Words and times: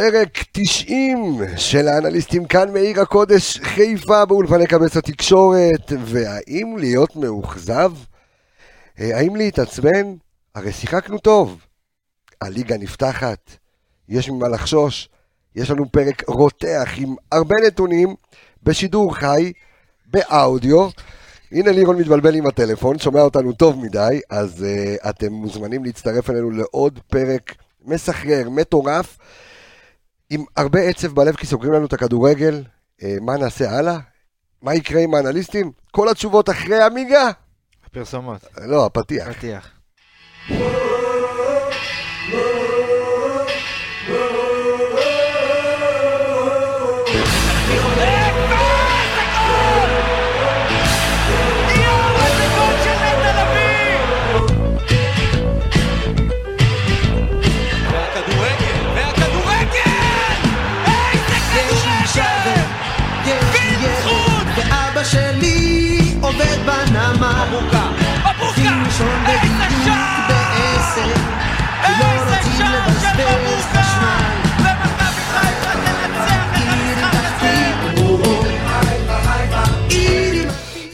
פרק 0.00 0.38
90 0.52 1.40
של 1.56 1.88
האנליסטים 1.88 2.44
כאן 2.46 2.72
מעיר 2.72 3.00
הקודש 3.00 3.58
חיפה 3.58 4.24
באולפני 4.24 4.66
קבץ 4.66 4.96
התקשורת, 4.96 5.92
והאם 6.04 6.76
להיות 6.78 7.16
מאוכזב? 7.16 7.92
אה, 9.00 9.16
האם 9.18 9.36
להתעצבן? 9.36 10.14
הרי 10.54 10.72
שיחקנו 10.72 11.18
טוב. 11.18 11.60
הליגה 12.40 12.76
נפתחת, 12.78 13.50
יש 14.08 14.30
ממה 14.30 14.48
לחשוש, 14.48 15.08
יש 15.56 15.70
לנו 15.70 15.92
פרק 15.92 16.22
רותח 16.28 16.90
עם 16.96 17.14
הרבה 17.32 17.56
נתונים 17.66 18.14
בשידור 18.62 19.14
חי, 19.16 19.52
באודיו. 20.06 20.88
הנה 21.52 21.72
לירון 21.72 21.96
מתבלבל 21.96 22.34
עם 22.34 22.46
הטלפון, 22.46 22.98
שומע 22.98 23.20
אותנו 23.20 23.52
טוב 23.52 23.84
מדי, 23.84 24.20
אז 24.30 24.64
uh, 24.64 25.08
אתם 25.08 25.32
מוזמנים 25.32 25.84
להצטרף 25.84 26.30
אלינו 26.30 26.50
לעוד 26.50 26.98
פרק 27.08 27.54
מסחרר, 27.84 28.50
מטורף, 28.50 29.18
עם 30.30 30.44
הרבה 30.56 30.80
עצב 30.80 31.14
בלב 31.14 31.36
כי 31.36 31.46
סוגרים 31.46 31.72
לנו 31.72 31.86
את 31.86 31.92
הכדורגל. 31.92 32.62
Uh, 33.00 33.04
מה 33.20 33.36
נעשה 33.36 33.70
הלאה? 33.70 33.98
מה 34.62 34.74
יקרה 34.74 35.00
עם 35.00 35.14
האנליסטים? 35.14 35.72
כל 35.90 36.08
התשובות 36.08 36.50
אחרי 36.50 36.82
עמיגה. 36.82 37.30
הפרסומות. 37.86 38.44
לא, 38.66 38.86
הפתיח. 38.86 39.28
פתיח. 39.32 39.70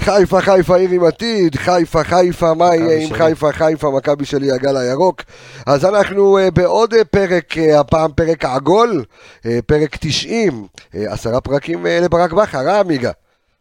חיפה, 0.05 0.41
חיפה, 0.41 0.77
עיר 0.77 0.91
עם 0.91 1.05
עתיד, 1.05 1.57
חיפה, 1.57 2.05
חיפה, 2.05 2.55
מה 2.55 2.77
יהיה 2.77 2.99
עם 2.99 3.09
שלי. 3.09 3.19
חיפה, 3.19 3.53
חיפה, 3.53 3.91
מכבי 3.91 4.25
שלי, 4.25 4.53
הגל 4.53 4.77
הירוק. 4.77 5.23
אז 5.67 5.85
אנחנו 5.85 6.39
אה, 6.39 6.51
בעוד 6.51 6.95
אה, 6.95 7.05
פרק, 7.05 7.59
אה, 7.59 7.81
הפעם 7.81 8.11
פרק 8.13 8.45
העגול, 8.45 9.05
פרק 9.67 9.97
90, 10.01 10.67
אה, 10.95 11.13
עשרה 11.13 11.41
פרקים 11.41 11.87
לברק 11.87 12.33
בכר, 12.33 12.69
אה 12.69 12.81
עמיגה? 12.81 13.11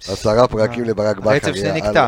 עשרה 0.07 0.47
פרקים 0.47 0.83
לברק 0.83 1.17
בכר. 1.17 1.29
הרצף 1.29 1.53
שלי. 1.53 1.71
נקטע. 1.71 2.07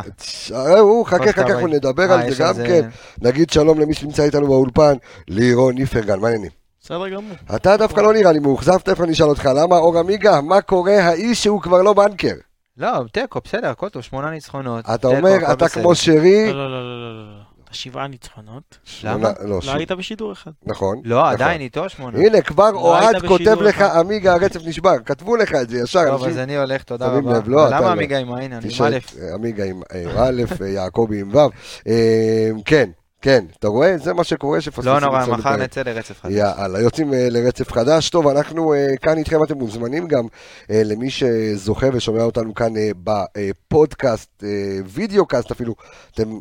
הוא, 0.80 1.06
חכה, 1.06 1.32
חכה. 1.32 1.42
אנחנו 1.42 1.68
נדבר 1.68 2.12
על 2.12 2.34
זה 2.34 2.44
גם 2.44 2.54
כן. 2.54 2.90
נגיד 3.22 3.50
שלום 3.50 3.80
למי 3.80 3.94
שנמצא 3.94 4.24
איתנו 4.24 4.48
באולפן, 4.48 4.94
לירון 5.28 5.78
איפרגן, 5.78 6.20
מה 6.20 6.28
העניינים? 6.28 6.52
בסדר 6.82 7.10
גמור. 7.10 7.36
אתה 7.56 7.78
דווקא 7.78 8.02
לא 8.02 8.14
נראה 8.14 8.32
לי 8.32 8.40
מאוכזב, 8.40 8.78
תכף 8.78 9.02
אני 9.02 9.12
אשאל 9.12 9.30
אותך, 9.30 9.50
למה 9.56 9.78
אור 9.78 10.00
עמיגה, 10.00 10.42
מה 10.42 10.62
קורה 10.62 11.04
האיש 11.04 11.44
שהוא 11.44 11.62
כבר 11.62 11.82
לא 11.82 11.94
בנקר? 11.94 12.36
לא, 12.78 12.90
תיקו, 13.12 13.40
בסדר, 13.44 13.68
הכל 13.70 13.90
טוב, 13.90 14.02
שמונה 14.02 14.30
ניצחונות. 14.30 14.86
אתה 14.96 15.08
אומר, 15.08 15.38
אתה. 15.54 15.70
כמו 15.70 15.96
שרי, 15.96 16.54
לא, 16.54 16.54
לא, 16.54 16.70
לא, 16.70 17.02
לא, 17.02 17.18
לא, 17.18 17.38
לא. 17.38 17.46
שבעה 17.72 18.08
ניצחונות. 18.08 18.78
למה? 19.04 19.32
לא, 19.44 19.60
לא 19.66 19.72
היית 19.72 19.92
בשידור 19.92 20.32
אחד. 20.32 20.52
נכון. 20.66 21.02
לא, 21.04 21.20
נכון. 21.22 21.34
עדיין 21.34 21.62
איתו 21.62 21.90
שמונה. 21.90 22.20
הנה, 22.20 22.42
כבר 22.42 22.72
לא 22.72 22.80
אוהד 22.80 23.26
כותב 23.28 23.62
לך. 23.62 23.82
עמיגה, 23.82 24.34
הרצף 24.34 24.66
נשבר. 24.66 24.96
כתבו 25.06 25.36
לך 25.36 25.54
את 25.62 25.70
זה 25.70 25.78
ישר. 25.78 26.06
טוב, 26.10 26.24
אז 26.24 26.38
אני 26.38 26.58
הולך, 26.58 26.84
תודה 26.84 27.08
רבה. 27.08 27.40
למה. 27.48 27.92
עמיגה 27.92 28.18
עם 28.18 28.34
העין? 28.34 28.54
אני 28.54 28.68
עם 28.80 28.86
א'. 28.86 28.98
עמיגה 29.34 29.64
עם 29.66 29.82
אה, 29.94 30.28
א', 30.28 30.42
אה, 30.62 30.68
יעקבי 30.68 31.22
עם 31.22 31.36
ו'. 31.36 31.40
אה, 31.88 32.50
כן, 32.66 32.90
כן, 33.22 33.46
אתה 33.60 33.68
רואה? 33.68 33.98
זה 33.98 34.14
מה 34.14 34.24
שקורה 34.24 34.62
שפספסים 34.62 34.92
לא 34.92 35.00
נורא, 35.00 35.26
מחר. 35.26 35.56
נצא 35.56 35.82
לרצף 35.82 36.22
חדש. 36.22 36.32
יאללה, 36.34 36.80
יוצאים 36.80 37.14
אה, 37.14 37.28
לרצף 37.30 37.72
חדש. 37.72 38.10
טוב, 38.10 38.28
אנחנו 38.28 38.74
אה, 38.74 38.88
כאן 39.02 39.18
איתכם, 39.18 39.44
אתם 39.44 39.58
מוזמנים 39.58 40.08
גם 40.08 40.28
אה, 40.72 40.82
למי 40.86 41.10
שזוכה 41.10 41.88
ושומע 41.94 42.24
אותנו 42.24 42.54
כאן 42.54 42.74
בפודקאסט, 43.04 44.44
וידאו 44.86 45.26
קאסט 45.26 45.52
אפילו, 45.52 45.76
אתם 46.14 46.40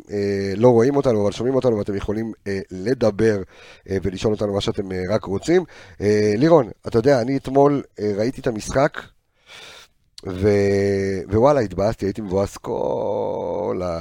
לא 0.57 0.69
רואים 0.69 0.95
אותנו, 0.95 1.23
אבל 1.23 1.31
שומעים 1.31 1.55
אותנו 1.55 1.77
ואתם 1.77 1.95
יכולים 1.95 2.31
לדבר 2.71 3.41
ולשאול 3.89 4.33
אותנו 4.33 4.53
מה 4.53 4.61
שאתם 4.61 4.83
רק 5.09 5.23
רוצים. 5.23 5.63
לירון, 6.37 6.69
אתה 6.87 6.97
יודע, 6.97 7.21
אני 7.21 7.37
אתמול 7.37 7.81
ראיתי 8.17 8.41
את 8.41 8.47
המשחק, 8.47 8.99
ו... 10.27 10.49
ווואלה, 11.31 11.59
התבאסתי, 11.59 12.05
הייתי 12.05 12.21
מבואס 12.21 12.57
כל, 12.57 13.81
ה... 13.83 13.99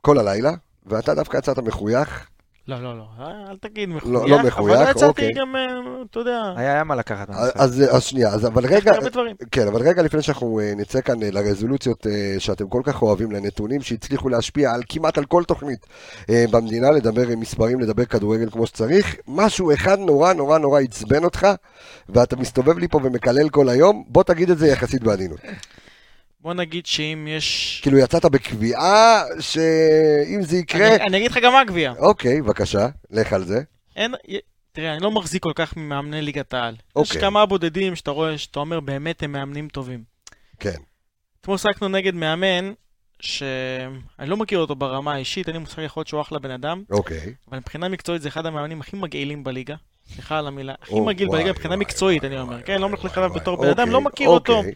כל 0.00 0.18
הלילה, 0.18 0.52
ואתה 0.86 1.14
דווקא 1.14 1.36
יצאת 1.36 1.58
מחוייך. 1.58 2.26
לא, 2.68 2.82
לא, 2.82 2.98
לא. 2.98 3.04
אה, 3.18 3.50
אל 3.50 3.56
תגיד 3.56 3.88
לא 3.88 3.94
מחוייך. 3.96 4.44
מחוייך, 4.44 4.80
אבל 4.80 4.90
יצאתי 4.90 5.04
אוקיי. 5.04 5.32
גם, 5.32 5.56
אה, 5.56 5.62
אתה 6.10 6.18
יודע, 6.18 6.52
היה 6.56 6.72
היה 6.72 6.84
מה 6.84 6.94
לקחת 6.94 7.28
מהמשחק. 7.28 7.56
אז, 7.56 7.84
אז 7.90 8.02
שנייה, 8.02 8.28
אז, 8.28 8.46
אבל 8.46 8.66
רגע. 8.66 8.92
כן, 9.50 9.66
אבל 9.66 9.82
רגע 9.82 10.02
לפני 10.02 10.22
שאנחנו 10.22 10.60
אה, 10.60 10.72
נצא 10.76 11.00
כאן 11.00 11.22
לרזולוציות 11.22 12.06
שאתם 12.38 12.68
כל 12.68 12.80
כך 12.84 13.02
אוהבים, 13.02 13.32
לנתונים 13.32 13.82
שהצליחו 13.82 14.28
להשפיע 14.28 14.72
על 14.72 14.82
כמעט 14.88 15.18
על 15.18 15.24
כל 15.24 15.44
תוכנית 15.44 15.86
במדינה, 16.28 16.90
לדבר 16.90 17.28
עם 17.28 17.40
מספרים, 17.40 17.80
לדבר 17.80 18.04
כדורגל 18.04 18.50
כמו 18.50 18.66
שצריך, 18.66 19.16
משהו 19.28 19.72
אחד 19.72 19.98
נורא 19.98 20.32
נורא 20.32 20.58
נורא 20.58 20.80
עצבן 20.80 21.24
אותך, 21.24 21.46
ואתה 22.08 22.36
מסתובב 22.36 22.78
לי 22.78 22.88
פה 22.88 23.00
ומקלל 23.02 23.48
כל 23.48 23.68
היום, 23.68 24.04
בוא 24.08 24.22
תגיד 24.22 24.50
את 24.50 24.58
זה 24.58 24.68
יחסית 24.68 25.02
בעדינות. 25.02 25.40
בוא 26.44 26.54
נגיד 26.54 26.86
שאם 26.86 27.28
יש... 27.30 27.78
כאילו 27.82 27.98
יצאת 27.98 28.24
בקביעה 28.24 29.22
שאם 29.40 30.42
זה 30.42 30.56
יקרה... 30.56 30.88
אני 30.88 31.04
אני 31.04 31.16
אגיד 31.16 31.30
לך 31.30 31.38
גם 31.42 31.52
מה 31.52 31.60
הגביע. 31.60 31.92
אוקיי, 31.98 32.42
בבקשה, 32.42 32.88
לך 33.10 33.32
על 33.32 33.44
זה. 33.44 33.62
אין... 33.96 34.14
תראה, 34.72 34.92
אני 34.92 35.02
לא 35.02 35.10
מחזיק 35.10 35.42
כל 35.42 35.52
כך 35.54 35.76
ממאמני 35.76 36.22
ליגת 36.22 36.54
העל. 36.54 36.74
יש 36.74 36.80
אוקיי. 36.96 37.20
כמה 37.20 37.46
בודדים 37.46 37.96
שאתה 37.96 38.10
רואה, 38.10 38.38
שאתה 38.38 38.58
אומר, 38.60 38.80
באמת 38.80 39.22
הם 39.22 39.32
מאמנים 39.32 39.68
טובים. 39.68 40.02
כן. 40.60 40.76
אתמול 41.40 41.58
שחקנו 41.58 41.88
נגד 41.88 42.14
מאמן, 42.14 42.72
שאני 43.20 44.28
לא 44.30 44.36
מכיר 44.36 44.58
אותו 44.58 44.74
ברמה 44.74 45.14
האישית, 45.14 45.46
אין 45.46 45.56
לי 45.56 45.60
מושג 45.60 45.82
יכול 45.82 46.00
להיות 46.00 46.08
שהוא 46.08 46.20
אחלה 46.20 46.38
בן 46.38 46.50
אדם, 46.50 46.82
אוקיי. 46.90 47.34
אבל 47.50 47.58
מבחינה 47.58 47.88
מקצועית 47.88 48.22
זה 48.22 48.28
אחד 48.28 48.46
המאמנים 48.46 48.80
הכי 48.80 48.96
מגעילים 48.96 49.44
בליגה. 49.44 49.74
סליחה 50.14 50.38
על 50.38 50.46
המילה, 50.46 50.74
הכי 50.82 51.00
מגעיל 51.00 51.28
בליגה 51.28 51.50
מבחינה 51.50 51.76
מקצועית, 51.76 52.24
אני 52.24 52.40
אומר, 52.40 52.62
כן? 52.62 52.80
לא 52.80 52.86
עליו 52.86 53.30
וואי, 53.30 53.40
בתור 53.40 53.56
בן 53.56 53.68
אדם, 53.68 53.90
לא 53.90 53.96
אוקיי, 53.96 54.12
מכיר 54.12 54.28
אותו. 54.28 54.56
אוקיי, 54.56 54.72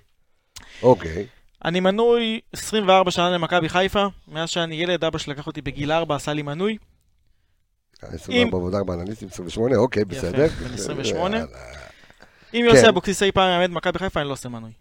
אוקיי. 0.82 1.26
אני 1.64 1.80
מנוי 1.80 2.40
24 2.52 3.10
שנה 3.10 3.30
למכבי 3.30 3.68
חיפה, 3.68 4.06
מאז 4.28 4.50
שאני 4.50 4.74
ילד, 4.74 5.04
אבא 5.04 5.18
שלי 5.18 5.32
לקח 5.32 5.46
אותי 5.46 5.62
בגיל 5.62 5.92
4, 5.92 6.14
עשה 6.16 6.32
לי 6.32 6.42
מנוי. 6.42 6.76
24 8.02 8.56
עבודה 8.58 8.78
4 8.78 8.94
אנליסטים, 8.94 9.28
28, 9.28 9.76
אוקיי, 9.76 10.02
יפה, 10.02 10.10
בסדר. 10.14 10.46
בן 10.48 10.74
28. 10.74 11.36
יאללה. 11.36 11.48
אם 12.54 12.64
כן. 12.70 12.74
יוסי 12.76 12.88
אבוקסיס 12.88 13.22
אי 13.22 13.32
פעם 13.32 13.60
יאמן 13.62 13.74
מכבי 13.74 13.98
חיפה, 13.98 14.20
אני 14.20 14.28
לא 14.28 14.32
עושה 14.32 14.48
מנוי. 14.48 14.72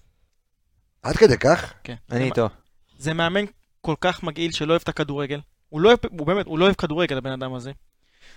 עד 1.03 1.15
כדי 1.17 1.37
כך? 1.37 1.73
כן. 1.83 1.95
אני 2.11 2.19
זה- 2.19 2.25
איתו. 2.25 2.49
זה 2.97 3.13
מאמן 3.13 3.45
כל 3.81 3.95
כך 4.01 4.23
מגעיל 4.23 4.51
שלא 4.51 4.71
אוהב 4.73 4.81
את 4.83 4.89
הכדורגל. 4.89 5.39
הוא 5.69 5.81
לא 5.81 5.87
אוהב, 5.89 5.99
הוא 6.19 6.27
באמת, 6.27 6.45
הוא 6.45 6.59
לא 6.59 6.65
אוהב 6.65 6.75
כדורגל, 6.75 7.17
הבן 7.17 7.31
אדם 7.31 7.53
הזה. 7.53 7.71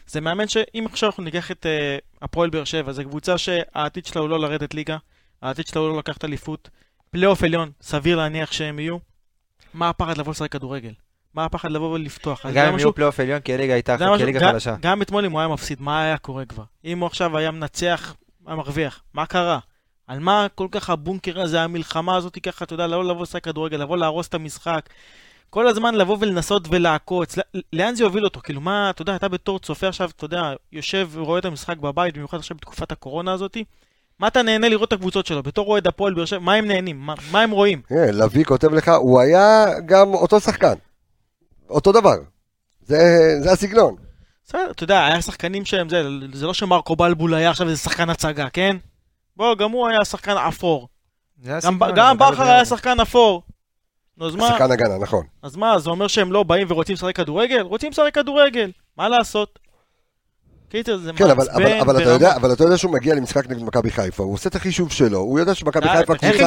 זה 0.07 0.21
מאמן 0.21 0.49
שאם 0.49 0.85
עכשיו 0.87 1.09
אנחנו 1.09 1.23
ניקח 1.23 1.51
את 1.51 1.67
אה, 1.67 1.99
הפועל 2.23 2.51
באר 2.51 2.65
שבע, 2.65 2.93
זו 2.93 3.03
קבוצה 3.05 3.39
שהעתיד 3.39 4.07
שלה 4.07 4.21
הוא 4.23 4.29
לא 4.29 4.41
לרדת 4.41 4.75
ליגה, 4.75 4.97
העתיד 5.43 5.67
שלה 5.67 5.81
הוא 5.83 5.91
לא 5.91 5.99
לקחת 5.99 6.25
אליפות, 6.25 6.69
פלייאוף 7.11 7.43
עליון, 7.43 7.71
סביר 7.83 8.17
להניח 8.17 8.53
שהם 8.53 8.79
יהיו. 8.79 8.97
מה 9.75 9.89
הפחד 9.89 10.19
לבוא 10.19 10.33
לשחק 10.33 10.53
כדורגל? 10.53 10.93
מה 11.35 11.45
הפחד 11.45 11.71
לבוא 11.73 11.93
ולפתוח? 11.95 12.47
גם 12.55 12.73
אם 12.73 12.79
יהיו 12.79 12.95
פלייאוף 12.95 13.21
עליון, 13.21 13.41
כי 13.41 13.55
הליגה 13.55 13.73
הייתה 13.75 13.95
משהו- 13.97 14.19
כליגה 14.19 14.41
גם- 14.41 14.53
חלשה. 14.53 14.77
גם 14.81 15.03
אתמול 15.03 15.25
אם 15.25 15.33
הוא 15.33 15.41
היה 15.41 15.49
מפסיד, 15.49 15.81
מה 15.83 16.03
היה 16.03 16.19
קורה 16.19 16.45
כבר? 16.45 16.65
אם 16.85 16.99
הוא 16.99 17.07
עכשיו 17.07 17.37
היה 17.39 17.51
מנצח, 17.51 18.15
היה 18.47 18.57
מרוויח, 18.57 19.03
מה 19.15 19.27
קרה? 19.27 19.59
על 20.07 20.19
מה 20.19 20.47
כל 20.55 20.69
כך 20.71 20.91
הבונקר 20.91 21.41
הזה, 21.41 21.63
המלחמה 21.63 22.17
הזאת 22.17 22.39
ככה, 22.43 22.65
אתה 22.65 22.75
יודע, 22.75 22.87
לא 22.87 23.05
לבוא 23.05 23.23
לשחק 23.23 23.45
כדורגל, 23.45 23.77
לבוא 23.77 23.97
להרוס 23.97 24.29
את 24.29 24.35
המשחק. 24.35 24.89
כל 25.51 25.67
הזמן 25.67 25.95
לבוא 25.95 26.17
ולנסות 26.21 26.63
ולעקוץ, 26.71 27.39
ל- 27.39 27.41
לאן 27.73 27.95
זה 27.95 28.05
יוביל 28.05 28.25
אותו? 28.25 28.41
כאילו 28.41 28.61
מה, 28.61 28.91
אתה 28.91 29.03
יודע, 29.03 29.17
אתה 29.17 29.29
בתור 29.29 29.59
צופה 29.59 29.89
עכשיו, 29.89 30.11
אתה 30.17 30.25
יודע, 30.25 30.43
יושב 30.73 31.09
ורואה 31.13 31.39
את 31.39 31.45
המשחק 31.45 31.77
בבית, 31.77 32.15
במיוחד 32.15 32.39
עכשיו 32.39 32.57
בתקופת 32.57 32.93
הקורונה 32.93 33.33
הזאת, 33.33 33.57
מה 34.21 34.29
אתה 34.29 34.43
נהנה 34.43 34.69
לראות 34.69 34.89
את 34.89 34.93
הקבוצות 34.93 35.27
שלו? 35.27 35.43
בתור 35.43 35.69
אוהד 35.69 35.87
הפועל 35.87 36.15
באר 36.15 36.25
שבע, 36.25 36.39
מה 36.39 36.55
הם 36.55 36.67
נהנים? 36.67 37.01
מה, 37.01 37.15
מה 37.31 37.41
הם 37.41 37.51
רואים? 37.51 37.83
כן, 37.89 38.15
לביא 38.15 38.45
כותב 38.45 38.73
לך, 38.73 38.89
הוא 38.89 39.21
היה 39.21 39.67
גם 39.87 40.15
אותו 40.15 40.41
שחקן. 40.41 40.75
אותו 41.71 41.93
דבר. 41.93 42.17
זה 42.87 42.99
זה 43.41 43.53
הסגנון. 43.53 43.97
בסדר, 44.45 44.71
אתה 44.71 44.85
יודע, 44.85 45.07
היה 45.07 45.23
שחקנים 45.23 45.65
שהם 45.65 45.89
זה, 45.89 46.03
זה 46.33 46.47
לא 46.47 46.55
שמרקו 46.55 46.97
בלבול 46.97 47.35
היה 47.35 47.51
עכשיו 47.51 47.69
איזה 47.69 47.81
שחקן 47.81 48.11
הצגה, 48.11 48.49
כן? 48.51 48.77
בוא, 49.37 49.55
גם 49.55 49.71
הוא 49.71 49.89
היה 49.89 50.05
שחקן 50.05 50.37
אפור. 50.37 50.89
גם, 51.45 51.79
גם 51.95 52.17
מכבי 52.17 52.33
בכר 52.33 52.43
היה. 52.43 52.65
שחקן 52.65 53.01
אפור. 53.01 53.43
נו, 54.17 54.27
אז 54.27 54.35
מה, 54.35 54.49
שחקן 54.49 54.71
הגנה, 54.73 54.99
נכון. 54.99 55.27
אז 55.43 55.57
מה, 55.57 55.79
זה 55.79 55.91
אומר 55.91 56.07
שהם 56.07 56.33
לא 56.33 56.43
באים 56.43 56.67
ורוצים 56.71 56.95
לשחק 56.95 57.17
כדורגל? 57.17 57.61
רוצים 57.61 57.91
לשחק 57.91 58.15
כדורגל, 58.15 58.71
מה 58.97 59.09
לעשות? 59.09 59.59
קיצר, 60.71 60.97
זה 60.97 61.13
כן, 61.17 61.25
אבל, 61.25 61.37
מעצבן 61.37 61.63
אבל, 61.63 61.81
אבל, 61.81 61.97
אתה 61.97 62.05
ברמה. 62.05 62.15
יודע, 62.15 62.37
אבל 62.37 62.53
אתה 62.53 62.65
יודע 62.65 62.79
שהוא 62.79 62.93
מגיע 62.93 63.15
למשחק 63.15 63.51
נגד 63.51 63.63
מכבי 63.63 63.91
חיפה, 63.91 64.23
הוא 64.23 64.35
עושה 64.35 64.49
את 64.49 64.55
החישוב 64.55 64.93
שלו, 64.93 65.19
הוא 65.19 65.39
יודע 65.39 65.55
שמכבי 65.55 65.87
די, 65.87 65.93
חיפה 65.93 66.15
קבוצה 66.15 66.29
הכי 66.29 66.39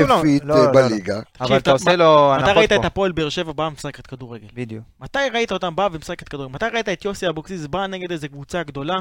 לא... 0.00 0.14
התקפית 0.18 0.44
לא, 0.44 0.54
לא, 0.54 0.64
לא. 0.64 0.72
בליגה. 0.72 1.20
אבל 1.40 1.56
אתה 1.56 1.72
עושה 1.72 1.96
לו 1.96 2.32
מתי 2.34 2.42
הנחות 2.42 2.56
ראית 2.56 2.72
את 2.72 2.80
פה. 2.80 2.86
הפועל 2.86 3.12
באר 3.12 3.28
שבע 3.28 3.52
באה 3.52 3.68
ומשחקת 3.68 4.06
כדורגל? 4.06 4.46
בדיוק. 4.54 4.84
מתי 5.00 5.18
ראית 5.32 5.52
אותם 5.52 5.76
באה 5.76 5.88
ומשחקת 5.92 6.28
כדורגל? 6.28 6.54
מתי 6.54 6.64
ראית 6.72 6.88
את 6.88 7.04
יוסי 7.04 7.28
אבוקסיס 7.28 7.66
בא 7.66 7.86
נגד 7.86 8.12
איזה 8.12 8.28
קבוצה 8.28 8.62
גדולה, 8.62 9.00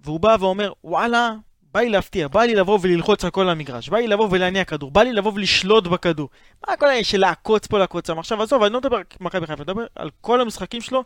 והוא 0.00 0.20
בא 0.20 0.36
ואומר, 0.40 0.72
וואלה, 0.84 1.30
בא 1.74 1.80
לי 1.80 1.88
להפתיע, 1.88 2.28
בא 2.28 2.42
לי 2.42 2.54
לבוא 2.54 2.78
וללחוץ 2.82 3.24
על 3.24 3.30
כל 3.30 3.48
המגרש, 3.48 3.88
בא 3.88 3.98
לי 3.98 4.06
לבוא 4.06 4.28
ולהניע 4.30 4.64
כדור, 4.64 4.90
בא 4.90 5.02
לי 5.02 5.12
לבוא 5.12 5.32
ולשלוט 5.34 5.86
בכדור. 5.86 6.28
מה 6.68 6.76
כל 6.76 6.86
העניין 6.86 7.04
של 7.04 7.20
לעקוץ 7.20 7.66
פה 7.66 7.78
לעקוץ 7.78 8.06
שם? 8.06 8.18
עכשיו 8.18 8.42
עזוב, 8.42 8.62
אני 8.62 8.72
לא 8.72 8.78
מדבר 8.78 8.96
על 8.96 9.02
מכבי 9.20 9.46
חיפה, 9.46 9.62
אני 9.62 9.72
מדבר 9.72 9.86
על 9.96 10.10
כל 10.20 10.40
המשחקים 10.40 10.80
שלו. 10.80 11.04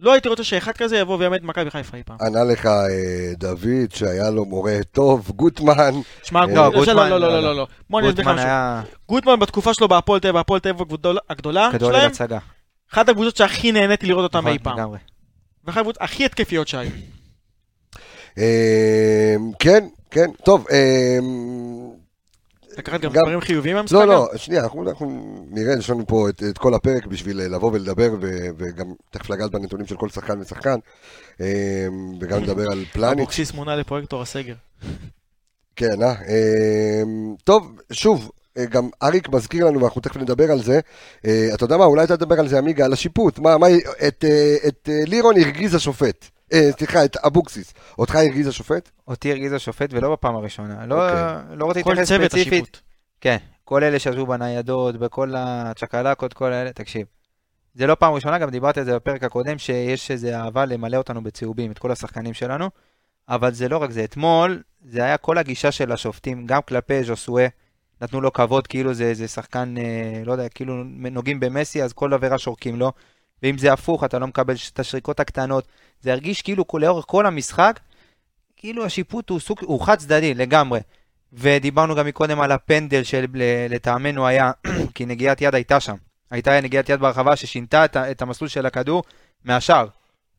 לא 0.00 0.12
הייתי 0.12 0.28
רוצה 0.28 0.44
שאחד 0.44 0.72
כזה 0.72 0.96
יבוא 0.98 1.16
ויאמן 1.18 1.36
את 1.36 1.42
מכבי 1.42 1.70
חיפה 1.70 1.96
אי 1.96 2.02
פעם. 2.06 2.16
ענה 2.20 2.44
לך 2.44 2.66
אה, 2.66 2.86
דוד 3.36 3.66
שהיה 3.94 4.30
לו 4.30 4.44
מורה 4.44 4.78
טוב, 4.92 5.30
גוטמן, 5.36 5.94
שמע, 6.22 6.46
לא, 6.46 6.70
גוטמן, 6.70 6.96
לא, 6.96 7.08
לא, 7.08 7.18
לא, 7.18 7.28
לא, 7.28 7.32
לא. 7.34 7.42
לא, 7.42 7.56
לא. 7.56 7.66
בוא 7.90 8.00
אני 8.00 8.08
אסביר 8.08 8.24
לך 8.24 8.30
גוטמן 8.30 8.80
משהו. 8.82 8.96
גוטמן 9.08 9.38
בתקופה 9.40 9.74
שלו 9.74 9.88
בהפועל 9.88 10.20
תל 10.20 10.28
אביב, 10.28 10.36
בהפועל 10.38 10.60
תל 10.60 10.68
אביב 10.68 10.86
הגדולה- 11.30 11.60
שלהם. 11.78 12.10
אחת 12.92 13.08
הקבוצות 13.08 13.36
שהכי 13.36 13.72
נהניתי 13.72 14.06
לראות 14.06 14.22
אותם 14.22 14.38
נכון, 14.38 14.52
אי 14.52 14.58
פעם. 14.58 14.78
לגמרי. 14.78 14.98
ואחת 15.64 15.78
הקבוצות 15.78 16.02
הכי 16.02 16.24
התקפיות 16.24 16.68
שהיו. 16.68 16.90
אה, 18.38 19.34
כן, 19.58 19.86
כן, 20.10 20.30
טוב, 20.44 20.66
אה, 20.70 21.18
לקחת 22.80 23.00
גם 23.00 23.12
גם- 23.12 23.22
דברים 23.22 23.40
חיוביים 23.40 23.76
מהמשחק? 23.76 23.94
לא? 23.94 24.06
לא, 24.06 24.28
שנייה, 24.36 24.62
אנחנו, 24.62 24.88
אנחנו 24.88 25.36
נראה, 25.50 25.74
יש 25.78 25.90
לנו 25.90 26.06
פה 26.06 26.28
את, 26.28 26.42
את 26.50 26.58
כל 26.58 26.74
הפרק 26.74 27.06
בשביל 27.06 27.40
אה, 27.40 27.48
לבוא 27.48 27.70
ולדבר, 27.72 28.10
ו, 28.20 28.46
וגם 28.58 28.86
תכף 29.10 29.30
לגעת 29.30 29.50
בנתונים 29.50 29.86
של 29.86 29.96
כל 29.96 30.08
שחקן 30.08 30.40
ושחקן, 30.40 30.78
אה, 31.40 31.86
וגם 32.20 32.42
לדבר 32.42 32.70
על 32.72 32.84
פלניץ'. 32.92 33.18
אבוקסיס 33.18 33.52
מונה 33.54 33.76
לפרויקטור 33.76 34.22
הסגר. 34.22 34.54
כן, 35.76 36.02
אה? 36.02 36.08
אה, 36.28 37.02
טוב, 37.44 37.80
שוב, 37.92 38.30
אה, 38.58 38.64
גם 38.64 38.88
אריק 39.02 39.28
מזכיר 39.28 39.66
לנו, 39.66 39.80
ואנחנו 39.80 40.00
תכף 40.00 40.16
נדבר 40.16 40.50
על 40.50 40.62
זה. 40.62 40.80
אה, 41.26 41.50
אתה 41.54 41.64
יודע 41.64 41.76
מה, 41.76 41.84
אולי 41.84 42.04
אתה 42.04 42.16
תדבר 42.16 42.40
על 42.40 42.48
זה, 42.48 42.58
עמיגה, 42.58 42.84
על 42.84 42.92
השיפוט. 42.92 43.38
מה, 43.38 43.58
מה, 43.58 43.66
את, 44.08 44.24
את 44.68 44.88
לירון 45.06 45.34
הרגיז 45.36 45.74
השופט. 45.74 46.28
אה, 46.52 46.70
סליחה, 46.78 47.04
את 47.04 47.16
אבוקסיס. 47.16 47.74
אותך 47.98 48.14
הרגיז 48.14 48.46
השופט? 48.46 48.90
אותי 49.08 49.30
הרגיז 49.30 49.52
השופט 49.52 49.92
ולא 49.92 50.12
בפעם 50.12 50.36
הראשונה. 50.36 50.86
לא 50.86 51.08
אוקיי. 51.08 51.56
לא 51.56 51.64
רוצה 51.64 51.82
כל 51.82 51.90
להתייחס 51.90 52.08
צוות 52.08 52.30
ספציפית. 52.30 52.64
השיפוט. 52.64 52.80
כן, 53.20 53.36
כל 53.64 53.84
אלה 53.84 53.98
שישבו 53.98 54.26
בניידות, 54.26 54.96
בכל 54.96 55.34
הצ'קלקות, 55.36 56.32
כל 56.32 56.52
האלה, 56.52 56.72
תקשיב. 56.72 57.06
זה 57.74 57.86
לא 57.86 57.94
פעם 57.94 58.12
ראשונה, 58.12 58.38
גם 58.38 58.50
דיברתי 58.50 58.80
על 58.80 58.86
זה 58.86 58.94
בפרק 58.94 59.24
הקודם, 59.24 59.58
שיש 59.58 60.10
איזו 60.10 60.28
אהבה 60.28 60.64
למלא 60.64 60.96
אותנו 60.96 61.22
בצהובים, 61.22 61.70
את 61.70 61.78
כל 61.78 61.92
השחקנים 61.92 62.34
שלנו, 62.34 62.70
אבל 63.28 63.52
זה 63.52 63.68
לא 63.68 63.78
רק 63.78 63.90
זה. 63.90 64.04
אתמול, 64.04 64.62
זה 64.84 65.04
היה 65.04 65.16
כל 65.16 65.38
הגישה 65.38 65.72
של 65.72 65.92
השופטים, 65.92 66.46
גם 66.46 66.60
כלפי 66.62 67.04
ז'וסואה, 67.04 67.46
נתנו 68.00 68.20
לו 68.20 68.32
כבוד, 68.32 68.66
כאילו 68.66 68.94
זה 68.94 69.04
איזה 69.04 69.28
שחקן, 69.28 69.74
אה, 69.78 70.22
לא 70.24 70.32
יודע, 70.32 70.48
כאילו 70.48 70.84
נוגעים 70.84 71.40
במסי, 71.40 71.82
אז 71.82 71.92
כל 71.92 72.14
עבירה 72.14 72.38
שורקים 72.38 72.76
לו. 72.76 72.92
ואם 73.42 73.58
זה 73.58 73.72
הפוך, 73.72 74.04
אתה 74.04 74.18
לא 74.18 74.26
מקבל 74.26 74.54
את 74.72 74.80
השריקות 74.80 75.20
הקטנות. 75.20 75.68
זה 76.00 76.12
הרגיש 76.12 76.42
כאילו 76.42 76.66
כל- 76.66 76.80
לאורך 76.84 77.04
כל 77.08 77.26
המשחק, 77.26 77.80
כאילו 78.56 78.84
השיפוט 78.84 79.30
הוא 79.30 79.40
סוג, 79.40 79.58
הוא 79.62 79.80
חד 79.80 79.98
צדדי 79.98 80.34
לגמרי. 80.34 80.80
ודיברנו 81.32 81.94
גם 81.94 82.06
מקודם 82.06 82.40
על 82.40 82.52
הפנדל 82.52 83.02
שלטעמנו 83.04 84.26
היה, 84.26 84.50
כי 84.94 85.06
נגיעת 85.06 85.40
יד 85.40 85.54
הייתה 85.54 85.80
שם. 85.80 85.94
הייתה 86.30 86.60
נגיעת 86.60 86.88
יד 86.88 87.00
ברחבה 87.00 87.36
ששינתה 87.36 87.84
את, 87.84 87.96
את 87.96 88.22
המסלול 88.22 88.48
של 88.48 88.66
הכדור 88.66 89.02
מהשאר. 89.44 89.86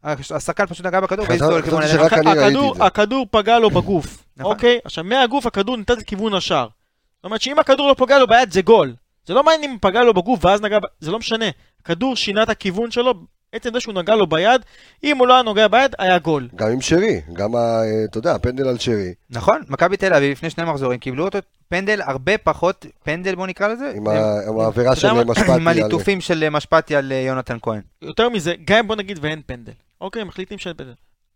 השחקן 0.04 0.66
פשוט 0.66 0.86
נגע 0.86 1.00
בכדור 1.00 1.26
חשב- 1.26 1.32
והזיזו 1.42 1.58
לכיוון 1.58 1.84
ראיתי 1.84 2.30
הכדור-. 2.46 2.84
הכדור 2.86 3.26
פגע 3.32 3.60
לו 3.60 3.70
בגוף, 3.70 4.06
נכון. 4.38 4.52
אוקיי? 4.56 4.80
עכשיו, 4.86 5.04
מהגוף 5.04 5.46
הכדור 5.46 5.78
ניתן 5.78 5.94
לכיוון 5.98 6.34
השער. 6.34 6.68
זאת 7.16 7.26
אומרת 7.26 7.42
שאם 7.42 7.60
הכדור 7.60 7.88
לא 7.90 7.94
פגע 7.98 8.20
לו 8.20 8.28
ביד 8.28 8.52
זה 8.52 8.62
גול. 8.62 8.94
זה 9.26 9.34
לא 9.34 9.44
מעניין 9.44 9.72
אם 9.72 9.78
פגע 9.82 10.04
לו 10.04 10.14
בגוף 10.14 10.46
ואז 10.46 10.62
נגע, 10.62 10.78
זה 11.00 11.12
לא 11.12 11.20
משנה. 11.20 11.46
הכדור 11.82 12.16
שינה 12.16 12.44
את 12.44 12.50
הכיוון 12.50 12.92
שלו, 12.92 13.14
עצם 13.52 13.70
זה 13.74 13.80
שהוא 13.80 13.94
נגע 13.94 14.16
לו 14.16 14.28
ביד, 14.28 14.62
אם 15.04 15.18
הוא 15.18 15.28
לא 15.28 15.34
היה 15.34 15.44
נוגע 15.44 15.68
ביד, 15.68 15.96
היה 16.00 16.20
גול. 16.20 16.48
גם 16.56 16.68
עם 16.72 16.82
שרי, 16.82 17.22
גם, 17.34 17.56
ה, 17.56 17.60
אה, 17.60 18.06
אתה 18.06 18.18
יודע, 18.18 18.36
הפנדל 18.36 18.68
על 18.68 18.78
שרי, 18.78 19.14
נכון, 19.30 19.62
מכבי 19.68 19.98
תל 19.98 20.14
אביב 20.14 20.32
לפני 20.32 20.50
שני 20.50 20.64
מחזורים 20.64 21.00
קיבלו 21.00 21.26
אותו 21.26 21.38
פנדל 21.70 22.02
הרבה 22.02 22.38
פחות, 22.38 22.86
פנדל 23.04 23.36
בוא 23.36 23.48
נקרא 23.48 23.68
לזה, 23.68 23.94
עם, 23.96 24.08
עם 24.48 24.60
העבירה 24.60 24.96
של? 24.96 25.14
משפטי. 25.24 25.52
עם 25.52 25.68
על- 25.68 25.80
הליטופים 25.80 26.22
של 26.22 26.50
משפטי 26.50 26.96
על 26.96 27.12
אה, 27.12 27.18
יונתן 27.18 27.58
כהן. 27.62 27.82
יותר 28.02 28.30
מזה, 28.30 28.54
גם 28.66 28.78
אם 28.78 28.88
בוא 28.88 28.96
נגיד 28.96 29.20
ואין 29.22 29.42
פנדל. 29.46 29.72
אוקיי, 30.02 30.24
מחליטים 30.24 30.58
שאין 30.58 30.76
פנדל. 30.76 30.94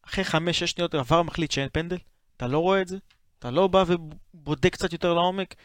אחרי 0.07 0.23
חמש-שש 0.23 0.71
שניות 0.71 0.95
עבר 0.95 1.21
מחליט 1.21 1.51
שאין 1.51 1.67
פנדל, 1.71 1.97
אתה 2.37 2.47
לא 2.47 2.59
רואה 2.59 2.81
את 2.81 2.87
זה, 2.87 2.97
אתה 3.39 3.51
לא 3.51 3.67
בא 3.67 3.83
ובודק 3.87 4.73
קצת 4.73 4.93
יותר 4.93 5.13
לעומק. 5.13 5.55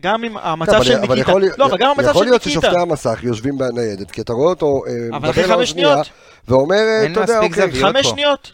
גם 0.00 0.24
אם 0.24 0.34
לא, 0.34 0.40
המצב 0.42 0.72
אבל- 0.74 0.84
של 0.84 0.92
אבל 0.92 1.00
ניקיטה, 1.14 1.20
יכול 1.30 1.40
להיות- 1.40 1.58
לא, 1.58 1.66
אבל 1.66 1.76
גם 1.78 1.90
המצב 1.90 2.08
יכול 2.10 2.24
של 2.24 2.30
להיות 2.30 2.46
ניקיטה, 2.46 2.60
ששופטי 2.66 2.80
המסך 2.82 3.20
יושבים 3.22 3.58
בניידת, 3.58 4.10
כי 4.10 4.20
אתה 4.20 4.32
רואה 4.32 4.48
אותו 4.48 4.82
אה, 4.86 4.92
אבל 5.10 5.18
מדבר 5.18 5.30
אחרי 5.30 5.42
על 5.44 5.48
חמש 5.50 5.68
השנייה, 5.68 5.88
שניות, 5.88 6.06
ואומר, 6.48 6.76
אה, 6.76 7.06
אתה 7.12 7.20
יודע, 7.20 7.38
אוקיי. 7.38 7.80
חמש 7.82 8.06
פה. 8.06 8.12
שניות, 8.12 8.52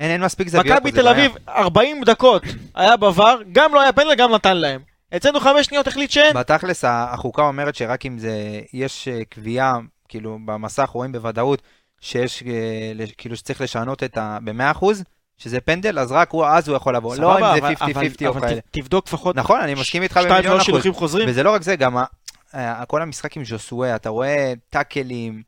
אין, 0.00 0.10
אין 0.10 0.20
מספיק 0.24 0.48
זוויות. 0.48 0.66
מכבי 0.76 0.90
תל 0.92 1.02
בעיה. 1.02 1.10
אביב 1.10 1.32
40 1.48 2.04
דקות 2.04 2.42
היה 2.74 2.94
בVAR, 2.94 3.20
גם 3.52 3.74
לא 3.74 3.80
היה 3.80 3.92
פנדל, 3.92 4.14
גם 4.14 4.32
נתן 4.32 4.56
להם. 4.56 4.80
אצלנו 5.16 5.40
חמש 5.40 5.66
שניות 5.66 5.86
החליט 5.86 6.10
שאין. 6.10 6.36
בתכלס, 6.36 6.84
החוקה 6.88 7.42
אומרת 7.42 7.74
שרק 7.74 8.06
אם 8.06 8.18
זה, 8.18 8.32
יש 8.72 9.08
אה, 9.08 9.20
קביעה, 9.28 9.78
כאילו 10.08 10.38
במסך 10.44 10.88
רואים 10.92 11.12
בוודאות 11.12 11.62
שיש, 12.00 12.42
כאילו 13.18 13.36
שצריך 13.36 13.60
לשנות 13.60 14.02
את 14.02 14.18
ה... 14.18 14.38
ב-100%, 14.44 14.84
שזה 15.38 15.60
פנדל, 15.60 15.98
אז 15.98 16.12
רק 16.12 16.30
הוא, 16.30 16.46
אז 16.46 16.68
הוא 16.68 16.76
יכול 16.76 16.96
לבוא. 16.96 17.16
לא 17.16 17.38
אם 17.38 17.60
זה 17.60 17.66
אבל- 17.66 17.74
50-50 17.74 17.86
או 18.26 18.34
כאלה. 18.40 18.60
תבדוק 18.70 19.06
לפחות 19.06 19.36
נכון, 19.36 19.60
אני 19.60 19.74
מסכים 19.74 20.02
איתך 20.02 20.16
במיליון 20.16 20.60
שלוש 20.64 20.86
אחוז. 20.86 21.12
וזה 21.28 21.42
לא 21.42 21.50
רק 21.54 21.62
זה, 21.62 21.76
גם 21.76 21.96
ה- 21.96 22.04
ה- 22.52 22.86
כל 22.86 23.02
המשחק 23.02 23.36
עם 23.36 23.44
ז'וסואה, 23.44 23.96
אתה 23.96 24.08
רואה 24.08 24.52
טאקלים, 24.70 25.42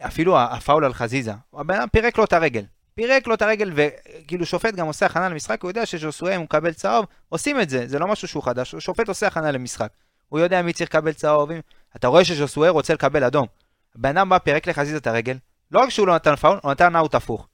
אפילו 0.00 0.38
הפאול 0.40 0.84
על 0.84 0.94
חזיזה. 0.94 1.32
הבן 1.54 1.74
אדם 1.74 1.88
פירק 1.92 2.18
לו 2.18 2.24
את 2.24 2.32
הרגל. 2.32 2.64
פירק 2.94 3.26
לו 3.26 3.34
את 3.34 3.42
הרגל, 3.42 3.72
וכאילו 3.74 4.46
שופט 4.46 4.74
גם 4.74 4.86
עושה 4.86 5.06
הכנה 5.06 5.28
למשחק, 5.28 5.62
הוא 5.62 5.70
יודע 5.70 5.86
שז'וסואה, 5.86 6.32
אם 6.34 6.38
הוא 6.38 6.44
מקבל 6.44 6.72
צהוב, 6.72 7.06
עושים 7.28 7.60
את 7.60 7.70
זה, 7.70 7.88
זה 7.88 7.98
לא 7.98 8.06
משהו 8.06 8.28
שהוא 8.28 8.42
חדש, 8.42 8.74
שופט 8.78 9.08
עושה 9.08 9.26
הכנה 9.26 9.50
למשחק. 9.50 9.88
הוא 10.28 10.40
יודע 10.40 10.62
מי 10.62 10.72
צריך 10.72 10.90
לקבל 10.90 11.12
צהוב, 11.12 11.50
אתה 11.96 12.08
רואה 12.08 12.24
שז'וסואה 12.24 12.70
רוצה 12.70 12.94
לקבל 12.94 13.24
אדום. 13.24 13.46
הבן 13.96 14.16
אדם 14.16 14.28
בא, 14.28 14.38
פירק 14.38 14.66
לחזיזה 14.68 14.96
את 14.96 15.06
הרגל, 15.06 15.36
לא 15.70 15.80
רק 15.80 15.88
שהוא 15.88 16.06
לא 16.06 16.14
נתן 16.14 16.36
פאול, 16.36 16.58
הוא 16.62 16.70
נתן 16.70 16.96
אאוט 16.96 17.14
הפוך. 17.14 17.48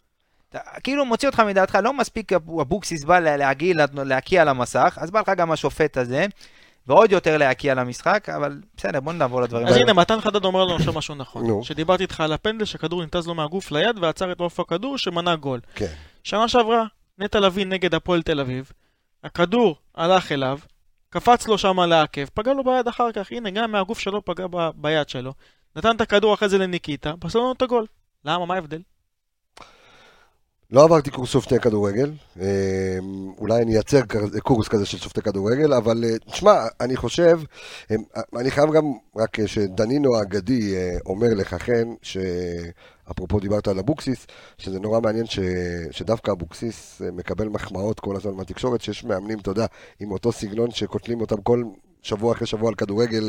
אתה, 0.50 0.58
כאילו 0.84 1.04
מוציא 1.04 1.28
אותך 1.28 1.40
מדעתך, 1.40 1.78
לא 1.82 1.92
מספיק 1.92 2.32
אבוקסיס 2.32 3.04
בא 3.04 3.18
לה- 3.18 3.36
להגיע, 3.36 3.74
להקיע 3.92 4.42
על 4.42 4.48
המסך, 4.48 4.98
אז 5.00 5.10
בא 5.10 5.20
לך 5.20 5.28
גם 5.36 5.52
השופט 5.52 5.96
הזה, 5.96 6.26
ועוד 6.86 7.12
יותר 7.12 7.36
להקיע 7.38 7.72
על 7.72 7.78
המשחק, 7.78 8.28
אבל 8.28 8.60
בסדר, 8.76 9.00
בוא 9.00 9.12
נעבור 9.12 9.42
לדברים 9.42 9.66
אז 9.66 9.72
האלה. 9.72 9.84
הנה, 9.84 9.92
מתן 9.92 10.20
חדד 10.20 10.44
אומר 10.44 10.64
לנו 10.64 10.76
עכשיו 10.76 10.92
משהו 10.92 11.14
נכון. 11.14 11.46
נו. 11.46 11.64
שדיברתי 11.64 12.02
איתך 12.02 12.20
על 12.20 12.32
הפנדל 12.32 12.64
שהכדור 12.64 13.02
ניתז 13.02 13.26
לו 13.26 13.34
מהגוף 13.34 13.72
ליד 13.72 13.98
ועצר 13.98 14.32
את 14.32 14.40
עוף 14.40 14.60
הכדור 14.60 14.98
שמנע 14.98 15.34
גול. 15.34 15.60
כן. 15.74 15.92
שנה 16.24 16.48
שעברה, 16.48 16.84
נטע 17.18 17.40
לביא 17.40 17.66
נגד 17.66 17.94
הפועל 17.94 18.22
תל 18.22 18.40
אביב, 18.40 18.70
הכדור 19.24 19.76
הלך 19.94 20.32
אליו, 20.32 20.58
קפץ 21.10 21.48
לו 21.48 21.58
שם 21.58 21.80
לעקב, 21.80 22.24
פגע 22.34 22.52
לו 22.52 22.64
ביד 22.64 22.88
אחר 22.88 23.12
כך, 23.12 23.32
הנה, 23.32 23.50
גם 23.50 23.72
מהגוף 23.72 23.98
שלו 23.98 24.24
פגע 24.24 24.46
ב- 24.50 24.70
ביד 24.74 25.08
שלו. 25.08 25.32
נתן 25.76 25.96
את 25.96 26.00
הכדור 26.00 26.34
אחרי 26.34 26.48
זה 26.48 26.58
לניקיטה, 26.58 27.12
בסוף 27.18 27.42
נתן 27.44 27.56
את 27.56 27.62
הגול. 27.62 27.86
למה? 28.24 28.46
מה 28.46 28.54
ההבדל? 28.54 28.80
לא 30.70 30.84
עברתי 30.84 31.10
קורס 31.10 31.28
שופטי 31.28 31.58
כדורגל, 31.58 32.12
אה, 32.40 32.98
אולי 33.38 33.62
אני 33.62 33.74
אייצר 33.74 34.00
קורס 34.42 34.68
כזה 34.68 34.86
של 34.86 34.98
שופטי 34.98 35.22
כדורגל, 35.22 35.72
אבל 35.72 36.04
אה, 36.04 36.18
תשמע, 36.30 36.66
אני 36.80 36.96
חושב, 36.96 37.40
אה, 37.90 37.96
אני 38.36 38.50
חייב 38.50 38.72
גם, 38.72 38.92
רק 39.16 39.46
שדנינו 39.46 40.16
האגדי 40.16 40.74
אומר 41.06 41.28
לך 41.36 41.56
כן, 41.64 41.88
שאפרופו 42.02 43.40
דיברת 43.40 43.68
על 43.68 43.78
אבוקסיס, 43.78 44.26
שזה 44.58 44.80
נורא 44.80 45.00
מעניין 45.00 45.26
ש, 45.26 45.38
שדווקא 45.90 46.30
אבוקסיס 46.30 47.02
מקבל 47.12 47.48
מחמאות 47.48 48.00
כל 48.00 48.16
הזמן 48.16 48.32
מהתקשורת, 48.32 48.80
שיש 48.80 49.04
מאמנים, 49.04 49.38
אתה 49.38 49.50
יודע, 49.50 49.66
עם 50.00 50.12
אותו 50.12 50.32
סגנון 50.32 50.70
שקוטלים 50.70 51.20
אותם 51.20 51.40
כל 51.42 51.62
שבוע 52.02 52.32
אחרי 52.32 52.46
שבוע 52.46 52.68
על 52.68 52.74
כדורגל. 52.74 53.28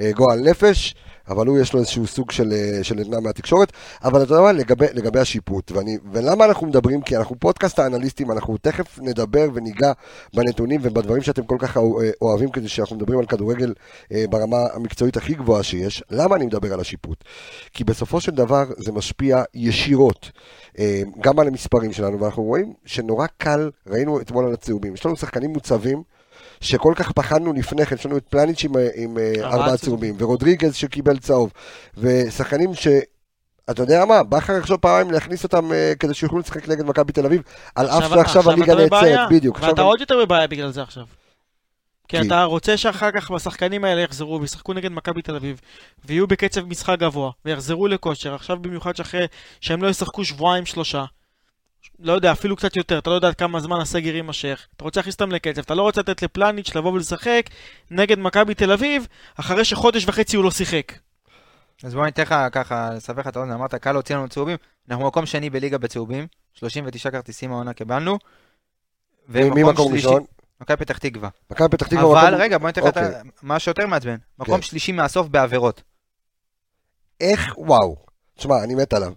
אה, 0.00 0.12
גועל 0.12 0.40
נפש, 0.40 0.94
אבל 1.28 1.46
הוא 1.46 1.58
יש 1.58 1.72
לו 1.72 1.80
איזשהו 1.80 2.06
סוג 2.06 2.30
של, 2.30 2.52
אה, 2.52 2.84
של 2.84 2.98
עדנה 2.98 3.20
מהתקשורת. 3.20 3.72
אבל 4.04 4.22
אתה 4.22 4.32
יודע 4.32 4.42
מה, 4.42 4.52
לגבי, 4.52 4.86
לגבי 4.92 5.20
השיפוט, 5.20 5.72
ואני, 5.72 5.98
ולמה 6.12 6.44
אנחנו 6.44 6.66
מדברים? 6.66 7.02
כי 7.02 7.16
אנחנו 7.16 7.36
פודקאסט 7.38 7.78
האנליסטים, 7.78 8.30
אנחנו 8.30 8.56
תכף 8.56 8.98
נדבר 8.98 9.48
וניגע 9.54 9.92
בנתונים 10.34 10.80
ובדברים 10.82 11.22
שאתם 11.22 11.44
כל 11.44 11.56
כך 11.58 11.76
אה, 11.76 11.82
אוהבים, 12.22 12.50
כדי 12.50 12.68
שאנחנו 12.68 12.96
מדברים 12.96 13.18
על 13.18 13.26
כדורגל 13.26 13.74
ברמה 14.30 14.56
המקצועית 14.72 15.16
הכי 15.16 15.34
גבוהה 15.34 15.62
שיש. 15.62 16.02
למה 16.10 16.36
אני 16.36 16.46
מדבר 16.46 16.72
על 16.72 16.80
השיפוט? 16.80 17.24
כי 17.72 17.84
בסופו 17.84 18.20
של 18.20 18.32
דבר 18.32 18.64
זה 18.76 18.92
משפיע 18.92 19.42
ישירות 19.54 20.30
גם 21.20 21.38
על 21.38 21.46
המספרים 21.46 21.92
שלנו, 21.92 22.20
ואנחנו 22.20 22.42
רואים 22.42 22.72
שנורא 22.84 23.26
קל, 23.38 23.70
ראינו 23.86 24.20
אתמול 24.20 24.44
על 24.46 24.52
הצהובים, 24.52 24.94
יש 24.94 25.06
לנו 25.06 25.16
שחקנים 25.16 25.50
מוצבים. 25.50 26.02
שכל 26.60 26.92
כך 26.96 27.12
פחדנו 27.12 27.52
לפני 27.52 27.86
כן, 27.86 27.94
יש 27.94 28.06
לנו 28.06 28.16
את 28.16 28.24
פלניץ' 28.28 28.64
עם, 28.64 28.76
אה, 28.76 28.88
עם 28.94 29.18
אה, 29.18 29.32
ארבעה 29.44 29.76
צהובים. 29.76 30.14
ורודריגז 30.18 30.74
שקיבל 30.74 31.18
צהוב, 31.18 31.52
ושחקנים 31.96 32.74
ש... 32.74 32.88
אתה 33.70 33.82
יודע 33.82 34.04
מה, 34.04 34.22
בכר 34.22 34.52
יחשוב 34.58 34.76
פעמיים 34.76 35.10
להכניס 35.10 35.44
אותם 35.44 35.72
אה, 35.72 35.92
כדי 36.00 36.14
שיוכלו 36.14 36.38
לשחק 36.38 36.68
נגד 36.68 36.84
מכבי 36.84 37.12
תל 37.12 37.26
אביב, 37.26 37.42
על 37.74 37.86
אף 37.86 37.92
עכשיו- 37.92 38.08
שעכשיו 38.18 38.40
עכשיו 38.40 38.52
הליגה 38.52 38.74
נעצרת, 38.74 39.28
בדיוק. 39.30 39.58
ואתה 39.62 39.82
עוד 39.82 40.00
יותר 40.00 40.24
בבעיה 40.24 40.46
בגלל 40.46 40.70
זה 40.70 40.82
עכשיו. 40.82 41.04
כי- 42.08 42.20
אתה 42.20 42.44
רוצה 42.44 42.76
שאחר 42.76 43.10
כך 43.10 43.30
השחקנים 43.30 43.84
האלה 43.84 44.00
יחזרו 44.00 44.40
וישחקו 44.40 44.72
נגד 44.72 44.92
מכבי 44.92 45.22
תל 45.22 45.36
אביב, 45.36 45.60
ויהיו 46.04 46.26
בקצב 46.26 46.64
משחק 46.66 46.98
גבוה, 46.98 47.30
ויחזרו 47.44 47.86
לכושר, 47.88 48.34
עכשיו 48.34 48.56
במיוחד 48.60 48.96
שאחרי 48.96 49.26
שהם 49.60 49.82
לא 49.82 49.88
ישחקו 49.88 50.24
שבועיים 50.24 50.66
שלושה. 50.66 51.04
לא 51.98 52.12
יודע, 52.12 52.32
אפילו 52.32 52.56
קצת 52.56 52.76
יותר, 52.76 52.98
אתה 52.98 53.10
לא 53.10 53.14
יודע 53.14 53.28
עד 53.28 53.34
כמה 53.34 53.60
זמן 53.60 53.80
הסגר 53.80 54.14
יימשך. 54.14 54.66
אתה 54.76 54.84
רוצה 54.84 55.00
להכניס 55.00 55.14
אותם 55.14 55.32
לקצב, 55.32 55.60
אתה 55.60 55.74
לא 55.74 55.82
רוצה 55.82 56.00
לתת 56.00 56.22
לפלניץ' 56.22 56.74
לבוא 56.74 56.92
ולשחק 56.92 57.42
נגד 57.90 58.18
מכבי 58.18 58.54
תל 58.54 58.72
אביב, 58.72 59.06
אחרי 59.36 59.64
שחודש 59.64 60.04
וחצי 60.08 60.36
הוא 60.36 60.44
לא 60.44 60.50
שיחק. 60.50 60.92
אז 61.82 61.94
בוא 61.94 62.04
ניתן 62.06 62.22
לך 62.22 62.34
ככה, 62.52 62.90
לסבר 62.94 63.20
לך 63.20 63.26
את 63.26 63.36
האוזן, 63.36 63.52
אמרת 63.52 63.74
קל 63.74 63.92
להוציא 63.92 64.16
לנו 64.16 64.28
צהובים, 64.28 64.56
אנחנו 64.90 65.06
מקום 65.06 65.26
שני 65.26 65.50
בליגה 65.50 65.78
בצהובים, 65.78 66.26
39 66.54 67.10
כרטיסים 67.10 67.52
העונה 67.52 67.72
קיבלנו, 67.72 68.18
מי 69.28 69.42
ומקום 69.44 69.70
מקום 69.72 69.94
ראשון? 69.94 70.24
מכבי 70.60 70.76
פתח 70.76 70.98
תקווה. 70.98 71.28
מכבי 71.50 71.68
פתח 71.68 71.86
תקווה. 71.86 72.20
אבל 72.20 72.28
מקום- 72.30 72.40
רגע, 72.40 72.58
בוא 72.58 72.66
ניתן 72.68 72.80
לך 72.82 72.88
את 72.88 72.96
ה- 72.96 73.06
אוקיי. 73.06 73.30
מה 73.42 73.58
שיותר 73.58 73.86
מעצבן, 73.86 74.16
מקום 74.38 74.56
כן. 74.56 74.62
שלישי 74.62 74.92
מהסוף 74.92 75.28
בעבירות. 75.28 75.82
איך, 77.20 77.54
וואו. 77.58 77.96
תשמע, 78.36 78.64
אני 78.64 78.74
מת 78.74 78.92
עליו. 78.92 79.12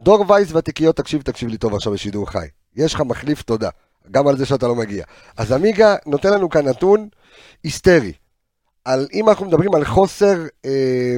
דור 0.00 0.24
וייס 0.28 0.52
ותיקיות, 0.52 0.96
תקשיב, 0.96 1.22
תקשיב 1.22 1.48
לי 1.48 1.56
טוב 1.58 1.74
עכשיו 1.74 1.92
בשידור 1.92 2.30
חי. 2.30 2.46
יש 2.76 2.94
לך 2.94 3.00
מחליף 3.00 3.42
תודה, 3.42 3.68
גם 4.10 4.26
על 4.26 4.36
זה 4.36 4.46
שאתה 4.46 4.68
לא 4.68 4.74
מגיע. 4.74 5.04
אז 5.36 5.52
עמיגה 5.52 5.96
נותן 6.06 6.32
לנו 6.32 6.50
כאן 6.50 6.68
נתון 6.68 7.08
היסטרי. 7.62 8.12
על, 8.84 9.06
אם 9.12 9.28
אנחנו 9.28 9.46
מדברים 9.46 9.74
על 9.74 9.84
חוסר... 9.84 10.36
אה, 10.64 11.16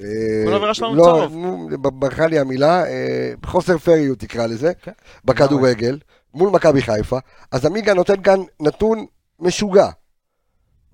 אה, 0.00 0.44
כל 0.46 0.54
עבירה 0.54 0.74
שלנו 0.74 0.94
לא, 0.94 1.04
צהוב. 1.04 1.36
נו, 1.36 1.68
ב- 1.82 2.00
ברחה 2.00 2.26
לי 2.26 2.38
המילה, 2.38 2.84
אה, 2.86 3.32
חוסר 3.46 3.78
פריות 3.78 4.18
תקרא 4.18 4.46
לזה, 4.46 4.72
כן. 4.82 4.92
בכדורגל, 5.24 5.98
מול 6.34 6.50
מכבי 6.50 6.82
חיפה, 6.82 7.18
אז 7.50 7.66
עמיגה 7.66 7.94
נותן 7.94 8.22
כאן 8.22 8.40
נתון 8.60 9.06
משוגע. 9.40 9.88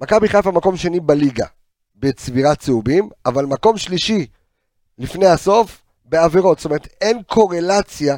מכבי 0.01 0.29
חיפה 0.29 0.51
מקום 0.51 0.77
שני 0.77 1.01
בליגה 1.01 1.47
בצבירת 1.97 2.59
צהובים, 2.59 3.09
אבל 3.27 3.45
מקום 3.45 3.79
שלישי 3.79 4.27
לפני 4.99 5.27
הסוף 5.27 5.84
בעבירות. 6.15 6.59
זאת 6.59 6.65
אומרת, 6.65 6.89
אין 7.01 7.23
קורלציה 7.27 8.17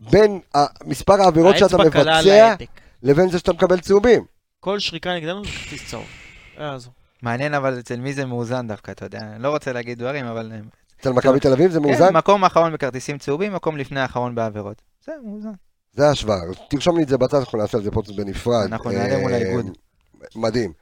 בין 0.00 0.40
מספר 0.84 1.22
העבירות 1.22 1.58
שאתה 1.58 1.78
מבצע. 1.78 2.54
לבין 3.02 3.28
זה 3.28 3.38
שאתה 3.38 3.52
מקבל 3.52 3.80
צהובים. 3.80 4.24
כל 4.60 4.78
שריקה 4.78 5.14
נגדנו 5.14 5.44
זה 5.44 5.50
כרטיס 5.50 5.90
צהוב. 5.90 6.04
יעזור. 6.58 6.92
מעניין 7.22 7.54
אבל 7.54 7.78
אצל 7.78 8.00
מי 8.00 8.12
זה 8.12 8.26
מאוזן 8.26 8.68
דווקא, 8.68 8.90
אתה 8.90 9.04
יודע, 9.04 9.20
אני 9.20 9.42
לא 9.42 9.48
רוצה 9.48 9.72
להגיד 9.72 9.98
דברים, 9.98 10.26
אבל... 10.26 10.52
אה, 10.54 10.58
אצל 11.00 11.10
מכבי 11.10 11.40
תל 11.40 11.52
אביב 11.52 11.70
זה 11.70 11.80
מאוזן? 11.80 12.08
כן, 12.08 12.16
מקום 12.16 12.44
אחרון 12.44 12.72
בכרטיסים 12.72 13.18
צהובים, 13.18 13.52
מקום 13.52 13.76
לפני 13.76 14.00
האחרון 14.00 14.34
בעבירות. 14.34 14.82
זה 15.04 15.12
מאוזן. 15.24 15.52
זה 15.92 16.08
ההשוואה. 16.08 16.38
תרשום 16.70 16.96
לי 16.96 17.02
את 17.02 17.08
זה 17.08 17.18
בצד, 17.18 17.38
אנחנו 17.38 17.58
נעשה 17.58 17.78
על 17.78 17.84
זה 17.84 17.90
פודקאסט 17.90 18.16
בנפרד. 18.16 18.64
אנחנו 18.64 18.90
נעלה 18.90 19.18
מול 19.18 19.32
אה, 19.32 19.36
האיגוד. 19.36 19.66
מדהים, 20.36 20.72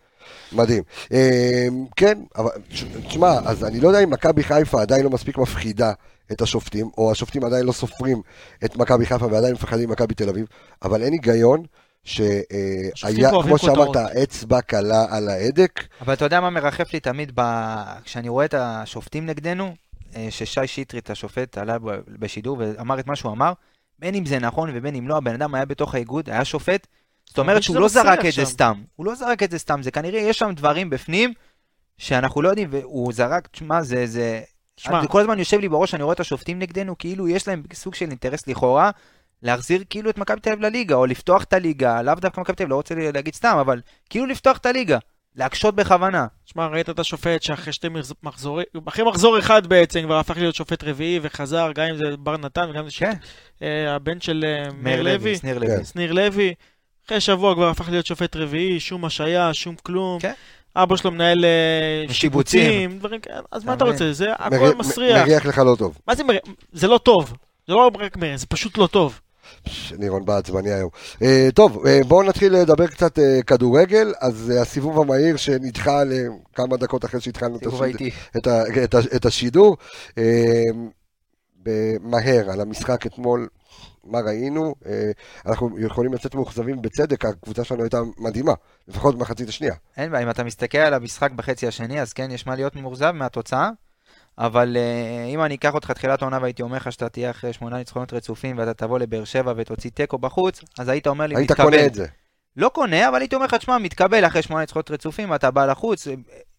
מדהים. 0.53 0.83
אה, 1.12 1.67
כן, 1.97 2.19
אבל 2.37 2.50
תשמע, 3.09 3.38
אז 3.45 3.64
אני 3.64 3.81
לא 3.81 3.88
יודע 3.88 4.00
אם 4.00 4.11
מכבי 4.11 4.43
חיפה 4.43 4.83
עדיין 4.83 5.05
לא 5.05 5.11
מספיק 5.11 5.38
מפחידה 5.38 5.93
את 6.33 6.43
השופטים, 6.43 6.91
או 6.99 7.11
השופטים 7.12 7.45
עדיין 7.45 7.67
לא 7.67 7.73
סופרים 7.73 8.23
את 8.64 8.76
מכבי 8.76 9.07
חיפה 9.07 9.26
ועדיין 9.26 9.55
מפחדים 9.55 9.88
ממכבי 9.88 10.14
תל 10.14 10.29
אביב, 10.29 10.47
אבל 10.83 11.03
אין 11.03 11.12
היגיון 11.12 11.62
שהיה, 12.05 13.31
אוהבים 13.31 13.49
כמו 13.49 13.59
שאמרת. 13.59 13.97
אצבע 13.97 14.61
קלה 14.61 15.07
על 15.11 15.29
ההדק. 15.29 15.81
אבל 16.00 16.12
אתה 16.12 16.25
יודע 16.25 16.41
מה 16.41 16.50
מרחף 16.50 16.93
לי 16.93 17.00
תמיד 17.00 17.33
ב... 17.35 17.43
כשאני 18.05 18.29
רואה 18.29 18.45
את 18.45 18.55
השופטים 18.55 19.26
נגדנו, 19.26 19.75
אה, 20.17 20.26
ששי 20.31 20.67
שטרית, 20.67 21.11
השופט, 21.11 21.59
עלה 21.59 21.76
בשידור 22.09 22.57
ואמר 22.61 23.00
את 23.00 23.07
מה 23.07 23.17
שהוא 23.17 23.33
אמר, 23.33 23.53
בין 23.99 24.14
אם 24.14 24.26
זה 24.26 24.38
נכון 24.38 24.71
ובין 24.75 24.95
אם 24.95 25.09
לא, 25.09 25.17
הבן 25.17 25.35
אדם 25.35 25.55
היה 25.55 25.64
בתוך 25.64 25.95
האיגוד, 25.95 26.31
היה 26.31 26.45
שופט, 26.45 26.87
זאת 27.26 27.38
אומרת 27.38 27.62
שהוא 27.62 27.76
לא 27.76 27.88
זרק 27.88 28.25
את 28.25 28.33
זה. 28.33 28.45
סתם. 28.45 28.83
הוא 28.97 29.07
לא 29.07 29.14
זרק 29.14 29.43
את 29.43 29.50
זה 29.50 29.59
סתם, 29.59 29.83
זה 29.83 29.90
כנראה 29.90 30.21
יש 30.21 30.38
שם 30.38 30.50
דברים 30.57 30.90
בפנים 30.90 31.33
שאנחנו 31.99 32.43
לא 32.43 32.49
יודעים, 32.49 32.69
והוא 32.73 33.12
זרק, 33.12 33.49
תשמע, 33.52 33.83
זה... 33.83 34.07
זה... 34.07 34.40
שמע, 34.76 35.02
זה 35.02 35.09
כל 35.09 35.21
הזמן 35.21 35.38
יושב 35.38 35.61
לי 35.61 35.69
בראש, 35.69 35.95
אני 35.95 36.02
רואה 36.02 36.14
את 36.14 36.21
השופטים 36.21 36.59
נגדנו, 36.59 36.99
כאילו 36.99 37.28
יש 37.28 37.49
להם 37.49 37.62
סוג 37.75 37.95
של 37.95 38.07
אינטרס 38.11 38.47
לכאורה, 38.47 38.90
להחזיר 39.43 39.85
כאילו 39.90 40.11
את 40.11 40.19
מכבי 40.19 40.40
תל 40.40 40.50
אביב 40.50 40.62
לליגה, 40.62 40.95
או 40.95 41.07
לפתוח 41.07 41.45
את 41.45 41.52
הליגה, 41.52 42.02
לאו 42.02 42.14
דווקא 42.14 42.40
מכבי 42.40 42.57
תל 42.57 42.62
אביב, 42.62 42.71
לא 42.71 42.76
רוצה 42.76 42.95
להגיד 42.95 43.35
סתם, 43.35 43.57
אבל 43.61 43.81
כאילו 44.11 44.26
לפתוח 44.26 44.57
את 44.57 44.66
הליגה, 44.66 44.99
להקשות 45.37 45.75
בכוונה. 45.75 46.26
שמע, 46.45 46.66
ראית 46.66 46.90
את 46.90 46.99
השופט 46.99 47.43
שאחרי 47.43 47.73
שתי 47.73 47.88
מחז- 47.88 48.14
מחזורים, 48.23 48.66
אחרי 48.88 49.04
מחזור 49.04 49.38
אחד 49.38 49.66
בעצם 49.66 50.02
כבר 50.02 50.19
הפך 50.19 50.37
להיות 50.37 50.54
שופט 50.54 50.85
רביעי 50.85 51.19
וחזר, 51.23 51.73
גם 51.75 51.87
אם 51.87 51.97
זה 51.97 52.16
בר 52.19 52.37
נתן 52.37 52.71
וגם 52.71 52.83
אם 52.83 52.90
זה 52.90 52.97
כן, 52.99 53.12
שופט, 53.12 53.26
אה, 53.62 53.95
הבן 53.95 54.21
של 54.21 54.45
אה, 54.47 54.73
מאיר 54.83 55.02
לוי, 55.02 55.12
לוי, 55.14 55.37
שניר 55.37 55.61
כן. 56.09 56.14
לוי. 56.14 56.54
אחרי 57.06 57.20
שבוע 57.20 57.54
כבר 57.54 57.68
הפך 57.68 57.88
להיות 57.88 58.06
שופט 58.06 58.37
רביעי, 58.37 58.80
שום 58.80 59.04
השעיה, 59.04 59.54
שום 59.54 59.75
כלום. 59.82 60.20
כן. 60.20 60.32
אבא 60.76 60.96
שלו 60.96 61.11
מנהל 61.11 61.44
אה, 61.44 62.14
שיבוצים. 62.14 62.99
דברים 62.99 63.20
כאלה. 63.20 63.40
אז 63.52 63.64
מה 63.64 63.75
אתה? 63.75 63.84
רוצה? 63.84 64.12
זה 64.12 64.32
הכל 64.38 64.75
מסריח. 64.75 65.26
מריח 65.26 65.46
לך 65.46 65.58
לא 65.58 65.76
טוב. 65.78 65.99
מה 66.08 66.14
זה 66.14 66.25
מריח? 66.25 66.42
זה 66.73 66.88
לא 66.88 66.99
טוב. 66.99 67.32
זה 67.66 67.75
לא 67.75 67.87
רק 67.87 68.16
מריח, 68.16 68.37
זה 68.37 68.46
פשוט 68.46 68.78
לא 68.78 68.87
טוב. 68.87 69.20
פש, 69.64 69.92
לירון 69.99 70.25
בא 70.25 70.37
עצבני 70.37 70.73
היום. 70.73 70.90
אה, 71.23 71.49
טוב, 71.54 71.87
אה, 71.87 72.00
בואו 72.08 72.23
נתחיל 72.23 72.52
לדבר 72.52 72.87
קצת 72.87 73.18
כדורגל. 73.46 74.12
אז 74.20 74.52
הסיבוב 74.61 75.00
המהיר 75.00 75.37
שנדחה 75.37 76.02
לכמה 76.04 76.76
דקות 76.76 77.04
אחרי 77.04 77.20
שהתחלנו 77.20 77.58
את 79.16 79.26
השידור. 79.26 79.76
מהר 82.00 82.50
על 82.50 82.61
המשחק 82.61 83.06
אתמול, 83.06 83.49
מה 84.06 84.20
ראינו? 84.20 84.75
אה, 84.87 85.11
אנחנו 85.46 85.78
יכולים 85.78 86.14
לצאת 86.14 86.34
מאוכזבים 86.34 86.82
בצדק, 86.82 87.25
הקבוצה 87.25 87.64
שלנו 87.64 87.82
הייתה 87.82 87.99
מדהימה, 88.18 88.52
לפחות 88.88 89.18
במחצית 89.18 89.49
השנייה. 89.49 89.75
אין 89.96 90.11
בעיה, 90.11 90.25
אם 90.25 90.30
אתה 90.30 90.44
מסתכל 90.44 90.78
על 90.78 90.94
המשחק 90.94 91.30
בחצי 91.30 91.66
השני, 91.66 92.00
אז 92.00 92.12
כן, 92.12 92.30
יש 92.30 92.46
מה 92.46 92.54
להיות 92.54 92.76
מאוכזב 92.76 93.11
מהתוצאה. 93.11 93.70
אבל 94.38 94.76
אה, 94.76 95.25
אם 95.25 95.42
אני 95.42 95.54
אקח 95.54 95.75
אותך 95.75 95.90
תחילת 95.90 96.23
העונה 96.23 96.38
והייתי 96.42 96.62
אומר 96.62 96.76
לך 96.76 96.92
שאתה 96.92 97.08
תהיה 97.08 97.30
אחרי 97.30 97.52
שמונה 97.52 97.78
ניצחונות 97.78 98.12
רצופים 98.12 98.58
ואתה 98.58 98.75
תבוא 98.75 98.99
לבאר 98.99 99.25
שבע 99.25 99.52
ותוציא 99.56 99.90
תיקו 99.90 100.18
בחוץ, 100.18 100.61
אז 100.78 100.88
היית 100.88 101.06
אומר 101.06 101.26
לי, 101.26 101.37
היית 101.37 101.50
מתקבל. 101.50 101.64
קונה 101.64 101.87
את 101.87 101.94
זה. 101.94 102.06
לא 102.56 102.68
קונה, 102.68 103.08
אבל 103.08 103.20
הייתי 103.20 103.34
אומר 103.34 103.46
לך, 103.46 103.54
תשמע, 103.54 103.78
מתקבל 103.78 104.26
אחרי 104.26 104.42
שמונה 104.42 104.61
ניצחונות 104.61 104.90
רצופים, 104.90 105.34
אתה 105.34 105.50
בא 105.50 105.66
לחוץ. 105.66 106.08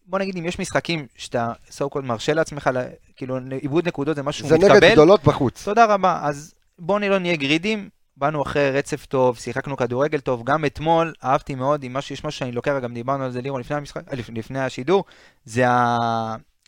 בוא 0.06 0.18
נגיד, 0.18 0.36
אם 0.36 0.46
יש 0.46 0.58
משחקים 0.58 1.06
שאתה 1.16 1.52
so 1.68 1.84
called 1.94 2.02
מרשה 2.02 2.34
לעצמך, 2.34 2.70
כאילו, 3.16 3.38
איבוד 3.62 3.88
נקודות 3.88 4.16
זה 4.16 4.22
משהו 4.22 4.48
זה 4.48 4.56
שהוא 4.56 4.64
נגד 4.64 4.76
מתקבל, 4.76 4.92
גדולות 4.92 5.24
בחוץ. 5.24 5.64
תודה 5.64 5.84
רבה. 5.84 6.20
אז 6.22 6.54
בואו 6.78 6.98
לא 6.98 7.18
נהיה 7.18 7.36
גרידים, 7.36 7.88
באנו 8.16 8.42
אחרי 8.42 8.70
רצף 8.70 9.06
טוב, 9.06 9.36
שיחקנו 9.38 9.76
כדורגל 9.76 10.20
טוב, 10.20 10.44
גם 10.44 10.64
אתמול 10.64 11.12
אהבתי 11.24 11.54
מאוד, 11.54 11.84
אם 11.84 11.92
משהו, 11.92 12.12
יש 12.12 12.24
משהו 12.24 12.38
שאני 12.38 12.52
לוקח, 12.52 12.72
גם 12.82 12.94
דיברנו 12.94 13.24
על 13.24 13.30
זה 13.30 13.40
לירון 13.42 13.60
לפני 13.60 13.76
המשחק, 13.76 14.02
אה, 14.12 14.16
לפ- 14.16 14.30
לפני 14.34 14.60
השידור, 14.60 15.04
זה 15.44 15.68
ה... 15.68 15.96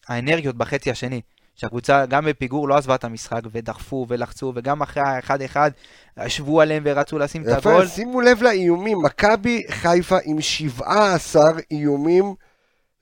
האנרגיות 0.09 0.57
בחצי 0.57 0.91
השני. 0.91 1.21
שהקבוצה 1.55 2.07
גם 2.07 2.25
בפיגור 2.25 2.69
לא 2.69 2.77
עזבה 2.77 2.95
את 2.95 3.05
המשחק, 3.05 3.41
ודחפו 3.53 4.07
ולחצו, 4.09 4.53
וגם 4.57 4.83
אחרי 4.83 5.03
האחד-אחד, 5.03 5.71
ישבו 6.25 6.61
עליהם 6.61 6.83
ורצו 6.87 7.19
לשים 7.19 7.43
את 7.43 7.47
יפה, 7.59 7.71
הגול. 7.71 7.87
שימו 7.87 8.21
לב 8.21 8.43
לאיומים, 8.43 8.99
מכבי 9.03 9.63
חיפה 9.71 10.17
עם 10.25 10.41
17 10.41 11.43
איומים 11.71 12.35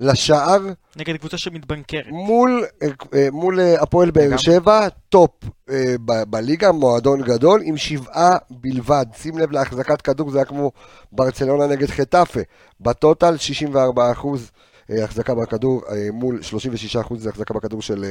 לשער 0.00 0.58
נגד 0.96 1.16
קבוצה 1.16 1.38
שמתבנקרת. 1.38 2.06
מול, 2.08 2.64
אה, 2.82 3.28
מול 3.32 3.60
אה, 3.60 3.82
הפועל 3.82 4.10
באר. 4.10 4.36
שבע, 4.36 4.88
טופ 5.08 5.30
אה, 5.70 5.94
ב- 6.04 6.22
בליגה, 6.22 6.72
מועדון 6.72 7.22
גדול, 7.22 7.60
עם 7.64 7.76
שבעה 7.76 8.36
בלבד. 8.50 9.06
שים 9.16 9.38
לב 9.38 9.50
להחזקת 9.52 10.02
כדור, 10.02 10.30
זה 10.30 10.38
היה 10.38 10.44
כמו 10.44 10.72
ברצלונה 11.12 11.66
נגד 11.66 11.86
חטאפה. 11.90 12.40
בטוטל 12.80 13.36
64 13.36 14.12
אחוז. 14.12 14.50
החזקה 14.88 15.34
בכדור 15.34 15.82
מול 16.12 16.42
36 16.42 16.96
אחוז 16.96 17.22
זה 17.22 17.30
החזקה 17.30 17.54
בכדור 17.54 17.82
של, 17.82 18.04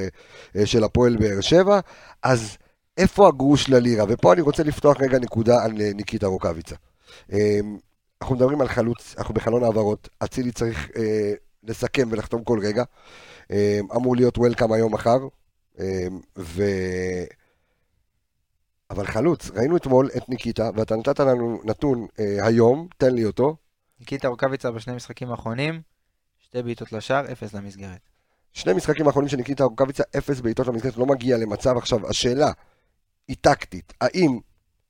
של 0.66 0.84
הפועל 0.84 1.18
באר 1.18 1.42
שבע. 1.42 1.80
אז 2.24 2.58
איפה 2.98 3.28
הגרוש 3.28 3.70
ללירה? 3.70 4.06
ופה 4.10 4.34
אני 4.34 4.42
רוצה 4.42 4.64
לפתוח 4.64 4.98
רגע 5.02 5.20
נקודה 5.20 5.64
על 5.64 5.72
ניקיטה 5.72 6.28
רוקאביצה. 6.28 6.76
אנחנו 8.22 8.36
מדברים 8.36 8.62
על 8.62 8.68
חלוץ, 8.68 9.16
אנחנו 9.18 9.34
בחלון 9.34 9.64
העברות, 9.64 10.10
אצילי 10.24 10.52
צריך 10.52 10.90
אה, 10.98 11.34
לסכם 11.68 12.08
ולחתום 12.12 12.44
כל 12.44 12.60
רגע. 12.64 12.84
אה, 13.52 13.80
אמור 13.96 14.16
להיות 14.16 14.38
וולקאם 14.38 14.72
היום 14.72 14.94
מחר. 14.94 15.20
אה, 15.80 16.08
ו... 16.38 16.64
אבל 18.90 19.06
חלוץ, 19.06 19.52
ראינו 19.52 19.78
אתמול 19.78 20.10
את 20.18 20.30
ניקיטה, 20.30 20.70
ואתה 20.76 20.96
נתת 20.96 21.20
לנו 21.20 21.62
נתון 21.64 22.08
אה, 22.20 22.46
היום, 22.46 22.88
תן 22.98 23.14
לי 23.14 23.26
אותו. 23.26 23.56
ניקיטה 24.00 24.28
רוקאביצה 24.28 24.72
בשני 24.72 24.96
משחקים 24.96 25.32
האחרונים, 25.32 25.82
שתי 26.40 26.64
בעיטות 26.64 26.92
לשער, 26.92 27.32
אפס 27.32 27.54
למסגרת. 27.54 28.00
שני 28.54 28.74
משחקים 28.74 29.08
האחרונים 29.08 29.30
של 29.30 29.38
ניקיטה 29.38 29.64
רוקאביצה, 29.64 30.04
אפס 30.18 30.40
בעיטות 30.42 30.68
למסגרת, 30.68 30.98
לא 30.98 31.06
מגיע 31.06 31.38
למצב. 31.38 31.78
עכשיו, 31.78 32.10
השאלה 32.10 32.52
היא 33.28 33.36
טקטית, 33.42 33.94
האם, 34.02 34.40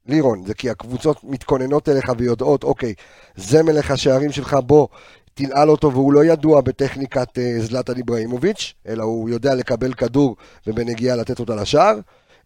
לירון, 0.06 0.46
זה 0.46 0.54
כי 0.54 0.70
הקבוצות 0.70 1.24
מתכוננות 1.24 1.90
אליך 1.90 2.12
ויודעות, 2.18 2.64
אוקיי, 2.64 2.94
זה 3.36 3.64
מלך 3.64 3.92
השערים 3.92 4.32
שלך, 4.32 4.58
בוא, 4.66 4.88
תנעל 5.36 5.70
אותו 5.70 5.92
והוא 5.92 6.14
לא 6.14 6.26
ידוע 6.26 6.62
בטכניקת 6.62 7.38
אה, 7.40 7.60
זלאטן 7.60 7.98
איברהימוביץ', 7.98 8.74
אלא 8.88 9.04
הוא 9.04 9.30
יודע 9.30 9.56
לקבל 9.56 9.94
כדור 9.94 10.36
ובנגיעה 10.68 11.16
לתת 11.16 11.40
אותה 11.40 11.56
לשער. 11.56 11.96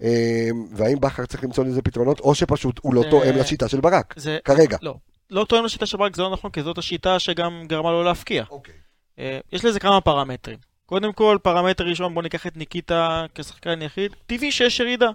אה, 0.04 0.48
והאם 0.76 1.00
בכר 1.00 1.26
צריך 1.26 1.44
למצוא 1.44 1.64
לזה 1.66 1.82
פתרונות, 1.82 2.20
או 2.20 2.36
שפשוט 2.36 2.80
הוא 2.82 2.94
לא 2.94 3.02
זה- 3.02 3.10
תואם 3.10 3.36
לשיטה 3.36 3.68
של 3.68 3.80
ברק. 3.82 4.16
כרגע. 4.44 4.78
לא. 4.82 4.96
לא 5.30 5.46
תואם 5.50 5.66
לשיטה 5.66 5.86
של 5.86 5.98
ברק, 5.98 6.16
זה 6.16 6.22
לא 6.22 6.30
נכון, 6.32 6.52
כי 6.52 6.64
זאת 6.64 6.78
השיטה 6.78 7.20
שגם 7.20 7.64
גרמה 7.68 7.92
לו 7.92 8.04
להפקיע. 8.04 8.44
אוקיי. 8.50 8.74
אה, 9.20 9.40
יש 9.54 9.66
לזה 9.66 9.80
כמה 9.80 10.02
פרמטרים. 10.02 10.58
קודם 10.86 11.14
כל, 11.14 11.38
פרמטר 11.44 11.84
ראשון, 11.84 12.14
בוא 12.14 12.24
ניקח 12.24 12.48
את 12.48 12.58
ניקיטה 12.58 13.26
כשחקן 13.36 13.82
יחיד. 13.82 14.12
טבעי 14.28 14.52
שיש 14.52 14.80
ירידה. 14.80 15.10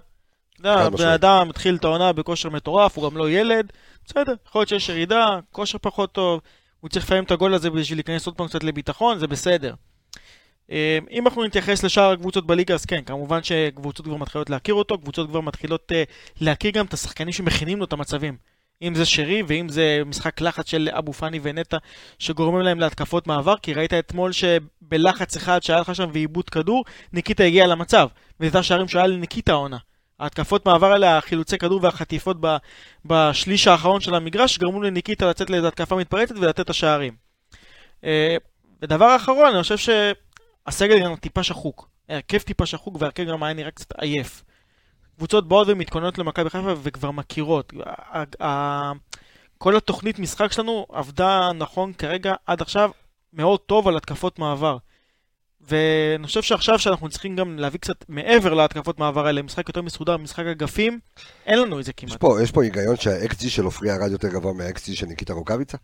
אתה 0.61 0.69
יודע, 0.69 0.89
בן. 0.89 1.07
אדם 1.07 1.49
התחיל 1.49 1.75
את 1.75 1.83
העונה 1.83 2.13
בכושר 2.13 2.49
מטורף, 2.49 2.97
הוא 2.97 3.09
גם 3.09 3.17
לא 3.17 3.29
ילד. 3.29 3.71
בסדר, 4.05 4.33
יכול 4.47 4.59
להיות 4.59 4.69
שיש 4.69 4.89
ירידה, 4.89 5.39
כושר 5.51 5.77
פחות 5.81 6.11
טוב. 6.11 6.41
הוא 6.85 6.89
צריך 6.89 7.05
לפעמים 7.05 7.23
את 7.23 7.31
הגול 7.31 7.53
הזה 7.53 7.69
בשביל 7.69 7.97
להיכנס 7.97 8.25
עוד 8.25 8.35
פעם 8.35 8.47
קצת 8.47 8.63
לביטחון, 8.63 9.19
זה 9.19 9.27
בסדר. 9.27 9.73
אה, 10.71 10.99
אם 11.11 11.27
אנחנו 11.27 11.43
נתייחס 11.43 11.83
לשאר 11.83 12.11
הקבוצות 12.11 12.47
בליגה, 12.47 12.73
אז 12.73 12.85
כן, 12.85 13.01
כמובן 13.01 13.43
שקבוצות 13.43 14.05
כבר 14.05 14.15
מתחילות 14.15 14.49
להכיר 14.49 14.73
אותו, 14.73 14.97
קבוצות 14.97 15.29
כבר 15.29 15.41
מתחילות 15.41 15.91
אה, 15.91 16.03
להכיר 16.41 16.71
גם 16.71 16.85
את 16.85 16.93
השחקנים 16.93 17.33
שמכינים 17.33 17.79
לו 17.79 17.85
את 17.85 17.93
המצבים. 17.93 18.37
אם 18.81 18.95
זה 18.95 19.05
שרי 19.05 19.43
ואם 19.47 19.69
זה 19.69 20.01
משחק 20.05 20.41
לחץ 20.41 20.69
של 20.69 20.89
אבו 20.91 21.13
פאני 21.13 21.39
ונטע 21.43 21.77
שגורמים 22.19 22.61
להם 22.61 22.79
להתקפות 22.79 23.27
מעבר, 23.27 23.57
כי 23.57 23.73
ראית 23.73 23.93
אתמול 23.93 24.31
שבלחץ 24.31 25.35
אחד 25.35 25.63
שהיה 25.63 25.79
לך 25.79 25.95
שם 25.95 26.09
ועיבוד 26.13 26.49
כדור, 26.49 26.85
ניקיטה 27.13 27.43
הגיע 27.43 27.67
למצב. 27.67 28.07
וזה 28.39 28.59
השערים 28.59 28.87
שהיה 28.87 29.07
לניקיטה 29.07 29.51
העונה. 29.51 29.77
ההתקפות 30.19 30.65
מעבר 30.65 30.91
האלה, 30.91 31.17
החילוצי 31.17 31.57
כדור 31.57 31.79
והחטיפות 31.83 32.37
ב, 32.39 32.55
בשליש 33.05 33.67
האחרון 33.67 34.01
של 34.01 34.15
המגרש, 34.15 34.57
גרמו 34.57 34.81
לניקיטה 34.81 35.29
לצאת 35.29 35.49
לאיזו 35.49 35.67
התקפה 35.67 35.95
מתפרצת 35.95 36.35
ולתת 36.37 36.59
את 36.59 36.69
השערים. 36.69 37.13
אה, 38.03 38.37
ודבר 38.81 39.15
אחרון, 39.15 39.53
אני 39.53 39.63
חושב 39.63 39.77
שהסגל 39.77 40.99
גם 41.03 41.15
טיפה 41.15 41.43
שחוק. 41.43 41.89
ההרכב 42.09 42.37
טיפה 42.37 42.65
שחוק 42.65 42.97
וההרכב 42.99 43.23
גם 43.23 43.43
היה 43.43 43.53
נראה 43.53 43.71
קצת 43.71 43.99
עייף. 43.99 44.43
קבוצות 45.17 45.47
באות 45.47 45.67
ומתכוננות 45.67 46.17
למכבי 46.17 46.49
חיפה 46.49 46.73
וכבר 46.83 47.11
מכירות. 47.11 47.73
כל 49.57 49.77
התוכנית 49.77 50.19
משחק 50.19 50.51
שלנו 50.51 50.85
עבדה 50.91 51.51
נכון 51.55 51.93
כרגע 51.93 52.33
עד 52.45 52.61
עכשיו 52.61 52.91
מאוד 53.33 53.59
טוב 53.59 53.87
על 53.87 53.97
התקפות 53.97 54.39
מעבר. 54.39 54.77
ואני 55.69 56.27
חושב 56.27 56.41
שעכשיו 56.41 56.79
שאנחנו 56.79 57.09
צריכים 57.09 57.35
גם 57.35 57.59
להביא 57.59 57.79
קצת 57.79 58.05
מעבר 58.09 58.53
להתקפות 58.53 58.99
מעבר 58.99 59.27
האלה, 59.27 59.41
משחק 59.41 59.67
יותר 59.69 59.81
מסודר, 59.81 60.17
משחק 60.17 60.45
אגפים, 60.45 60.99
אין 61.45 61.59
לנו 61.59 61.79
את 61.79 61.85
זה 61.85 61.91
יש 61.91 61.95
כמעט. 61.97 62.19
פה, 62.19 62.37
יש 62.43 62.51
פה 62.51 62.63
היגיון 62.63 62.95
שה-XG 62.95 63.49
של 63.49 63.65
עופרי 63.65 63.91
ארד 63.91 64.11
יותר 64.11 64.27
גבוה 64.27 64.53
מה-XG 64.53 64.93
של 64.93 65.05
ניקיטה 65.05 65.33
רוקאביצה? 65.33 65.77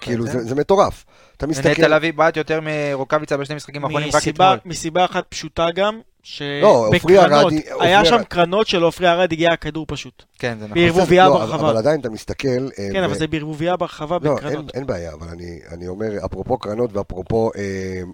כאילו, 0.00 0.26
זה. 0.26 0.44
זה 0.44 0.54
מטורף. 0.54 1.04
אתה 1.36 1.46
מסתכל... 1.46 1.68
ונטע 1.68 1.88
לביא 1.88 2.12
בעט 2.12 2.36
יותר 2.36 2.60
מרוקאביצה 2.62 3.36
בשני 3.36 3.56
משחקים 3.56 3.84
האחרונים 3.84 4.08
רק 4.14 4.28
אתמול. 4.28 4.58
מסיבה 4.64 5.04
אחת 5.04 5.24
פשוטה 5.28 5.66
גם, 5.74 6.00
שבקרנות, 6.22 7.52
ארד- 7.52 7.60
היה 7.80 8.04
שם 8.04 8.22
קרנות 8.28 8.66
של 8.66 8.82
עופרי 8.82 9.08
ארד 9.08 9.32
הגיע 9.32 9.52
הכדור 9.52 9.84
פשוט. 9.88 10.22
כן, 10.38 10.56
זה 10.60 10.64
נכון. 10.66 10.74
בערבוביה 10.82 11.28
לא, 11.28 11.32
ברחבה. 11.38 11.68
אבל 11.70 11.76
עדיין 11.76 12.00
אתה 12.00 12.10
מסתכל... 12.10 12.48
אה, 12.78 12.88
כן, 12.92 13.00
ו- 13.02 13.04
אבל 13.04 13.14
זה 13.14 13.26
בערבוביה 13.26 13.76
ברחבה 13.76 14.18
לא, 14.22 14.28
אין, 14.30 14.36
בקרנות. 14.36 14.74
אין 14.74 14.86
בעיה, 14.86 15.12
אבל 15.12 15.26
אני, 15.28 15.58
אני 15.72 15.88
אומר, 15.88 16.24
אפרופו 16.24 16.58
קרנות 16.58 16.96
ואפרופו 16.96 17.50
אה, 17.56 17.62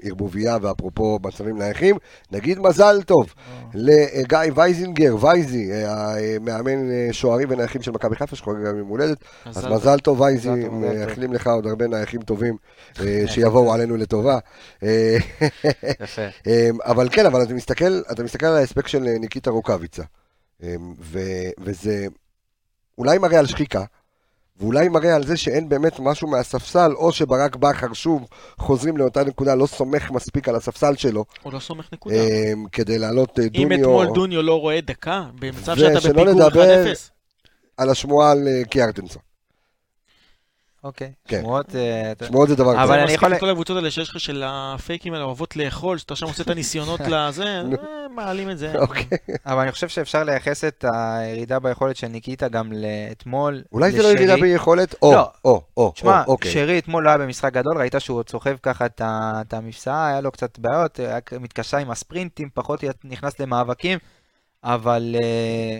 ערבוביה 0.02 0.56
ואפרופו 0.62 1.18
מצבים 1.22 1.58
נייחים, 1.58 1.96
נגיד 2.32 2.58
מזל 2.58 3.02
טוב 3.02 3.34
לגיא 3.74 4.38
וייזינגר, 4.54 5.16
וייזי, 5.20 5.72
אה, 5.72 6.14
המאמן 6.36 6.90
אה, 6.90 7.08
שוערים 7.12 7.48
ונייחים 7.50 7.82
של 7.82 7.90
מכבי 7.90 8.16
חיפה, 8.16 8.36
שחוגג 8.36 8.66
גם 8.68 8.78
יום 8.78 8.88
הולדת, 8.88 9.18
אז 9.44 9.64
מזל 9.66 9.98
טוב 9.98 10.20
וייזי. 10.20 10.48
מאחלים 10.70 11.32
לך 11.32 11.46
עוד 11.46 11.66
הרבה 11.66 11.86
נייחים 11.86 12.22
טובים 12.22 12.56
אה, 13.00 13.22
שיבואו 13.32 13.72
עלינו 13.74 13.96
לטובה. 13.96 14.38
אה, 14.82 15.16
יפה. 16.00 16.22
אה, 16.46 16.68
אבל 16.84 17.08
כן, 17.12 17.26
אבל 17.26 17.42
אתה 17.42 17.54
מסתכל, 17.54 17.97
אתה 18.12 18.22
מסתכל 18.22 18.46
על 18.46 18.56
ההספק 18.56 18.88
של 18.88 19.06
אה, 19.06 19.18
ניקיטה 19.18 19.50
רוקאביצה, 19.50 20.02
אה, 20.62 20.74
ו- 21.00 21.50
וזה 21.58 22.06
אולי 22.98 23.18
מראה 23.18 23.38
על 23.38 23.46
שחיקה, 23.46 23.84
ואולי 24.60 24.88
מראה 24.88 25.14
על 25.16 25.26
זה 25.26 25.36
שאין 25.36 25.68
באמת 25.68 25.92
משהו 26.00 26.28
מהספסל, 26.28 26.92
או 26.94 27.12
שברק 27.12 27.56
בכר 27.56 27.92
שוב 27.92 28.28
חוזרים 28.58 28.96
לאותה 28.96 29.24
נקודה, 29.24 29.54
לא 29.54 29.66
סומך 29.66 30.10
מספיק 30.10 30.48
על 30.48 30.56
הספסל 30.56 30.96
שלו, 30.96 31.24
הוא 31.42 31.52
לא 31.52 31.58
סומך 31.58 31.88
נקודה. 31.92 32.14
אה, 32.14 32.52
כדי 32.72 32.98
לעלות 32.98 33.38
אה, 33.38 33.44
אם 33.44 33.50
דוניו 33.68 33.80
אתמול 33.80 34.06
דוניו 34.14 34.42
לא 34.42 34.60
רואה 34.60 34.80
דקה, 34.80 35.24
במצב 35.34 35.72
ושלא 35.76 36.00
שאתה 36.00 36.12
בפיגור 36.12 36.32
1-0, 36.42 36.46
נדבר- 36.46 36.92
על 37.76 37.90
השמועה 37.90 38.30
על 38.32 38.48
אה, 38.48 38.62
קיארטנסון. 38.64 39.22
אוקיי. 40.88 41.12
כן. 41.28 41.40
שמועות... 41.40 41.66
אתה- 42.12 42.26
שמועות 42.26 42.48
זה 42.48 42.56
דבר 42.56 42.70
אבל 42.72 42.82
כזה. 42.82 42.94
אני 42.94 43.02
אני 43.04 43.12
יכול- 43.12 43.38
כל 43.38 43.50
הקבוצות 43.50 43.76
האלה 43.76 43.90
שיש 43.90 44.10
לך 44.10 44.20
של 44.20 44.42
הפייקים 44.46 45.12
האלה 45.14 45.24
אוהבות 45.24 45.56
לאכול, 45.56 45.98
שאתה 45.98 46.16
שם 46.16 46.26
עושה 46.26 46.42
את 46.42 46.48
הניסיונות 46.48 47.00
לזה. 47.12 47.44
אה, 47.44 47.62
מעלים 48.14 48.50
את 48.50 48.58
זה. 48.58 48.72
אוקיי. 48.78 49.04
אבל 49.46 49.62
אני 49.62 49.72
חושב 49.72 49.88
שאפשר 49.88 50.24
לייחס 50.24 50.64
את 50.64 50.84
הירידה 50.92 51.58
ביכולת 51.58 51.96
של 51.96 52.06
ניקיטה 52.08 52.48
גם 52.48 52.72
לאתמול. 52.72 53.62
אולי 53.72 53.92
זה 53.92 54.02
לא. 54.02 54.08
ירידה 54.08 54.36
ביכולת, 54.36 54.94
או, 55.02 55.12
לא. 55.12 55.30
או, 55.44 55.62
או, 55.76 55.90
תשמע, 55.94 56.22
או, 56.26 56.32
אוקיי. 56.32 56.50
שרי 56.50 56.78
אתמול 56.78 57.04
לא 57.04 57.08
היה 57.08 57.18
במשחק 57.18 57.52
גדול, 57.52 57.78
ראית 57.78 57.94
שהוא 57.98 58.18
עוד 58.18 58.28
סוחב 58.28 58.56
ככה 58.62 58.86
את 58.86 59.54
המפסעה, 59.54 60.08
היה 60.08 60.20
לו 60.20 60.30
קצת 60.32 60.58
בעיות, 60.58 60.98
היה 61.00 61.18
מתקשה 61.40 61.78
עם 61.78 61.90
הספרינטים, 61.90 62.48
פחות 62.54 62.84
נכנס 63.04 63.40
למאבקים, 63.40 63.98
אבל 64.64 65.16
אה, 65.22 65.78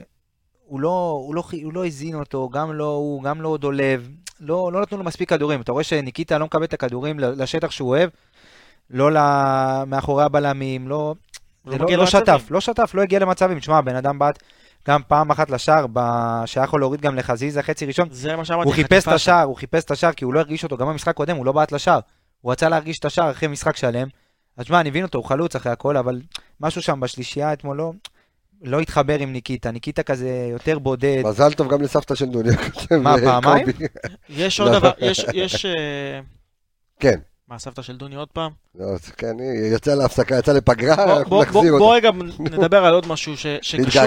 הוא 0.69 0.81
לא, 0.81 1.21
הוא, 1.27 1.35
לא, 1.35 1.43
הוא 1.63 1.73
לא 1.73 1.87
הזין 1.87 2.15
אותו, 2.15 2.49
גם 2.49 2.73
לא 2.73 2.85
הוא, 2.85 3.23
גם 3.23 3.43
לא 3.43 3.57
דולב, 3.57 4.09
לא, 4.41 4.73
לא 4.73 4.83
נתנו 4.83 4.99
לו 4.99 5.05
מספיק 5.05 5.29
כדורים. 5.29 5.61
אתה 5.61 5.73
רואה 5.73 5.85
שניקיטה 5.85 6.39
לא 6.39 6.47
מקבל 6.47 6.65
את 6.65 6.73
הכדורים 6.73 7.19
לשטח 7.19 7.71
שהוא 7.71 7.89
אוהב, 7.89 8.11
לא 8.91 9.11
מאחורי 9.87 10.25
הבלמים, 10.25 10.89
לא, 10.89 11.15
לא 11.67 11.73
זה 11.73 11.79
לא, 11.79 11.97
לא. 11.97 12.07
שטף, 12.07 12.47
לא 12.51 12.61
שטף, 12.61 12.91
לא 12.95 13.03
הגיע 13.03 13.19
למצבים. 13.19 13.59
תשמע, 13.59 13.81
בן 13.81 13.97
אדם 13.97 14.19
בעט 14.19 14.43
גם 14.89 15.01
פעם 15.09 15.31
אחת 15.31 15.51
לשער, 15.51 15.87
שהיה 16.47 16.65
יכול 16.65 16.81
להוריד 16.81 17.01
גם 17.01 17.15
לחזיזה 17.15 17.63
חצי 17.63 17.87
ראשון, 17.87 18.09
זה 18.11 18.37
מה 18.37 18.45
שאמרתי. 18.45 18.69
הוא 18.69 18.75
חיפש 18.75 19.09
את 19.09 19.13
השער, 19.13 19.45
הוא 19.45 19.57
חיפש 19.57 19.85
את 19.85 19.91
השער 19.91 20.13
כי 20.13 20.25
הוא 20.25 20.35
לא 20.35 20.41
הרגיש 20.41 20.65
אותו, 20.65 20.77
גם 20.77 20.87
במשחק 20.87 21.15
קודם 21.15 21.37
הוא 21.37 21.47
לא 21.47 21.53
בעט 21.53 21.73
לשער. 21.73 22.01
הוא 22.41 22.53
רצה 22.53 22.69
להרגיש 22.69 22.99
את 22.99 23.05
השער 23.05 23.31
אחרי 23.31 23.49
משחק 23.49 23.77
שלם. 23.77 24.09
אז 24.57 24.67
שמע, 24.67 24.81
אני 24.81 24.91
מבין 24.91 25.05
אותו, 25.05 25.19
הוא 25.19 25.25
חלוץ 25.25 25.57
אחרי 25.57 25.73
הכל, 25.73 25.97
אבל 25.97 26.21
משהו 26.61 26.83
שם 26.83 27.01
בשלישייה 27.01 27.53
אתמול 27.53 27.77
לא, 27.77 27.93
לא 28.63 28.81
התחבר 28.81 29.19
עם 29.19 29.33
ניקיטה. 29.33 29.71
ניקיטה 29.71 30.03
כזה 30.03 30.29
יותר 30.51 30.79
בודד. 30.79 31.23
מזל 31.25 31.53
טוב 31.53 31.69
גם 31.69 31.83
לסבתא 31.83 32.15
של 32.15 32.27
דוניה. 32.27 32.53
מה, 33.01 33.15
אה, 33.15 33.21
פעמיים? 33.21 33.67
יש 34.29 34.61
עוד 34.61 34.73
לא. 34.73 34.79
דבר, 34.79 34.91
יש, 35.09 35.27
יש... 35.35 35.65
אה, 35.67 36.21
כן. 37.01 37.19
מה, 37.49 37.59
סבתא 37.59 37.83
של 37.83 37.97
דוני 37.97 38.17
עוד 38.17 38.29
פעם? 38.33 38.51
לא, 38.75 38.87
כן, 39.17 39.37
היא 39.41 39.75
יצאה 39.75 39.95
להפסקה, 39.95 40.39
יצאה 40.39 40.55
לפגרה, 40.55 41.19
אנחנו 41.19 41.43
נחזיר 41.43 41.53
בוא- 41.53 41.79
בוא 41.79 41.97
אותה. 41.97 42.09
רגע 42.09 42.11
נדבר 42.39 42.85
על 42.85 42.95
עוד 42.95 43.07
משהו 43.07 43.37
ש- 43.37 43.47
שקשור 43.71 44.05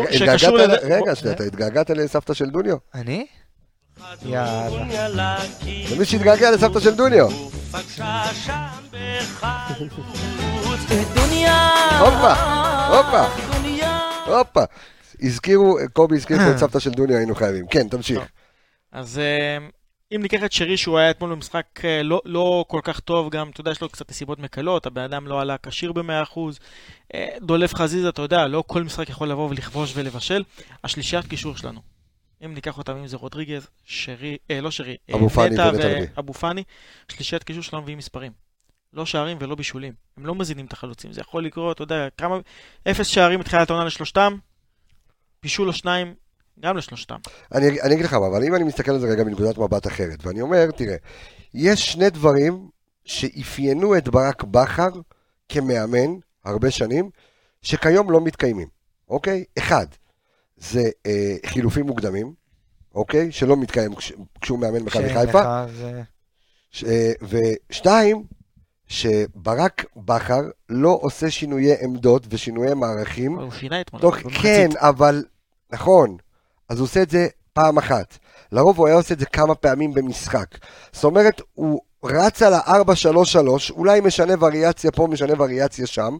לזה. 0.58 0.78
רגע, 0.82 1.16
שנייה, 1.16 1.36
אתה 1.36 1.44
התגעגעת 1.44 1.90
לסבתא 1.90 2.34
של 2.34 2.50
דוניו? 2.50 2.78
אני? 2.96 3.26
יאללה. 4.26 5.38
למי 5.96 6.06
שהתגעגע 6.06 6.52
לסבתא 6.52 6.80
של 6.80 6.96
דוניו? 6.96 7.28
הופה, 12.00 12.34
הופה, 12.90 13.26
הופה. 14.26 14.64
הזכירו, 15.22 15.78
קובי 15.94 16.16
הזכיר 16.16 16.38
פה 16.38 16.52
את 16.52 16.58
סבתא 16.58 16.80
של 16.80 16.90
דוניו, 16.90 17.18
היינו 17.18 17.36
חייבים. 17.36 17.68
כן, 17.68 17.88
תמשיך. 17.88 18.20
אז 18.92 19.20
אה, 19.20 19.58
אם 20.16 20.22
ניקח 20.22 20.44
את 20.44 20.52
שרי 20.52 20.78
שהוא 20.78 20.98
היה 20.98 21.12
אתמול 21.12 21.32
במשחק 21.32 21.66
אה, 21.84 22.04
לא, 22.04 22.22
לא 22.26 22.66
כל 22.68 22.80
כך 22.84 23.00
טוב, 23.00 23.30
גם, 23.30 23.50
אתה 23.50 23.62
יודע, 23.62 23.72
יש 23.72 23.82
לו 23.82 23.90
קצת 23.90 24.10
נסיבות 24.10 24.40
מקלות, 24.40 24.86
הבן 24.86 25.02
אדם 25.02 25.28
לא 25.28 25.42
עלה 25.42 25.56
כשיר 25.64 25.92
ב-100%, 25.92 26.40
אה, 27.14 27.28
דולף 27.42 27.76
חזיזה, 27.76 28.10
אתה 28.10 28.22
יודע, 28.22 28.48
לא 28.48 28.64
כל 28.68 28.84
משחק 28.84 29.10
יכול 29.10 29.28
לבוא 29.28 29.50
ולכבוש 29.50 29.94
ולבשל. 29.96 30.44
השלישיית 30.84 31.26
קישור 31.26 31.58
שלנו, 31.58 31.82
אם 32.46 32.54
ניקח 32.54 32.78
אותם, 32.78 32.98
אם 32.98 33.08
זה 33.08 33.18
רודריגז, 33.18 33.68
שרי, 33.86 34.38
אה, 34.52 34.62
לא 34.62 34.72
שרי, 34.72 34.98
אה, 35.10 35.16
אבו 35.16 35.30
פאני 35.30 35.50
נטע 35.50 35.72
ונטע. 35.74 36.12
ואבו 36.16 36.34
פאני, 36.34 36.64
שלישיית 37.08 37.44
קישור 37.44 37.64
שלנו 37.64 37.82
מביאים 37.82 37.98
מספרים. 37.98 38.32
לא 38.94 39.06
שערים 39.06 39.38
ולא 39.42 39.56
בישולים. 39.56 39.94
הם 40.18 40.26
לא 40.26 40.36
מזינים 40.36 40.66
את 40.66 40.74
החלוצים. 40.74 41.14
זה 41.14 41.22
יכול 41.22 41.46
לקרות, 41.46 41.76
אתה 41.76 41.84
יודע, 41.84 42.08
כמה... 42.18 42.38
אפס 42.92 43.08
שערים 43.08 43.40
מתחילת 43.40 43.70
העונה 43.70 43.86
לשלושתם, 43.86 44.36
בישול 45.44 45.68
או 45.68 45.74
שניים, 45.74 46.14
גם 46.60 46.78
לשלושתם. 46.78 47.16
אני, 47.56 47.82
אני 47.82 47.94
אגיד 47.94 48.06
לך 48.06 48.14
מה, 48.14 48.28
אבל 48.28 48.44
אם 48.44 48.56
אני 48.56 48.64
מסתכל 48.64 48.92
על 48.92 49.00
זה 49.00 49.08
רגע 49.08 49.24
מנקודת 49.24 49.58
מבט 49.58 49.88
אחרת, 49.88 50.26
ואני 50.26 50.42
אומר, 50.42 50.72
תראה, 50.72 50.96
יש 51.54 51.92
שני 51.92 52.10
דברים 52.10 52.70
שאפיינו 53.06 53.98
את 53.98 54.10
ברק 54.10 54.44
בכר 54.44 54.90
כמאמן 55.50 56.12
הרבה 56.46 56.72
שנים, 56.72 57.10
שכיום 57.62 58.12
לא 58.12 58.22
מתקיימים, 58.22 58.68
אוקיי? 59.10 59.44
אחד, 59.58 59.86
זה 60.58 60.90
אה, 61.06 61.36
חילופים 61.46 61.86
מוקדמים, 61.86 62.34
אוקיי? 62.96 63.32
שלא 63.32 63.58
מתקיים 63.58 63.96
כש, 63.96 64.14
כשהוא 64.42 64.60
מאמן 64.60 64.80
מכבי 64.84 65.14
חיפה. 65.14 65.66
זה- 65.68 66.02
ש- 66.72 66.84
אה, 66.84 67.12
ושתיים, 67.70 68.24
שברק 68.92 69.86
בכר 69.96 70.42
לא 70.70 71.00
עושה 71.02 71.32
שינויי 71.32 71.76
עמדות 71.84 72.28
ושינויי 72.30 72.74
מערכים 72.74 73.40
הוא 73.40 73.52
שינה 73.52 73.82
אתמול. 73.82 74.02
תוך. 74.02 74.16
כן, 74.42 74.70
אבל, 74.76 75.24
נכון, 75.72 76.18
אז 76.70 76.80
הוא 76.80 76.86
עושה 76.86 77.02
את 77.02 77.10
זה 77.10 77.28
פעם 77.54 77.78
אחת. 77.78 78.18
לרוב 78.52 78.78
הוא 78.78 78.88
היה 78.88 78.96
עושה 78.96 79.14
את 79.14 79.20
זה 79.20 79.26
כמה 79.26 79.56
פעמים 79.56 79.94
במשחק. 79.94 80.48
זאת 80.92 81.04
אומרת, 81.04 81.42
הוא 81.54 81.82
רץ 82.04 82.42
על 82.42 82.54
ה-4-3-3, 82.54 83.72
אולי 83.72 84.02
משנה 84.02 84.34
וריאציה 84.40 84.92
פה, 84.92 85.08
משנה 85.08 85.34
וריאציה 85.38 85.88
שם, 85.88 86.18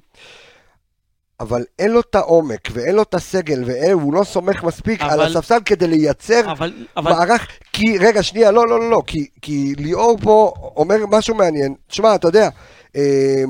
אבל 1.42 1.64
אין 1.80 1.92
לו 1.92 2.00
את 2.00 2.16
העומק, 2.16 2.70
ואין 2.72 2.96
לו 2.96 3.02
את 3.02 3.14
הסגל, 3.14 3.64
והוא 3.66 4.14
לא 4.14 4.24
סומך 4.24 4.64
מספיק 4.64 5.02
על 5.02 5.10
אבל- 5.10 5.38
הספסל 5.38 5.58
כדי 5.66 5.88
לייצר 5.88 6.52
אבל, 6.52 6.74
אבל 6.98 7.12
מערך, 7.12 7.48
כי, 7.74 7.98
רגע, 7.98 8.24
שנייה, 8.24 8.52
לא, 8.52 8.68
לא, 8.68 8.80
לא, 8.80 8.90
לא, 8.90 9.02
כי, 9.08 9.28
כי 9.42 9.74
ליאור 9.78 10.18
פה 10.22 10.54
אומר 10.76 10.96
משהו 11.10 11.36
מעניין. 11.36 11.74
תשמע, 11.88 12.16
אתה 12.16 12.28
יודע, 12.28 12.50
אה, 12.96 13.44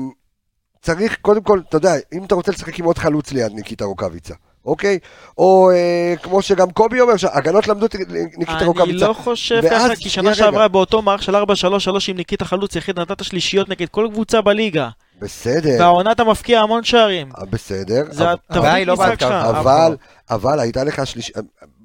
צריך, 0.82 1.16
קודם 1.22 1.42
כל, 1.42 1.60
אתה 1.68 1.76
יודע, 1.76 1.94
אם 2.12 2.24
אתה 2.24 2.34
רוצה 2.34 2.52
לשחק 2.52 2.78
עם 2.78 2.84
עוד 2.84 2.98
חלוץ 2.98 3.32
ליד 3.32 3.52
ניקיטה 3.52 3.84
רוקאביצה, 3.84 4.34
אוקיי? 4.64 4.98
או 5.38 5.70
אה, 5.70 6.14
כמו 6.22 6.42
שגם 6.42 6.70
קובי 6.70 7.00
אומר, 7.00 7.16
שהגנות 7.16 7.68
למדו 7.68 7.86
את 7.86 7.94
ניקיטה 8.38 8.58
אני 8.58 8.66
רוקאביצה. 8.66 9.08
לא 9.08 9.12
חושב 9.12 9.60
ככה, 9.70 9.96
כי 9.96 10.08
שנה. 10.10 10.34
שעברה 10.34 10.68
באותו 10.68 11.02
מערך 11.02 11.22
של 11.22 11.36
4-3-3 11.36 11.38
עם 12.08 12.16
ניקיטה 12.16 12.44
חלוץ 12.44 12.76
יחיד 12.76 12.98
נתת 12.98 13.24
שלישיות 13.24 13.68
נגד 13.68 13.88
כל 13.88 14.08
קבוצה 14.12 14.40
בליגה. 14.40 14.88
בסדר, 15.22 15.76
והעונה 15.78 16.12
אתה 16.12 16.24
מפקיע 16.24 16.60
המון 16.60 16.84
שערים. 16.84 17.30
אה, 17.38 17.44
בסדר. 17.44 18.04
זה 18.10 18.24
התבנית 18.32 18.86
לא 18.88 18.94
משחק. 18.94 19.20
שלך. 19.20 19.32
אבל, 19.32 19.96
אבל 20.30 20.60
הייתה 20.60 20.84
לך 20.84 21.06
שליש... 21.06 21.32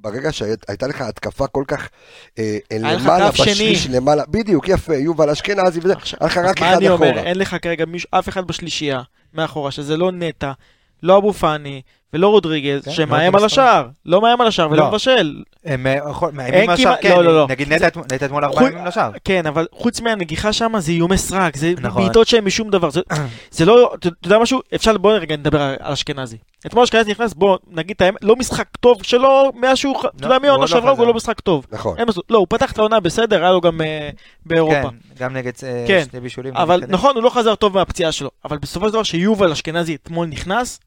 ברגע 0.01 0.31
שהייתה 0.31 0.87
לך 0.87 1.01
התקפה 1.01 1.47
כל 1.47 1.63
כך 1.67 1.89
אה, 2.39 2.57
למעלה, 2.79 3.31
קו 3.31 3.37
שני. 3.37 3.51
בשליש 3.51 3.87
למעלה, 3.87 4.23
בדיוק, 4.27 4.67
יפה, 4.69 4.95
יובל 4.95 5.29
אשכנזי 5.29 5.79
וזה, 5.83 5.93
היה 6.19 6.27
לך 6.27 6.37
רק 6.37 6.61
מה 6.61 6.67
אחד 6.67 6.77
אני 6.77 6.89
אומר? 6.89 7.09
אחורה. 7.09 7.23
אין 7.23 7.37
לך 7.39 7.55
כרגע 7.61 7.85
מישהו, 7.85 8.09
אף 8.11 8.29
אחד 8.29 8.47
בשלישייה 8.47 9.01
מאחורה, 9.33 9.71
שזה 9.71 9.97
לא 9.97 10.11
נטע, 10.11 10.51
לא 11.03 11.17
אבו 11.17 11.33
פאני 11.33 11.81
ולא 12.13 12.27
רודריגז, 12.27 12.85
כן, 12.85 12.91
שמאיים 12.91 13.33
לא 13.33 13.39
על. 13.39 13.45
השער. 13.45 13.87
לא 14.05 14.21
מאיים 14.21 14.41
על 14.41 14.47
השער 14.47 14.71
ולא 14.71 14.77
לא. 14.77 14.89
מבשל. 14.91 15.43
הם 15.67 15.87
אה, 15.87 15.97
יכול- 16.09 16.31
מאיימים 16.33 16.69
לשער, 16.69 16.85
כמעט- 16.85 16.99
כן, 17.01 17.09
לא, 17.09 17.23
לא, 17.23 17.35
לא. 17.35 17.47
נגיד 17.49 17.73
נטע 17.73 17.87
אתמול- 18.25 18.43
ארבעה 18.45 18.69
ימים 18.71 18.85
לשער. 18.85 19.11
כן, 19.23 19.45
אבל 19.45 19.67
חוץ 19.71 20.01
מהנגיחה 20.01 20.53
שם 20.53 20.73
זה 20.79 20.91
איומי 20.91 21.17
סרק, 21.17 21.57
זה 21.57 21.73
נכון. 21.81 22.03
בעיטות 22.03 22.27
שהן 22.27 22.43
משום 22.43 22.69
דבר. 22.69 22.89
זה- 22.89 23.01
זה 23.51 23.65
לא, 23.65 23.91
אתה 23.99 24.09
יודע 24.25 24.39
משהו? 24.39 24.59
אפשר, 24.75 24.97
בוא 24.97 25.13
רגע 25.13 25.35
נדבר 25.37 25.61
על 25.61 25.93
אשכנזי. 25.93 26.37
אתמול 26.65 26.83
אשכנזי 26.83 27.11
נכנס, 27.11 27.33
בוא 27.33 27.57
נגיד 27.71 27.95
את 27.95 28.01
האמת, 28.01 28.17
לא 28.23 28.35
משחק 28.35 28.67
טוב 28.79 29.03
שלו, 29.03 29.51
מאז 29.55 29.77
שהוא, 29.77 29.95
ח- 30.01 30.05
אתה 30.05 30.25
יודע 30.25 30.39
מי 30.39 30.47
העונה 30.47 30.61
לא 30.61 30.67
שעברה. 30.67 30.91
הוא 30.91 31.07
לא 31.07 31.13
משחק 31.13 31.39
טוב. 31.39 31.65
נכון. 31.71 31.97
לא, 32.29 32.37
הוא 32.37 32.47
פתח 32.49 32.71
את 32.71 32.77
העונה 32.77 32.99
בסדר, 32.99 33.41
היה 33.43 33.51
לו 33.51 33.61
גם 33.61 33.81
אה, 33.81 34.09
באירופה. 34.45 34.81
כן, 34.81 34.95
גם 35.19 35.33
נגד 35.33 35.51
אה, 35.63 35.83
כן. 35.87 36.03
שני 36.11 36.19
בישולים. 36.19 36.57
אבל. 36.57 36.83
נכון, 36.87 37.15
הוא 37.15 37.23
לא 37.23 37.29
חזר 37.29 37.55
טוב 37.55 37.73
מהפציעה 37.73 38.11
שלו. 38.11 38.29
אבל 38.45 38.57
בסופו 38.57 38.85
של 38.87 38.93
דבר, 38.93 39.03
שיובל 39.03 39.51
אשכנזי 39.51 39.95
אתמול 39.95 40.27
נכנס, 40.27 40.79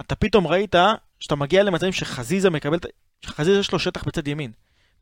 אתה 0.00 0.14
פתאום 0.14 0.46
ראית 0.46 0.74
שאתה 1.20 1.36
מגיע 1.36 1.62
למצבים 1.62 1.92
שחזיזה 1.92 2.50
מקבל, 2.50 2.78
שחזיזה 3.24 3.60
יש 3.60 3.72
לו 3.72 3.78
שטח 3.78 4.04
בצד 4.04 4.28
ימין. 4.28 4.50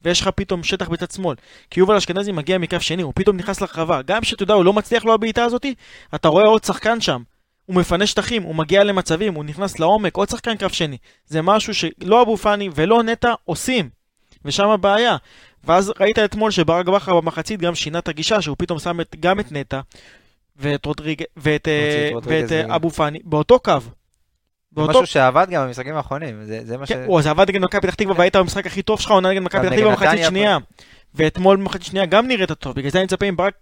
ויש 0.04 0.20
לך 0.20 0.28
פתאום 0.28 0.62
שטח 0.62 0.88
בצד 0.88 1.10
שמאל. 1.10 1.36
כי 1.70 1.80
יובל 1.80 1.96
אשכנזי 1.96 2.32
מגיע 2.32 2.58
מקו 2.58 2.80
שני, 2.80 3.02
הוא 3.02 3.12
פתאום 3.16 3.36
נכנס 3.36 3.60
לרחבה. 3.60 4.02
גם 4.02 4.24
שאתה 4.24 4.42
יודע, 4.42 4.54
הוא 4.54 4.64
לא 4.64 4.72
מצליח 4.72 5.04
לו 5.04 5.14
הבעיטה 5.14 5.44
הזאתי, 5.44 5.74
אתה 6.14 6.28
רואה 6.28 6.46
עוד 6.46 6.64
שחקן 6.64 7.00
שם. 7.00 7.22
הוא 7.66 7.76
מפנה 7.76 8.06
שטחים, 8.06 8.42
הוא 8.42 8.54
מגיע 8.54 8.84
למצבים, 8.84 9.34
הוא 9.34 9.44
נכנס 9.44 9.78
לעומק, 9.78 10.16
עוד 10.16 10.28
שחקן 10.28 10.56
קו 10.56 10.68
שני. 10.70 10.96
זה 11.26 11.42
משהו 11.42 11.74
שלא 11.74 12.22
אבו 12.22 12.36
פאני 12.36 12.70
ולא 12.74 13.02
נטע 13.02 13.34
עושים. 13.44 13.88
ושם 14.44 14.68
הבעיה. 14.68 15.16
ואז 15.64 15.92
ראית 16.00 16.18
אתמול 16.18 16.50
שברק 16.50 16.86
בכר 16.86 17.20
במחצית 17.20 17.60
גם 17.60 17.74
שינה 17.74 17.98
את 17.98 18.08
הגישה, 18.08 18.42
שהוא 18.42 18.56
פתאום 18.58 18.78
שם 18.78 19.00
את, 19.00 19.16
גם 19.20 19.40
את 19.40 19.52
נטע 19.52 19.80
ואת 20.56 20.84
רודריג... 20.84 21.22
ואת, 21.36 21.68
אה, 21.68 22.08
את 22.08 22.12
רודריגז 22.12 22.52
ואת 22.52 22.70
אה, 22.70 22.76
אבו 22.76 22.90
פאני 22.90 23.18
באותו 23.24 23.58
קו. 23.60 23.78
זה 24.74 24.80
באותו... 24.80 24.90
משהו 24.90 25.06
שעבד 25.06 25.46
גם 25.50 25.66
במשחקים 25.66 25.96
האחרונים, 25.96 26.44
זה 26.44 26.60
זה 26.64 26.76
מה 26.76 26.86
ש... 26.86 26.92
כן, 26.92 27.04
הוא, 27.06 27.22
זה 27.22 27.30
עבד 27.30 27.48
נגד 27.48 27.60
מכבי 27.60 27.80
פתח 27.80 27.94
תקווה 27.94 28.14
והיית 28.18 28.36
במשחק 28.36 28.66
הכי 28.66 28.82
טוב 28.82 29.00
שלך 29.00 29.10
עונה 29.10 29.30
נגד 29.30 29.42
מכבי 29.42 29.66
פתח 29.66 29.76
תקווה 29.76 29.90
במחצית 29.90 30.20
שנייה. 30.28 30.58
ואתמול 31.14 31.56
במחצית 31.56 31.82
שנייה 31.82 32.06
גם 32.06 32.28
נראית 32.28 32.52
טוב, 32.52 32.76
בגלל 32.76 32.90
זה 32.90 32.98
אני 32.98 33.04
מצפה 33.04 33.30
מברק 33.30 33.54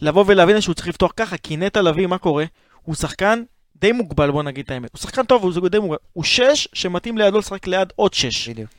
לבוא 0.00 0.24
ולהבין 0.26 0.60
שהוא 0.60 0.74
צריך 0.74 0.88
לפתוח 0.88 1.12
ככה, 1.16 1.36
כי 1.36 1.56
נטע 1.56 1.82
לביא, 1.82 2.06
מה 2.06 2.18
קורה? 2.18 2.44
הוא 2.82 2.94
שחקן 2.94 3.42
די 3.76 3.92
מוגבל, 3.92 4.30
בוא 4.30 4.42
נגיד 4.42 4.64
את 4.64 4.70
האמת. 4.70 4.90
הוא 4.92 5.00
שחקן 5.00 5.24
טוב, 5.24 5.44
הוא 5.44 5.68
די 5.68 5.78
מוגבל. 5.78 5.96
הוא 6.12 6.24
שש 6.24 6.68
שמתאים 6.72 7.18
לידו 7.18 7.38
לשחק 7.38 7.66
ליד 7.66 7.92
עוד 7.96 8.14
שש. 8.14 8.48
בדיוק. 8.48 8.70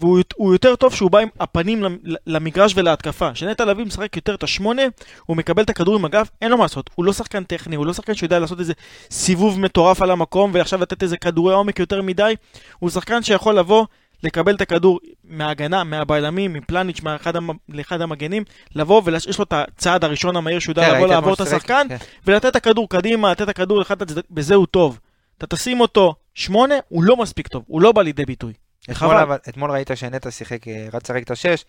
והוא 0.00 0.18
הוא 0.36 0.52
יותר 0.54 0.76
טוב 0.76 0.94
שהוא 0.94 1.10
בא 1.10 1.18
עם 1.18 1.28
הפנים 1.40 1.82
למ- 1.82 1.98
למגרש 2.26 2.72
ולהתקפה. 2.76 3.32
כשנטע 3.32 3.64
לביא 3.64 3.84
משחק 3.84 4.16
יותר 4.16 4.34
את 4.34 4.42
השמונה, 4.42 4.82
הוא 5.26 5.36
מקבל 5.36 5.62
את 5.62 5.70
הכדור 5.70 5.94
עם 5.96 6.04
הגב, 6.04 6.28
אין 6.42 6.50
לו 6.50 6.56
מה 6.56 6.64
לעשות. 6.64 6.90
הוא 6.94 7.04
לא 7.04 7.12
שחקן 7.12 7.44
טכני, 7.44 7.76
הוא 7.76 7.86
לא 7.86 7.92
שחקן 7.92 8.14
שיודע 8.14 8.38
לעשות 8.38 8.60
איזה 8.60 8.72
סיבוב 9.10 9.60
מטורף 9.60 10.02
על 10.02 10.10
המקום 10.10 10.50
ועכשיו 10.54 10.80
לתת 10.80 11.02
איזה 11.02 11.16
כדורי 11.16 11.54
עומק 11.54 11.78
יותר 11.78 12.02
מדי. 12.02 12.34
הוא 12.78 12.90
שחקן 12.90 13.22
שיכול 13.22 13.54
לבוא, 13.58 13.86
לקבל 14.22 14.54
את 14.54 14.60
הכדור 14.60 15.00
מההגנה, 15.24 15.84
מהבלמים, 15.84 16.52
מפלניץ', 16.52 17.00
מאחד 17.02 17.36
המ- 17.36 17.56
לאחד 17.68 18.00
המגנים, 18.00 18.42
לבוא 18.74 19.02
ויש 19.04 19.38
לו 19.38 19.44
את 19.44 19.52
הצעד 19.52 20.04
הראשון 20.04 20.36
המהיר 20.36 20.58
שהוא 20.58 20.70
יודע 20.72 20.82
כן, 20.90 20.96
לבוא 20.96 21.06
לעבור 21.06 21.34
את 21.34 21.40
השחקן, 21.40 21.86
כן. 21.88 21.96
ולתת 22.26 22.46
את 22.46 22.56
הכדור 22.56 22.88
קדימה, 22.88 23.30
לתת 23.30 23.42
את 23.42 23.48
הכדור 23.48 23.78
לאחד 23.78 24.02
הצדדים, 24.02 24.22
בזה 24.30 24.54
הוא 24.54 24.66
טוב. 24.66 24.98
אתה 25.38 25.46
תשים 25.46 25.80
אותו 25.80 26.14
שמונה, 26.34 26.74
הוא 26.88 27.02
לא 27.04 27.16
מספיק 27.16 27.48
טוב, 27.48 27.62
הוא 27.66 27.82
לא 27.82 27.92
בא 27.92 28.02
לידי 28.02 28.24
ביטוי. 28.24 28.52
אתמול. 28.90 29.16
אבל, 29.16 29.36
אתמול 29.48 29.70
ראית 29.70 29.90
שנטע 29.94 30.30
שיחק, 30.30 30.68
אה, 30.68 30.88
רץ 30.92 31.10
לשחק 31.10 31.22
את 31.22 31.30
השש, 31.30 31.64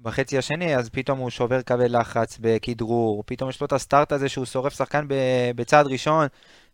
בחצי 0.00 0.38
השני, 0.38 0.76
אז 0.76 0.88
פתאום 0.88 1.18
הוא 1.18 1.30
שובר 1.30 1.62
קווי 1.62 1.88
לחץ 1.88 2.38
בכדרור, 2.40 3.22
פתאום 3.26 3.50
יש 3.50 3.60
לו 3.60 3.66
את 3.66 3.72
הסטארט 3.72 4.12
הזה 4.12 4.28
שהוא 4.28 4.44
שורף 4.44 4.74
שחקן 4.74 5.06
בצעד 5.56 5.86
ראשון, 5.86 6.26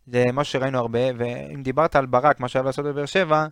זה 0.07 0.25
משהו 0.33 0.53
שראינו 0.53 0.77
הרבה, 0.77 0.99
ואם 1.17 1.63
דיברת 1.63 1.95
על 1.95 2.05
ברק, 2.05 2.39
מה 2.39 2.47
שאוהב 2.47 2.65
לעשות 2.65 2.85
בבאר 2.85 3.05
שבע, 3.05 3.45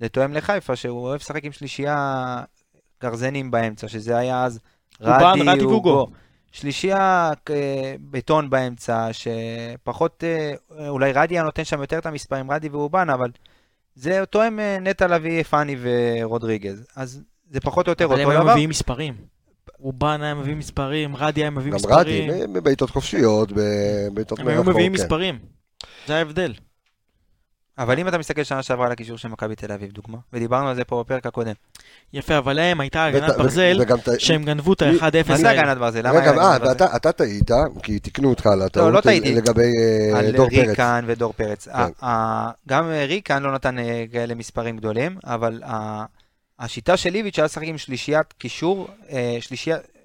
זה 0.00 0.08
תואם 0.08 0.32
לחיפה, 0.32 0.76
שהוא 0.76 1.00
אוהב 1.00 1.20
לשחק 1.20 1.44
עם 1.44 1.52
שלישייה 1.52 2.42
גרזנים 3.02 3.50
באמצע, 3.50 3.88
שזה 3.88 4.16
היה 4.16 4.44
אז 4.44 4.60
אובן, 5.00 5.48
רדי 5.48 5.64
ואוגו. 5.64 6.06
שלישייה 6.52 7.32
אה, 7.50 7.94
בטון 8.10 8.50
באמצע, 8.50 9.08
שפחות, 9.12 10.24
אה, 10.24 10.88
אולי 10.88 11.12
רדי 11.12 11.34
היה 11.34 11.42
נותן 11.42 11.64
שם 11.64 11.80
יותר 11.80 11.98
את 11.98 12.06
המספרים, 12.06 12.50
רדי 12.50 12.68
ואובן, 12.68 13.10
אבל 13.10 13.30
זה 13.94 14.24
תואם 14.30 14.60
אה, 14.60 14.78
נטע 14.80 15.06
לביא, 15.06 15.42
פאני 15.42 15.76
ורודריגז. 15.80 16.86
אז 16.96 17.22
זה 17.50 17.60
פחות 17.60 17.86
או 17.86 17.92
יותר 17.92 18.04
אבל 18.04 18.20
הם 18.20 18.28
אותו 18.28 18.40
דבר. 18.40 18.52
מביאים 18.52 18.70
מספרים. 18.70 19.14
רובן 19.78 20.22
היה 20.22 20.34
מביא 20.34 20.54
מספרים, 20.54 21.16
רדי 21.16 21.40
היה 21.40 21.50
מביא 21.50 21.70
גם 21.70 21.76
מספרים. 21.76 22.30
רדי, 22.30 22.46
בבעיטות 22.46 22.90
חופשיות, 22.90 23.52
בבעיטות 23.52 24.38
הם 24.38 24.48
היו 24.48 24.56
מרחוק. 24.56 24.74
מביאים 24.74 24.96
כן. 24.96 25.02
מספרים. 25.02 25.38
זה 26.06 26.16
ההבדל. 26.16 26.54
אבל 27.78 27.98
אם 27.98 28.08
אתה 28.08 28.18
מסתכל 28.18 28.42
שנה 28.44 28.62
שעברה 28.62 28.86
על 28.86 28.92
הקישור 28.92 29.18
של 29.18 29.28
מכבי 29.28 29.54
תל 29.56 29.72
אביב, 29.72 29.90
דוגמה, 29.92 30.18
ודיברנו 30.32 30.68
על 30.68 30.74
זה 30.74 30.84
פה 30.84 31.04
בפרק 31.06 31.26
הקודם. 31.26 31.52
יפה, 32.12 32.38
אבל 32.38 32.52
להם 32.52 32.80
הייתה 32.80 33.04
הגנת 33.04 33.36
ברזל, 33.36 33.78
שהם 34.18 34.44
גנבו 34.44 34.72
את 34.72 34.82
מי- 34.82 34.98
ה-1-0 35.00 35.28
מה 35.28 35.36
זה. 35.36 35.50
הגנת 35.50 35.78
ברזל? 35.78 36.06
רגע, 36.08 36.32
אה, 36.36 36.56
אתה 36.96 37.12
טעית, 37.12 37.50
כי 37.82 37.98
תיקנו 37.98 38.30
אותך 38.30 38.46
על 38.46 38.62
הטעות 38.62 38.92
לא 38.92 39.00
טעיתי. 39.00 39.34
לגבי 39.34 39.62
אה, 40.12 40.18
על 40.18 40.30
דור 40.30 40.50
פרץ. 40.50 40.68
ריקן 40.68 41.04
ודור 41.06 41.32
פרץ. 41.32 41.68
כן. 41.68 42.06
גם 42.68 42.90
אה, 42.90 43.04
ריקן 43.06 43.42
לא 43.42 43.52
נתן 43.54 43.76
כאלה 44.12 44.34
מספרים 44.34 44.76
גדולים, 44.76 45.18
אבל 45.24 45.62
השיטה 46.58 46.96
של 46.96 47.14
איביץ' 47.14 47.38
היה 47.38 47.44
לשחק 47.44 47.64
עם 47.66 47.78
שלישיית 47.78 48.32
קישור, 48.38 48.88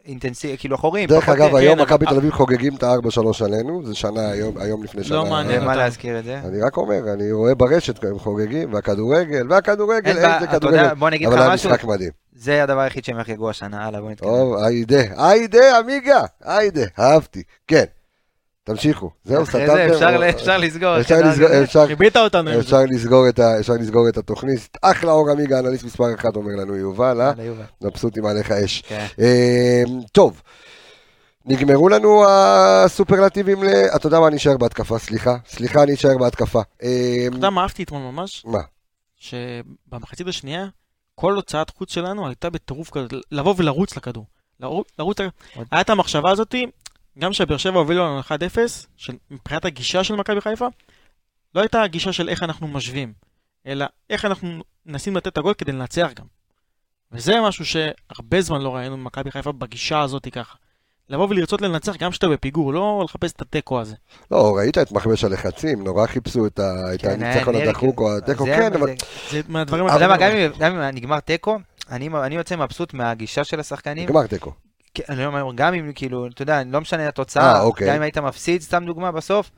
אינטנסיבית, 0.09 0.59
כאילו 0.59 0.75
אחוריים. 0.75 1.09
דרך 1.09 1.29
אגב, 1.29 1.55
היום 1.55 1.79
מכבי 1.81 2.05
אבל- 2.05 2.13
תל 2.13 2.19
אביב 2.19 2.31
חוגגים 2.31 2.75
את 2.75 2.83
ה-4-3 2.83 3.45
עלינו, 3.45 3.85
זה 3.85 3.95
שנה 3.95 4.29
היום, 4.31 4.83
לפני 4.83 5.03
שנה. 5.03 5.15
לא 5.17 5.25
מעניין 5.25 5.63
מה. 5.63 5.75
להזכיר 5.75 6.19
את 6.19 6.23
זה? 6.23 6.39
אני 6.45 6.61
רק 6.61 6.77
אומר, 6.77 7.13
אני 7.13 7.31
רואה 7.31 7.55
ברשת 7.55 8.03
הם 8.03 8.19
חוגגים, 8.19 8.73
והכדורגל, 8.73 9.47
והכדורגל, 9.49 10.07
אין 10.07 10.17
איזה 10.17 10.27
יודע, 10.27 10.47
כדורגל. 10.47 10.93
בוא 10.93 11.09
נגיד 11.09 11.27
לך 11.27 11.33
אבל 11.33 11.41
היה 11.41 11.53
משהו, 11.53 11.69
משחק 11.69 11.83
מדהים. 11.83 12.11
זה 12.35 12.63
הדבר 12.63 12.79
היחיד 12.79 13.05
שהם 13.05 13.19
יחגגו 13.19 13.49
השנה, 13.49 13.85
הלאה 13.87 14.01
בוא 14.01 14.11
נתקדם. 14.11 14.29
טוב, 14.29 14.55
היידה, 14.63 15.01
היידה, 15.17 15.79
עמיגה, 15.79 16.21
היידה, 16.43 16.81
אהבתי. 16.99 17.43
כן, 17.67 17.83
תמשיכו. 18.63 19.09
זהו, 19.23 19.43
אחרי 19.43 19.61
סתמתם. 19.65 19.75
זה 19.75 19.85
אפשר- 20.29 20.57
לסגור. 20.57 20.99
אפשר 20.99 21.15
לסגור- 22.89 23.29
את 23.29 23.39
ה- 23.39 23.59
אפשר 23.59 23.73
לסגור 23.73 24.09
את 24.09 24.17
התוכנית. 24.17 24.77
אחלה 24.81 25.11
אור 25.11 25.29
עמיגה, 25.31 25.59
אנליסט 25.59 25.83
מספר 25.83 26.15
אחת, 26.15 26.35
אומר 26.35 26.51
לנו 26.57 26.75
יובל, 26.75 27.21
אה? 27.21 27.31
מבסוטים 27.81 28.25
עליך 28.25 28.51
אש. 28.51 28.81
כן. 28.81 29.05
אה, 29.19 29.83
טוב, 30.11 30.41
נגמרו 31.45 31.89
לנו 31.89 32.25
הסופרלטיבים 32.29 33.63
ל... 33.63 33.67
אתה 33.95 34.07
יודע 34.07 34.19
מה, 34.19 34.27
אני 34.27 34.37
אשאר 34.37 34.57
בהתקפה, 34.57 34.99
סליחה. 34.99 35.35
סליחה, 35.47 35.83
אני 35.83 35.93
אשאר 35.93 36.17
בהתקפה. 36.17 36.61
אה, 36.83 36.87
אתה 37.27 37.35
יודע 37.37 37.49
מה 37.49 37.61
אהבתי 37.61 37.83
אתמול 37.83 38.01
ממש? 38.01 38.43
מה? 38.45 38.59
שבמחצית 39.17 40.27
השנייה, 40.27 40.65
כל 41.15 41.33
הוצאת 41.33 41.69
חוץ 41.69 41.93
שלנו 41.93 42.27
הייתה 42.27 42.49
בטירוף 42.49 42.89
כזה, 42.89 43.05
לבוא 43.31 43.53
ולרוץ 43.57 43.97
לכדור. 43.97 44.25
לרוץ, 44.99 45.17
היה 45.71 45.81
את 45.81 45.89
המחשבה 45.89 46.31
הזאתי, 46.31 46.65
גם 47.19 47.33
שבאר 47.33 47.57
שבע 47.57 47.79
הובילו 47.79 48.05
לנו 48.05 48.19
1-0, 48.19 48.31
של- 48.97 49.13
מבחינת 49.31 49.65
הגישה 49.65 50.03
של 50.03 50.15
מכבי 50.15 50.41
חיפה, 50.41 50.67
לא 51.55 51.61
הייתה 51.61 51.81
הגישה 51.83 52.13
של 52.13 52.29
איך 52.29 52.43
אנחנו 52.43 52.67
משווים, 52.67 53.13
אלא 53.67 53.85
איך 54.09 54.25
אנחנו 54.25 54.49
מנסים 54.85 55.15
לתת 55.17 55.27
את 55.27 55.37
הגול 55.37 55.53
כדי 55.53 55.71
לנצח 55.71 56.09
גם. 56.15 56.25
וזה 57.11 57.41
משהו 57.41 57.65
שהרבה 57.65 58.41
זמן 58.41 58.61
לא 58.61 58.75
ראינו 58.75 58.97
במכבי 58.97 59.31
חיפה 59.31 59.51
בגישה 59.51 59.99
הזאתי 60.01 60.31
ככה. 60.31 60.55
לבוא 61.09 61.27
ולרצות 61.29 61.61
לנצח 61.61 61.95
גם 61.95 62.11
כשאתה 62.11 62.27
בפיגור, 62.27 62.73
לא 62.73 63.01
לחפש 63.05 63.31
את 63.31 63.41
התיקו 63.41 63.79
הזה. 63.79 63.95
לא, 64.31 64.55
ראית 64.57 64.77
את 64.77 64.91
מכבש 64.91 65.23
הלחצים, 65.23 65.83
נורא 65.83 66.07
חיפשו 66.07 66.47
את 66.47 66.59
כן, 66.99 67.09
הניצחון 67.23 67.55
נרי, 67.55 67.67
הדחוק 67.67 67.99
או 67.99 68.17
התיקו, 68.17 68.45
כן, 68.45 68.73
אבל 68.73 68.89
זה 69.31 69.41
מהדברים 69.47 69.87
אתה 69.87 69.95
יודע 69.95 70.07
מה. 70.07 70.17
גם 70.59 70.71
אם- 70.75 70.95
נגמר 70.95 71.19
תיקו, 71.19 71.59
אני 71.89 72.07
אני 72.23 72.35
יוצא 72.35 72.55
מבסוט 72.55 72.93
מהגישה 72.93 73.43
של 73.43 73.59
השחקנים. 73.59 74.03
נגמר 74.03 74.27
תיקו. 74.27 74.51
אני 75.09 75.19
לא 75.19 75.25
אומר, 75.25 75.51
גם 75.55 75.73
אם 75.73 75.91
כאילו, 75.95 76.27
אתה 76.27 76.41
יודע, 76.41 76.61
לא 76.65 76.81
משנה 76.81 77.07
התוצאה, 77.07 77.55
אה, 77.55 77.61
אוקיי. 77.61 77.87
גם 77.87 77.95
אם 77.95 78.01
היית 78.01 78.17
מפסיד, 78.17 78.61
סתם 78.61 78.83
דוגמה 78.85 79.11
בסוף, 79.11 79.51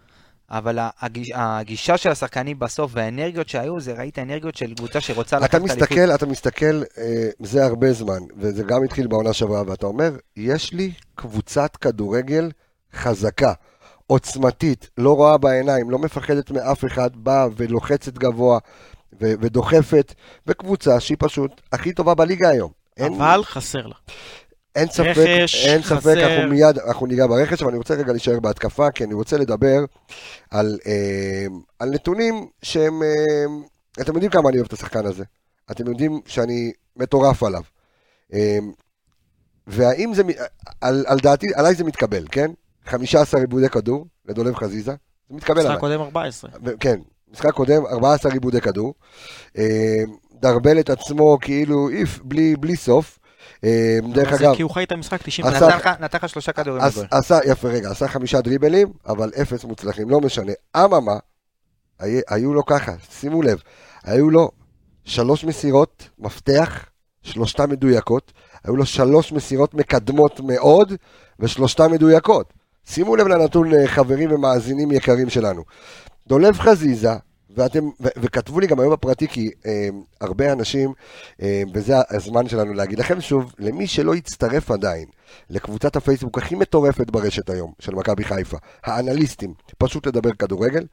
אבל 0.52 0.80
הגיש, 1.02 1.32
הגישה 1.36 1.98
של 1.98 2.10
השחקנים 2.10 2.60
בסוף 2.60 2.92
והאנרגיות 2.94 3.50
שהיו, 3.50 3.80
זה 3.80 3.94
ראית 3.94 4.20
אנרגיות 4.20 4.56
של 4.56 4.74
קבוצה 4.74 5.02
שרוצה 5.02 5.38
אתה 5.38 5.46
לקחת 5.46 5.62
אליפות. 5.62 5.78
מסתכל, 5.78 6.16
אתה 6.16 6.26
מסתכל, 6.26 6.84
אה, 6.98 7.30
זה 7.40 7.66
הרבה 7.66 7.94
זמן, 7.94 8.20
וזה 8.38 8.64
גם 8.64 8.84
התחיל 8.84 9.08
בעונה 9.08 9.34
שעברה, 9.34 9.64
ואתה 9.68 9.86
אומר, 9.86 10.12
יש 10.38 10.74
לי 10.74 10.92
קבוצת 11.16 11.76
כדורגל 11.76 12.52
חזקה, 12.94 13.54
עוצמתית, 14.08 14.90
לא 14.98 15.16
רואה 15.16 15.38
בעיניים, 15.38 15.90
לא 15.90 16.00
מפחדת 16.00 16.52
מאף 16.52 16.86
אחד, 16.86 17.10
באה 17.16 17.48
ולוחצת 17.58 18.14
גבוה 18.14 18.60
ו- 19.22 19.34
ודוחפת, 19.42 20.14
וקבוצה 20.48 21.00
שהיא 21.00 21.18
פשוט 21.20 21.62
הכי 21.72 21.94
טובה 21.94 22.14
בליגה 22.14 22.50
היום. 22.50 22.72
אין, 22.98 23.14
אבל 23.14 23.44
חסר 23.44 23.88
לה. 23.88 23.96
אין 24.76 24.88
ספק, 24.88 25.18
רכש, 25.18 25.66
אין 25.66 25.82
ספק, 25.82 25.96
חסר. 25.96 26.38
אנחנו 26.38 26.50
מיד, 26.50 26.80
אנחנו 26.80 27.06
ניגע 27.06 27.28
ברכש, 27.28 27.62
אבל 27.62 27.70
אני 27.70 27.78
רוצה 27.78 27.94
רגע 27.94 28.12
להישאר 28.12 28.40
בהתקפה, 28.40 28.92
כי 28.92 29.04
אני 29.04 29.14
רוצה 29.14 29.38
לדבר 29.38 29.86
על, 30.50 30.80
אה, 30.88 31.46
על 31.80 31.90
נתונים 31.90 32.48
שהם, 32.62 33.04
אה, 33.04 33.46
אתם 34.02 34.14
יודעים 34.14 34.32
כמה 34.32 34.50
אני 34.50 34.58
אוהב 34.58 34.68
את 34.68 34.74
השחקן 34.74 35.06
הזה. 35.06 35.24
אתם 35.72 35.88
יודעים 35.88 36.22
שאני 36.26 36.72
מטורף 36.96 37.44
עליו. 37.44 37.62
אה, 38.34 38.60
והאם 39.68 40.14
זה, 40.14 40.24
על, 40.82 41.06
על 41.08 41.18
דעתי, 41.20 41.48
עליי 41.56 41.76
זה 41.76 41.84
מתקבל, 41.84 42.26
כן? 42.32 42.52
15 42.86 43.40
עיבודי 43.40 43.70
כדור 43.70 44.06
לדולב 44.26 44.56
חזיזה, 44.56 44.92
זה 45.30 45.36
מתקבל 45.36 45.60
עליי. 45.60 45.72
משחק 45.72 45.80
קודם 45.80 46.02
14. 46.02 46.52
ו- 46.66 46.80
כן, 46.80 47.00
משחק 47.32 47.52
קודם, 47.52 47.86
14 47.86 48.32
עיבודי 48.32 48.62
כדור. 48.62 48.94
אה, 49.58 50.04
דרבל 50.42 50.80
את 50.80 50.90
עצמו 50.90 51.38
כאילו 51.42 51.90
איף, 51.90 52.20
בלי, 52.24 52.56
בלי 52.56 52.76
סוף. 52.76 53.20
אה, 53.64 54.00
דרך 54.14 54.34
אגב, 54.34 54.56
כי 54.56 54.62
הוא 54.62 54.72
חי 54.72 54.84
את 54.84 54.92
המשחק 54.92 55.22
90 55.22 55.48
עשה- 55.48 55.68
נתן 56.00 56.18
לך- 56.18 56.30
שלושה 56.30 56.52
כדורים 56.52 56.84
לגול. 56.86 57.06
עשה, 57.12 57.38
יפה, 57.46 57.68
רגע, 57.68 57.90
עשה 57.92 58.08
חמישה 58.08 58.42
דריבלים, 58.42 58.88
אבל 59.08 59.32
אפס 59.42 59.64
מוצלחים, 59.64 60.10
לא 60.10 60.22
משנה. 60.22 60.52
אממה, 60.78 61.12
הי- 62.00 62.22
היו 62.30 62.54
לו 62.54 62.66
ככה, 62.66 62.92
שימו 63.12 63.42
לב, 63.42 63.58
היו 64.04 64.30
לו 64.30 64.52
שלוש 65.06 65.44
מסירות 65.46 66.10
מפתח, 66.20 66.86
שלושתן 67.24 67.70
מדויקות, 67.70 68.32
היו 68.64 68.76
לו 68.76 68.86
שלוש 68.86 69.32
מסירות 69.32 69.74
מקדמות 69.74 70.40
מאוד, 70.40 70.94
ושלושתן 71.40 71.92
מדויקות. 71.92 72.54
שימו 72.86 73.16
לב 73.16 73.28
לנתון, 73.28 73.74
אה, 73.74 73.88
חברים 73.88 74.32
ומאזינים 74.32 74.92
יקרים 74.92 75.30
שלנו. 75.30 75.64
דולב 76.28 76.60
חזיזה, 76.60 77.14
ואתם, 77.56 77.86
ו- 77.86 78.16
וכתבו 78.18 78.60
לי 78.60 78.68
גם 78.68 78.80
היום 78.80 78.94
בפרטי, 78.94 79.28
כי 79.28 79.52
אה, 79.66 79.90
הרבה 80.22 80.54
אנשים, 80.54 80.94
אה, 81.42 81.64
וזה 81.74 81.96
הזמן 82.10 82.48
שלנו 82.48 82.74
להגיד 82.74 83.00
לכם 83.00 83.22
שוב, 83.22 83.54
למי 83.60 83.88
שלא 83.88 84.14
הצטרף 84.14 84.72
עדיין 84.72 85.06
לקבוצת 85.50 85.96
הפייסבוק 85.96 86.38
הכי 86.38 86.56
מטורפת 86.56 87.10
ברשת 87.10 87.50
היום, 87.50 87.72
של 87.80 87.96
מכבי 87.96 88.24
חיפה, 88.24 88.58
האנליסטים, 88.84 89.54
פשוט 89.78 90.08
לדבר 90.08 90.32
כדורגל, 90.34 90.86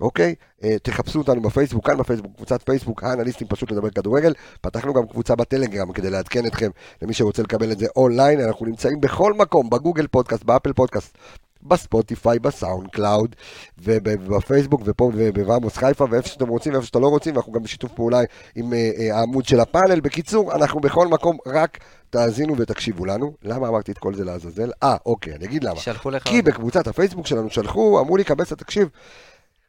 אוקיי? 0.00 0.34
אה, 0.64 0.76
תחפשו 0.82 1.18
אותנו 1.18 1.42
בפייסבוק, 1.42 1.86
כאן 1.86 1.96
בפייסבוק, 1.96 2.36
קבוצת 2.36 2.62
פייסבוק, 2.62 3.04
האנליסטים 3.04 3.48
פשוט 3.48 3.72
לדבר 3.72 3.90
כדורגל. 3.90 4.32
פתחנו 4.60 4.94
גם 4.94 5.06
קבוצה 5.06 5.36
בטלגרם 5.36 5.92
כדי 5.92 6.10
לעדכן 6.10 6.46
אתכם, 6.46 6.70
למי 7.02 7.14
שרוצה 7.14 7.42
לקבל 7.42 7.72
את 7.72 7.78
זה 7.78 7.86
אונליין. 7.96 8.40
אנחנו 8.40 8.66
נמצאים 8.66 9.00
בכל 9.00 9.32
מקום, 9.32 9.70
בגוגל 9.70 10.06
פודקאסט, 10.06 10.44
באפל 10.44 10.72
פודקאסט, 10.72 11.18
בספוטיפיי, 11.62 12.38
בסאונד 12.38 12.90
קלאוד, 12.90 13.36
ובפייסבוק, 13.78 14.82
ופה 14.84 15.10
ובעמוס 15.14 15.76
חיפה, 15.76 16.06
ואיפה 16.10 16.28
שאתם 16.28 16.48
רוצים 16.48 16.72
ואיפה 16.72 16.86
שאתם 16.86 17.00
לא 17.00 17.08
רוצים, 17.08 17.34
ואנחנו 17.34 17.52
גם 17.52 17.62
בשיתוף 17.62 17.92
פעולה 17.92 18.20
עם 18.54 18.72
אה, 18.72 18.90
אה, 18.98 19.16
העמוד 19.18 19.44
של 19.44 19.60
הפאנל. 19.60 20.00
בקיצור, 20.00 20.54
אנחנו 20.54 20.80
בכל 20.80 21.08
מקום, 21.08 21.36
רק 21.46 21.78
תאזינו 22.10 22.56
ותקשיבו 22.56 23.04
לנו. 23.04 23.32
למה 23.42 23.68
אמרתי 23.68 23.92
את 23.92 23.98
כל 23.98 24.14
זה 24.14 24.24
לעזאזל? 24.24 24.70
אה, 24.82 24.96
אוקיי, 25.06 25.34
אני 25.34 25.44
אגיד 25.44 25.64
למה. 25.64 25.76
שלחו 25.76 26.10
לך... 26.10 26.22
כי 26.22 26.42
בקבוצת 26.42 26.86
הפייסבוק 26.86 27.26
שלנו 27.26 27.50
שלחו, 27.50 28.00
אמרו 28.00 28.16
לי, 28.16 28.24
קבסה, 28.24 28.56
תקשיב, 28.56 28.88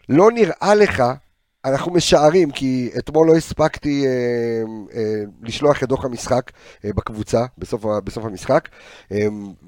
לא 0.10 0.32
נראה 0.32 0.76
לך, 0.76 1.04
אנחנו 1.66 1.92
משערים, 1.92 2.52
כי 2.52 2.90
אתמול 2.98 3.28
לא 3.28 3.36
הספקתי 3.36 4.06
אה, 4.08 4.12
אה, 4.94 5.24
לשלוח 5.42 5.84
את 5.84 5.88
דוח 5.88 6.06
המשחק 6.06 6.52
אה, 6.86 6.90
בקבוצה, 6.96 7.46
בסוף, 7.58 7.86
בסוף 8.04 8.26
המשחק, 8.26 8.70
אה, 9.12 9.28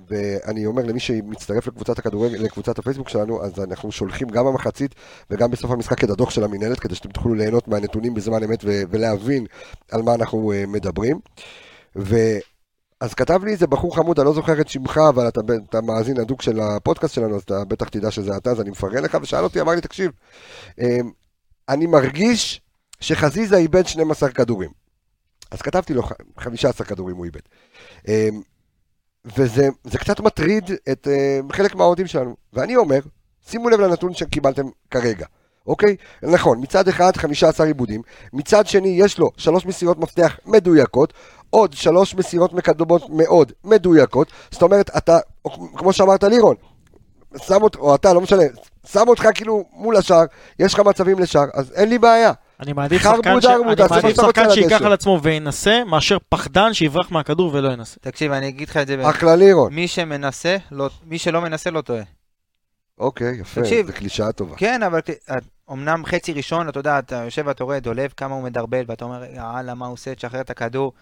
ואני 0.10 0.66
אומר 0.66 0.84
למי 0.84 1.00
שמצטרף 1.00 1.68
לקבוצת 1.68 2.00
הכדורגל, 2.00 2.38
לקבוצת 2.38 2.80
הפייסבוק 2.80 3.10
שלנו, 3.10 3.44
אז 3.44 3.60
אנחנו 3.60 3.92
שולחים 3.92 4.28
גם 4.30 4.46
במחצית 4.46 4.96
וגם 5.32 5.52
בסוף 5.52 5.72
המשחק 5.72 6.04
את 6.04 6.10
הדוח 6.10 6.30
של 6.30 6.44
המינהלת, 6.44 6.80
כדי 6.80 6.96
שאתם 6.96 7.10
תוכלו 7.10 7.34
ליהנות 7.34 7.68
מהנתונים 7.68 8.14
בזמן 8.14 8.44
אמת 8.44 8.64
ו- 8.64 8.82
ולהבין 8.90 9.46
על 9.92 10.02
מה 10.02 10.14
אנחנו 10.14 10.52
אה, 10.52 10.64
מדברים. 10.68 11.20
ו... 11.96 12.16
אז 13.02 13.14
כתב 13.14 13.46
לי 13.46 13.52
איזה 13.52 13.68
בחור 13.68 13.96
חמוד, 13.96 14.20
אני 14.20 14.26
לא 14.26 14.34
זוכר 14.34 14.62
את 14.62 14.68
שמך, 14.68 15.00
אבל 15.10 15.28
אתה, 15.28 15.42
אתה 15.70 15.82
מאזין 15.82 16.20
הדוק 16.20 16.42
של 16.42 16.60
הפודקאסט 16.60 17.14
שלנו, 17.14 17.36
אז 17.36 17.42
אתה 17.42 17.66
בטח 17.68 17.90
תדע 17.90 18.12
שזה 18.12 18.38
אתה, 18.38 18.52
אז 18.52 18.62
אני 18.62 18.70
מפרגן 18.70 19.04
לך, 19.04 19.18
ושאל 19.22 19.44
אותי, 19.44 19.62
אמר 19.62 19.72
לי, 19.72 19.82
תקשיב, 19.82 20.12
אמ, 20.80 21.12
אני 21.70 21.86
מרגיש 21.86 22.62
שחזיזה 23.00 23.58
איבד 23.58 23.88
12 23.88 24.30
כדורים. 24.30 24.70
אז 25.52 25.62
כתבתי 25.62 25.94
לו, 25.94 26.04
ח- 26.04 26.12
15 26.40 26.88
כדורים 26.88 27.16
הוא 27.16 27.26
איבד. 27.26 27.40
אמ, 28.08 28.42
וזה 29.26 29.68
זה 29.84 29.98
קצת 29.98 30.20
מטריד 30.20 30.72
את 30.92 31.08
אמ, 31.08 31.52
חלק 31.52 31.76
מהאוהדים 31.76 32.08
שלנו. 32.08 32.36
ואני 32.54 32.76
אומר, 32.76 33.00
שימו 33.48 33.70
לב 33.70 33.80
לנתון 33.80 34.14
שקיבלתם 34.14 34.66
כרגע. 34.92 35.26
אוקיי? 35.68 35.96
נכון, 36.24 36.62
מצד 36.62 36.88
אחד 36.88 37.18
15 37.18 37.66
עיבודים, 37.68 38.02
מצד 38.34 38.68
שני 38.68 38.88
יש 38.90 39.20
לו 39.20 39.32
שלוש 39.38 39.66
מסירות 39.66 39.98
מפתח 39.98 40.40
מדויקות, 40.46 41.14
עוד 41.50 41.74
שלוש 41.74 42.16
מסירות 42.16 42.54
מקדמות 42.54 43.10
מאוד 43.10 43.52
מדויקות, 43.64 44.32
זאת 44.52 44.62
אומרת, 44.62 44.90
אתה, 44.98 45.18
כמו 45.78 45.94
שאמרת 45.94 46.24
לירון, 46.24 46.56
שם 47.38 47.62
אותך, 47.64 47.80
או 47.80 47.96
אתה, 47.96 48.14
לא 48.14 48.22
משנה, 48.22 48.44
שם 48.88 49.08
אותך 49.08 49.28
כאילו 49.34 49.66
מול 49.74 49.98
השער, 49.98 50.24
יש 50.60 50.74
לך 50.74 50.80
מצבים 50.80 51.20
לשער, 51.20 51.46
אז 51.54 51.72
אין 51.76 51.90
לי 51.90 51.98
בעיה. 52.00 52.32
אני 52.60 52.74
מעדיף 52.74 53.02
שחקן 53.04 53.42
ש- 53.42 53.46
אני 53.46 53.64
מעדיף 53.66 53.86
שייקח. 54.54 54.82
על 54.82 54.94
עצמו 54.94 55.20
וינסה, 55.24 55.84
מאשר 55.86 56.18
פחדן 56.30 56.74
שיברח 56.74 57.12
מהכדור 57.12 57.52
ולא 57.54 57.70
ינסה. 57.70 57.98
תקשיב, 58.02 58.32
אני 58.32 58.48
אגיד 58.48 58.70
לך 58.70 58.78
את 58.78 58.88
זה, 58.88 59.10
אחלה 59.10 59.36
לירון. 59.36 59.74
מי 59.74 59.88
שמנסה, 59.88 60.58
לא- 60.72 60.90
מי 61.08 61.18
שלא 61.18 61.42
מנסה 61.42 61.72
לא 61.72 61.82
טועה. 61.82 62.04
אוקיי, 63.00 63.36
יפה. 63.40 63.62
זו 63.64 63.94
קלישאה 63.96 64.32
טובה. 64.32 64.56
כן, 64.58 64.84
אבל 64.84 65.00
כ- 65.06 65.32
אמנם 65.72 66.06
חצי 66.06 66.34
ראשון, 66.34 66.70
אתה 66.70 66.80
יודע, 66.80 67.00
אתה 67.00 67.16
יושב 67.16 67.44
ואתה 67.46 67.64
רואה 67.64 67.80
דולב 67.80 68.12
כמה 68.18 68.36
הוא 68.36 68.44
מדרבל, 68.44 68.84
ואתה 68.88 69.06
אומר, 69.06 69.24
יאללה, 69.36 69.74
מה 69.74 69.86
הוא 69.86 69.94
עושה, 69.94 70.16
תשחרר 70.16 70.42
את 70.42 70.50
הכדור. 70.50 70.94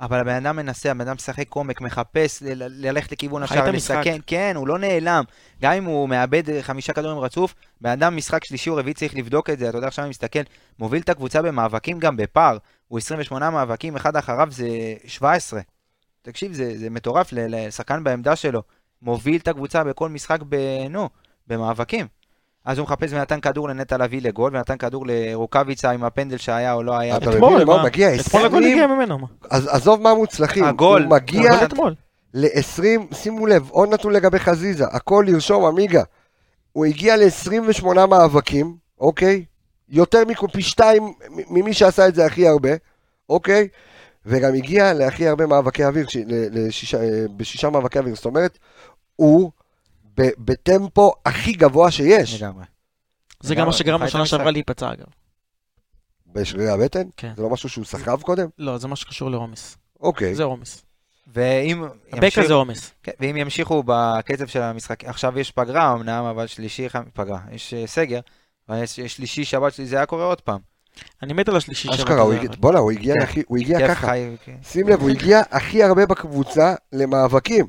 אבל 0.00 0.20
הבן 0.20 0.46
אדם 0.46 0.56
מנסה, 0.56 0.90
הבן 0.90 1.00
אדם 1.00 1.14
משחק 1.14 1.52
עומק, 1.52 1.80
מחפש 1.80 2.42
ל- 2.42 2.86
ללכת 2.86 3.12
לכיוון 3.12 3.42
השער. 3.42 3.70
לסכן, 3.70 4.18
כן, 4.26 4.52
הוא 4.56 4.68
לא 4.68 4.78
נעלם. 4.78 5.24
גם 5.62 5.72
אם 5.72 5.84
הוא 5.84 6.08
מאבד 6.08 6.50
אה, 6.50 6.62
חמישה 6.62 6.92
כדורים 6.92 7.18
רצוף, 7.18 7.54
בן 7.80 7.90
אדם 7.90 8.16
משחק 8.16 8.44
שלישי 8.44 8.70
או 8.70 8.76
רביעי 8.76 8.94
צריך 8.94 9.16
לבדוק 9.16 9.50
את 9.50 9.58
זה, 9.58 9.68
אתה 9.68 9.78
יודע, 9.78 9.86
עכשיו 9.86 10.04
אני 10.04 10.10
מסתכל, 10.10 10.40
מוביל 10.78 11.02
את 11.02 11.08
הקבוצה 11.08 11.42
במאבקים 11.42 11.98
גם 11.98 12.16
בפער, 12.16 12.58
הוא 12.88 12.98
28 12.98 13.50
מאבקים, 13.50 13.96
אחד 13.96 14.16
אחריו 14.16 14.48
זה 14.50 14.68
17. 15.06 15.60
תקשיב, 16.22 16.52
זה, 16.52 16.78
זה 16.78 16.90
מטורף 16.90 17.28
לשחקן 17.32 18.04
בעמדה 18.04 18.36
שלו. 18.36 18.62
מוביל 19.02 19.40
את 19.40 19.48
הקבוצה 19.48 19.84
בכל 19.84 20.08
משחק, 20.08 20.38
ב, 20.48 20.56
נו, 20.90 21.08
במאבקים. 21.46 22.06
אז 22.66 22.78
הוא 22.78 22.84
מחפש 22.84 23.12
ונתן 23.12 23.40
כדור 23.40 23.68
לנטע 23.68 23.96
לביא 23.96 24.20
לגול, 24.22 24.56
ונתן 24.56 24.76
כדור 24.76 25.04
לרוקאביצה 25.06 25.90
עם 25.90 26.04
הפנדל 26.04 26.36
שהיה 26.36 26.72
או 26.72 26.82
לא 26.82 26.98
היה. 26.98 27.16
אתה 27.16 27.28
מבין 27.30 27.58
למה 27.60 27.72
הוא? 27.74 27.82
מגיע? 27.82 28.08
אתמול 28.14 28.44
הגול 28.44 28.58
20? 28.62 28.72
הגיע 28.72 28.86
ממנו. 28.86 29.18
עזוב 29.50 30.02
מה 30.02 30.14
מוצלחים, 30.14 30.64
הגול. 30.64 31.02
הוא 31.02 31.10
מגיע 31.10 31.52
הגול 31.52 31.64
אתמול. 31.66 31.94
ל-20, 32.34 33.14
שימו 33.14 33.46
לב, 33.46 33.68
עוד 33.70 33.88
נתון 33.94 34.12
לגבי 34.12 34.38
חזיזה, 34.38 34.84
הכל 34.86 35.24
לרשום 35.28 35.64
עמיגה. 35.64 36.02
הוא 36.72 36.84
הגיע 36.86 37.16
ל-28 37.16 38.06
מאבקים, 38.06 38.76
אוקיי? 39.00 39.44
יותר 39.88 40.22
מפי 40.28 40.62
שתיים 40.62 41.04
מ- 41.04 41.14
ממי 41.54 41.72
שעשה 41.74 42.08
את 42.08 42.14
זה 42.14 42.26
הכי 42.26 42.48
הרבה, 42.48 42.70
אוקיי? 43.28 43.68
וגם 44.26 44.54
הגיע 44.54 44.92
להכי 44.92 45.28
הרבה 45.28 45.46
מאבקי 45.46 45.84
אוויר, 45.84 46.06
ש- 46.08 46.16
לשישה, 46.52 47.00
אה, 47.02 47.24
בשישה 47.36 47.70
מאבקי 47.70 47.98
אוויר, 47.98 48.14
זאת 48.14 48.24
אומרת, 48.24 48.58
הוא 49.16 49.50
בטמפו 50.38 51.12
הכי 51.26 51.52
גבוה 51.52 51.90
שיש. 51.90 52.42
לגמרי. 52.42 52.64
זה 53.40 53.54
גם 53.54 53.66
מה 53.66 53.72
שגרם 53.72 54.02
לשנה 54.02 54.20
המשחק. 54.20 54.36
שעברה 54.36 54.50
להיפצע 54.50 54.92
אגב. 54.92 55.06
בשרירי 56.32 56.68
הבטן? 56.70 57.02
כן. 57.16 57.32
זה 57.36 57.42
לא 57.42 57.50
משהו 57.50 57.68
שהוא 57.68 57.84
סחב 57.84 58.22
קודם? 58.22 58.46
לא, 58.58 58.78
זה 58.78 58.88
מה 58.88 58.96
שקשור 58.96 59.30
לעומס. 59.30 59.76
אוקיי. 60.00 60.34
זה 60.34 60.42
עומס. 60.44 60.82
ואם 61.34 61.84
הבקע 62.12 62.46
זה 62.46 62.52
עומס. 62.54 62.90
כן, 63.02 63.12
ואם 63.20 63.36
ימשיכו 63.36 63.82
בקצב 63.86 64.46
של 64.46 64.62
המשחק, 64.62 65.04
עכשיו 65.04 65.38
יש 65.38 65.50
פגרה 65.50 65.92
אמנם, 65.92 66.24
אבל 66.24 66.46
שלישי, 66.46 66.88
חמ- 66.88 67.10
פגרה, 67.14 67.38
יש 67.52 67.74
אה, 67.74 67.86
סגר, 67.86 68.20
אבל 68.68 68.82
יש 68.82 68.98
יש 68.98 69.16
שלישי, 69.16 69.44
שבת, 69.44 69.72
שלישי, 69.74 69.90
זה 69.90 69.96
היה 69.96 70.06
קורה 70.06 70.24
עוד 70.24 70.40
פעם. 70.40 70.58
אני 71.22 71.32
מת 71.32 71.48
על 71.48 71.56
השלישי 71.56 71.88
שבת 71.88 71.98
אשכרה, 72.00 72.24
בואנה, 72.60 72.78
הוא 72.78 72.92
הגיע 72.92 73.14
כן. 73.14 73.22
הכי- 73.22 73.42
הוא 73.46 73.58
הגיע 73.58 73.78
כיף 73.78 73.90
ככה. 73.98 74.12
כן. 74.44 74.56
שים 74.62 74.88
לב, 74.88 75.00
הוא 75.00 75.10
הגיע 75.10 75.42
הכי 75.50 75.82
הרבה 75.82 76.06
בקבוצה 76.06 76.74
למאבקים. 76.92 77.66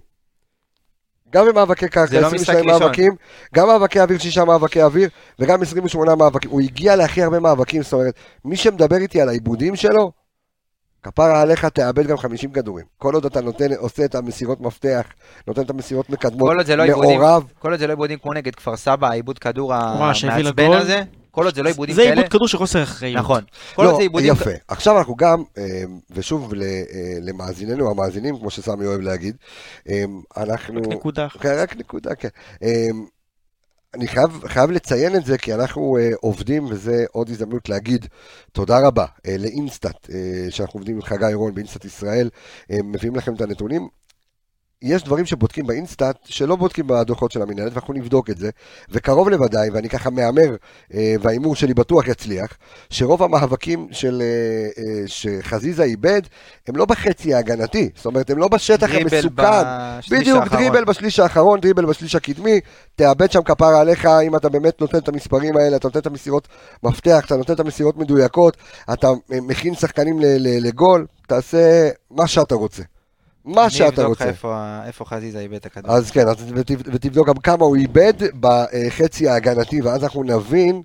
גם 1.32 1.46
במאבקי 1.48 1.88
קרקע, 1.88 2.06
זה 2.06 2.22
לא 2.22 2.28
22 2.28 2.42
משחק 2.42 2.74
ראשון. 2.74 2.82
מאבקים, 2.88 3.12
גם 3.56 3.68
מאבקי 3.68 4.00
אוויר, 4.00 4.18
שישה 4.20 4.46
מאבקי 4.46 4.82
אוויר, 4.82 5.10
וגם 5.40 5.62
28 5.62 6.16
מאבקים. 6.16 6.52
הוא 6.52 6.62
הגיע 6.62 6.96
להכי 6.96 7.24
הרבה 7.24 7.40
מאבקים, 7.40 7.84
זאת 7.84 7.94
אומרת, 7.94 8.14
מי 8.46 8.56
שמדבר 8.56 8.96
איתי 8.98 9.22
על 9.22 9.30
העיבודים 9.30 9.76
שלו, 9.76 10.12
כפרה 11.04 11.42
עליך 11.42 11.66
תאבד 11.66 12.08
גם 12.08 12.18
50 12.18 12.52
כדורים. 12.52 12.86
כל 12.98 13.14
עוד 13.14 13.26
אתה 13.26 13.42
נותן, 13.42 13.74
עושה 13.74 14.06
את 14.06 14.16
המסירות 14.16 14.62
מפתח, 14.62 15.04
נותן 15.48 15.62
את 15.62 15.70
המסירות 15.70 16.10
מקדמות, 16.10 16.50
כל 16.50 16.58
עוד 16.58 16.66
זה 16.66 16.76
לא 16.76 16.84
עיבודים, 16.84 17.20
מעורב, 17.20 17.44
כל 17.60 17.72
עוד 17.72 17.80
זה 17.80 17.88
לא 17.88 17.92
עיבודים 17.92 18.20
כמו 18.20 18.34
נגד 18.34 18.56
כפר 18.56 18.76
סבא, 18.76 19.08
העיבוד 19.08 19.40
כדור 19.40 19.74
המעצבן. 19.74 20.72
הזה, 20.72 21.04
כל 21.38 21.46
עוד 21.46 21.56
זה 21.56 21.64
לא 21.64 21.68
עיבודים 21.70 21.96
זה 21.96 22.02
כאלה, 22.02 22.14
עיבוד 22.16 22.32
כדור 22.32 22.48
של 22.48 22.58
חוסר 22.58 22.84
אחריות. 22.84 23.18
נכון. 23.20 23.44
כל 23.76 23.82
עוד 23.82 23.92
לא, 23.92 23.96
זה 23.98 24.02
עיבודים, 24.02 24.32
יפה. 24.34 24.50
עכשיו 24.68 24.98
אנחנו 24.98 25.16
גם, 25.16 25.44
אה, 25.58 25.64
ושוב 26.12 26.54
ל- 26.54 26.64
אה, 26.64 26.78
למאזיננו 27.22 27.92
המאזינים, 27.92 28.38
כמו 28.40 28.50
שסמי 28.52 28.86
אוהב 28.86 29.02
להגיד, 29.02 29.36
אה, 29.90 30.04
אנחנו... 30.38 30.82
רק 30.82 30.88
נקודה. 30.88 31.28
כן, 31.30 31.56
רק 31.58 31.78
נקודה, 31.78 32.16
כן. 32.16 32.28
אה, 32.64 32.88
אני 33.96 34.08
חייב, 34.08 34.48
חייב 34.48 34.72
לציין 34.72 35.16
את 35.16 35.26
זה, 35.26 35.38
כי 35.38 35.54
אנחנו 35.54 35.98
אה, 36.00 36.10
עובדים, 36.22 36.66
וזה 36.70 37.06
עוד 37.12 37.30
הזדמנות 37.30 37.70
להגיד 37.70 38.06
תודה 38.52 38.88
רבה 38.88 39.06
אה, 39.28 39.36
לאינסטאט, 39.40 40.10
אה, 40.14 40.18
שאנחנו 40.52 40.78
עובדים 40.80 40.96
עם 40.96 41.02
חגי 41.02 41.34
רון 41.34 41.54
באינסטאט 41.56 41.86
ישראל, 41.86 42.30
אה, 42.72 42.78
מביאים 42.84 43.16
לכם 43.16 43.34
את 43.34 43.42
הנתונים. 43.42 43.88
יש 44.82 45.04
דברים 45.04 45.26
שבודקים 45.26 45.68
באינסטאט 45.68 46.18
שלא 46.26 46.56
בודקים 46.56 46.88
בדוחות 46.88 47.32
של 47.32 47.42
המנהלת, 47.42 47.72
ואנחנו 47.74 47.94
נבדוק 47.94 48.30
את 48.30 48.38
זה, 48.38 48.50
וקרוב 48.90 49.30
לוודאי, 49.30 49.70
ואני 49.70 49.90
ככה 49.90 50.10
מהמר, 50.10 50.56
אה, 50.94 51.16
וההימור 51.22 51.56
שלי 51.56 51.74
בטוח 51.74 52.08
יצליח, 52.08 52.58
שרוב 52.90 53.24
המאבקים 53.24 53.88
של, 53.92 54.22
אה, 54.22 54.84
אה, 54.84 55.04
שחזיזה 55.08 55.84
איבד, 55.84 56.22
הם 56.68 56.76
לא 56.76 56.86
בחצי 56.86 57.34
ההגנתי, 57.34 57.90
זאת 57.96 58.06
אומרת, 58.06 58.30
הם 58.30 58.38
לא 58.38 58.48
בשטח 58.48 58.90
המסוכן. 58.94 59.20
בדיוק, 60.12 60.44
האחרון. 60.44 60.62
דריבל 60.62 60.86
בשליש 60.86 61.20
האחרון, 61.20 61.60
דריבל 61.60 61.86
בשליש 61.86 62.16
הקדמי, 62.16 62.60
תאבד 62.96 63.32
שם 63.32 63.44
כפרה 63.44 63.82
עליך, 63.82 64.06
אם 64.06 64.36
אתה 64.36 64.50
באמת 64.50 64.82
נותן 64.82 64.98
את 64.98 65.08
המספרים 65.08 65.58
האלה, 65.58 65.76
אתה 65.76 65.88
נותן 65.88 66.00
את 66.00 66.08
המסירות 66.08 66.48
מפתח, 66.84 67.24
אתה 67.26 67.36
נותן 67.36 67.54
את 67.54 67.60
המסירות 67.60 67.98
מדויקות, 67.98 68.58
אתה 68.94 69.12
מכין 69.30 69.76
שחקנים 69.76 70.20
לגול, 70.40 71.06
תעשה 71.28 71.90
מה 72.12 72.28
שאתה 72.28 72.56
רוצה. 72.56 72.84
מה 73.48 73.62
אני 73.64 73.70
שאתה 73.72 73.88
אבדוק 73.88 74.04
לך 74.06 74.10
רוצה. 74.10 74.26
איפה- 74.88 75.06
חזיזה 75.06 75.40
איבד 75.40 75.54
את 75.56 75.66
הכדור. 75.66 75.92
אז 75.92 76.12
כן, 76.12 76.28
אז 76.28 76.36
ות- 76.56 76.72
ותבדוק 76.86 77.28
גם 77.28 77.36
כמה 77.36 77.66
הוא 77.66 77.76
איבד 77.76 78.14
בחצי 78.40 79.28
ההגנתי, 79.30 79.82
ואז 79.82 80.04
אנחנו 80.04 80.24
נבין 80.24 80.82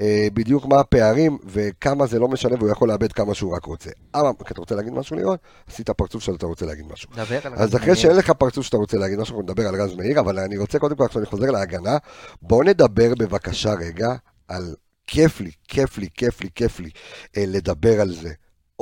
אה, 0.00 0.28
בדיוק 0.34 0.66
מה 0.66 0.80
הפערים 0.80 1.38
וכמה 1.46 2.06
זה 2.06 2.18
לא 2.18 2.28
משנה 2.28 2.56
והוא 2.58 2.70
יכול 2.70 2.88
לאבד 2.88 3.12
כמה 3.12 3.34
שהוא 3.34 3.56
רק 3.56 3.64
רוצה. 3.64 3.90
אבל, 4.14 4.30
אתה 4.50 4.60
רוצה 4.60 4.74
להגיד 4.74 4.92
משהו 4.92 5.16
לירון? 5.16 5.36
עשית 5.68 5.90
פרצוף 5.90 6.22
שאתה 6.22 6.46
רוצה 6.46 6.66
להגיד 6.66 6.84
משהו. 6.92 7.10
דבר 7.16 7.38
על 7.44 7.52
אז 7.56 7.76
אחרי. 7.76 7.96
שאין 7.96 8.16
לך 8.16 8.30
פרצוף 8.30 8.64
שאתה 8.64 8.76
רוצה 8.76 8.98
להגיד 8.98 9.18
משהו, 9.18 9.34
אנחנו 9.40 9.52
נדבר 9.52 9.68
על 9.68 9.82
רז 9.82 9.94
מאיר, 9.94 10.20
אבל 10.20 10.38
אני 10.38 10.58
רוצה 10.58 10.78
קודם 10.78 10.96
כל, 10.96 11.04
עכשיו 11.04 11.22
אני 11.22 11.26
חוזר 11.26 11.50
להגנה, 11.50 11.96
בואו 12.42 12.62
נדבר 12.62 13.14
בבקשה 13.18 13.72
רגע 13.74 14.14
על 14.48 14.74
כיף 15.06 15.40
לי, 15.40 15.50
כיף 15.68 15.98
לי, 15.98 16.08
כיף 16.14 16.40
לי, 16.40 16.48
כיף 16.54 16.80
לי 16.80 16.90
אה, 17.36 17.44
לדבר 17.46 18.00
על 18.00 18.12
זה 18.12 18.30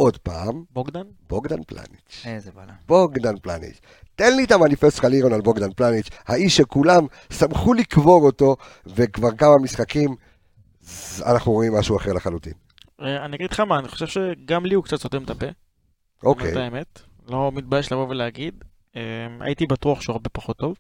עוד 0.01 0.17
פעם, 0.17 0.65
בוגדן? 0.71 1.03
בוגדן 1.29 1.63
פלניץ'. 1.67 2.23
איזה 2.25 2.51
בלם. 2.53 2.75
בוגדן 2.87 3.39
פלניץ'. 3.43 3.81
תן 4.15 4.37
לי 4.37 4.45
את 4.45 4.53
המניפסט 4.53 4.97
שלך 4.97 5.05
לירון 5.05 5.33
על 5.33 5.41
בוגדן 5.41 5.73
פלניץ', 5.73 6.09
האיש 6.27 6.57
שכולם 6.57 7.07
שמחו 7.33 7.75
לקבור 7.75 8.27
אותו, 8.27 8.57
וכבר 8.87 9.37
כמה 9.37 9.59
משחקים, 9.59 10.17
אנחנו 11.27 11.53
רואים 11.53 11.75
משהו 11.75 11.97
אחר 11.97 12.13
לחלוטין. 12.13 12.53
אה, 13.01 13.25
אני 13.25 13.37
אגיד 13.37 13.53
לך 13.53 13.61
מה, 13.61 13.79
אני 13.79 13.89
חושב 13.89 14.07
שגם 14.07 14.67
לי 14.67 14.75
הוא 14.75 14.85
קצת 14.85 14.97
סותם 14.97 15.25
את 15.25 15.31
הפה. 15.31 15.47
אוקיי, 16.23 16.53
את 16.53 16.57
האמת. 16.57 17.01
לא 17.29 17.53
מתבייש 17.55 17.93
לבוא 17.93 18.09
ולהגיד. 18.09 18.65
אה, 18.97 19.03
הייתי 19.41 19.67
בטוח 19.67 20.01
שהוא 20.01 20.15
הרבה 20.15 20.29
פחות 20.29 20.57
טוב. 20.57 20.77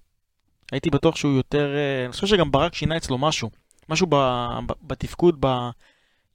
הייתי 0.73 0.91
בטוח 0.91 1.17
שהוא 1.17 1.33
יותר... 1.33 1.75
אה, 1.77 2.05
אני 2.05 2.13
חושב 2.13 2.27
שגם 2.27 2.51
ברק 2.51 2.75
שינה 2.75 2.97
אצלו 2.97 3.19
משהו. 3.19 3.51
משהו 3.89 4.07
ב- 4.07 4.59
ב- 4.67 4.73
בתפקוד, 4.87 5.37
ב... 5.41 5.47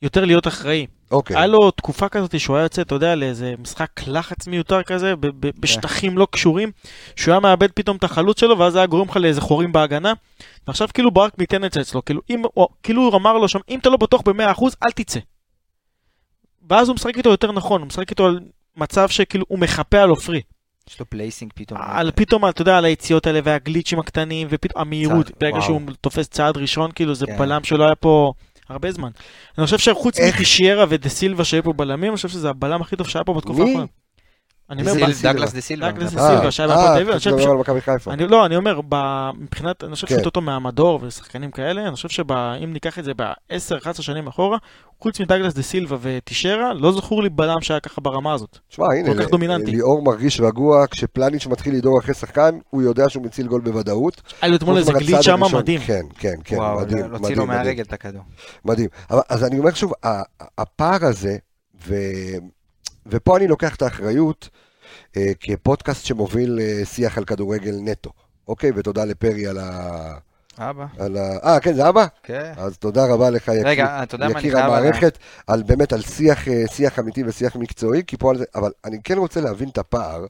יותר 0.01 0.25
להיות 0.25 0.47
אחראי. 0.47 0.85
אוקיי. 1.11 1.37
היה 1.37 1.47
לו 1.47 1.71
תקופה 1.71 2.09
כזאת 2.09 2.39
שהוא 2.39 2.55
היה 2.57 2.63
יוצא, 2.63 2.81
אתה 2.81 2.95
יודע, 2.95 3.15
לאיזה 3.15 3.53
משחק 3.59 3.89
לחץ 4.07 4.47
מיותר 4.47 4.83
כזה, 4.83 5.15
ב- 5.15 5.27
ב- 5.27 5.51
בשטחים 5.59 6.17
לא 6.17 6.27
קשורים, 6.31 6.71
שהוא 7.15 7.31
היה 7.31 7.39
מאבד 7.39 7.71
פתאום 7.71 7.97
את 7.97 8.03
החלוץ 8.03 8.39
שלו, 8.39 8.59
ואז 8.59 8.75
היה 8.75 8.85
גורם 8.85 9.09
לך 9.09 9.17
לאיזה 9.17 9.41
חורים 9.41 9.71
בהגנה. 9.71 10.13
ועכשיו 10.67 10.87
כאילו 10.93 11.11
ברק 11.11 11.37
מיתן 11.37 11.65
את 11.65 11.73
זה 11.73 11.81
אצלו, 11.81 12.05
כאילו, 12.05 12.21
אם, 12.29 12.41
או, 12.57 12.67
כאילו 12.83 13.01
הוא 13.01 13.15
אמר 13.15 13.37
לו 13.37 13.47
שם, 13.47 13.59
אם 13.69 13.79
אתה 13.79 13.89
לא 13.89 13.97
בטוח 13.97 14.21
ב-100%, 14.21 14.63
אל 14.83 14.91
תצא. 14.91 15.19
ואז 16.69 16.87
הוא 16.87 16.95
משחק 16.95 17.17
איתו 17.17 17.29
יותר 17.29 17.51
נכון, 17.51 17.81
הוא 17.81 17.87
משחק 17.87 18.09
איתו 18.09 18.25
על 18.25 18.39
מצב 18.77 19.09
שכאילו 19.09 19.45
הוא 19.47 19.59
מחפה 19.59 20.01
על 20.01 20.09
עופרי. 20.09 20.41
יש 20.89 20.99
לו 20.99 21.09
placing 21.09 21.51
פתאום. 21.55 21.79
על 21.81 22.11
פתאום, 22.15 22.49
אתה 22.49 22.61
יודע, 22.61 22.77
על 22.77 22.85
היציאות 22.85 23.27
האלה 23.27 23.39
והגליצ'ים 23.43 23.99
הקטנים, 23.99 24.47
ופתאום 24.49 24.81
המהירות, 24.81 25.31
ברגע. 25.39 25.61
שהוא 25.61 25.81
תופס 26.01 26.27
צעד 26.27 26.57
ראשון, 26.57 26.91
כאילו 26.91 27.15
זה 27.15 27.25
כן. 27.25 27.37
בלם 27.37 27.63
שלא 27.63 27.83
היה 27.83 27.95
פה 27.95 28.33
הרבה 28.69 28.91
זמן. 28.91 29.09
אני 29.57 29.65
חושב 29.65 29.77
שחוץ 29.77 30.19
מטישיירה 30.19 30.85
ודה 30.89 31.09
סילבה 31.09 31.43
שהיו 31.43 31.63
פה 31.63 31.73
בלמים, 31.73 32.09
אני 32.09 32.15
חושב 32.15 32.29
שזה 32.29 32.49
הבלם 32.49 32.81
הכי 32.81 32.95
טוב 32.95 33.07
שהיה 33.07 33.23
פה 33.23 33.33
בתקופה? 33.33 33.61
האחרונה. 33.63 33.85
אני 34.69 34.81
אומר. 34.81 34.93
דגלס 35.23 35.53
דה 35.53 35.61
סילבה. 35.61 35.91
דגלס 35.91 36.13
דה 36.13 36.17
מדבר. 36.21 36.29
סילבה, 36.35 36.51
שהיה 36.51 36.67
בהפועל 36.67 36.87
תל 36.87 36.93
אביב, 36.93 37.09
אה, 37.09 37.17
אתה 37.17 37.49
על 37.51 37.57
מכבי 37.57 37.81
חיפה. 37.81 38.13
אני 38.13 38.27
לא, 38.27 38.45
אני 38.45 38.55
אומר, 38.55 38.79
ב- 38.89 39.29
מבחינת, 39.39 39.83
אני 39.83 39.95
חושב 39.95 40.07
כן. 40.07 40.23
שהוא 40.23 40.43
מהמדור 40.43 40.99
ושחקנים 41.03 41.51
כאלה, 41.51 41.87
אני 41.87 41.95
חושב 41.95 42.09
שאם 42.09 42.73
ניקח 42.73 42.99
את 42.99 43.03
זה 43.03 43.11
ב-10-11 43.17 44.01
שנים 44.01 44.27
אחורה, 44.27 44.57
חוץ 44.99 45.19
מדגלס 45.19 45.53
דה 45.53 45.61
סילבה 45.61 45.97
וטישרה, 46.01 46.73
לא 46.73 46.91
זכור 46.91 47.23
לי 47.23 47.29
בלם 47.29 47.61
שהיה 47.61 47.79
ככה 47.79 48.01
ברמה 48.01 48.33
הזאת. 48.33 48.59
תשמע, 48.69 48.85
הנה, 48.93 49.13
כל 49.13 49.23
כך 49.23 49.29
דומיננטי. 49.29 49.71
ליאור 49.71 50.03
מרגיש 50.03 50.39
רגוע, 50.39 50.85
כשפלניץ' 50.91 51.47
מתחיל 51.47 51.75
לדור 51.75 51.99
אחרי 51.99 52.13
שחקן, 52.13 52.57
הוא 52.69 52.81
יודע 52.81 53.09
שהוא 53.09 53.23
מציל 53.23 53.47
גול 53.47 53.61
בוודאות. 53.61 54.21
היה 54.41 54.49
לו 54.49 54.55
אתמול 54.57 54.77
איזה 54.77 54.93
גליץ' 54.93 55.21
שם. 55.21 55.39
מדהים. 55.53 55.81
כן, 55.81 56.01
כן, 56.19 56.35
כן, 56.43 56.55
וואו, 56.55 56.79
מדהים, 56.79 56.97
להוציא 56.99 57.17
מדהים, 57.19 57.37
לו. 57.37 57.45
מהרגל 57.45 57.83
את 57.83 57.93
הכדור. 57.93 58.21
מדהים. 58.65 58.89
אז 59.29 59.43
אני 59.43 59.59
אומר 59.59 59.73
שוב, 59.73 59.93
הפער 60.57 61.05
הזה, 61.05 61.37
ופה 63.05 63.37
אני 63.37 63.47
לוקח 63.47 63.75
את 63.75 63.81
האחריות 63.81 64.49
אה, 65.17 65.31
כפודקאסט 65.39 66.05
שמוביל 66.05 66.59
אה, 66.61 66.85
שיח 66.85 67.17
על 67.17 67.25
כדורגל 67.25 67.75
נטו. 67.81 68.11
אוקיי, 68.47 68.71
ותודה 68.75 69.05
לפרי 69.05 69.47
על 69.47 69.57
ה... 69.57 70.17
אבא, 70.59 70.85
על 70.99 71.17
ה... 71.17 71.37
אה, 71.43 71.59
כן, 71.59 71.73
זה 71.73 71.89
אבא? 71.89 72.05
כן. 72.23 72.53
אז 72.57 72.77
תודה 72.77 73.05
רבה 73.05 73.29
לך, 73.29 73.47
יקיר, 73.47 73.67
רגע, 73.67 74.03
יקיר 74.29 74.57
המערכת, 74.57 75.17
על 75.47 75.63
באמת 75.63 75.93
על 75.93 76.01
שיח, 76.01 76.47
אה, 76.47 76.63
שיח 76.67 76.99
אמיתי 76.99 77.23
ושיח 77.27 77.55
מקצועי, 77.55 78.03
כי 78.07 78.17
פה 78.17 78.29
על 78.29 78.37
זה, 78.37 78.45
אבל 78.55 78.71
אני 78.85 78.97
כן 79.03 79.17
רוצה 79.17 79.41
להבין 79.41 79.69
את 79.69 79.77
הפער, 79.77 80.25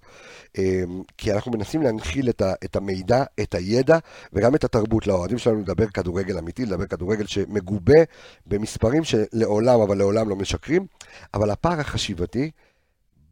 אה, 0.57 0.83
כי 1.17 1.33
אנחנו 1.33 1.51
מנסים 1.51 1.81
להנחיל 1.81 2.29
את, 2.29 2.41
ה, 2.41 2.53
את 2.63 2.75
המידע, 2.75 3.23
את 3.39 3.55
הידע, 3.55 3.97
וגם 4.33 4.55
את 4.55 4.63
התרבות 4.63 5.07
לאוהדים 5.07 5.37
שלנו 5.37 5.59
לדבר 5.59 5.87
כדורגל 5.87 6.37
אמיתי, 6.37 6.65
לדבר 6.65 6.85
כדורגל 6.85 7.25
שמגובה 7.25 7.99
במספרים 8.47 9.03
שלעולם, 9.03 9.81
אבל 9.81 9.97
לעולם 9.97 10.29
לא 10.29 10.35
משקרים, 10.35 10.85
אבל 11.33 11.49
הפער 11.49 11.79
החשיבתי, 11.79 12.51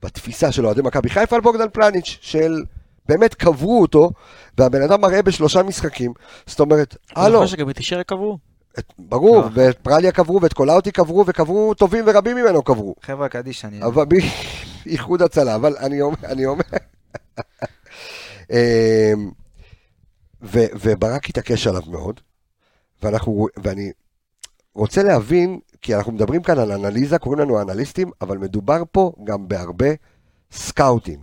בתפיסה 0.04 0.52
של 0.52 0.66
אוהדי 0.66 0.82
מכבי 0.82 1.10
חיפה 1.10 1.36
על 1.36 1.42
בוגדן 1.42 1.70
פלניץ', 1.74 2.18
של 2.22 2.64
באמת 3.06 3.34
קברו 3.34 3.82
אותו, 3.82 4.12
והבן 4.58 4.82
אדם 4.82 5.02
מראה 5.02 5.22
בשלושה 5.22 5.64
משחקים, 5.64 6.14
זאת 6.46 6.60
אומרת, 6.60 6.98
אני 7.16 7.26
הלו, 7.26 7.34
זוכר 7.34 7.46
שגם 7.46 7.70
את 7.70 7.76
טישרה 7.76 8.04
קבעו. 8.04 8.38
את, 8.80 8.94
ברור, 9.00 9.38
לא. 9.38 9.50
ואת 9.54 9.78
פרליה 9.78 10.12
קברו, 10.12 10.42
ואת 10.42 10.54
קולאוטי 10.54 10.92
קברו, 10.92 11.24
וקברו 11.28 11.74
טובים 11.74 12.04
ורבים 12.08 12.38
ממנו 12.38 12.64
קברו. 12.64 12.96
חבר'ה 13.02 13.30
קדיש, 13.30 13.66
אני... 13.66 13.84
אבל 13.84 14.06
איחוד 14.86 15.22
הצלה, 15.22 15.56
אבל 15.56 15.78
אני 15.78 16.02
אומר, 16.02 16.18
אני 16.24 16.46
אומר... 16.46 16.64
אמ, 18.52 19.32
ו- 20.42 20.72
וברק 20.82 21.30
התעקש 21.30 21.68
עליו 21.68 21.82
מאוד, 21.88 22.20
ואנחנו, 23.04 23.48
ואני 23.64 23.92
רוצה 24.76 25.04
להבין, 25.04 25.60
כי 25.82 25.96
אנחנו 25.96 26.12
מדברים 26.12 26.44
כאן 26.44 26.60
על 26.60 26.72
אנליזה, 26.72 27.18
קוראים 27.18 27.42
לנו 27.42 27.62
אנליסטים, 27.62 28.12
אבל 28.22 28.38
מדובר 28.38 28.84
פה 28.92 29.12
גם 29.24 29.48
בהרבה 29.48 29.88
scouting. 30.54 31.20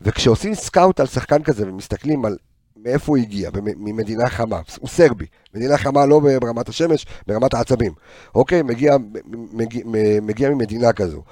וכשעושים 0.00 0.54
scout 0.54 1.00
על 1.00 1.06
שחקן 1.06 1.42
כזה 1.42 1.68
ומסתכלים 1.68 2.24
על 2.24 2.36
מאיפה 2.76 3.12
הוא 3.12 3.16
הגיע, 3.16 3.50
ממדינה 3.76 4.28
חמה, 4.28 4.60
הוא 4.80 4.88
סרבי, 4.88 5.26
מדינה 5.54 5.78
חמה 5.78 6.06
לא 6.06 6.20
ברמת 6.20 6.68
השמש, 6.68 7.06
ברמת 7.26 7.54
העצבים. 7.54 7.92
אוקיי, 8.34 8.62
מגיע, 8.62 8.96
מגיע, 9.52 9.84
מגיע 10.22 10.50
ממדינה 10.50 10.92
כזו, 10.92 11.22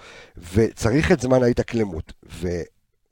וצריך 0.55 1.13
את 1.13 1.21
זמן 1.21 1.43
ההתאקלמות. 1.43 2.13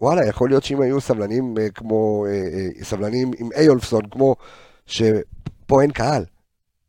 ווואלה, 0.00 0.26
יכול 0.26 0.48
להיות 0.48 0.64
שאם 0.64 0.80
היו 0.80 1.00
סבלנים 1.00 1.58
אה, 1.58 1.70
כמו, 1.70 2.26
אה, 2.28 2.32
אה, 2.32 2.84
סבלנים 2.84 3.30
עם 3.38 3.48
איולפסון, 3.52 4.02
כמו 4.10 4.36
שפה 4.86 5.82
אין 5.82 5.90
קהל. 5.90 6.24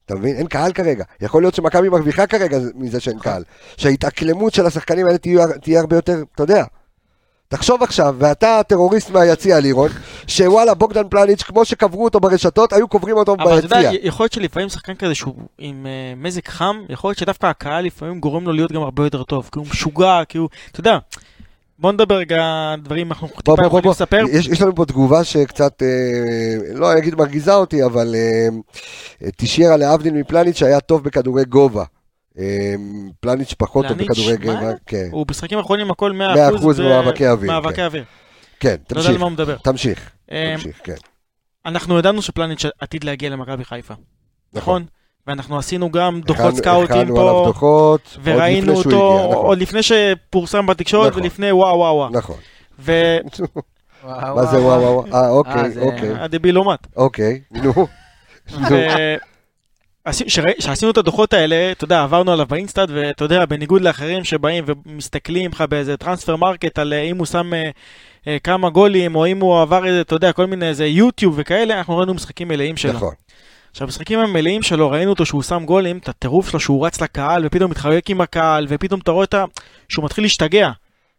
אתה 0.06 0.16
מבין? 0.16 0.36
אין 0.36 0.48
קהל 0.48 0.74
כרגע. 0.74 1.04
יכול 1.22 1.44
להיות 1.44 1.56
שמכבי 1.56 1.90
מרוויחה 1.90 2.28
כרגע 2.28 2.58
מזה 2.76 3.00
שאין 3.00 3.20
קהל. 3.20 3.44
שההתאקלמות 3.78 4.54
של 4.54 4.66
השחקנים 4.66 5.06
האלה 5.06 5.18
תהיה, 5.18 5.46
תהיה 5.62 5.80
הרבה 5.80 5.96
יותר, 5.96 6.24
אתה 6.36 6.44
יודע. 6.44 6.64
תחשוב 7.48 7.84
עכשיו, 7.84 8.16
ואתה 8.20 8.62
טרוריסט 8.68 9.10
מהיציע, 9.10 9.60
לירון, 9.60 9.90
שוואלה, 10.28 10.74
בוגדן 10.74 11.10
פלניץ', 11.10 11.44
כמו 11.44 11.66
שקברו 11.66 12.04
אותו 12.04 12.20
ברשתות, 12.20 12.74
היו 12.74 12.88
קוברים 12.88 13.18
אותו 13.18 13.36
אבל 13.40 13.58
אתה 13.58 13.66
יודע, 13.66 13.92
ביציע. 13.92 14.08
יכול 14.08 14.24
להיות 14.24 14.34
שלפעמים 14.34 14.70
שחקן 14.70 14.96
כזה 14.96 15.16
שהוא 15.16 15.36
עם 15.58 15.86
אה, 15.86 16.14
מזג 16.18 16.48
חם, 16.48 16.82
יכול 16.90 17.10
להיות 17.10 17.18
שדווקא 17.18 17.46
הקהל 17.46 17.86
לפעמים 17.86 18.20
גורם 18.20 18.46
לו 18.46 18.54
להיות 18.54 18.72
גם 18.72 18.82
הרבה 18.82 19.04
יותר 19.04 19.24
טוב, 19.24 19.50
כי 19.52 19.60
הוא 19.60 19.68
משוגע, 19.72 20.22
כי 20.30 20.38
הוא, 20.38 20.50
אתה 20.72 20.80
יודע, 20.80 20.98
בוא 21.80 21.92
נדבר 21.92 22.16
רגע 22.16 22.76
דברים, 22.84 23.08
אנחנו 23.12 23.28
טיפה 23.28 23.66
יכולים. 23.66 23.92
לספר. 23.92 24.24
יש, 24.32 24.48
יש 24.48 24.62
לנו 24.62 24.76
פה 24.76 24.86
תגובה 24.86 25.24
שקצת, 25.24 25.84
אה, 25.84 26.74
לא 26.74 26.98
אגיד 26.98 27.16
מרגיזה 27.16 27.54
אותי, 27.56 27.86
אבל 27.86 28.16
אה, 28.16 28.48
אה, 29.24 29.30
תשיירה 29.36 29.78
להבדיל 29.78 30.14
מפלניץ' 30.14 30.58
שהיה 30.58 30.80
טוב 30.80 31.04
בכדורי 31.04 31.46
גובה. 31.46 31.84
אה, 32.40 32.74
פלניץ' 33.20 33.54
פחות 33.58 33.86
טוב 33.88 33.98
בכדורגל, 33.98 34.56
כן, 34.86 35.08
הוא 35.12 35.26
משחקים 35.32 35.58
האחרונים 35.58 35.92
הכל 35.92 36.12
100%, 36.12 36.14
100% 36.16 36.18
ב- 36.78 36.82
במאבקי 36.82 37.28
אוויר, 37.28 37.52
מאבקי 37.52 37.76
כן. 37.76 37.84
אוויר. 37.86 38.04
כן, 38.60 38.76
לא 38.92 39.00
יודע 39.00 39.00
על 39.00 39.06
תמשיך, 39.06 39.20
מה 39.20 39.26
הוא 39.26 39.32
מדבר. 39.32 39.58
תמשיך, 39.58 40.12
אה, 40.32 40.54
תמשיך, 40.58 40.80
כן, 40.84 40.94
אנחנו 41.66 42.00
ידענו 42.00 42.22
שפלניץ' 42.22 42.66
עתיד 42.80 43.04
להגיע 43.04 43.30
למכבי 43.30 43.66
חיפה, 43.66 43.94
נכון? 44.54 44.86
ואנחנו 45.28 45.58
עשינו 45.58 45.92
גם 45.92 46.22
דוחות 46.22 46.56
סקאוטים 46.56 46.84
הכנו 47.02 47.20
עליו 47.22 47.34
פה, 47.34 47.44
דוחות, 47.48 48.02
עוד 48.16 48.22
וראינו 48.24 48.66
שהוא 48.76 48.78
אותו 48.94 49.14
הגיע, 49.20 49.32
נכון. 49.32 49.46
עוד 49.46 49.58
לפני 49.58 49.80
שפורסם 49.84 50.66
בתקשורת 50.66 51.12
נכון. 51.12 51.22
ולפני 51.24 51.52
וואו 51.52 51.78
וואו 51.78 51.96
וואו. 51.96 52.10
נכון. 52.10 52.36
ו- 52.80 53.18
מה 54.04 54.46
זה 54.46 54.60
וואו 54.60 54.82
וואו? 54.82 55.06
אה, 55.14 55.22
אה, 55.22 55.30
אוקיי, 55.30 55.78
אוקיי, 55.82 56.14
הדבילומט. 56.20 56.88
אוקיי, 56.96 57.42
נו. 57.52 57.62
נו. 57.64 57.88
ו- 58.52 58.56
עשי- 58.56 58.70
שראי- 58.70 59.18
כשעשינו 60.58 60.92
את 60.92 60.98
הדוחות 60.98 61.34
האלה, 61.34 61.72
אתה 61.72 61.84
יודע, 61.84 62.04
עברנו 62.04 62.32
עליו 62.32 62.46
ב 62.46 62.51
InStat, 62.51 62.90
ואתה 62.94 63.24
יודע, 63.24 63.46
בניגוד 63.46 63.82
לאחרים 63.82 64.24
שבאים 64.24 64.64
ומסתכלים 64.68 65.52
לך 65.52 65.62
באיזה 65.62 65.98
Transfermarkt 65.98 66.80
על 66.80 66.94
אה, 66.94 67.02
אם 67.02 67.18
הוא 67.18 67.26
שם 67.26 67.54
אה, 67.54 67.70
אה, 68.28 68.38
כמה 68.44 68.70
גולים, 68.70 69.16
או 69.16 69.26
אם 69.26 69.40
הוא 69.40 69.62
עבר 69.62 69.86
איזה, 69.86 70.02
אתה 70.02 70.16
יודע, 70.16 70.32
כל 70.32 70.46
מיני 70.46 70.68
איזה 70.68 70.86
יוטיוב 70.86 71.34
וכאלה, 71.38 71.78
אנחנו 71.78 71.98
ראינו 71.98 72.14
משחקים 72.14 72.48
מלאים 72.48 72.78
שלו. 72.78 72.94
נכון. 72.94 73.14
עכשיו, 73.72 73.86
המשחקים 73.86 74.20
המלאים 74.20 74.62
שלו, 74.62 74.92
ראינו 74.92 75.10
אותו 75.10 75.26
שהוא 75.26 75.42
שם 75.42 75.64
גולים, 75.66 75.98
את 75.98 76.10
הטירוף 76.10 76.50
שלו 76.50 76.60
שהוא 76.60 76.86
רץ 76.86 77.02
לקהל, 77.02 77.46
ופתאום 77.46 77.72
מתחבק 77.72 78.10
עם 78.10 78.22
הקהל, 78.22 78.66
ופתאום 78.70 79.00
אתה 79.00 79.12
רואה. 79.12 79.26
שהוא 79.90 80.06
מתחיל 80.06 80.24
להשתגע. 80.24 80.72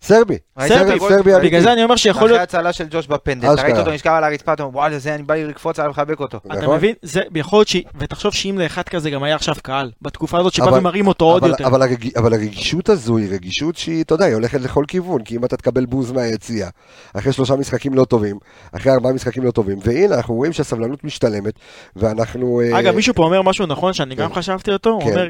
סרבי, 0.02 0.38
סרבי? 0.60 0.98
סרבי 1.00 1.32
אמיתי. 1.34 1.46
בגלל 1.46 1.60
זה 1.60 1.72
אני 1.72 1.84
אומר 1.84 1.96
שיכול 1.96 2.18
אחרי 2.20 2.28
להיות... 2.28 2.40
ההצלה 2.40 2.72
של 2.72 2.84
ג'וש 2.90 3.06
בפנדל. 3.06 3.54
אתה 3.54 3.62
ראית 3.62 3.76
אותו 3.76 3.90
נשכב 3.90 4.10
על 4.10 4.24
הרצפה, 4.24 4.52
אתה 4.52 4.62
אומר, 4.62 4.76
וואלה, 4.76 4.98
זה, 4.98 5.14
אני 5.14 5.22
בא 5.22 5.34
לי 5.34 5.44
לקפוץ 5.44 5.78
עליו 5.78 5.90
ולחבק 5.90 6.20
אותו. 6.20 6.38
אתה 6.38 6.60
נכון. 6.60 6.76
מבין? 6.76 6.94
זה 7.02 7.20
יכול 7.34 7.58
להיות 7.58 7.68
ש... 7.68 7.76
ותחשוב 7.98 8.34
שאם 8.34 8.58
לאחד 8.58 8.82
כזה 8.82 9.10
גם 9.10 9.22
היה 9.22 9.34
עכשיו 9.34 9.54
קהל, 9.62 9.90
בתקופה 10.02 10.38
הזאת 10.38 10.52
שבא 10.52 10.70
ומרים 10.70 11.06
אותו 11.06 11.24
עוד 11.24 11.42
יותר. 11.46 11.66
אבל 11.66 11.82
הרג- 11.82 12.16
אבל 12.16 12.32
הרגישות 12.32 12.88
הזו 12.88 13.16
היא 13.16 13.28
רגישות 13.30 13.76
שהיא, 13.76 14.02
אתה 14.04 14.14
יודע, 14.14 14.24
היא 14.24 14.34
הולכת 14.34 14.60
לכל 14.60 14.84
כיוון, 14.88 15.22
כי 15.22 15.36
אם 15.36 15.44
אתה 15.44 15.56
תקבל 15.56 15.86
בוז 15.86 16.12
מהיציע, 16.12 16.68
אחרי 17.14 17.32
שלושה 17.32 17.56
משחקים 17.56 17.94
לא 17.94 18.04
טובים, 18.04 18.38
אחרי 18.72 18.92
ארבעה 18.92 19.12
משחקים 19.12 19.44
לא 19.44 19.50
טובים, 19.50 19.78
והנה, 19.84 20.14
אנחנו 20.14 20.34
רואים 20.34 20.52
שהסבלנות 20.52 21.04
משתלמת, 21.04 21.54
ואנחנו... 21.96 22.60
אה, 22.60 22.78
אגב, 22.80 22.94
מישהו 22.94 23.14
פה 23.14 23.22
אומר 23.22 23.42
משהו 23.42 23.66
נכון 23.66 23.92
שאני 23.92 24.14
גם 24.14 24.28
כן. 24.28 24.34
חשבתי 24.34 24.72
אותו, 24.72 24.90
הוא 24.90 25.02
כן. 25.02 25.10
אומר, 25.10 25.28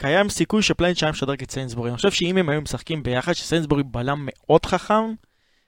קיים 0.00 0.28
סיכוי 0.28 0.62
שפליינט 0.62 1.02
היה 1.02 1.12
משדרג 1.12 1.42
את 1.42 1.50
סיינסבורי. 1.50 1.90
אני 1.90 1.96
חושב 1.96 2.10
שאם 2.10 2.36
הם 2.36 2.48
היו 2.48 2.60
משחקים 2.60 3.02
ביחד, 3.02 3.32
שסיינסבורי 3.32 3.82
בלם 3.82 4.18
מאוד 4.26 4.66
חכם, 4.66 5.12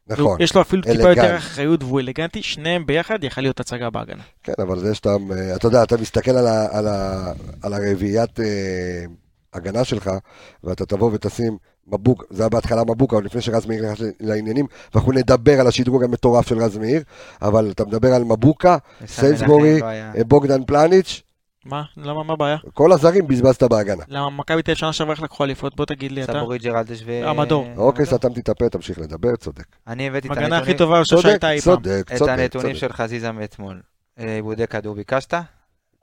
נכון, 0.06 0.42
יש 0.42 0.54
לו 0.54 0.60
אפילו 0.60 0.82
טיפה 0.82 0.92
אלגנט. 0.92 1.16
יותר 1.16 1.36
אחריות 1.36 1.82
והוא 1.82 2.00
אלגנטי, 2.00 2.42
שניהם 2.42 2.86
ביחד 2.86 3.24
יכל 3.24 3.40
להיות 3.40 3.60
הצגה 3.60 3.90
בהגנה. 3.90 4.22
כן, 4.42 4.52
אבל 4.58 4.78
זה 4.78 4.94
שאתה, 4.94 5.16
אה, 5.32 5.56
אתה 5.56 5.66
יודע, 5.66 5.82
אתה 5.82 5.96
מסתכל 5.96 6.30
על, 6.30 6.46
ה, 6.46 6.78
על, 6.78 6.88
ה, 6.88 7.32
על 7.62 7.74
הרביעיית 7.74 8.40
אה, 8.40 9.04
הגנה 9.52 9.84
שלך, 9.84 10.10
ואתה 10.64 10.86
תבוא 10.86 11.10
ותשים 11.12 11.56
מבוק, 11.86 12.24
זה 12.30 12.42
היה 12.42 12.48
בהתחלה 12.48 12.84
מבוקה, 12.84 13.16
עוד 13.16 13.24
לפני 13.24 13.40
שרז 13.40 13.66
מאיר 13.66 13.92
נכנס 13.92 14.08
לעניינים, 14.20 14.66
ואנחנו 14.94 15.12
נדבר 15.12 15.60
על 15.60 15.66
השדרוג 15.66 16.04
המטורף 16.04 16.48
של 16.48 16.58
רז 16.58 16.76
מאיר, 16.76 17.02
אבל 17.42 17.70
אתה 17.70 17.84
מדבר 17.84 18.14
על 18.14 18.24
מבוקה, 18.24 18.76
סיינסבורי, 19.06 19.80
לא 19.80 19.86
אה, 19.86 20.24
בוגדן 20.26 20.64
פלניץ', 20.64 21.22
מה? 21.64 21.82
למה? 21.96 22.22
מה 22.22 22.32
הבעיה? 22.32 22.56
כל 22.74 22.92
הזרים 22.92 23.26
בזבזת 23.26 23.62
בהגנה. 23.62 24.04
למה 24.08 24.30
מכבי 24.30 24.62
תל 24.62 24.74
שנה 24.74 24.92
שעברה 24.92 25.14
איך 25.14 25.22
לקחו 25.22 25.44
אליפות? 25.44 25.76
בוא 25.76 25.84
תגיד 25.86 26.12
לי 26.12 26.24
אתה. 26.24 26.32
סבורי 26.32 26.58
ג'רלדש 26.58 27.02
ו... 27.06 27.28
המדור. 27.28 27.66
אוקיי, 27.76 28.06
סתמתי 28.06 28.40
את 28.40 28.48
הפה, 28.48 28.68
תמשיך 28.68 28.98
לדבר, 28.98 29.36
צודק. 29.36 29.64
אני 29.86 30.08
הבאתי 30.08 30.28
את 30.28 30.32
הכי 30.32 30.44
הנתונים- 30.44 30.76
טובה 30.76 30.96
אני 30.96 31.02
חושב 31.04 31.16
צודק, 31.16 31.28
שהייתה 31.28 31.50
אי 31.52 31.60
פעם. 31.60 31.74
צודק, 31.74 32.04
את 32.12 32.18
צודק, 32.18 32.30
הנתונים 32.32 32.68
צודק. 32.76 32.80
של 32.80 32.92
חזיזה 32.92 33.32
מאתמול. 33.32 33.80
אה, 34.18 34.34
איבודי 34.34 34.66
כדור 34.66 34.94
ביקשת? 34.94 35.34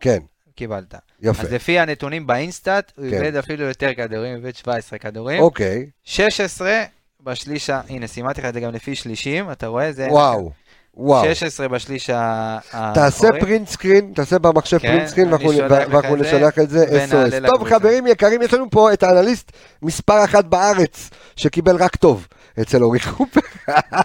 כן, 0.02 0.20
קיבלת. 0.56 0.96
יפה. 1.22 1.44
אז 1.44 1.54
לפי 1.54 1.80
הנתונים 1.80 2.28
ב 2.28 2.36
InStat, 2.36 2.92
הוא 2.98 3.10
כן. 3.10 3.16
איבד 3.24 3.36
אפילו 3.36 3.66
יותר 3.66 3.94
כדורים, 3.94 4.36
איבד 4.36 4.56
17 4.56 5.00
כדורים. 5.00 5.42
אוקיי, 5.42 5.86
16 6.04 6.84
בשליש 7.24 7.70
ה... 7.70 7.82
הנה, 7.90 8.08
סימנתי 8.08 8.42
לך 8.42 8.48
את 8.48 8.54
זה 8.54 8.60
גם 8.60 8.72
לפי 8.74 8.96
שלישים, 8.96 9.52
אתה 9.52 9.68
רואה? 9.68 9.92
זה... 9.92 10.08
וואו, 10.12 10.52
וואו. 10.94 11.26
16 11.26 11.68
בשליש 11.68 12.10
ה... 12.10 12.58
תעשה 12.94 13.26
האחורי. 13.28 13.40
print 13.42 13.68
screen, 13.68 14.12
תעשה 14.16 14.40
במחשב 14.40 14.78
כן, 14.78 14.88
print 14.88 15.08
screen, 15.08 15.34
ואנחנו- 15.70 16.16
נשלח 16.16 16.60
את 16.60 16.70
זה 16.70 16.86
SOS. 16.86 17.12
טוב, 17.48 17.54
לקבוצה. 17.54 17.76
חברים 17.76 18.08
יקרים, 18.08 18.42
יש 18.42 18.54
לנו 18.54 18.70
פה 18.70 18.94
את 18.94 19.04
האנליסט 19.04 19.52
מספר 19.82 20.24
אחת 20.24 20.46
בארץ, 20.46 21.10
שקיבל 21.36 21.76
רק 21.76 21.96
טוב 21.96 22.28
אצל 22.62 22.84
אורי 22.84 23.00
קופר. 23.00 23.40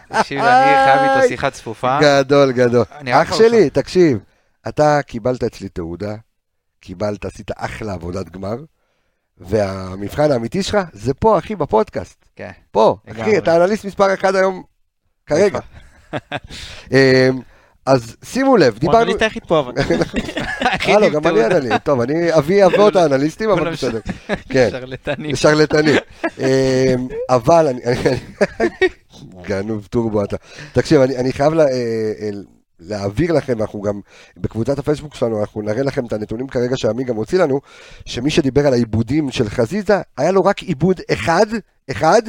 תקשיב, 0.08 0.40
אני 0.40 0.74
חייב 0.84 1.10
איתו 1.10 1.28
שיחה 1.28 1.50
צפופה. 1.50 1.98
גדול, 2.02 2.52
גדול. 2.52 2.84
אח 3.12 3.34
שלי, 3.34 3.70
תקשיב, 3.70 4.18
אתה 4.68 5.00
קיבלת 5.02 5.44
אצלי 5.44 5.68
תעודה, 5.68 6.14
קיבלת, 6.80 7.24
עשית 7.24 7.50
אחלה 7.56 7.92
עבודת 7.92 8.28
גמר, 8.28 8.56
והמבחן 9.38 10.32
האמיתי 10.32 10.62
שלך 10.62 10.78
זה 10.92 11.14
פה, 11.14 11.38
אחי, 11.38 11.56
בפודקאסט. 11.56 12.24
כן. 12.36 12.50
פה. 12.70 12.96
אחי, 13.10 13.38
אתה 13.38 13.56
אנליסט 13.56 13.84
מספר 13.84 14.14
אחד 14.14 14.34
היום, 14.34 14.62
כרגע. 15.26 15.58
אמ, 16.92 16.96
אז 17.86 18.16
שימו 18.24 18.56
לב, 18.56 18.72
הוא 18.72 18.80
דיברנו... 18.80 18.98
האנליסט 18.98 19.22
היחיד 19.22 19.42
פה 19.46 19.60
אבל. 19.60 19.72
הלו, 20.94 21.10
גם 21.10 21.26
אני 21.26 21.44
אנליסט. 21.46 21.84
טוב, 21.84 22.00
אני 22.00 22.34
אבי 22.34 22.64
אבות 22.64 22.96
האנליסטים, 22.96 23.50
אבל 23.50 23.72
בסדר. 23.72 24.00
כן, 24.48 24.68
שרלטנים. 24.70 25.36
שרלטנים. 25.36 25.96
אמ, 26.38 27.08
אבל 27.30 27.66
אני... 27.68 27.80
גנוב 29.42 29.86
טורבו 29.90 30.24
אתה. 30.24 30.36
תקשיב, 30.72 31.00
אני 31.00 31.32
חייב 31.32 31.58
אה, 31.58 31.66
אה, 31.66 32.30
להעביר 32.80 33.32
לכם, 33.32 33.54
ואנחנו 33.58 33.82
גם 33.82 34.00
בקבוצת 34.36 34.78
הפייסבוק 34.78 35.14
שלנו, 35.14 35.40
אנחנו 35.40 35.62
נראה 35.62 35.82
לכם 35.82 36.06
את 36.06 36.12
הנתונים 36.12 36.48
כרגע 36.48 36.76
שעמי 36.76 37.04
גם 37.04 37.16
הוציא 37.16 37.38
לנו, 37.38 37.60
שמי 38.06 38.30
שדיבר 38.30 38.66
על 38.66 38.72
העיבודים 38.72 39.30
של 39.30 39.48
חזיזה, 39.48 40.00
היה 40.16 40.32
לו 40.32 40.44
רק 40.44 40.62
עיבוד 40.62 41.00
אחד, 41.12 41.46
אחד, 41.90 42.22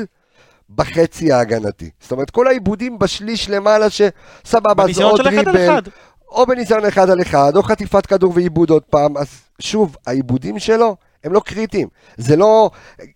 בחצי 0.76 1.32
ההגנתי. 1.32 1.90
זאת 2.00 2.12
אומרת, 2.12 2.30
כל 2.30 2.48
העיבודים 2.48 3.00
בשליש 3.00 3.50
למעלה, 3.50 3.88
שסבבה, 3.90 4.72
אז 4.72 4.76
בניסיון 4.78 5.12
עוד 5.12 5.22
דריבל, 5.22 5.66
אחד. 5.66 5.82
או 6.30 6.46
בניסיון 6.46 6.86
אחד 6.86 7.10
על 7.10 7.22
אחד, 7.22 7.52
או 7.56 7.64
חטיפת 7.64 8.06
כדור 8.06 8.34
ועיבוד 8.36 8.70
עוד 8.70 8.84
פעם, 8.84 9.18
אז 9.18 9.28
שוב, 9.62 9.98
העיבודים 10.08 10.60
שלו 10.60 10.96
הם 11.24 11.34
לא 11.34 11.40
קריטיים. 11.40 11.88
זה 12.18 12.36
לא, 12.36 12.70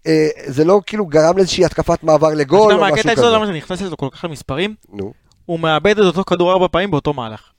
אה, 0.08 0.28
זה 0.46 0.66
לא 0.66 0.82
כאילו 0.86 1.06
גרם 1.06 1.38
לאיזושהי 1.38 1.66
התקפת 1.66 2.04
מעבר 2.04 2.28
אתה 2.28 2.36
לגול 2.36 2.60
יודע 2.60 2.76
או 2.76 2.80
מה 2.80 2.86
משהו 2.86 3.00
הקטע 3.00 3.12
כזה. 3.12 3.22
אצלו, 3.22 3.36
למה 3.36 3.46
זה 3.46 3.52
נכנס 3.52 3.82
לזה 3.82 3.96
כל 3.96 4.08
כך 4.12 4.24
למספרים? 4.24 4.76
נו, 4.90 5.14
הוא 5.46 5.60
מאבד 5.60 6.00
את 6.00 6.06
אותו 6.06 6.24
כדור 6.24 6.52
ארבע 6.52 6.68
פעמים 6.72 6.92
באותו 6.92 7.14
מהלך. 7.14 7.50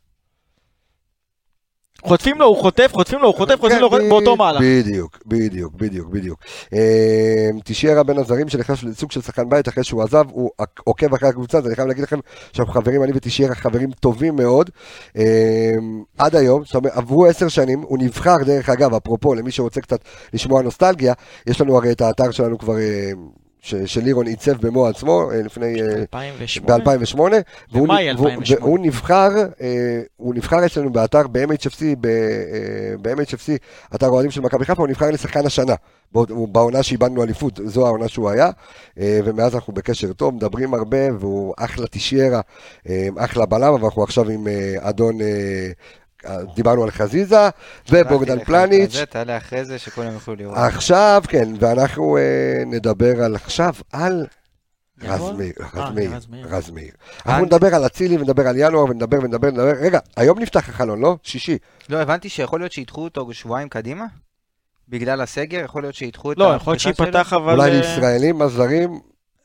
חוטפים 2.04 2.38
לו, 2.38 2.46
הוא 2.46 2.56
חוטף, 2.56 2.90
חוטפים 2.92 3.18
לו, 3.18 3.26
הוא 3.26 3.34
חוטף, 3.34 3.60
חוטפים 3.60 3.80
לו, 3.80 3.90
כן, 3.90 4.08
באותו 4.08 4.36
מהלך. 4.36 4.60
בדיוק, 4.62 5.18
בדיוק, 5.26 5.74
בדיוק, 5.74 6.08
בדיוק. 6.08 6.40
אה, 6.74 7.48
תשיירה 7.64 8.02
בין 8.02 8.18
הזרים 8.18 8.48
שנכנס 8.48 8.82
לסוג 8.82 9.12
של 9.12 9.22
שחקן 9.22 9.48
בית 9.48 9.68
אחרי 9.68 9.84
שהוא 9.84 10.02
עזב, 10.02 10.24
הוא 10.30 10.50
עוקב 10.84 11.14
אחרי 11.14 11.28
הקבוצה, 11.28 11.58
אז 11.58 11.66
אני 11.66 11.74
חייב 11.74 11.88
להגיד 11.88 12.04
לכם 12.04 12.18
שאנחנו 12.52 12.72
חברים, 12.72 13.02
אני 13.02 13.12
ותשיירה 13.14 13.54
חברים 13.54 13.90
טובים 13.90 14.36
מאוד. 14.36 14.70
אה, 15.16 15.24
עד 16.18 16.36
היום, 16.36 16.64
זאת 16.64 16.74
אומרת, 16.74 16.92
עברו 16.96 17.26
עשר 17.26 17.48
שנים, 17.48 17.80
הוא 17.80 17.98
נבחר, 17.98 18.36
דרך 18.46 18.68
אגב, 18.68 18.94
אפרופו, 18.94 19.34
למי 19.34 19.50
שרוצה 19.50 19.80
קצת 19.80 20.00
לשמוע 20.32 20.62
נוסטלגיה, 20.62 21.12
יש 21.46 21.60
לנו 21.60 21.76
הרי 21.76 21.92
את 21.92 22.00
האתר 22.00 22.30
שלנו 22.30 22.58
כבר, 22.58 22.78
אה, 22.78 23.10
ש- 23.62 23.74
שלירון 23.74 24.26
עיצב 24.26 24.66
במו 24.66 24.86
עצמו, 24.86 25.30
אה, 25.32 25.42
לפני... 25.42 25.82
אה, 25.82 25.88
2008. 25.88 26.78
ב-2008, 26.78 27.44
והוא, 27.72 27.84
במאי 27.88 28.12
והוא, 28.14 28.28
2008. 28.28 28.60
והוא 28.66 28.78
נבחר, 28.78 29.28
אה, 29.60 30.00
הוא 30.16 30.34
נבחר 30.34 30.66
אצלנו 30.66 30.90
באתר 30.92 31.26
ב-MHFC, 31.32 31.82
אה, 31.82 31.94
ב-MHFC, 33.02 33.50
אתר 33.94 34.06
אוהדים 34.08 34.30
של 34.30 34.40
מכבי 34.40 34.64
חיפה, 34.64 34.82
הוא 34.82 34.88
נבחר 34.88 35.10
לשחקן 35.10 35.46
השנה, 35.46 35.74
בעונה 36.52 36.82
שאיבדנו 36.82 37.22
אליפות, 37.22 37.60
זו 37.64 37.86
העונה 37.86 38.08
שהוא 38.08 38.30
היה, 38.30 38.50
אה, 39.00 39.20
ומאז 39.24 39.54
אנחנו 39.54 39.72
בקשר 39.72 40.12
טוב, 40.12 40.34
מדברים 40.34 40.74
הרבה, 40.74 41.14
והוא 41.20 41.54
אחלה 41.58 41.86
תשיירה, 41.90 42.40
אה, 42.88 43.08
אחלה 43.18 43.46
בלם, 43.46 43.74
אבל 43.74 43.84
אנחנו 43.84 44.02
עכשיו 44.02 44.30
עם 44.30 44.48
אה, 44.48 44.74
אדון, 44.78 45.20
אה, 45.20 45.70
דיברנו 46.54 46.84
על 46.84 46.90
חזיזה, 46.90 47.48
ובוגדן 47.90 48.44
פלניץ', 48.44 48.92
זה, 48.92 49.06
תעלה 49.06 49.36
אחרי 49.36 49.64
זה 49.64 49.78
שכולם 49.78 50.12
יוכלו 50.12 50.34
לראות. 50.34 50.56
עכשיו, 50.58 51.22
כן, 51.28 51.48
ואנחנו 51.60 52.16
אה, 52.16 52.62
נדבר 52.66 53.22
על 53.22 53.34
עכשיו, 53.34 53.74
על 53.92 54.26
רז? 55.02 55.20
מאיר, 55.38 55.52
רז 55.74 55.94
מאיר, 55.94 56.46
רז 56.48 56.70
מאיר. 56.70 56.92
אנחנו 57.26 57.44
נדבר 57.44 57.74
על 57.74 57.86
אצילי 57.86 58.16
ונדבר 58.16 58.46
על 58.46 58.54
ינואר 58.58 58.84
ונדבר 58.84 59.18
ונדבר 59.22 59.48
ונדבר, 59.48 59.72
רגע, 59.80 59.98
היום 60.16 60.38
נפתח 60.38 60.68
החלון, 60.68 61.00
לא? 61.00 61.16
שישי. 61.22 61.58
לא, 61.88 61.98
הבנתי 62.00 62.28
שיכול 62.28 62.60
להיות 62.60 62.72
שידחו 62.72 63.04
אותו 63.04 63.32
שבועיים 63.32 63.68
קדימה? 63.68 64.06
בגלל 64.88 65.20
הסגר? 65.20 65.64
יכול 65.64 65.82
להיות 65.82 65.94
שידחו 65.94 66.32
את 66.32 66.38
לא, 66.38 66.54
יכול 66.54 66.72
להיות? 66.72 66.80
שייפתח 66.80 67.32
אבל... 67.32 67.52
אולי 67.52 67.70
אה, 67.70 67.76
לישראלים, 67.76 68.42
הזרים, 68.42 69.00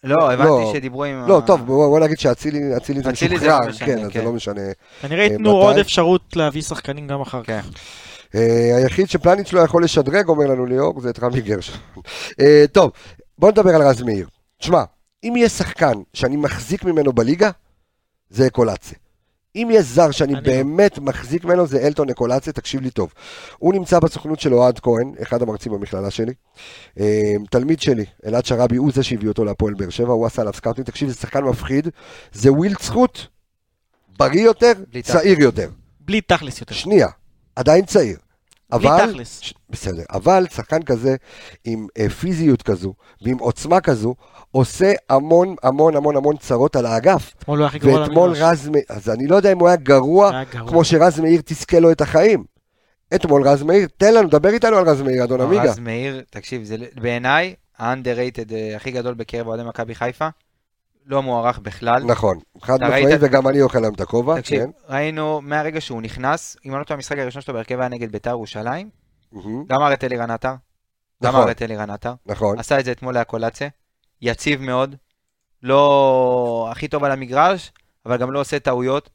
לא, 0.05 0.15
לא. 0.17 0.31
הבנתי 0.31 0.77
שדיברו 0.77 1.03
עם... 1.03 1.27
לא, 1.27 1.37
ה- 1.37 1.41
טוב, 1.41 1.65
בוא 1.65 1.87
בוא 1.87 1.99
נגיד 1.99 2.19
שאצילי 2.19 2.77
אצילי 2.77 2.99
זה 2.99 3.05
לא 3.07 3.11
משוחרר, 3.11 3.59
משנה, 3.69 3.85
כן, 3.87 3.99
אז 3.99 4.05
זה 4.05 4.11
כן. 4.11 4.23
לא 4.25 4.31
משנה. 4.31 4.61
כנראה 5.01 5.19
אה, 5.25 5.31
ייתנו 5.31 5.57
מתי? 5.57 5.65
עוד 5.65 5.77
אפשרות 5.77 6.35
להביא 6.35 6.61
שחקנים 6.61 7.07
גם 7.07 7.21
אחר 7.21 7.43
כן. 7.43 7.61
כך. 7.61 7.69
אה, 8.35 8.75
היחיד 8.77 9.09
שפלניץ' 9.09 9.53
לא 9.53 9.59
יכול 9.59 9.83
לשדרג, 9.83 10.27
אומר 10.27 10.45
לנו 10.45 10.65
ליאור, 10.65 11.01
זה 11.01 11.09
את 11.09 11.19
רמי 11.19 11.41
גרשון. 11.41 11.75
אה, 12.39 12.65
טוב, 12.71 12.91
בוא 13.37 13.51
נדבר 13.51 13.75
על 13.75 13.81
רז 13.81 14.01
מאיר. 14.01 14.27
תשמע, 14.59 14.83
אם 15.23 15.33
יהיה 15.35 15.49
שחקן 15.49 15.93
שאני 16.13 16.35
מחזיק 16.37 16.83
ממנו 16.83 17.13
בליגה, 17.13 17.49
זה 18.29 18.49
קולאצה. 18.49 18.95
אם 19.55 19.69
יש 19.71 19.85
זר 19.85 20.11
שאני 20.11 20.33
אני 20.33 20.47
לא. 20.47 20.53
באמת 20.53 20.99
מחזיק 20.99 21.45
ממנו 21.45 21.67
זה 21.67 21.87
אלטון 21.87 22.09
נקולציה, 22.09 22.53
תקשיב 22.53 22.81
לי 22.81 22.89
טוב. 22.89 23.13
הוא 23.57 23.73
נמצא 23.73 23.99
בסוכנות 23.99 24.39
של 24.39 24.53
אוהד 24.53 24.79
כהן, 24.79 25.13
אחד 25.21 25.41
המרצים 25.41 25.71
במכללה 25.71 26.11
שלי. 26.11 26.33
אה, 26.99 27.33
תלמיד 27.49 27.79
שלי, 27.81 28.05
אלעד 28.25 28.45
שראבי, 28.45 28.75
הוא 28.75 28.91
זה 28.93 29.03
שהביא 29.03 29.29
אותו 29.29 29.45
להפועל 29.45 29.73
באר 29.73 29.89
שבע, 29.89 30.13
הוא 30.13 30.25
עשה 30.25 30.41
עליו 30.41 30.53
scouting, 30.53 30.87
תקשיב, 30.87 31.09
זה 31.09 31.15
שחקן 31.15 31.43
מפחיד, 31.43 31.89
זה 32.33 32.51
ווילדסקוט, 32.51 33.19
בריא 34.19 34.41
יותר. 34.41 34.71
צעיר 35.03 35.39
יותר. 35.39 35.69
בלי 35.99 36.21
תכלס 36.21 36.61
יותר. 36.61 36.75
שנייה, 36.75 37.07
עדיין 37.55 37.85
צעיר. 37.85 38.17
אבל, 38.75 39.11
תכלס. 39.11 39.39
ש- 39.41 39.53
בסדר, 39.69 40.03
אבל 40.13 40.45
שחקן 40.51 40.83
כזה, 40.83 41.15
עם 41.65 41.87
אה, 41.97 42.09
פיזיות 42.09 42.61
כזו, 42.61 42.93
ועם 43.21 43.37
עוצמה 43.37 43.81
כזו, 43.81 44.15
עושה 44.51 44.93
המון 45.09 45.55
המון 45.63 45.95
המון 45.95 46.15
המון 46.15 46.37
צרות 46.37 46.75
על 46.75 46.85
האגף. 46.85 47.33
אתמול 47.39 47.57
הוא 47.57 47.63
היה 47.63 47.67
הכי 47.67 47.79
גרוע 47.79 48.01
ואתמול 48.01 48.29
למגרש. 48.29 48.41
רז 48.43 48.67
מאיר, 48.69 48.83
אז 48.89 49.09
אני 49.09 49.27
לא 49.27 49.35
יודע 49.35 49.51
אם 49.51 49.59
הוא 49.59 49.67
היה 49.67 49.77
גרוע, 49.77 50.29
היה 50.29 50.43
גרוע. 50.43 50.69
כמו 50.69 50.83
שרז 50.83 51.19
מאיר 51.19 51.41
תזכה 51.45 51.79
לו 51.79 51.91
את 51.91 52.01
החיים. 52.01 52.43
אתמול 53.15 53.47
רז 53.47 53.63
מאיר, 53.63 53.87
תן 53.97 54.13
לנו, 54.13 54.29
דבר 54.29 54.49
איתנו 54.49 54.77
על 54.77 54.89
רז 54.89 55.01
מאיר, 55.01 55.23
אדון 55.23 55.41
עמיגה. 55.41 55.63
רז 55.63 55.79
מאיר, 55.79 56.21
תקשיב, 56.29 56.63
זה 56.63 56.75
בעיניי 57.01 57.53
ה-underrated 57.79 58.53
אה, 58.53 58.75
הכי 58.75 58.91
גדול 58.91 59.13
בקרב 59.13 59.47
אוהדי 59.47 59.63
מכבי 59.63 59.95
חיפה. 59.95 60.27
לא 61.05 61.21
מוערך 61.23 61.59
בכלל. 61.59 62.03
נכון, 62.03 62.39
חד 62.61 62.83
משמעית, 62.83 63.17
וגם 63.21 63.47
אני 63.47 63.61
אוכל 63.61 63.79
להם 63.79 63.93
את 63.93 64.01
הכובע, 64.01 64.39
תקשיב, 64.39 64.63
כן. 64.63 64.69
ראינו 64.89 65.41
מהרגע 65.41 65.81
שהוא 65.81 66.01
נכנס, 66.01 66.57
אם 66.65 66.71
אני 66.71 66.79
לא 66.79 66.83
טועה, 66.83 66.95
המשחק 66.95 67.17
הראשון 67.17 67.41
שלו 67.41 67.53
בהרכב 67.53 67.79
היה 67.79 67.89
נגד 67.89 68.11
ביתר 68.11 68.29
ירושלים, 68.29 68.89
גם 69.67 69.81
ארט 69.81 70.03
אלירן 70.03 70.31
עטר, 70.31 70.53
גם 71.23 71.33
נכון. 71.33 71.47
ארט 71.47 71.61
אלירן 71.61 71.89
עטר, 71.89 72.13
נכון, 72.25 72.59
עשה 72.59 72.79
את 72.79 72.85
זה 72.85 72.91
אתמול 72.91 73.13
לאקולציה, 73.17 73.69
יציב 74.21 74.61
מאוד, 74.61 74.95
לא 75.63 76.67
הכי 76.71 76.87
טוב 76.87 77.03
על 77.03 77.11
המגרש, 77.11 77.71
אבל 78.05 78.17
גם 78.17 78.31
לא 78.31 78.39
עושה 78.39 78.59
טעויות, 78.59 79.09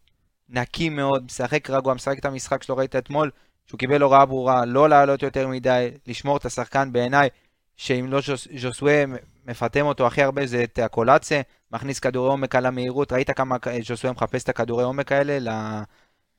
נקי 0.49 0.89
מאוד, 0.89 1.25
משחק 1.25 1.71
רגוע, 1.71 1.95
משחק 1.95 2.19
את 2.19 2.25
המשחק 2.25 2.63
שלו, 2.63 2.77
ראית 2.77 2.97
אתמול, 2.97 3.31
שהוא 3.67 3.79
קיבל 3.79 4.03
הוראה 4.03 4.27
ברורה, 4.27 4.65
לא 4.65 4.89
לעלות 4.89 5.23
יותר 5.23 5.49
מדי, 5.49 5.91
לשמור 6.07 6.37
את 6.37 6.45
השחקן 6.45 6.93
בעיניי, 6.93 7.29
שאם 7.77 8.07
לא 8.09 8.21
ז'וס- 8.21 8.49
ז'וסווה 8.59 9.05
מפטם 9.47 9.87
אותו 9.87 10.07
הכי 10.07 10.23
הרבה 10.23 10.47
זה 10.47 10.65
את 10.65 10.79
הקולציה, 10.79 11.43
מכניס 11.73 11.99
כדורי 11.99 12.29
עומק 12.29 12.55
על 12.55 12.67
המהירות, 12.67 13.13
ראית 13.13 13.31
כמה 13.31 13.57
ז'וסווה 13.87 14.13
מחפש 14.13 14.45
את 14.45 14.49
הכדורי 14.49 14.85
עומק 14.85 15.13
האלה 15.13 15.39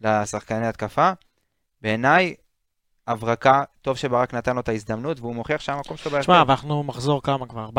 לשחקני 0.02 0.68
התקפה. 0.68 1.12
בעיניי, 1.82 2.36
הברקה, 3.08 3.64
טוב 3.82 3.98
שברק 3.98 4.34
נתן 4.34 4.56
לו 4.56 4.62
את 4.62 4.70
ההזדמנות, 4.70 5.20
והוא 5.20 5.36
מוכיח 5.36 5.62
שהמקום 5.62 5.98
שלו 5.98 6.12
בהרכב. 6.12 6.24
תשמע, 6.24 6.42
אבל 6.42 6.52
אנחנו 6.52 6.84
מחזור 6.84 7.24
כמה 7.24 7.48
כבר? 7.48 7.70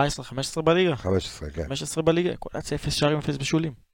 14-15 0.59 0.63
בליגה? 0.63 0.97
15, 0.97 1.51
כן. 1.51 1.65
15 1.65 2.03
בליגה, 2.03 2.37
קולציה 2.37 2.75
0 2.75 2.95
שערים 2.95 3.19
0 3.19 3.37
בשולים. 3.37 3.92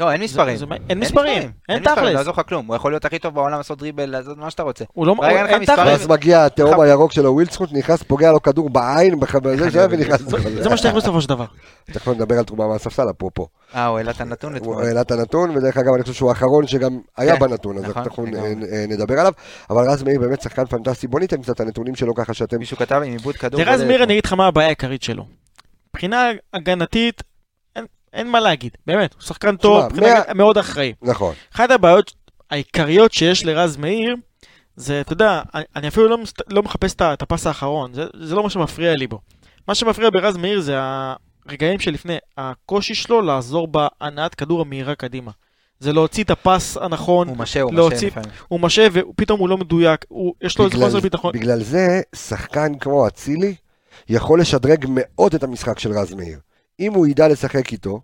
לא, 0.00 0.12
אין 0.12 0.22
מספרים. 0.22 0.56
זה- 0.56 0.64
אין 0.90 0.98
מספרים, 0.98 1.42
אין 1.68 1.78
מספרים, 1.78 1.82
לא 1.84 1.94
תכלס. 1.94 2.14
יעזור 2.14 2.32
לך 2.34 2.48
כלום. 2.48 2.66
הוא 2.66 2.76
יכול 2.76 2.92
להיות 2.92 3.04
הכי 3.04 3.18
טוב 3.18 3.34
בעולם 3.34 3.56
לעשות 3.58 3.78
דריבל, 3.78 4.06
לעשות 4.10 4.38
מה 4.38 4.50
שאתה 4.50 4.62
רוצה. 4.62 4.84
הוא 4.92 5.06
לא, 5.06 5.14
רגע, 5.22 5.36
אין 5.36 5.44
לך 5.44 5.50
אין 5.50 5.60
מספרים. 5.60 5.78
תכלס. 5.78 5.98
ואז 6.00 6.06
מגיע 6.06 6.44
התהום 6.44 6.80
הירוק 6.80 7.12
שלו, 7.12 7.32
ווילדסקוט, 7.34 7.72
נכנס, 7.72 8.02
פוגע 8.02 8.32
לו 8.32 8.42
כדור 8.42 8.70
בעין, 8.70 9.14
ונכנס. 9.90 10.20
זה. 10.20 10.62
זה 10.62 10.68
מה 10.68 10.76
שצריך 10.76 10.94
בסופו 10.94 11.20
של 11.20 11.28
דבר. 11.28 11.44
תכף 11.92 12.08
נדבר 12.08 12.38
על 12.38 12.44
תרומה 12.44 12.66
מהספסל, 12.68 13.02
אפרופו. 13.10 13.46
אה, 13.74 13.86
הוא 13.86 13.98
העלה 13.98 14.10
את 14.10 14.20
הנתון 14.20 14.52
הוא 14.52 14.58
אתמול. 14.58 14.84
העלה 14.84 15.00
את 15.00 15.10
הנתון, 15.10 15.56
ודרך 15.56 15.76
אגב, 15.76 15.94
אני 15.94 16.02
חושב 16.02 16.14
שהוא 16.14 16.28
האחרון 16.28 16.66
שגם 16.66 16.98
היה 17.16 17.34
כן, 17.36 17.40
בנתון, 17.40 17.78
אז 17.78 17.84
נכון, 17.84 18.02
אנחנו 18.02 18.26
נ- 18.26 18.62
נדבר 18.92 19.20
עליו. 19.20 19.32
אבל 19.70 19.90
רז 19.90 20.02
מאיר 20.02 20.20
באמת 20.20 20.42
שחקן 20.42 20.66
פנטסטי, 20.66 21.06
בוא 21.06 21.20
ניתן 21.20 21.42
קצת 21.42 21.54
את 21.54 21.60
הנתונים 21.60 21.94
שלו 21.94 22.14
ככה 22.14 22.34
שאתם... 22.34 22.58
מישהו 22.58 22.76
כתב 22.76 22.94
עם 22.94 23.12
עיבוד 23.12 23.36
כדור. 23.36 23.60
לרז 23.60 23.80
בודד. 23.80 23.86
מאיר, 23.90 24.02
אני 24.04 24.12
אגיד 24.12 24.24
לך 24.26 24.32
מה 24.32 24.46
הבעיה 24.46 24.66
העיקרית 24.66 25.02
שלו. 25.02 25.24
מבחינה 25.94 26.28
הגנתית, 26.54 27.22
אין- 28.12 28.30
מה 28.30 28.40
להגיד. 28.40 28.76
באמת, 28.86 29.12
הוא 29.14 29.22
שחקן 29.22 29.56
טוב, 29.56 29.84
הגנ- 29.84 30.34
מאוד 30.34 30.58
אחראי. 30.58 30.92
נכון. 31.02 31.34
אחת 31.54 31.70
הבעיות 31.70 32.12
העיקריות 32.50 33.12
שיש 33.12 33.44
לרז 33.44 33.76
מאיר, 33.76 34.16
זה, 34.76 35.00
אתה 35.00 35.12
יודע, 35.12 35.42
אני, 35.76 35.88
אפילו 35.88 36.08
לא, 36.08 36.18
לא 36.50 36.62
מחפש 36.62 36.94
את 36.94 37.22
הפס 37.22 37.46
האחרון, 37.46 37.94
זה, 37.94 38.04
זה 38.22 38.34
לא 38.34 38.42
מה 38.42 38.50
שמפריע 38.50 38.96
לי 38.96 39.06
בו. 39.06 39.18
מה 39.68 39.74
שמפריע 39.74 40.10
ברז 40.10 40.36
מאיר 40.36 40.60
זה 40.60 40.74
הרגעים 41.48 41.80
שלפני, 41.80 42.16
הקושי 42.38 42.94
שלו 42.94 43.22
לעזור 43.22 43.68
בהנעת 43.68 44.34
כדור 44.34 44.60
המהירה 44.60 44.94
קדימה. 44.94 45.30
זה 45.80 45.92
להוציא 45.92 46.24
את 46.24 46.30
הפס 46.30 46.76
הנכון, 46.76 47.28
הוא 47.28 47.36
משה, 47.36 47.60
הוא 47.60 47.74
להוציא- 47.74 47.96
משה 47.96 48.06
לפעמים. 48.06 48.30
הוא 48.48 48.60
משה 48.60 48.86
ופתאום 48.92 49.40
הוא 49.40 49.48
לא 49.48 49.58
מדויק, 49.58 50.04
הוא, 50.08 50.34
יש 50.42 50.58
לו 50.58 50.64
איזה 50.64 50.76
חוסר 50.84 51.00
ביטחון. 51.00 51.32
בגלל 51.32 51.62
זה, 51.62 52.00
שחקן 52.14 52.78
כמו 52.78 53.06
אצילי 53.08 53.54
יכול 54.08 54.40
לשדרג 54.40 54.86
מאוד 54.88 55.34
את 55.34 55.42
המשחק 55.42 55.78
של 55.78 55.92
רז 55.92 56.14
מאיר. 56.14 56.38
אם 56.80 56.94
הוא 56.94 57.06
ידע 57.06 57.28
לשחק 57.28 57.72
איתו, 57.72 58.00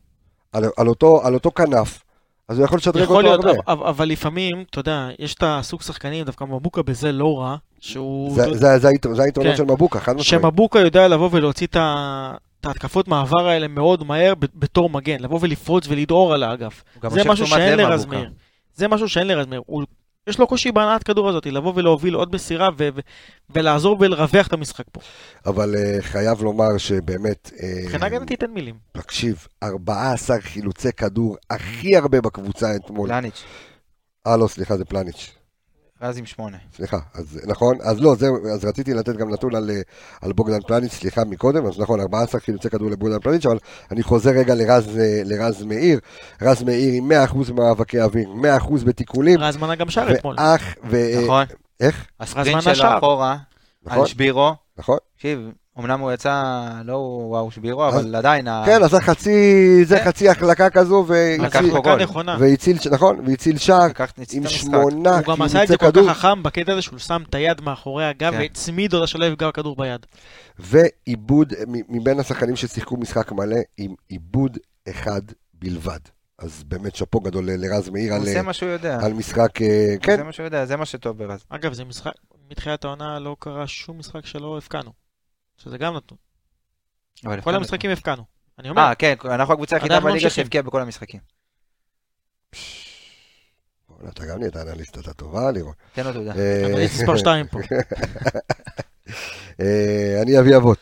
על, 0.52 0.64
על, 0.76 0.88
אותו, 0.88 1.22
על 1.26 1.34
אותו 1.34 1.50
כנף, 1.50 2.02
אז 2.48 2.58
הוא 2.58 2.64
יכול 2.64 2.78
לשדרג 2.78 3.02
יכול 3.02 3.16
אותו 3.28 3.42
להיות, 3.42 3.44
הרבה. 3.58 3.72
אבל, 3.72 3.86
אבל 3.86 4.08
לפעמים, 4.08 4.64
אתה 4.70 4.80
יודע, 4.80 5.08
יש 5.18 5.34
את 5.34 5.42
הסוג 5.46 5.82
שחקנים, 5.82 6.24
דווקא 6.24 6.44
מבוקה 6.44 6.82
בזה 6.82 7.12
לא 7.12 7.38
רע, 7.40 7.56
שהוא... 7.80 8.34
זה, 8.34 8.42
יודע, 8.42 8.56
זה, 8.78 8.78
זה, 8.78 9.14
זה 9.14 9.22
היתרונות 9.22 9.52
כן. 9.52 9.56
של 9.56 9.64
מבוקה, 9.64 10.00
חד 10.00 10.12
משמעית. 10.16 10.42
שמבוקה 10.42 10.78
יודע 10.78 11.08
לבוא 11.08 11.28
ולהוציא 11.32 11.66
את 11.66 11.76
ה- 11.76 12.34
את 12.60 12.66
ההתקפות 12.66 13.08
מעבר 13.08 13.48
האלה 13.48 13.68
מאוד 13.68 14.04
מהר 14.06 14.34
ב- 14.34 14.44
בתור 14.54 14.90
מגן, 14.90 15.16
לבוא 15.20 15.38
ולפרוץ 15.42 15.84
ולדהור 15.88 16.34
על 16.34 16.42
האגף. 16.42 16.84
זה 17.08 17.24
משהו 17.24 17.46
שאין 17.46 17.78
לב 17.78 17.88
לרז 17.88 18.04
מבוקה. 18.04 18.16
מאיר. 18.18 18.30
זה 18.74 18.88
משהו 18.88 19.08
שאין 19.08 19.26
לרז 19.26 19.46
מאיר. 19.46 19.62
הוא- 19.66 19.82
יש 20.26 20.38
לו 20.38 20.46
קושי 20.46 20.72
בהנעת 20.72 21.02
כדור 21.02 21.28
הזאת, 21.28 21.46
לבוא 21.46 21.72
ולהוביל 21.76 22.14
עוד 22.14 22.34
מסירה 22.34 22.68
ו- 22.78 22.88
ו- 22.94 23.00
ולעזור 23.50 23.96
ולרווח 24.00 24.46
את 24.46 24.52
המשחק 24.52 24.84
פה. 24.92 25.00
אבל 25.46 25.74
uh, 25.74 26.02
חייב 26.02 26.42
לומר 26.42 26.78
שבאמת, 26.78 27.50
uh, 27.54 27.64
מבחינה 27.82 28.06
הגנתית 28.06 28.42
אין 28.42 28.50
מילים. 28.50 28.74
תקשיב, 28.92 29.46
14 29.62 30.40
חילוצי 30.40 30.92
כדור, 30.92 31.36
הכי 31.50 31.96
הרבה 31.96 32.20
בקבוצה 32.20 32.76
אתמול. 32.76 33.08
פלניץ', 33.08 33.44
אה, 34.26 34.36
לא, 34.36 34.46
סליחה, 34.46 34.76
זה 34.76 34.84
פלניץ'. 34.84 35.43
רז 36.04 36.18
עם 36.18 36.26
שמונה. 36.26 36.56
סליחה, 36.76 36.98
אז 37.14 37.40
נכון, 37.46 37.76
אז 37.82 38.00
לא, 38.00 38.14
זהו, 38.14 38.36
אז 38.54 38.64
רציתי 38.64 38.94
לתת 38.94 39.16
גם 39.16 39.30
נתון 39.30 39.54
על, 39.54 39.70
על 40.22 40.32
בוגדן 40.32 40.60
פלניץ', 40.66 40.92
סליחה 40.92 41.24
מקודם, 41.24 41.66
אז 41.66 41.80
נכון, 41.80 42.00
14 42.00 42.40
חילוצי 42.40 42.70
כדור 42.70 42.90
לבוגדן 42.90 43.18
פלניץ', 43.18 43.46
אבל 43.46 43.58
אני 43.90 44.02
חוזר 44.02 44.30
רגע 44.30 44.54
לרז, 44.54 44.98
לרז 45.24 45.62
מאיר, 45.62 46.00
רז 46.42 46.62
מאיר 46.62 46.94
עם 46.94 47.12
100% 47.48 47.52
מאבקי 47.52 48.00
אוויר, 48.00 48.28
100% 48.60 48.84
בתיקולים, 48.84 49.40
רז 49.40 49.56
מנה 49.56 49.74
גם 49.74 49.90
שר 49.90 50.06
אתמול. 50.12 50.36
ואח, 50.38 50.62
ו... 50.90 50.96
נכון? 51.24 51.44
איך? 51.80 52.06
הספרינט 52.20 52.66
רז 52.66 52.76
שלו 52.76 52.86
מנה 52.86 52.98
אחורה, 52.98 53.36
נכון, 53.82 54.00
על 54.00 54.06
שבירו. 54.06 54.54
נכון. 54.76 54.98
תקשיב, 55.16 55.50
אמנם 55.78 56.00
הוא 56.00 56.12
יצא, 56.12 56.42
לא 56.84 56.96
וואו 57.28 57.50
שבירו, 57.50 57.88
אבל 57.88 58.16
עדיין, 58.16 58.48
כן, 58.66 58.82
עשה 58.82 59.00
חצי, 59.00 59.30
זה 59.84 59.98
כן. 59.98 60.04
חצי 60.04 60.28
החלקה 60.28 60.70
כזו, 60.70 61.04
והציל- 61.08 61.66
נכון, 62.90 63.20
והציל 63.26 63.58
שער 63.58 63.88
עם. 64.32 64.46
שמונה 64.48 65.18
הוא 65.18 65.34
גם 65.34 65.42
עשה 65.42 65.62
את 65.62 65.68
זה 65.68 65.76
כל 65.76 65.90
כך 65.92 66.16
חכם 66.18 66.42
בקטע 66.42 66.72
הזה 66.72 66.82
שהוא 66.82 66.98
שם 66.98 67.22
את 67.28 67.34
היד 67.34 67.60
מאחורי 67.60 68.04
הגב 68.06 68.32
כן. 68.32 68.38
והצמיד 68.38 68.94
אותה 68.94 69.06
שלא 69.06 69.24
יפגע 69.24 69.48
בכדור 69.48 69.76
ביד. 69.76 70.06
ועיבוד, 70.58 71.52
מבין 71.88 72.20
השחקנים 72.20 72.56
ששיחקו 72.56 72.96
משחק 72.96 73.32
מלא, 73.32 73.56
עם 73.78 73.94
עיבוד 74.08 74.58
אחד 74.90 75.22
בלבד. 75.54 76.00
אז 76.38 76.62
באמת 76.68 76.96
שאפו 76.96 77.20
גדול 77.20 77.50
לרז 77.50 77.88
מאיר 77.88 78.14
על, 78.14 78.20
עושה 78.20 78.42
מה 78.42 78.52
שהוא 78.52 78.68
יודע. 78.68 78.98
על 79.02 79.12
משחק, 79.12 79.62
אה, 79.62 79.94
כן, 80.02 80.16
זה 80.16 80.22
מה 80.22 80.32
שהוא 80.32 80.44
יודע, 80.44 80.64
זה 80.66 80.76
מה 80.76 80.86
שטוב 80.86 81.18
ברז. 81.18 81.44
אגב, 81.48 81.72
זה 81.72 81.84
משחק, 81.84 82.12
מתחילת 82.50 82.84
העונה 82.84 83.18
לא 83.18 83.36
קרה 83.38 83.66
שום 83.66 83.98
משחק 83.98 84.26
שלא 84.26 84.58
הפקענו. 84.58 85.03
שזה 85.56 85.78
גם 85.78 85.96
נתון. 85.96 86.18
אבל 87.24 87.40
כל. 87.40 87.54
המשחקים 87.54 87.90
הפקענו. 87.90 88.22
אני 88.58 88.70
אומר, 88.70 88.82
אה, 88.82 88.94
כן, 88.94 89.14
אנחנו 89.24 89.54
הקבוצה 89.54 89.76
היחידה 89.76 90.00
בליגה. 90.00 90.30
שהבקיעה 90.30 90.62
בכל 90.62 90.80
המשחקים. 90.80 91.20
אתה 94.08 94.26
גם 94.26 94.38
נהיית 94.38 94.56
אנליסט, 94.56 94.98
אתה 94.98 95.12
טובה, 95.12 95.50
לירון. 95.50 95.72
תן 95.92 96.04
לו 96.04 96.12
תעודה. 96.12 96.32
אה, 96.36 96.66
אני 96.66 96.84
מספר 96.84 97.16
2 97.16 97.46
פה. 97.46 97.58
אה, 99.60 100.18
אני 100.22 100.40
אבי 100.40 100.56
אבות. 100.56 100.78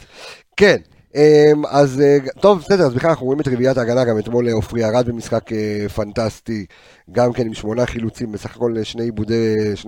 כן, 0.57 0.77
אה, 1.17 1.53
אז 1.69 2.01
אה, 2.01 2.19
טוב, 2.41 2.59
בסדר, 2.59 2.87
אז 2.87 2.95
בכלל 2.95 3.11
אנחנו 3.11 3.27
רואים 3.27 3.41
את 3.41 3.49
רביעיית 3.49 3.79
ההגנה, 3.79 4.05
גם 4.05 4.19
אתמול 4.19 4.49
אה, 4.49 4.53
עופרי 4.53 4.85
ארד 4.85 5.07
במשחק 5.07 5.53
אה, 5.53 5.89
פנטסטי, 5.89 6.67
גם 7.13 7.33
כן 7.33 7.47
עם 7.47 7.55
שמונה 7.55 7.87
חילוצים, 7.87 8.33
בסך 8.33 8.57
הכל 8.57 8.75
אה, 8.79 8.85
שני 8.85 9.05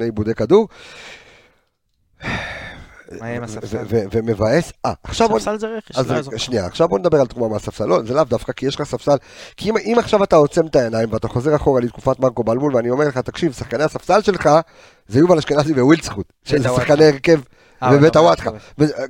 עיבודי 0.04 0.34
כדור. 0.34 0.68
מה 3.20 3.26
יהיה 3.26 3.36
עם 3.36 3.44
הספסל? 3.44 3.76
ו- 3.76 3.86
ו- 3.90 4.04
ומבאס, 4.12 4.72
אה, 4.86 4.92
עכשיו 5.04 5.28
בוא 5.28 5.38
ספסל 5.38 5.58
זה 5.58 5.66
רכש, 5.66 5.98
לא 5.98 6.14
יעזור. 6.14 6.36
שנייה, 6.36 6.66
עכשיו 6.66 6.88
בוא 6.88 6.98
נדבר 6.98 7.20
על 7.20 7.26
תרומה 7.26 7.48
מהספסל. 7.48 7.84
לא, 7.84 8.00
זה 8.06 8.14
לאו 8.14 8.24
דווקא, 8.24 8.52
כי 8.52 8.66
יש 8.66 8.74
לך 8.74 8.82
ספסל. 8.82 9.16
כי 9.56 9.70
אם, 9.70 9.76
אם 9.76 9.96
עכשיו 9.98 10.24
אתה 10.24 10.36
עוצם 10.36 10.66
את 10.66 10.76
העיניים 10.76 11.12
ואתה 11.12 11.28
חוזר 11.28 11.56
אחורה 11.56 11.80
לתקופת 11.80 12.20
מרקו 12.20 12.44
בלבול, 12.44 12.76
ואני 12.76 12.90
אומר 12.90 13.08
לך, 13.08 13.18
תקשיב, 13.18 13.52
שחקני 13.52 13.84
הספסל 13.84 14.22
שלך 14.22 14.50
זה 15.08 15.18
יובל 15.18 15.38
אשכנזי 15.38 15.80
ווילדסחוט, 15.80 16.32
שזה. 16.44 16.68
שחקני 16.68 17.04
הרכב, 17.04 17.40
אה, 17.82 17.90
ובית 17.94 18.16
הוואטחה. 18.16 18.50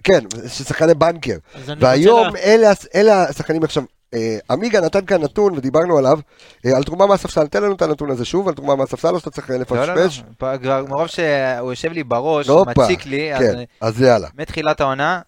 כן, 0.05 0.20
שחקני 0.49 0.95
בנקר. 0.95 1.36
והיום 1.80 2.36
אלה 2.95 3.22
השחקנים 3.28 3.62
עכשיו. 3.62 3.82
אה, 4.14 4.38
עמיגה 4.50 4.80
נתן 4.80 5.04
כאן 5.06 5.22
נתון 5.22 5.52
ודיברנו 5.56 5.98
עליו, 5.98 6.18
אה, 6.66 6.76
על 6.76 6.82
תרומה 6.84 7.06
מהספסל, 7.06 7.46
תן 7.46 7.62
לנו 7.62 7.74
את 7.74 7.82
הנתון 7.82 8.10
הזה 8.10 8.24
שוב, 8.24 8.48
על 8.48 8.54
תרומה 8.54 8.74
מהספסל, 8.76 9.14
או 9.14 9.18
שאתה 9.18 9.30
צריך 9.30 9.50
אה, 9.50 9.56
לא, 9.70 9.76
לא, 9.76 9.94
לא. 9.94 10.04
לפשפש? 10.04 10.22
פה 10.38 10.58
כבר 10.58 10.84
מרוב 10.88 11.06
שהוא 11.06 11.24
יושב 11.72 11.92
לי 11.92 12.04
בראש, 12.04 12.48
מציק 12.50 13.06
לי, 13.06 13.34
אז 13.34 13.40
כן, 13.42 13.54
אז 13.80 14.00
יאללה. 14.00 14.28
מתחילת 14.38 14.80
העונה, 14.80 15.20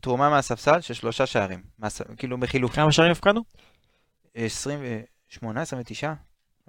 תרומה 0.00 0.30
מהספסל 0.30 0.80
של 0.80 0.94
שלושה 0.94 1.26
שערים. 1.26 1.58
מהס- 1.78 2.00
כאילו 2.16 2.38
בחילוף. 2.40 2.72
כמה 2.74 2.92
שערים 2.92 3.12
הפקענו? 3.12 3.40
28, 4.34 5.62
29? 5.62 6.12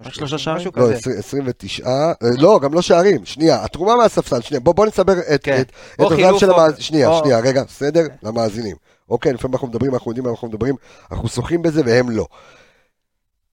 רק 0.05 0.13
שלושה 0.13 0.37
שערים? 0.37 0.59
משהו 0.61 0.71
לא, 0.75 0.81
כזה. 0.83 0.93
20 0.95 1.17
29, 1.17 1.85
אה, 1.87 2.11
לא, 2.37 2.59
גם 2.63 2.73
לא 2.73 2.81
שערים, 2.81 3.25
שנייה, 3.25 3.63
התרומה 3.63 3.95
מהספסל, 3.95 4.41
שנייה, 4.41 4.59
בוא 4.59 4.85
נסבר 4.85 5.13
את 5.35 5.43
כן. 5.43 5.61
את- 5.61 5.71
או 5.99 6.07
את 6.07 6.11
הזמן 6.11 6.23
חילוף 6.25 6.39
של 6.39 6.51
או- 6.51 6.55
המאזינים, 6.55 6.81
שנייה, 6.81 7.09
שנייה, 7.23 7.39
רגע, 7.39 7.63
בסדר? 7.63 8.07
למאזינים. 8.23 8.75
אוקיי, 9.09 9.33
לפעמים 9.33 9.53
אנחנו 9.55 9.67
מדברים, 9.67 9.93
אנחנו 9.93 10.11
יודעים 10.11 10.23
מה 10.25 10.31
אנחנו 10.31 10.47
מדברים, 10.47 10.75
אנחנו 11.11 11.27
שוחים 11.27 11.61
בזה 11.61 11.81
והם 11.85 12.09
לא. 12.09 12.25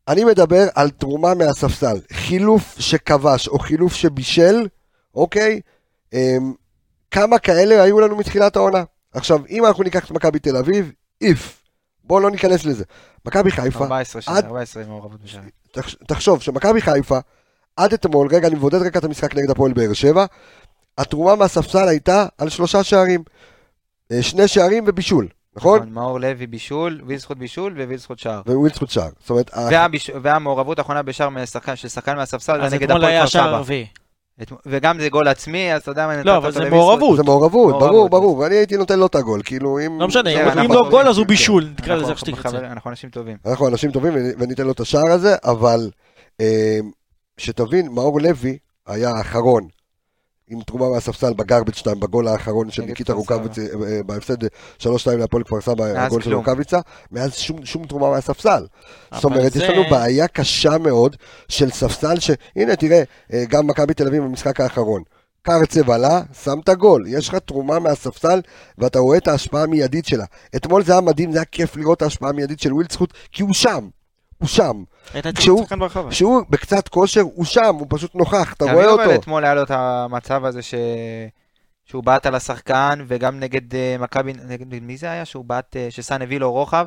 אני 0.09 0.25
מדבר 0.25 0.67
על 0.75 0.91
תרומה 0.91 1.35
מהספסל, 1.35 1.97
חילוף 2.13 2.75
שכבש 2.79 3.49
או 3.49 3.59
חילוף 3.59 3.95
שבישל, 3.95 4.67
אוקיי? 5.15 5.61
אמ, 6.13 6.53
כמה 7.11 7.39
כאלה 7.39 7.83
היו 7.83 8.01
לנו 8.01 8.17
מתחילת 8.17 8.57
העונה? 8.57 8.85
עכשיו, 9.15 9.41
אם 9.51 9.67
אנחנו 9.67 9.85
ניקח 9.85 10.05
את 10.05 10.11
מכבי 10.11 10.39
תל 10.39 10.57
אביב, 10.57 10.93
איף. 11.21 11.63
בואו 12.05 12.21
לא 12.21 12.31
ניכנס 12.31 12.65
לזה. 12.65 12.85
מכבי 13.25 13.51
חיפה, 13.51 13.85
14 13.85 14.23
שנה, 14.23 14.37
עד- 14.39 14.45
14 14.45 14.85
מעורבות 14.85 15.21
בשערים. 15.23 15.51
תחש- 15.73 15.97
תחשוב 16.09 16.43
שמכבי 16.43 16.81
חיפה, 16.81 17.19
עד 17.77 17.93
אתמול, 17.93 18.29
רגע, 18.31 18.47
אני 18.49 18.55
מבודד 18.55 18.83
רגע 18.83 18.99
את 18.99 19.05
המשחק 19.05 19.35
נגד 19.37 19.51
הפועל 19.51 19.73
באר 19.73 19.93
שבע, 19.93 20.27
התרומה 20.99 21.35
מהספסל 21.35 21.89
הייתה 21.89 22.27
על 22.39 22.49
שלושה 22.49 22.83
שערים. 22.85 23.23
אה, 24.13 24.23
שני 24.23 24.49
שערים 24.49 24.85
ובישול, 24.87 25.29
נכון? 25.57 25.79
נכון, 25.79 25.93
מאור 25.93 26.21
לוי 26.21 26.47
בישול, 26.47 27.01
וילסחוט 27.07 27.37
בישול 27.39 27.73
ווילסחוט 27.81 28.19
שער. 28.19 28.41
ווילסקוט 28.47 28.91
שער. 28.91 29.09
זאת 29.21 29.31
אומרת, 29.31 29.51
והביש- 29.71 30.11
והמעורבות 30.23 30.79
האחרונה 30.79 31.03
בשער 31.03 31.29
משחקן- 31.31 31.77
של 31.77 31.89
שחקן 31.89 32.17
מהספסל 32.17 32.69
זה 32.69 32.77
נגד 32.77 32.91
הפועל 32.91 33.27
כפר 33.27 33.27
סבא. 33.27 33.63
וגם 34.67 35.01
זה 35.01 35.09
גול 35.09 35.29
עצמי, 35.29 35.75
אז 35.75 35.83
אתה 35.83 35.91
יודע 35.91 36.07
מה 36.07 36.23
לא, 36.23 36.37
אבל 36.37 36.51
זה. 36.51 36.71
מעורבות. 36.71 37.17
זה 37.17 37.23
מעורבות, 37.23 37.79
ברור. 37.79 38.09
ברור, 38.09 38.47
אני 38.47 38.55
הייתי 38.55 38.77
נותן 38.77 38.99
לו 38.99 39.07
את 39.07 39.15
הגול, 39.15 39.41
כאילו 39.45 39.79
אם... 39.87 40.01
לא 40.01 40.09
משנה, 40.09 40.23
כן, 40.35 40.59
אם- 40.59 40.73
לא. 40.73 40.89
גול 40.91 41.09
אז 41.09 41.17
הוא 41.19 41.25
כן. 41.25 41.29
בישול, 41.29 41.69
נקרא 41.79 41.95
אנחנו- 41.95 42.13
לזה 42.13 42.31
איך. 42.33 42.39
חברים, 42.47 42.73
אנחנו 42.73 42.91
אנשים 42.91 43.11
טובים. 43.11 43.37
אנחנו 43.47 43.69
אנשים 43.69 43.91
טובים 43.91 44.13
ונ- 44.15 44.35
וניתן 44.43 44.65
לו 44.67 44.73
את 44.73 44.81
השער 44.81 45.11
הזה, 45.13 45.37
אבל 45.45 45.91
אה, 46.41 46.79
שתבין, 47.39 47.89
מאור 47.93 48.21
לוי 48.21 48.59
היה 48.87 49.11
האחרון 49.11 49.63
עם 50.49 50.61
תרומה 50.63 50.89
מהספסל 50.89 51.33
בגרבג' 51.35 51.75
2, 51.75 52.01
בגול 52.01 52.29
האחרון 52.29 52.71
של 52.71 52.83
ניקיטה. 52.83 53.13
רוקאביצה, 53.13 53.61
אה, 53.63 54.03
בהפסד 54.07 54.37
3-2 54.79 54.87
להפועל 55.19 55.43
כפר 55.45 55.61
סבא, 55.61 55.85
הגול 55.85 56.23
של. 56.23 56.31
רוקאביצה, 56.37 56.81
מאז 57.13 57.35
שום, 57.35 57.65
שום 57.67 57.87
תרומה 57.87 58.11
מהספסל. 58.11 58.67
זאת 59.15 59.25
אומרת, 59.25 59.53
זה- 59.53 59.65
יש 59.65 59.71
לנו 59.71 59.91
בעיה 59.91 60.29
קשה 60.29 60.79
מאוד 60.79 61.17
של 61.49 61.71
ספסל, 61.71 62.19
שהנה 62.21 62.77
תראה, 62.77 63.03
אה, 63.33 63.45
גם 63.49 63.67
מכבי 63.67 63.95
תל 63.95 64.07
אביב 64.07 64.23
במשחק 64.23 64.61
האחרון. 64.61 65.03
קרצב 65.43 65.91
עלה, 65.91 66.21
שם 66.45 66.59
את 66.65 66.69
הגול. 66.69 67.05
יש 67.09 67.29
לך 67.29 67.35
תרומה 67.35 67.79
מהספסל, 67.79 68.41
ואתה 68.79 68.99
רואה 68.99 69.19
את 69.19 69.29
ההשפעה 69.29 69.63
המיידית 69.63 70.07
שלה. 70.07 70.25
אתמול 70.57 70.85
זה 70.85 70.93
היה 70.93 71.01
מדהים, 71.01 71.33
זה 71.33 71.39
היה 71.39 71.45
כיף 71.45 71.77
לראות 71.77 71.97
את 71.97 72.03
ההשפעה 72.03 72.31
המיידית 72.31 72.61
של 72.61 72.73
ווילדסחוט, 72.73 73.13
כי 73.33 73.43
הוא 73.43 73.55
שם. 73.55 73.89
הוא 74.39 74.49
שם. 74.49 74.85
כשהוא-. 75.35 75.67
כשהוא 76.11 76.43
בקצת 76.51 76.89
כושר, 76.89 77.21
הוא 77.21 77.45
שם, 77.45 77.75
הוא 77.79 77.87
פשוט 77.91 78.15
נוכח, 78.15 78.53
אתה 78.53 78.65
תמיד 78.65 78.75
רואה 78.75 78.95
אבל 78.95 79.05
אותו. 79.05 79.15
אתמול 79.15 79.45
היה 79.45 79.55
לו 79.55 79.63
את 79.63 79.71
המצב 79.71 80.45
הזה 80.45 80.63
ש... 80.63 80.75
שהוא 81.87 82.05
בעט 82.05 82.27
על 82.27 82.35
השחקן, 82.35 83.05
וגם 83.07 83.41
נגד 83.41 83.75
אה, 83.75 83.97
מכבי, 83.99 84.33
נגד 84.33 84.83
מי 84.83 84.97
זה 84.97 85.11
היה? 85.11 85.25
שהוא 85.25 85.45
בעט, 85.45 85.77
אה, 85.77 85.87
שסאן 85.91 86.23
הביא 86.23 86.41
לו 86.41 86.53
רוחב? 86.53 86.87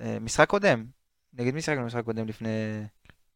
אה, 0.00 0.16
משחק 0.20 0.48
קודם. 0.48 0.84
נגד 1.38 1.54
מי 1.54 1.62
שיחקנו 1.62 1.82
במשחק 1.82 2.04
קודם 2.04 2.28
לפני... 2.28 2.48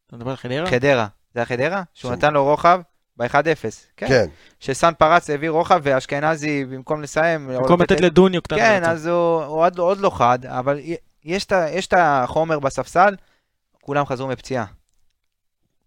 אתה 0.07 0.16
מדבר 0.16 0.30
על 0.30 0.36
חדרה? 0.36 0.66
חדרה. 0.66 1.07
זה 1.34 1.40
היה 1.40 1.46
חדרה? 1.46 1.82
שהוא 1.94 2.11
שם. 2.11 2.16
נתן 2.16 2.34
לו 2.34 2.44
רוחב 2.44 2.80
ב-1-0. 3.16 3.34
כן. 3.96 4.09
כן. 4.09 4.26
שסאן 4.61 4.92
פרץ 4.98 5.30
העביר 5.30 5.50
רוחב, 5.50 5.80
ואשכנזי, 5.82 6.64
במקום 6.64 7.02
לסיים... 7.02 7.48
במקום 7.48 7.82
לתת 7.82 8.00
לדוניו 8.00 8.42
קטן. 8.42 8.57
כן. 8.57 8.84
אז 8.84 9.07
הוא, 9.07 9.42
הוא 9.44 9.64
עוד, 9.64 9.78
עוד 9.78 9.98
לא 9.98 10.11
חד, 10.11 10.46
אבל 10.46 10.80
יש 11.25 11.47
את 11.89 11.95
החומר 11.97 12.59
בספסל, 12.59 13.14
כולם 13.83 14.07
חזרו 14.07 14.29
מפציעה. 14.29 14.64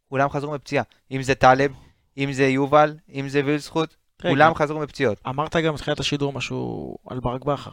כולם 0.10 0.30
חזרו 0.30 0.52
מפציעה. 0.52 0.84
אם 1.12 1.22
זה 1.22 1.36
טלב, 1.36 1.72
אם 2.18 2.32
זה 2.34 2.48
יובל, 2.48 2.96
אם 3.14 3.30
זה 3.30 3.42
וילסחוט, 3.46 3.96
כולם 4.22 4.54
חזרו 4.56 4.80
מפציעות. 4.80 5.22
אמרת 5.28 5.56
גם 5.56 5.74
בתחילת 5.74 6.00
השידור 6.00 6.34
משהו 6.34 6.96
על 7.10 7.20
ברק 7.20 7.46
בכר. 7.46 7.72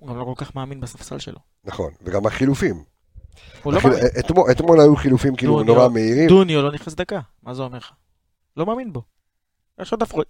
הוא 0.00 0.08
גם 0.08 0.18
לא 0.18 0.24
כל 0.24 0.44
כך 0.44 0.56
מאמין 0.56 0.80
בספסל 0.80 1.18
שלו. 1.18 1.38
נכון, 1.64 1.92
וגם 2.02 2.26
החילופים. 2.26 2.84
לא. 3.66 3.78
אתמול- 4.18 4.50
אתמול 4.50 4.80
היו 4.80 4.96
חילופים 4.96 5.36
כאילו 5.36 5.58
דוניו- 5.58 5.74
נורא 5.74 5.88
מהירים. 5.88 6.28
דוניו 6.28 6.62
לא 6.62 6.72
נכנס 6.72 6.94
דקה, 6.94 7.20
מה 7.42 7.54
זה 7.54 7.62
אומר 7.62 7.78
לך? 7.78 7.90
לא 8.56 8.66
מאמין 8.66 8.92
בו. 8.92 9.02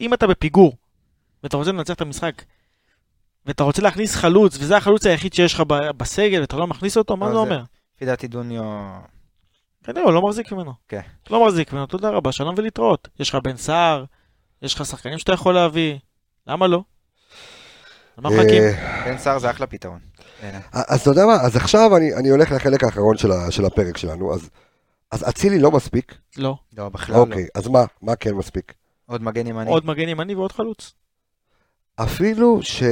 אם 0.01 0.14
אתה 0.14 0.26
בפיגור, 0.26 0.76
ואתה 1.43 1.57
רוצה 1.57 1.72
לנצח 1.72 1.95
את 1.95 2.01
המשחק, 2.01 2.43
ואתה 3.47 3.64
רוצה 3.64 3.82
להכניס 3.82 4.14
חלוץ, 4.16 4.57
וזה 4.61 4.76
החלוץ 4.76 5.07
היחיד 5.07 5.34
שיש 5.34 5.55
לך 5.55 5.61
בסגל, 5.97 6.40
ואתה 6.40 6.57
לא 6.57 6.66
מכניס 6.66 6.97
אותו, 6.97 7.16
מה 7.16 7.30
זה 7.30 7.36
אומר? 7.36 7.62
לפי 7.97 8.05
דעתי 8.07 8.28
דוניו... 8.28 8.62
כנראה, 9.84 10.03
הוא 10.05 10.12
לא 10.12 10.22
מחזיק 10.22 10.53
ממנו. 10.53 10.72
כן. 10.88 11.01
לא 11.30 11.47
מחזיק 11.47 11.72
ממנו, 11.72 11.86
תודה 11.86 12.11
רבה, 12.11 12.32
שלום 12.32 12.55
ולהתראות. 12.59 13.09
יש 13.20 13.28
לך 13.30 13.34
בן 13.45 13.57
סער, 13.57 14.05
יש 14.62 14.74
לך 14.74 14.86
שחקנים 14.86 15.18
שאתה 15.18 15.32
יכול 15.32 15.55
להביא, 15.55 15.99
למה 16.47 16.66
לא? 16.66 16.82
מחכים? 18.18 18.62
אה, 18.62 19.03
בן 19.05 19.18
סער 19.18 19.38
זה 19.38 19.51
אחלה 19.51 19.66
פתרון. 19.66 19.99
בעיניי. 20.42 20.61
אז 20.72 21.01
אתה 21.01 21.11
יודע 21.11 21.26
מה, 21.26 21.32
אז 21.34 21.57
עכשיו 21.57 21.97
אני 21.97 22.14
אני 22.14 22.28
הולך 22.28 22.53
לחלק 22.53 22.84
האחרון 22.84 23.16
של 23.51 23.64
הפרק 23.66 23.97
שלנו, 23.97 24.34
אז- 24.34 24.51
אז 25.11 25.28
אצילי 25.28 25.59
לא 25.59 25.70
מספיק, 25.70 26.14
לא. 26.36 26.57
לא, 26.76 26.88
בכלל 26.88 27.16
לא. 27.16 27.20
אוקיי, 27.20 27.47
אז 27.55 27.68
מה, 27.68 27.84
מה 28.03 28.16
כן 28.16 28.34
מספיק? 28.34 28.74
עוד 29.07 29.22
מגן 29.22 29.47
ימני. 29.47 29.70
עוד 29.70 29.86
מגן 29.86 30.09
ימני 30.09 30.34
ועוד 30.34 30.53
חלוץ. 30.53 30.95
אפילו 31.97 32.59
ש... 32.62 32.82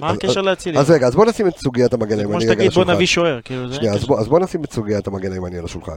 מה 0.00 0.10
אז- 0.10 0.16
הקשר 0.16 0.40
לאצילי? 0.42 0.78
אז 0.78 0.90
רגע, 0.90 1.06
אז 1.06 1.14
בוא 1.14 1.26
נשים 1.26 1.48
את 1.48 1.56
סוגיית 1.58 1.92
המגן 1.92 2.08
כמו 2.22 2.32
הימני 2.32 2.36
רגע 2.36 2.44
שתגיד 2.46 2.60
על 2.60 2.68
בוא 2.68 2.82
השולחן. 2.82 2.92
נביא 2.94 3.06
שוער, 3.06 3.40
כאילו. 3.42 3.74
שנייה, 3.74 3.94
אז. 3.94 4.04
בוא- 4.06 4.22
בוא 4.22 4.40
נשים 4.40 4.64
את 4.64 4.72
סוגיית 4.72 5.06
המגן 5.06 5.32
הימני 5.32 5.58
על 5.58 5.64
השולחן. 5.64 5.96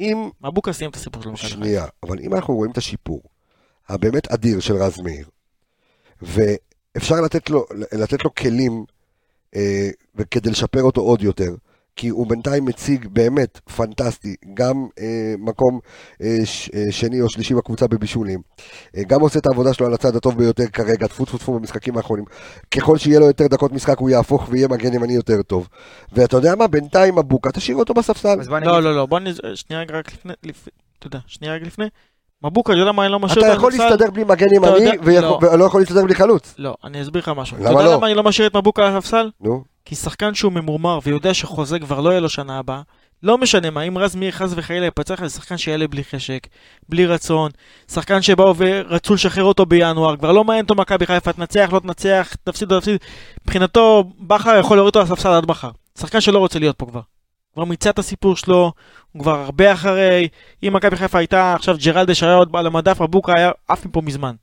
אם, 0.00 0.30
מבוקה 0.44 0.72
סיים 0.72 0.90
את 0.90 0.96
הסיפור 0.96 1.22
שלו. 1.22 1.36
שנייה, 1.36 1.86
אבל 2.02 2.18
אם 2.20 2.34
אנחנו 2.34 2.54
רואים 2.54 2.72
את 2.72 2.78
השיפור 2.78 3.22
הבאמת 3.88 4.28
אדיר 4.32 4.60
של 4.60 4.74
רז 4.76 5.00
מאיר, 5.00 5.28
ואפשר 6.22 7.20
לתת 7.20 7.50
לו, 7.50 7.66
לתת 7.92 8.24
לו 8.24 8.34
כלים 8.34 8.84
אה, 9.56 9.88
וכדי 10.14 10.50
לשפר 10.50 10.82
אותו 10.82 11.00
עוד 11.00 11.22
יותר, 11.22 11.54
כי 11.96 12.08
הוא 12.08 12.26
בינתיים 12.26 12.64
מציג 12.64 13.06
באמת 13.08 13.60
פנטסטי, 13.76 14.34
גם 14.54 14.86
אה, 14.98 15.06
מקום 15.38 15.78
אה, 16.22 16.36
ש, 16.44 16.70
אה, 16.74 16.92
שני 16.92 17.20
או 17.20 17.30
שלישי 17.30 17.54
בקבוצה 17.54 17.86
בבישולים, 17.86 18.40
אה, 18.96 19.02
גם 19.04 19.20
עושה 19.20 19.38
את 19.38 19.46
העבודה 19.46 19.74
שלו 19.74 19.86
על 19.86 19.94
הצד 19.94 20.16
הטוב 20.16 20.38
ביותר 20.38 20.66
כרגע, 20.66 21.06
טפו 21.06 21.24
טפו 21.24 21.38
טפו 21.38 21.52
במשחקים 21.58 21.96
האחרונים. 21.96 22.24
ככל 22.70 22.98
שיהיה 22.98 23.20
לו 23.20 23.26
יותר 23.26 23.46
דקות 23.46 23.72
משחק 23.72 23.98
הוא 23.98 24.10
יהפוך 24.10 24.48
ויהיה 24.50 24.68
מגן 24.68 24.94
ימני 24.94 25.12
יותר 25.12 25.42
טוב. 25.42 25.68
ואתה 26.12 26.36
יודע 26.36 26.54
מה, 26.54 26.66
בינתיים 26.66 27.14
מבוקה, 27.18 27.52
תשאיר 27.52 27.76
אותו 27.76 27.94
בספסל. 27.94 28.40
לא, 28.66 28.82
לא, 28.82 28.96
לא, 28.96 29.06
בוא 29.06 29.20
נז... 29.20 29.40
שנייה 29.54 29.82
רגע 29.82 29.98
רק 29.98 30.12
לפני, 30.12 30.32
לפ- 30.42 30.68
אתה 30.98 31.06
יודע, 31.06 31.18
שנייה 31.26 31.54
רגע 31.54 31.66
לפני. 31.66 31.86
מבוקה, 32.44 32.72
אתה 32.72 32.80
יודע 32.80 32.92
מה 32.92 33.04
אני 33.04 33.12
לא 33.12 33.18
משאיר 33.20 33.38
אתה 33.40 33.48
אותו 33.48 33.56
יכול 33.58 33.70
בספסל? 33.72 33.88
להסתדר 33.88 34.10
בלי 34.10 34.24
מגן 34.24 34.54
ימני 34.54 35.20
לא. 35.20 35.38
ולא 35.42 35.64
יכול 35.64 35.80
להסתדר 35.80 36.04
בלי 36.04 36.14
חלוץ. 36.14 36.54
לא, 36.58 36.74
אני 36.84 37.02
אסביר 37.02 37.22
לך 37.22 37.30
משהו. 37.36 37.56
למה 37.56 37.70
אתה 37.70 37.72
יודע 37.72 37.84
לא? 37.84 37.94
למה 37.94 38.06
אני 38.06 38.14
לא 38.14 38.22
משאיר 38.22 38.46
את 38.48 38.56
מבוקה 38.56 38.86
על 38.86 38.96
הספסל? 38.96 39.30
נו, 39.40 39.64
כי 39.84 39.94
שחקן 39.94 40.34
שהוא 40.34 40.52
ממורמר 40.52 40.98
ויודע 41.04 41.34
שחוזה 41.34 41.78
כבר 41.78 42.00
לא 42.00 42.10
יהיה 42.10 42.20
לו 42.20 42.28
שנה 42.28 42.58
הבאה, 42.58 42.80
לא 43.22 43.38
משנה 43.38 43.70
מה, 43.70 43.82
אם 43.82 43.98
רז 43.98 44.16
מאיר 44.16 44.30
חס 44.30 44.52
וחלילה 44.56 44.86
יפצע 44.86 45.14
לך, 45.14 45.26
זה 45.26 45.28
שחקן 45.28 45.56
שיעלה 45.56 45.88
בלי 45.88 46.04
חשק, 46.04 46.46
בלי 46.88 47.06
רצון, 47.06 47.50
שחקן 47.92 48.22
שבאו 48.22 48.54
ורצו 48.56 49.14
לשחרר 49.14 49.44
אותו 49.44 49.66
בינואר, 49.66 50.16
כבר 50.16 50.32
לא 50.32 50.44
מעניין 50.44 50.64
אותו 50.64 50.74
מכבי 50.74 51.06
חיפה, 51.06 51.32
תנצח, 51.32 51.68
לא 51.72 51.78
תנצח, 51.78 52.34
תפסיד, 52.44 52.72
לא 52.72 52.80
תפסיד, 52.80 52.96
מבחינתו 53.44 54.04
בכר 54.20 54.56
יכול 54.60 54.76
להוריד 54.76 54.96
אותו 54.96 55.12
לספסל 55.12 55.28
עד 55.28 55.46
מחר. 55.48 55.70
שחקן 55.98 56.20
שלא 56.20 56.38
רוצה 56.38 56.58
להיות 56.58 56.76
פה 56.76 56.86
כבר. 56.86 57.00
כבר 57.54 57.64
מיצה 57.64 57.90
את 57.90 57.98
הסיפור 57.98 58.36
שלו, 58.36 58.72
הוא 59.12 59.22
כבר 59.22 59.38
הרבה 59.38 59.72
אחרי, 59.72 60.28
אם 60.62 60.72
מכבי 60.76 60.96
חיפה 60.96 61.18
הייתה 61.18 61.54
עכשיו 61.54 61.76
ג'רלדש 61.84 62.22
היה 62.22 62.34
עוד 62.34 62.56
על 62.56 62.66
המדף, 62.66 63.00
מבוקה 63.00 63.34
היה 63.36 63.50
עף 63.68 63.86
מפה 63.86 64.00
מזמן. 64.00 64.34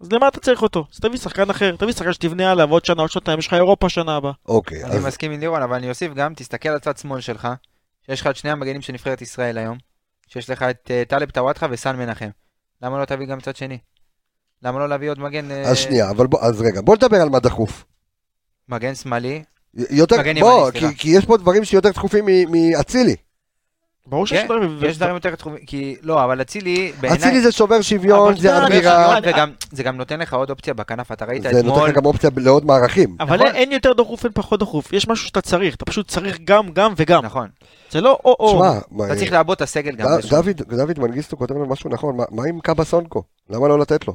אז 0.00 0.12
למה 0.12 0.28
אתה 0.28 0.40
צריך 0.40 0.62
אותו? 0.62 0.86
אז 0.92 1.00
תביא 1.00 1.18
שחקן 1.18 1.50
אחר, 1.50 1.76
תביא 1.76 1.92
שחקן 1.92 2.12
שתבנה 2.12 2.50
עליו 2.52 2.70
עוד 2.70 2.84
שנה, 2.84 3.02
עוד 3.02 3.10
שנתיים, 3.10 3.38
יש 3.38 3.46
לך 3.46 3.54
אירופה 3.54 3.88
שנה 3.88 4.16
הבאה. 4.16 4.32
אוקיי. 4.46 4.84
אני 4.84 4.96
אז 4.96 5.04
מסכים 5.04 5.32
עם 5.32 5.40
לירון, 5.40 5.62
אבל 5.62 5.74
אני 5.74 5.88
אוסיף 5.88 6.14
גם, 6.14 6.34
תסתכל 6.34 6.68
על 6.68 6.78
צד 6.78 6.96
שמאל 6.96 7.20
שלך, 7.20 7.48
שיש 8.06 8.20
לך 8.20 8.26
את 8.26 8.36
שני 8.36 8.50
המגנים 8.50 8.82
של 8.82 8.92
נבחרת 8.92 9.22
ישראל 9.22 9.58
היום, 9.58 9.78
שיש 10.26 10.50
לך 10.50 10.62
את 10.62 10.90
אה, 10.90 11.02
טלב 11.08 11.30
טוואטחה 11.30 11.66
וסן 11.70 11.96
מנחם. 11.96 12.28
למה 12.82 12.98
לא 12.98 13.04
תביא 13.04 13.26
גם 13.26 13.40
צד 13.40 13.56
שני? 13.56 13.78
למה 14.62 14.78
לא 14.78 14.88
להביא 14.88 15.10
עוד 15.10 15.18
מגן, 15.18 15.50
אה, 15.50 15.62
אז 15.62 15.78
שנייה, 15.78 16.10
אבל 16.10 16.26
בוא, 16.26 16.40
אז 16.40 16.60
רגע, 16.60 16.80
בוא 16.80 16.96
נדבר 16.96 17.16
על 17.16 17.28
מה 17.28 17.40
דחוף. 17.40 17.84
מגן 18.68 18.94
שמאלי? 18.94 19.42
יותר, 19.90 20.16
בוא, 20.40 20.70
כי. 20.70 20.94
כי 20.98 21.08
יש 21.10 21.24
פה 21.24 21.36
דברים 21.36 21.64
שיותר 21.64 21.90
דחופים 21.90 22.24
מ- 22.26 22.52
מאצילי. 22.72 23.16
ברור 24.06 24.26
שיש 24.26 24.38
כן, 24.40 24.44
דברים, 24.44 24.78
יש 24.82 24.96
דברים 24.98 25.14
יותר 25.14 25.34
תחומים, 25.34 25.58
כי 25.66 25.96
לא, 26.02 26.24
אבל 26.24 26.40
אצילי, 26.42 26.92
בעיניי... 27.00 27.18
אצילי 27.18 27.40
זה 27.40 27.52
שובר 27.52 27.80
שוויון, 27.80 28.36
זה 28.36 28.66
אמירה, 28.66 29.18
זה 29.72 29.82
גם 29.82 29.96
נותן 29.96 30.20
לך 30.20 30.34
עוד 30.34 30.50
אופציה 30.50 30.74
בכנף, 30.74 31.12
אתה 31.12 31.24
ראית 31.24 31.42
זה 31.42 31.48
נותן 31.48 31.68
אתמול, 31.68 31.88
לך 31.88 31.94
גם 31.96 32.04
אופציה 32.04 32.30
לעוד 32.36 32.64
מערכים. 32.66 33.16
אבל 33.20 33.36
נכון. 33.36 33.46
אין- 33.54 33.72
יותר 33.72 33.92
דחוף, 33.92 34.24
אין 34.24 34.32
פחות 34.34 34.60
דחוף. 34.60 34.92
יש 34.92 35.08
משהו 35.08 35.26
שאתה 35.26 35.40
צריך, 35.40 35.74
אתה 35.74 35.84
פשוט 35.84 36.08
צריך 36.08 36.38
גם, 36.44 36.68
גם 36.72 36.92
וגם. 36.96 37.24
נכון, 37.24 37.48
זה 37.90 38.00
לא 38.00 38.18
או-או. 38.24 38.64
אתה 39.06 39.16
צריך 39.16 39.32
לעבוד 39.32 39.56
את 39.56 39.62
הסגל 39.62 39.94
גם. 39.96 40.08
דוד 40.30 40.62
דוד 40.68 40.98
מנגיסטו 40.98 41.36
כותב 41.36 41.54
לנו 41.54 41.66
משהו 41.66 41.90
נכון, 41.90 42.16
מה 42.30 42.42
עם 42.48 42.60
קאבה 42.60 42.84
סונקו? 42.84 43.22
למה 43.50 43.68
לא 43.68 43.78
לתת 43.78 44.08
לו? 44.08 44.14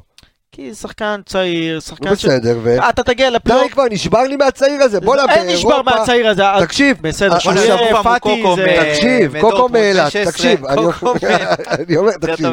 כי 0.58 0.74
שחקן 0.74 1.20
צעיר, 1.26 1.80
שחקן 1.80 2.16
ש... 2.16 2.24
בסדר, 2.24 2.58
ו... 2.62 2.76
אתה 2.88 3.02
תגיע 3.02 3.30
די 3.30 3.36
לפלייאוף. 3.36 3.72
כבר, 3.72 3.84
נשבר 3.90 4.22
לי 4.22 4.36
מהצעיר 4.36 4.82
הזה, 4.82 5.00
בוא'נה, 5.00 5.34
אין 5.34 5.46
נשבר 5.46 5.68
באירופה- 5.82 5.98
מהצעיר 5.98 6.28
הזה. 6.28 6.42
תקשיב, 6.60 6.96
בסדר, 7.00 7.38
פעם 7.40 7.56
הוא 7.94 8.02
פאטי 8.02 8.18
קוקו 8.42 8.56
זה... 8.56 8.66
מ- 8.66 8.94
תקשיב, 8.94 9.40
קוקו 9.40 9.68
מאילת, 9.68 10.12
16, 10.12 10.32
תקשיב, 10.32 10.66
אני 10.66 11.96
אומר, 11.96 12.12
תקשיב, 12.20 12.48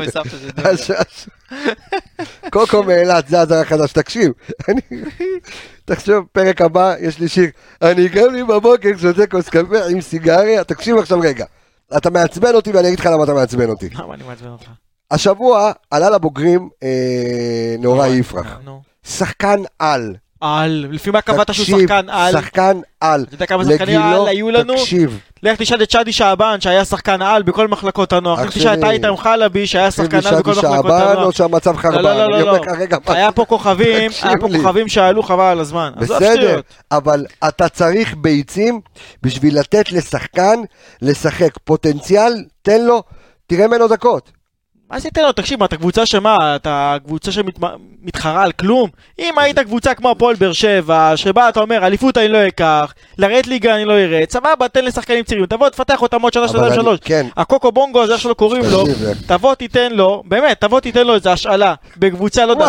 קוקו 2.51 2.83
מאילת, 2.83 3.27
זה 3.27 3.39
הזר 3.41 3.55
החדש, 3.55 3.91
תקשיב, 3.91 4.31
אני- 4.69 5.01
תחשוב, 5.85 6.25
פרק 6.31 6.61
הבא, 6.61 6.93
יש 6.99 7.19
לי 7.19 7.27
שיר, 7.27 7.49
אני 7.81 8.09
קם 8.09 8.33
לי 8.33 8.43
בבוקר, 8.43 8.89
שותה 9.01 9.27
כוס 9.27 9.49
קפה 9.49 9.85
עם 9.91 10.01
סיגריה, 10.01 10.63
תקשיב 10.63 10.97
עכשיו 10.97 11.19
רגע, 11.19 11.45
אתה 11.97 12.09
מעצבן 12.09 12.55
אותי 12.55 12.71
ואני 12.71 12.87
אגיד 12.87 12.99
לך 12.99 13.05
למה 13.05 13.23
אתה 13.23 13.33
מעצבן 13.33 13.69
אותי. 13.69 13.89
למה 13.95 14.13
אני 14.13 14.23
מעצבן 14.27 14.49
אותך? 14.49 14.67
השבוע 15.11 15.71
עלה 15.91 16.09
לבוגרים 16.09 16.69
אה, 16.83 17.75
נורא 17.79 18.07
יפרח. 18.07 18.59
שחקן 19.07 19.59
על, 19.79 20.15
על, 20.41 20.85
לפי 20.89 21.11
מה 21.11 21.21
קבעת 21.21 21.53
שהוא 21.53 21.65
תקשיב, 21.65 21.79
שחקן 21.79 22.09
על? 22.09 22.31
שחקן 22.31 22.79
על, 22.99 23.23
אתה 23.27 23.35
יודע 23.35 23.45
כמה 23.45 23.65
שחקנים 23.65 24.01
על 24.01 24.27
היו 24.27 24.51
לנו? 24.51 24.73
תקשיב, 24.73 25.19
לך 25.43 25.57
תשאל 25.57 25.83
את 25.83 25.91
שדי 25.91 26.11
שעבן 26.11 26.61
שהיה 26.61 26.85
שחקן 26.85 27.21
על 27.21 27.43
בכל 27.43 27.67
מחלקות 27.67 28.13
הנוער. 28.13 28.43
לך 28.43 28.57
תשאל 28.57 28.73
את. 28.79 28.83
אייטם 28.83 29.17
חלבי 29.17 29.67
שהיה 29.67 29.91
תקשיב 29.91 30.05
שחקן 30.05 30.17
על 30.17 30.41
בכל 30.41 30.53
שדי 30.53 30.61
מחלקות 30.61 30.61
שעבן 30.61 31.01
הנוער. 31.01 31.25
או 31.25 31.31
שהמצב 31.31 31.77
חרבן, 31.77 32.03
לא, 32.03 32.13
לא, 32.13 32.29
לא, 32.29 32.41
לא. 32.41 32.61
היה 33.07 33.31
פה 33.31 33.45
כוכבים, 33.45 34.11
תקשיב 34.11 34.27
היה 34.27 34.37
פה. 34.37 34.47
כוכבים 34.47 34.87
שעלו 34.87 35.23
חבל 35.23 35.43
על 35.43 35.59
הזמן. 35.59 35.91
בסדר. 35.97 36.59
אבל 36.91 37.25
אתה 37.47 37.69
צריך 37.69 38.15
ביצים 38.17 38.81
בשביל 39.23 39.59
לתת 39.59 39.91
לשחקן 39.91 40.59
לשחק. 41.01 41.57
פוטנציאל, 41.63 42.43
תן 42.61 42.81
לו, 42.81 43.03
תראה 43.47 43.67
ממנו 43.67 43.87
דקות. 43.87 44.34
מה 44.89 44.95
עשית 44.97 45.17
לו? 45.17 45.31
תקשיב, 45.31 45.59
מה, 45.59 45.65
אתה 45.65 45.77
קבוצה 45.77 46.05
שמה? 46.05 46.55
אתה 46.55 46.95
קבוצה 47.05 47.31
שמתחרה 47.31 48.43
על 48.43 48.51
כלום? 48.51 48.89
אם 49.19 49.39
היית 49.39 49.59
קבוצה 49.59 49.93
כמו 49.93 50.11
הפועל 50.11 50.35
באר 50.35 50.53
שבע, 50.53 51.11
שבה 51.15 51.49
אתה 51.49 51.59
אומר, 51.59 51.85
אליפות 51.85 52.17
אני 52.17 52.27
לא 52.27 52.47
אקח, 52.47 52.93
לרדת 53.17 53.47
ליגה 53.47 53.75
אני 53.75 53.85
לא 53.85 53.93
ארד, 53.93 54.29
סבבה, 54.29 54.67
תן 54.67 54.85
לשחקנים 54.85 55.23
צעירים, 55.23 55.45
תבוא, 55.45 55.69
תפתח 55.69 56.01
אותם 56.01 56.21
עוד 56.21 56.33
שנה, 56.33 56.47
שנתיים, 56.47 56.73
שלוש. 56.73 56.99
כן, 57.03 57.27
הקוקו 57.37 57.71
בונגו 57.71 58.01
הזה, 58.03 58.13
איך 58.13 58.21
שלא 58.21 58.33
קוראים 58.33 58.63
לו, 58.71 58.85
תקשיב, 58.85 59.13
תבוא 59.27 59.55
תיתן 59.55 59.91
לו, 59.91 60.23
באמת, 60.25 60.61
תבוא 60.61 60.79
תיתן 60.79 61.07
לו 61.07 61.15
איזה 61.15 61.31
השאלה, 61.31 61.73
בקבוצה, 61.97 62.45
לא 62.45 62.51
יודע, 62.51 62.65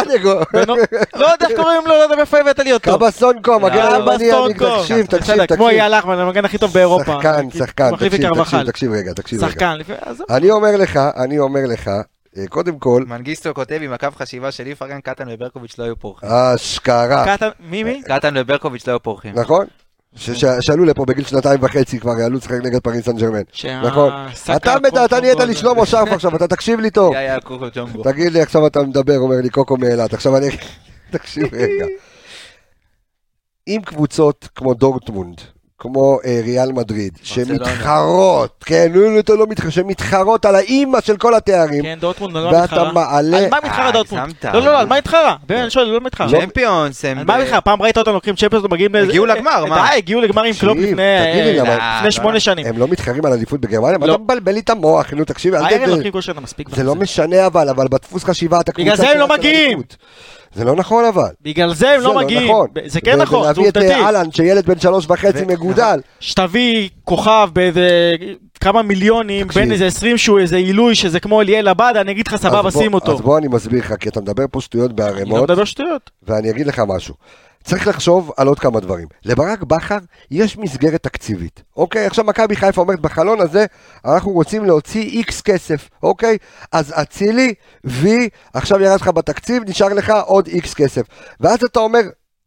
לא 1.17 1.27
יודע 1.33 1.47
איך 1.49 1.61
קוראים 1.61 1.81
לו, 1.87 1.89
לא 1.89 2.03
יודע 2.03 2.17
מאיפה 2.17 2.39
הבאת 2.39 2.59
לי 2.59 2.73
אותו. 2.73 2.91
קאבה 2.91 3.11
סונקו, 3.11 3.61
מגן 3.61 3.87
הימני. 3.93 4.31
תקשיב, 4.55 5.07
תקשיב, 5.07 5.21
בסדר, 5.23 5.47
כמו 5.47 5.47
תקשיב. 5.47 5.81
אייל 5.81 5.99
לחמן, 5.99 6.19
המגן 6.19 6.45
הכי 6.45 6.59
טוב 6.59 6.73
באירופה. 6.73 7.13
שחקן, 7.13 7.51
שחקן, 7.59 7.91
תקשיב. 7.97 8.33
תקשיב, 8.43 8.63
תקשיב 8.67 8.93
רגע, 8.93 9.13
תקשיב 9.13 9.45
רגע. 9.45 9.75
אני 10.31 10.51
אומר 10.51 10.77
לך, 10.77 11.01
אני 11.17 11.39
אומר 11.39 11.61
לך, 11.67 11.89
אה, 11.89 12.06
קודם 12.49 12.79
כל, 12.79 13.05
מנגיסטו 13.07 13.55
כותב 13.55 13.79
עם 13.83 13.93
הקו 13.93 14.09
חשיבה 14.17 14.53
של 14.53 14.67
איפרגן, 14.67 15.01
קטן 15.01 15.25
וברקוביץ' 15.29 15.79
לא 15.79 15.85
היו 15.85 15.97
פורחים. 15.97 16.29
אשכרה, 16.33 17.37
מי 17.61 17.85
מי? 17.85 18.03
קטן 18.03 18.35
וברקוביץ' 18.37 18.87
לא 18.87 18.93
היו 18.93 19.03
פורחים. 19.03 19.35
נכון? 19.35 19.67
ש- 20.17 20.45
שעלו 20.61 20.85
לפה 20.85 21.05
בגיל 21.05 21.25
שנתיים 21.25 21.63
וחצי 21.63 22.01
כבר, 22.01 22.13
עלו 22.13 22.37
לשחק 22.37 22.53
נגד 22.63 22.81
פריס 22.81 23.05
סן 23.05 23.17
ג'רמן. 23.17 23.43
נכון. 23.83 24.13
אתה 25.05 25.21
נהיית 25.21 25.41
לי 25.41 25.55
שלמה 25.55 25.87
שרף 25.87 26.09
עכשיו, 26.09 26.37
אתה 26.37 26.49
תקשיב 26.49 26.81
לי 26.81 26.91
טוב. 26.91 27.15
תגיד 28.05 28.33
לי, 28.33 28.43
עכשיו 28.43 28.67
אתה 28.67 28.83
מדבר, 28.83 29.19
אומר 29.19 29.37
לי 29.43 29.51
קוקו 29.51 29.77
מאילת, 29.77 30.15
עכשיו 30.15 30.37
אני... 30.37 30.49
תקשיב 31.11 31.55
רגע. 31.55 31.87
אם 33.69 33.81
קבוצות 33.85 34.49
כמו 34.55 34.75
דורטמונד, 34.75 35.41
כמו 35.79 36.19
אה, 36.25 36.41
ריאל 36.45 36.73
מדריד. 36.73 37.19
שמתחרות, 37.23 38.65
כן, 38.67 38.93
נו, 38.95 39.19
אתה 39.19 39.35
לא 39.35 39.47
מתחרה, 39.47 39.71
שמתחרות 39.71 40.45
על 40.45 40.55
האימא 40.55 41.01
של 41.01 41.17
כל 41.17 41.35
התארים, 41.35 41.83
כן, 41.83 41.99
דורטמונד, 42.01 42.37
על 42.37 42.45
מה 42.45 42.51
ואתה 42.51 42.63
מתחרה? 42.63 42.93
מעלה... 42.93 43.39
על 43.39 43.49
מה 43.51 43.59
מתחרה 43.65 43.87
אה, 43.87 43.93
דורטמונד? 43.93 44.35
לא, 44.45 44.53
לא, 44.53 44.61
לא, 44.61 44.81
על 44.81 44.87
מה 44.87 44.97
מתחרה? 44.97 45.37
באמת, 45.47 45.61
אני 45.61 45.71
שואל, 45.71 45.87
לא 45.87 46.01
מתחרה. 46.01 46.29
צ'מפיונס 46.29 47.05
הם... 47.05 47.19
על 47.19 47.25
מה 47.25 47.39
מתחרה? 47.39 47.61
פעם 47.61 47.83
ראית 47.83 47.99
אותם 47.99 48.13
לוקחים 48.13 48.35
צ'מפיונס 48.37 48.65
ומגיעים 48.65 48.95
לאיזה... 48.95 49.09
הגיעו 49.09 49.27
לגמר, 49.27 49.65
מה? 49.65 49.89
די, 49.91 49.97
הגיעו 49.97 50.21
לגמר 50.21 50.43
עם 50.45 50.55
קלופ 50.55 50.79
לפני 50.79 51.03
אה, 51.03 51.97
לפני 51.99 52.11
שמונה 52.11 52.41
שנים. 52.41 52.67
הם 52.67 52.79
לא 52.79 52.89
מתחרים 52.89 53.27
על 53.27 53.33
אליפות 53.33 53.61
בגרמניה? 53.61 53.99
לא. 54.01 54.15
אתה 54.15 54.23
מבלבל 54.23 54.53
לי 54.53 54.61
את 54.61 54.71
המוח? 54.71 55.13
נו, 55.13 55.25
תקשיב. 55.25 55.55
זה 56.69 56.85
לא 56.85 56.95
משנה 56.95 57.47
אבל, 57.47 57.69
אבל 57.69 57.87
בדפוס 57.91 58.25
חשיבה 58.25 58.61
אתה 58.61 58.73
בגלל 58.73 58.95
קבוצה 58.95 59.03
זה 59.03 59.11
הם 59.11 59.19
לא 59.19 59.29
מגיעים. 59.29 59.83
זה 60.57 60.65
לא 60.65 60.77
נכון 60.77 61.05
אבל. 61.05 61.29
בגלל 61.43 61.75
זה 61.75 61.91
הם 61.91 62.01
זה 62.01 62.07
לא 62.07 62.17
מגיעים. 62.17 62.45
נכון. 62.51 62.67
זה 62.87 63.01
כן 63.01 63.21
נכון, 63.21 63.39
זה 63.39 63.45
ולהביא 63.45 63.69
את 63.69 63.77
עובדתי. 63.77 63.95
אה, 63.95 64.05
אהלן, 64.07 64.33
שילד 64.33 64.67
בן 64.67 64.81
שלוש 64.81 65.07
וחצי 65.09 65.43
ו- 65.43 65.47
מגודל. 65.47 66.01
שתביא 66.21 66.89
כוכב 67.05 67.49
באיזה 67.53 68.17
כמה 68.61 68.83
מיליונים, 68.83 69.47
תקשיב. 69.47 69.63
בין 69.63 69.73
איזה 69.73 69.87
20 69.87 70.19
שהוא 70.19 70.39
איזה 70.39 70.57
עילוי 70.57 70.95
שזה 70.95 71.21
כמו 71.21 71.41
אליאל 71.41 71.69
עבדה, 71.69 72.01
אני 72.01 72.11
אגיד 72.13 72.27
לך 72.29 72.37
סבבה, 72.37 72.71
שים 72.71 72.95
אותו. 72.95 73.13
אז 73.13 73.21
בוא 73.21 73.39
אני 73.39 73.49
מסביר 73.49 73.81
לך, 73.81 73.95
כי 74.01 74.09
אתה 74.09 74.21
מדבר 74.21 74.45
פה 74.51 74.61
שטויות 74.61 74.91
אני 74.91 74.99
לא 74.99 75.05
בערימות, 75.05 75.43
מדבר 75.43 75.65
שטויות. 75.65 76.11
ואני 76.23 76.51
אגיד 76.51 76.67
לך 76.67 76.83
משהו. 76.89 77.15
צריך 77.67 77.87
לחשוב 77.87 78.33
על 78.37 78.47
עוד 78.47 78.59
כמה 78.59 78.81
דברים. 78.81 79.09
לברק 79.25 79.63
בכר 79.63 79.99
יש 80.31 80.59
מסגרת 80.59 81.03
תקציבית, 81.03 81.63
אוקיי? 81.77 82.07
עכשיו 82.07 82.25
מכבי 82.25 82.57
חיפה 82.57 82.81
אומרת, 82.81 83.01
בחלון 83.01 83.41
הזה 83.41 83.67
אנחנו 84.05 84.31
רוצים 84.31 84.65
להוציא 84.65 85.03
איקס 85.03 85.41
כסף, 85.41 85.89
אוקיי? 86.03 86.39
אז 86.73 86.95
אצילי, 87.03 87.55
וי, 87.85 88.29
עכשיו 88.55 88.81
ירד 88.81 89.01
לך 89.01 89.09
בתקציב, 89.09 89.63
נשאר 89.67 89.89
לך 89.89 90.13
עוד 90.27 90.47
איקס 90.47 90.75
כסף. 90.75 91.03
ואז 91.41 91.59
אתה 91.65 91.81
אומר, 91.81 92.01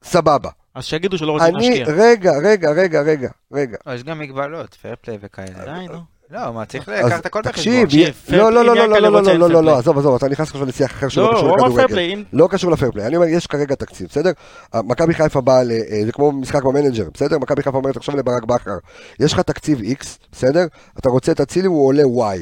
סבבה. 0.03 0.49
אז 0.75 0.85
שיגידו 0.85 1.17
שלא 1.17 1.31
רוצים 1.31 1.55
אני, 1.55 1.69
להשקיע. 1.69 1.95
רגע, 1.95 2.31
רגע, 2.43 2.69
רגע, 2.71 3.01
רגע, 3.01 3.29
רגע. 3.53 3.77
לא, 3.85 3.93
יש 3.93 4.03
גם 4.03 4.19
מגבלות, 4.19 4.73
fair 4.73 4.95
play 4.95 5.17
וכאלה. 5.21 5.65
די, 5.65 5.87
נו. 5.87 6.18
לא, 6.31 6.53
מה, 6.53 6.65
צריך 6.65 6.89
לקחת 6.89 7.25
הכל 7.25 7.41
בחשבון. 7.41 7.85
תקשיב, 7.85 8.15
לא, 8.29 8.51
לא, 8.51 8.65
לא, 8.65 8.75
לא, 8.75 8.87
לא, 8.89 8.99
לא, 9.01 9.11
לא, 9.11 9.29
אין 9.31 9.39
לא, 9.39 9.49
לא, 9.49 9.53
fair 9.53 9.57
play. 9.57 9.61
לא, 9.73 9.77
עזוב, 9.77 9.97
עזוב, 9.97 10.15
אתה 10.15 10.27
נכנס 10.27 10.47
עכשיו 10.47 10.65
לשיח 10.65 10.91
אחר 10.91 11.09
שלא 11.09 11.23
לא, 11.23 11.37
קשור 11.37 11.57
לכדורגל. 11.57 12.23
לא 12.33 12.47
קשור 12.51 12.71
ל 12.71 12.75
fair 12.75 12.89
play, 12.89 13.07
אני 13.07 13.15
אומר, 13.15 13.27
יש 13.27 13.47
כרגע 13.47 13.75
תקציב, 13.75 14.07
בסדר? 14.07 14.31
מכבי 14.75 15.13
חיפה 15.13 15.41
באה, 15.41 15.63
ל- 15.63 15.71
אה, 15.71 16.01
זה 16.05 16.11
כמו 16.11 16.31
משחק 16.31 16.63
במנג'ר, 16.63 17.07
בסדר? 17.13 17.37
מכבי 17.39 17.63
חיפה 17.63 17.77
אומרת 17.77 17.97
עכשיו 17.97 18.15
לברק 18.17 18.43
בכר, 18.43 18.77
יש 19.19 19.33
לך 19.33 19.39
תקציב 19.39 19.79
X, 19.79 20.05
בסדר? 20.31 20.65
אתה 20.99 21.09
רוצה 21.09 21.31
את 21.31 21.41
אצילי, 21.41 21.67
הוא 21.67 21.87
עולה 21.87 22.03
Y. 22.03 22.37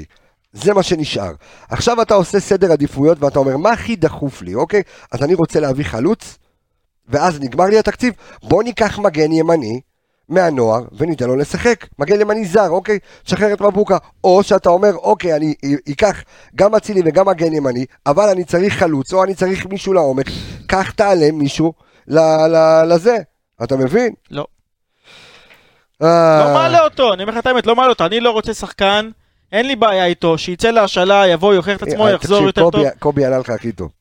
זה 0.53 0.73
מה 0.73 0.83
שנשאר. 0.83 1.31
עכשיו 1.69 2.01
אתה 2.01 2.13
עושה 2.13 2.39
סדר 2.39 2.71
עדיפויות 2.71 3.23
ואתה 3.23 3.39
אומר, 3.39 3.57
מה 3.57 3.71
הכי 3.71 3.95
דחוף 3.95 4.41
לי, 4.41 4.55
אוקיי? 4.55 4.81
אז 5.11 5.23
אני 5.23 5.33
רוצה 5.33 5.59
להביא 5.59 5.85
חלוץ, 5.85 6.37
ואז 7.09 7.39
נגמר 7.41 7.65
לי 7.65 7.79
התקציב, 7.79 8.13
בוא 8.43 8.63
ניקח 8.63 8.99
מגן 8.99 9.31
ימני. 9.31 9.79
מהנוער, 10.29 10.81
וניתן 10.97 11.27
לו 11.27 11.35
לשחק. 11.35 11.85
מגן 11.99 12.21
ימני 12.21 12.45
זר, 12.45 12.69
אוקיי? 12.69 12.99
תשחרר 13.23 13.53
את 13.53 13.61
מבוקה. 13.61 13.97
או 14.23 14.43
שאתה 14.43 14.69
אומר, 14.69 14.95
אוקיי, 14.95 15.35
אני 15.35 15.53
אקח 15.91 16.23
גם 16.55 16.75
אצילי 16.75 17.01
וגם 17.05 17.27
מגן 17.27 17.53
ימני, 17.53 17.85
אבל 18.05 18.29
אני 18.29 18.43
צריך 18.43 18.73
חלוץ, 18.73 19.13
או 19.13 19.23
אני 19.23 19.35
צריך 19.35 19.65
מישהו 19.65 19.93
לעומק. 19.93 20.25
קח 20.67 20.91
תעלה 20.91 21.31
מישהו 21.33 21.73
לזה. 22.87 23.17
אתה 23.63 23.77
מבין? 23.77 24.13
לא. 24.31 24.45
אה, 26.03 26.43
לא 26.45 26.53
מעלה 26.53 26.83
אותו, 26.83 27.13
אני 27.13 27.23
אומר 27.23 27.33
לך 27.33 27.39
את 27.39 27.45
האמת, 27.45 27.65
לא 27.65 27.75
מעלה 27.75 27.89
אותו. 27.89 28.05
אני 28.05 28.19
לא 28.19 28.31
רוצה 28.31 28.53
שחקן, 28.53 29.09
אין 29.51 29.67
לי 29.67 29.75
בעיה 29.75 30.05
איתו, 30.05 30.37
שיצא 30.37 30.71
להשאלה, 30.71 31.27
יבוא, 31.27 31.53
יוכיח 31.53 31.77
את 31.77 31.83
עצמו, 31.83 32.07
אה, 32.07 32.11
יחזור 32.11 32.43
יותר 32.43 32.69
טוב. 32.69 32.83
קובי 32.99 33.25
ענה 33.25 33.37
לך 33.37 33.49
הכי 33.49 33.71
טוב. 33.71 33.91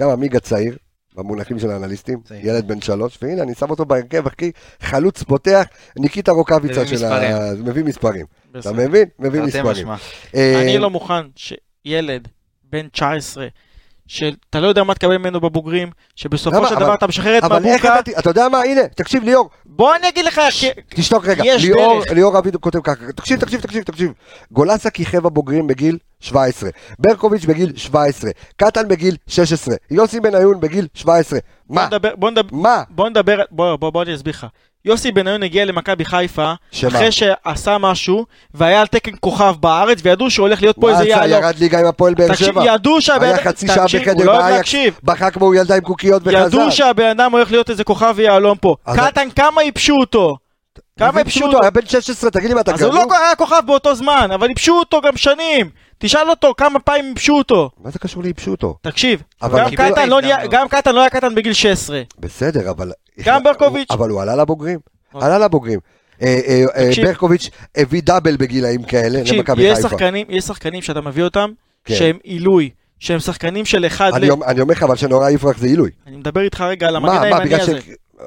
גם 0.00 0.10
עמיגה 0.10 0.40
צעיר, 0.40 0.76
במונחים 1.14 1.58
של 1.58 1.70
האנליסטים. 1.70 2.18
ילד 2.42 2.68
בן 2.68 2.80
שלוש, 2.80 3.18
והנה 3.22 3.42
אני 3.42 3.54
שם 3.54 3.70
אותו 3.70 3.84
בהרכב, 3.84 4.26
אחי, 4.26 4.50
חלוץ 4.80 5.22
פותח, 5.22 5.64
ניקיטה 5.98 6.32
רוקאביצה 6.32 6.86
של 6.86 7.04
ה... 7.04 7.52
מביא 7.64 7.84
מספרים. 7.84 8.26
אתה. 8.58 8.72
מבין? 8.72 9.08
מביא 9.18 9.40
מספרים. 9.42 9.88
אה, 10.34 10.62
אני 10.62 10.78
לא 10.78 10.90
מוכן 10.90 11.22
שילד 11.36 12.28
בן 12.64 12.88
19, 12.88 13.46
שאתה 14.06 14.60
לא 14.60 14.66
יודע 14.66 14.82
מה 14.84 14.94
תקבל 14.94 15.16
ממנו 15.18 15.40
בבוגרים, 15.40 15.90
שבסופו 16.16 16.56
למה? 16.56 16.68
של 16.68 16.74
אבל- 16.74 16.84
דבר 16.84 16.94
אתה 16.94 17.06
משחרר 17.06 17.38
את 17.38 17.44
אבל 17.44 17.64
איך 17.64 17.84
מבוקה, 17.84 18.00
אתה... 18.18 18.30
יודע 18.30 18.48
מה? 18.48 18.58
הנה, 18.58 18.88
תקשיב, 18.88 19.22
ליאור, 19.24 19.50
בוא 19.66 19.96
אני 19.96 20.08
אגיד 20.08 20.24
לך, 20.24 20.40
תשתוק 20.88 21.26
רגע. 21.26 21.42
ליאור, 21.56 22.00
דרך. 22.04 22.12
ליאור 22.12 22.38
אבידו 22.38 22.60
כותב 22.60 22.80
ככה, 22.80 23.12
תקשיב, 23.16 23.40
תקשיב, 23.40 23.60
תקשיב, 23.60 23.82
תקשיב. 23.82 24.12
גולסה 24.52 24.90
כיכב 24.90 25.26
הבוגרים 25.26 25.66
בגיל 25.66 25.98
17, 26.20 26.70
ברקוביץ' 26.98 27.44
בגיל 27.44 27.72
17, 27.76 28.30
קטן 28.56 28.88
בגיל 28.88 29.16
16, 29.26 29.74
יוסי 29.90 30.20
בניון 30.20 30.60
בגיל 30.60 30.86
17. 30.94 31.38
בוא 31.66 31.76
מה? 31.76 31.86
נדבר, 31.86 32.16
בוא 32.16 32.30
נדבר, 32.30 32.56
מה? 32.56 32.82
בוא 32.90 33.08
נדבר, 33.08 33.38
בוא, 33.50 33.76
בוא, 33.76 33.90
בוא 33.90 34.02
אני 34.02 34.14
אסביר 34.14 34.32
לך. 34.32 34.46
יוסי 34.84 35.12
בניון 35.12 35.42
הגיע 35.42 35.64
למכבי 35.64 36.04
חיפה, 36.04 36.52
שמה? 36.70 36.88
אחרי 36.90 37.12
שעשה 37.12 37.78
משהו, 37.78 38.26
והיה 38.54 38.80
על 38.80 38.86
תקן 38.86 39.12
כוכב 39.20 39.54
בארץ, 39.60 39.98
וידעו 40.02 40.30
שהוא 40.30 40.46
הולך 40.46 40.62
להיות 40.62 40.76
פה 40.80 40.90
איזה 40.90 41.02
עשה? 41.02 41.08
יעלום. 41.08 41.42
ירד 41.42 41.54
ליגה 41.58 41.80
עם 41.80 41.86
הפועל 41.86 42.14
באר 42.14 42.34
שבע? 42.34 42.64
ידעו 42.66 43.00
שהבן 43.00 43.24
היה 43.24 43.34
אדם, 43.34 43.42
חצי 43.44 43.66
שעה 43.66 43.84
בחדר 43.86 44.24
לא 44.24 44.38
באייקס. 44.38 44.72
בכה 45.02 45.30
כמו 45.30 45.54
ילדה 45.54 45.74
עם 45.74 45.80
קוקיות 45.80 46.22
וחזר. 46.24 46.46
ידעו 46.46 46.72
שהבן 46.72 47.06
אדם 47.06 47.32
הולך 47.32 47.50
להיות 47.50 47.70
איזה 47.70 47.84
כוכב 47.84 48.14
ויעלום 48.16 48.58
פה. 48.58 48.76
קטן, 48.96 49.30
כמה 49.30 49.62
ייבשו 49.62 49.94
אותו? 49.94 50.36
כמה 50.98 51.20
ייבשו 51.20 51.44
אותו? 51.44 51.58
היה 51.62 51.70
בן 51.70 51.86
16, 51.86 52.30
תגיד 52.30 52.48
לי 52.48 52.54
מה 52.54 52.60
אתה 52.60 52.74
אז 52.74 52.82
הוא? 52.82 52.94
לא 52.94 53.18
היה 53.18 53.36
כוכב 53.36 53.62
באותו 53.66 53.94
זמן, 53.94 54.30
אבל 54.34 54.48
ייבשו 54.48 54.72
אותו 54.72 55.00
גם 55.00 55.16
שנים. 55.16 55.70
תשאל 55.98 56.30
אותו 56.30 56.54
כמה 56.56 56.78
פעמים 56.78 57.04
ייבשו 57.04 57.32
אותו. 57.32 57.70
מה 57.84 57.90
זה 57.90 57.98
קשור 57.98 58.22
לייבשו 58.22 58.50
אותו? 58.50 58.76
תקשיב, 58.82 59.22
גם 59.42 59.70
קטן 59.70 60.08
לא. 60.08 60.20
גם 60.50 60.68
קטן 60.68 60.94
לא 60.94 61.00
היה 61.00 61.10
קטן 61.10 61.34
בגיל 61.34 61.52
16. 61.52 62.02
בסדר, 62.18 62.70
אבל... 62.70 62.92
גם 63.24 63.42
ברקוביץ'. 63.42 63.88
אבל 63.90 64.10
הוא 64.10 64.22
עלה 64.22 64.36
לבוגרים. 64.36 64.78
אוקיי. 65.14 65.28
עלה 65.28 65.38
לבוגרים. 65.38 65.80
אה, 66.22 66.40
אה, 66.46 66.64
אה, 66.76 66.88
תקשיב. 66.88 67.06
ברקוביץ' 67.06 67.50
הביא 67.76 68.02
דאבל 68.02 68.36
בגילאים 68.36 68.82
כאלה 68.82 69.20
תקשיב, 69.20 69.36
למכבי 69.36 69.62
יש 69.62 69.76
חיפה. 69.76 69.88
שחקנים, 69.88 70.26
יש 70.30 70.44
שחקנים 70.44 70.82
שאתה 70.82 71.00
מביא 71.00 71.22
אותם, 71.24 71.50
כן. 71.84 71.94
שהם 71.94 72.18
עילוי, 72.22 72.70
שהם 72.98 73.18
שחקנים 73.20 73.64
של 73.64 73.86
אחד 73.86 74.10
אני 74.14 74.26
ל... 74.26 74.30
אומר- 74.30 74.46
אני 74.46 74.60
אומר 74.60 74.74
לך, 74.74 74.82
אבל 74.82 74.96
שנהוראי 74.96 75.30
יפרח 75.30 75.58
זה 75.58 75.66
עילוי. 75.66 75.90
אני 76.06 76.16
מדבר 76.16 76.40
איתך 76.40 76.60
רגע 76.60 76.88
על 76.88 76.96
המגן 76.96 77.22
הימני. 77.22 77.54
הזה. 77.54 77.78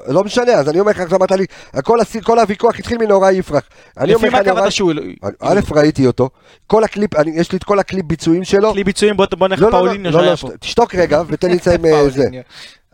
לא 0.08 0.24
משנה, 0.24 0.52
אז 0.52 0.68
אני 0.68 0.80
אומר 0.80 0.90
לך, 0.90 1.00
עכשיו 1.00 1.18
אמרת 1.18 1.30
לי, 1.32 1.46
כל 1.84 2.00
הסי- 2.00 2.20
כל 2.22 2.38
הוויכוח 2.38 2.78
התחיל 2.78 2.98
מנהוראי 2.98 3.30
יפרח. 3.30 3.62
לפי 4.00 4.28
מה 4.28 4.44
קבעת 4.44 4.72
שהוא... 4.72 4.92
א', 5.40 5.60
ראיתי 5.70 6.06
אותו, 6.06 6.30
כל 6.66 6.84
הקליפ, 6.84 7.14
אני- 7.16 7.30
יש 7.34 7.52
לי 7.52 7.58
את 7.58 7.64
כל 7.64 7.78
הקליפ 7.78 8.04
ביצועים 8.06 8.44
שלו. 8.44 8.72
קליפ 8.72 8.84
ביצועים, 8.84 9.16
בוא 9.16 9.26
בוא 9.38 9.48
נלך 9.48 9.60
לא, 9.62 9.70
לא, 9.70 9.86
לא, 9.86 9.94
לא, 10.02 10.12
שהיה 10.12 10.30
לא, 10.30 10.36
פה. 10.36 10.48
שת- 10.48 10.60
תשתוק 10.60 10.94
רגע 10.94 11.22
ותן 11.28 11.48
לי 11.50 11.56
לסיים 11.56 11.84
אה, 11.86 12.08
זה. 12.08 12.14
פאוליניו. 12.16 12.42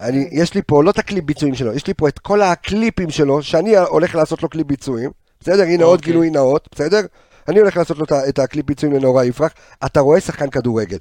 אני, 0.00 0.28
יש 0.32 0.54
לי 0.54 0.60
פה 0.66 0.84
לא 0.84 0.90
את 0.90 0.98
הקליפ 0.98 1.24
ביצועים 1.24 1.54
שלו, 1.54 1.72
יש 1.74 1.86
לי 1.86 1.94
פה 1.94 2.08
את 2.08 2.18
כל 2.18 2.42
הקליפים 2.42 3.10
שלו, 3.10 3.42
שאני 3.42 3.76
הולך 3.76 4.14
לעשות 4.14 4.42
לו 4.42 4.48
קליפ 4.48 4.66
ביצועים, 4.66 5.10
בסדר? 5.40 5.62
הנה 5.62 5.84
עוד 5.84 5.98
אוקיי. 5.98 6.12
גילוי 6.12 6.30
נאות, 6.30 6.68
בסדר? 6.74 7.00
אני 7.48 7.60
הולך 7.60 7.76
לעשות 7.76 7.98
לו 7.98 8.04
את 8.28 8.38
הקליפ 8.38 8.66
ביצועים 8.66 8.94
לנהוראי 8.96 9.24
יפרח. 9.24 9.52
אתה 9.86 10.00
רואה 10.00 10.20
שחקן 10.20 10.50
כדורגל. 10.50 10.96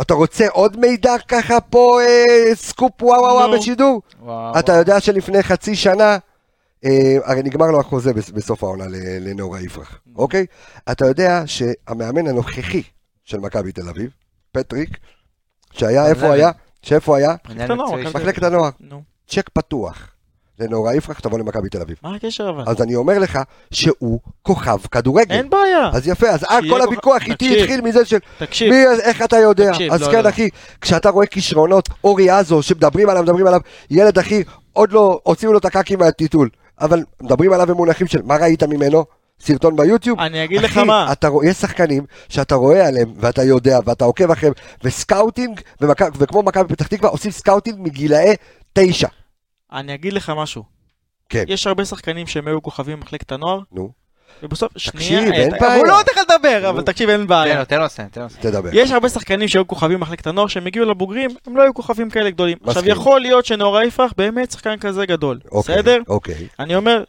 אתה 0.00 0.14
רוצה 0.14 0.46
עוד 0.48 0.76
מידע 0.80 1.14
ככה 1.28 1.60
פה, 1.60 2.00
אה, 2.02 2.54
סקופ 2.54 3.02
וואו 3.02 3.22
וואו 3.22 3.34
וואו. 3.34 3.52
בשידור? 3.58 4.02
וואו, 4.22 4.58
אתה 4.58 4.72
יודע 4.72 5.00
שלפני 5.00 5.42
חצי 5.42 5.76
שנה, 5.76 6.18
אה, 6.84 6.90
הרי 7.24 7.42
נגמר 7.42 7.66
לו 7.66 7.80
החוזה 7.80 8.12
בס- 8.12 8.30
בסוף 8.30 8.62
העונה 8.64 8.84
לנהוראי 9.20 9.60
יפרח, 9.60 9.98
אוקיי? 10.16 10.46
אתה 10.92 11.06
יודע 11.06 11.42
שהמאמן 11.46 12.26
הנוכחי 12.28 12.82
של 13.24 13.38
מכבי 13.40 13.72
תל 13.72 13.88
אביב, 13.88 14.10
פטריק, 14.52 14.98
שהיה, 15.72 16.06
איפה 16.06 16.32
היה? 16.32 16.50
שאיפה 16.82 17.16
היה? 17.16 17.34
מחלקת 18.14 18.42
הנוער. 18.42 18.70
נו, 18.80 19.02
צ'ק 19.28 19.48
פתוח 19.48 20.13
לנהוראי 20.60 20.94
יפרח, 20.94 21.20
תבוא 21.20 21.38
למכבי 21.38 21.68
תל 21.68 21.80
אביב. 21.80 21.96
מה 22.02 22.14
הקשר 22.14 22.48
אבל? 22.48 22.64
אז 22.66 22.82
אני 22.82 22.94
אומר 22.94 23.18
לך 23.18 23.38
שהוא 23.70 24.20
כוכב 24.42 24.76
כדורגל. 24.90 25.34
אין 25.34 25.50
בעיה. 25.50 25.90
אז 25.92 26.08
יפה, 26.08 26.28
אז 26.28 26.44
אה, 26.44 26.58
כל 26.70 26.80
הוויכוח 26.82 27.22
איתי. 27.26 27.60
התחיל 27.62 27.80
מזה 27.80 28.04
של 28.04 28.18
תקשיב, 28.38 28.72
מי, 28.72 28.84
איך 29.02 29.22
אתה 29.22 29.36
יודע? 29.36 29.70
תקשיב, 29.72 29.92
אז 29.92 30.02
לא, 30.02 30.10
כן, 30.12 30.24
לא. 30.24 30.28
אחי, 30.28 30.48
כשאתה 30.80 31.10
רואה 31.10 31.26
כישרונות, 31.26 31.88
אורי 32.04 32.30
עזו, 32.30 32.62
שמדברים 32.62 33.08
עליו, 33.08 33.22
מדברים 33.22 33.46
עליו, 33.46 33.60
ילד, 33.90 34.18
אחי, 34.18 34.42
עוד 34.72 34.92
לא 34.92 35.20
הוציאו 35.22 35.52
לו 35.52 35.58
את 35.58 35.64
הקקי 35.64 35.96
מהטיטול, 35.96 36.48
אבל 36.80 37.02
מדברים 37.22 37.52
עליו 37.52 37.66
במונחים 37.66 38.06
של 38.06 38.22
מה 38.24 38.36
ראית 38.36 38.62
ממנו? 38.62 39.04
סרטון 39.40 39.76
ביוטיוב? 39.76 40.20
אני 40.20 40.44
אגיד 40.44 40.62
לך 40.62 40.70
אחי, 40.78 40.84
מה. 40.86 41.12
אתה 41.12 41.28
רואה, 41.28 41.46
יש 41.46 41.56
שחקנים 41.56 42.04
שאתה 42.28 42.54
רואה 42.54 42.86
עליהם, 42.86 43.12
ואתה 43.16 43.42
יודע, 43.42 43.78
ואתה 43.84 44.04
עוקב 44.04 44.30
אחריהם, 44.30 44.54
ו 44.84 44.92
scouting, 44.92 45.60
ומכ- 45.82 46.10
וכמו 46.18 46.42
מכבי 46.42 46.68
פתח 46.68 46.86
תקווה, 46.86 47.10
עושים 47.10 47.30
scouting 47.30 47.78
מגילאי 47.80 48.34
תשע. 48.72 49.08
אני 49.74 49.94
אגיד 49.94 50.12
לך 50.12 50.32
משהו. 50.36 50.64
כן. 51.28 51.44
יש 51.48 51.66
הרבה 51.66 51.84
שחקנים 51.84 52.26
שהם 52.26 52.48
היו 52.48 52.62
כוכבים 52.62 53.00
במחלקת 53.00 53.32
הנוער, 53.32 53.60
נו, 53.72 53.92
ובסוף, 54.42 54.72
תקשיב, 54.72 55.00
שנייה, 55.00 55.32
אין 55.32 55.54
אה, 55.54 55.58
בעיה. 55.60 55.76
הוא 55.76 55.86
לא 55.86 55.96
נותן 55.98 56.12
לך 56.12 56.20
לדבר, 56.30 56.70
אבל. 56.70 56.82
תקשיב, 56.82 57.08
אין 57.08 57.20
תן 57.20 57.26
בעיה. 57.26 57.58
לו, 57.58 57.64
תן 57.64 57.78
לו 57.78 57.84
לסיים, 57.84 58.08
תן 58.08 58.20
לו 58.20 58.26
לסיים. 58.26 58.42
תדבר. 58.42 58.68
יש 58.72 58.90
הרבה 58.90 59.08
שחקנים 59.08 59.48
שהיו 59.48 59.66
כוכבים 59.66 59.98
במחלקת 59.98 60.26
הנוער, 60.26 60.46
שהם 60.46 60.66
הגיעו 60.66 60.86
לבוגרים, 60.86 61.30
הם 61.46 61.56
לא 61.56 61.62
היו 61.62 61.74
כוכבים 61.74 62.10
כאלה 62.10 62.30
גדולים. 62.30 62.58
עכשיו. 62.66 62.88
יכול 62.88 63.20
להיות 63.20 63.46
שנאור 63.46 63.82
יפרח 63.82 64.12
באמת 64.16 64.50
שחקן 64.50 64.78
כזה 64.78 65.06
גדול, 65.06 65.40
אוקיי, 65.52 65.76
בסדר? 65.76 65.98
אוקיי. 66.08 66.48
אני 66.58 66.76
אומר, 66.76 67.04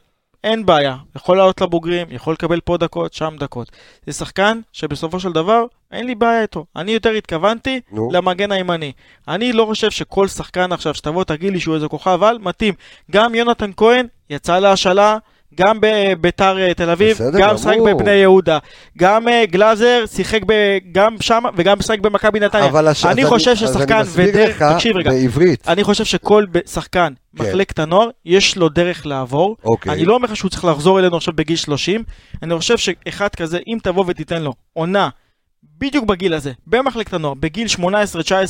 אין 0.45 0.65
בעיה, 0.65 0.95
יכול 1.15 1.37
לעלות 1.37 1.61
לבוגרים, 1.61 2.07
יכול 2.09 2.33
לקבל 2.33 2.59
פה 2.61 2.77
דקות, 2.77 3.13
שם 3.13 3.35
דקות. 3.39 3.71
זה 4.07 4.13
שחקן 4.13 4.59
שבסופו 4.73 5.19
של 5.19 5.31
דבר, 5.31 5.65
אין 5.91 6.07
לי 6.07 6.15
בעיה 6.15 6.41
איתו. 6.41 6.65
אני 6.75 6.91
יותר 6.91 7.09
התכוונתי 7.09 7.81
נו. 7.91 8.09
למגן 8.11 8.51
הימני. 8.51 8.91
אני 9.27 9.53
לא 9.53 9.65
חושב 9.65 9.91
שכל 9.91 10.27
שחקן 10.27 10.71
עכשיו, 10.71 10.93
שתבוא 10.95 11.23
תגיד 11.23 11.53
לי 11.53 11.59
שהוא 11.59 11.75
איזה 11.75 11.87
כוכב 11.87 12.23
על, 12.23 12.37
מתאים. 12.37 12.73
גם 13.11 13.35
יונתן 13.35 13.71
כהן 13.77 14.07
יצא 14.29 14.59
להשאלה. 14.59 15.17
גם 15.57 15.77
בביתר 15.81 16.57
אה, 16.59 16.73
תל 16.73 16.89
אביב, 16.89 17.11
בסדר 17.11 17.39
גם 17.39 17.57
שחק 17.57 17.73
גמור. 17.75 17.93
בבני 17.93 18.11
יהודה, 18.11 18.57
גם 18.97 19.27
אה, 19.27 19.43
גלאזר 19.45 20.03
שיחק 20.05 20.41
ב- 20.47 20.53
גם 20.91 21.15
שם 21.21 21.43
וגם 21.55 21.81
שיחק 21.81 21.99
במכבי 21.99 22.39
נתניה. 22.39 22.65
אבל 22.65 22.87
הש- 22.87 23.05
אני 23.05 23.25
חושב 23.25 23.55
ששחקן 23.55 24.01
ודרך- 24.07 24.61
תקשיב 24.63 24.97
רגע. 24.97 25.11
בעברית. 25.11 25.67
אני 25.67 25.83
חושב 25.83 26.03
שכל 26.03 26.45
שחקן 26.65 27.13
כן. 27.37 27.43
מחלקת 27.43 27.79
הנוער, 27.79 28.09
יש 28.25 28.57
לו 28.57 28.69
דרך 28.69 29.05
לעבור. 29.05 29.55
אוקיי. 29.63 29.91
אני 29.93 30.05
לא 30.05 30.13
אומר 30.15 30.25
לך 30.27 30.35
שהוא 30.35 30.49
צריך 30.51 30.65
לחזור 30.65 30.99
אלינו 30.99 31.17
עכשיו 31.17 31.33
בגיל 31.37 31.55
30, 31.57 32.03
אני 32.43 32.57
חושב 32.57 32.77
שאחד 32.77 33.27
כזה, 33.35 33.59
אם 33.67 33.77
תבוא 33.83 34.03
ותיתן 34.07 34.41
לו 34.43 34.53
עונה, 34.73 35.09
בדיוק 35.79 36.05
בגיל 36.05 36.33
הזה, 36.33 36.51
במחלקת 36.67 37.13
הנוער, 37.13 37.33
בגיל 37.33 37.67
18-19, 37.79 37.81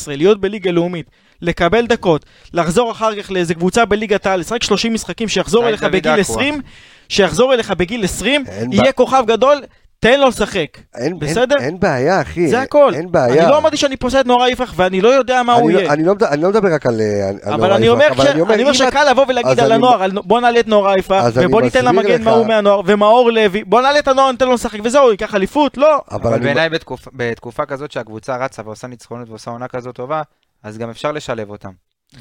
להיות 0.07 0.41
בליגה 0.41 0.71
לאומית, 0.71 1.05
לקבל 1.41 1.87
דקות, 1.87 2.25
לחזור 2.53 2.91
אחר 2.91 3.21
כך 3.21 3.31
לאיזה 3.31 3.53
קבוצה 3.53 3.85
בליגת 3.85 4.25
העל, 4.25 4.39
לשחק 4.39 4.63
30 4.63 4.93
משחקים, 4.93 5.27
שיחזור 5.27 5.67
אליך 5.67 5.83
בגיל 5.83 6.11
אקווה. 6.11 6.35
20, 6.35 6.61
שיחזור 7.09 7.53
אליך 7.53 7.71
בגיל 7.71 8.03
20, 8.03 8.43
אין 8.47 8.73
יהיה 8.73 8.91
כוכב 8.91 9.23
גדול, 9.27 9.61
תן 10.05 10.19
לו 10.19 10.27
לשחק. 10.27 10.67
אין, 10.95 11.19
בסדר? 11.19 11.55
אין, 11.55 11.65
אין 11.65 11.79
בעיה, 11.79 12.21
אחי. 12.21 12.47
זה 12.47 12.61
הכל. 12.61 12.91
אין 12.95 13.11
בעיה. 13.11 13.43
אני 13.43 13.51
לא 13.51 13.57
אמרתי 13.57 13.77
שאני 13.77 13.97
פוסל 13.97 14.19
את 14.19 14.25
נורא 14.25 14.47
יפרח, 14.47 14.73
ואני 14.75 15.01
לא 15.01 15.09
יודע 15.09 15.43
מה 15.43 15.53
הוא 15.53 15.69
אני, 15.69 15.77
יהיה. 15.77 15.87
לא, 15.87 15.93
אני, 15.93 16.03
לא, 16.03 16.13
אני 16.29 16.41
לא 16.41 16.49
מדבר 16.49 16.73
רק 16.73 16.85
על, 16.85 17.01
אה, 17.01 17.27
על 17.29 17.53
אבל 17.53 17.57
נורא 17.67 17.75
אני 17.75 17.85
יפרח, 17.85 17.93
אומר, 17.95 18.07
אבל 18.11 18.23
ש- 18.23 18.27
אני 18.27 18.41
אומר, 18.41 18.53
אני 18.53 18.63
אומר 18.63 18.73
שקל 18.73 19.11
לבוא 19.11 19.25
ולהגיד 19.27 19.59
על 19.59 19.65
אני- 19.65 19.73
הנוער, 19.75 20.03
על- 20.03 20.11
בוא 20.11 20.41
נעלה 20.41 20.59
את 20.59 20.67
נורא 20.67 20.95
יפרח, 20.97 21.25
ובוא 21.35 21.61
ניתן 21.61 21.85
למגן 21.85 22.21
לך- 22.21 22.27
מה 22.27 22.31
הוא 22.31 22.47
מהנוער, 22.47 22.81
ומאור 22.85 23.31
לוי, 23.31 23.63
בוא 23.63 23.81
נעלה 23.81 23.99
את 23.99 24.07
הנוער, 24.07 24.31
ניתן 24.31 24.45
לו 24.47 24.53
לשחק, 24.53 24.79
וזהו, 24.83 25.11
ייקח 25.11 25.35
אליפות? 25.35 25.77
לא. 25.77 26.01
אבל 26.11 26.19
אבל 26.21 26.33
אני, 26.33 26.43
בעיניי 26.45 26.69
בתקופ- 26.69 27.09
בתקופה 27.13 27.65
כזאת 27.65 27.91
שהקבוצה 27.91 28.37
רצה 28.37 28.61
ועושה 28.65 28.87
ניצחונות 28.87 29.29
ועושה 29.29 29.51
עונה 29.51 29.67
כזאת 29.67 29.95
טובה, 29.95 30.21
אז 30.63 30.77
גם 30.77 30.89
אפשר 30.89 31.11
לשלב 31.11 31.49
אותם. 31.49 31.71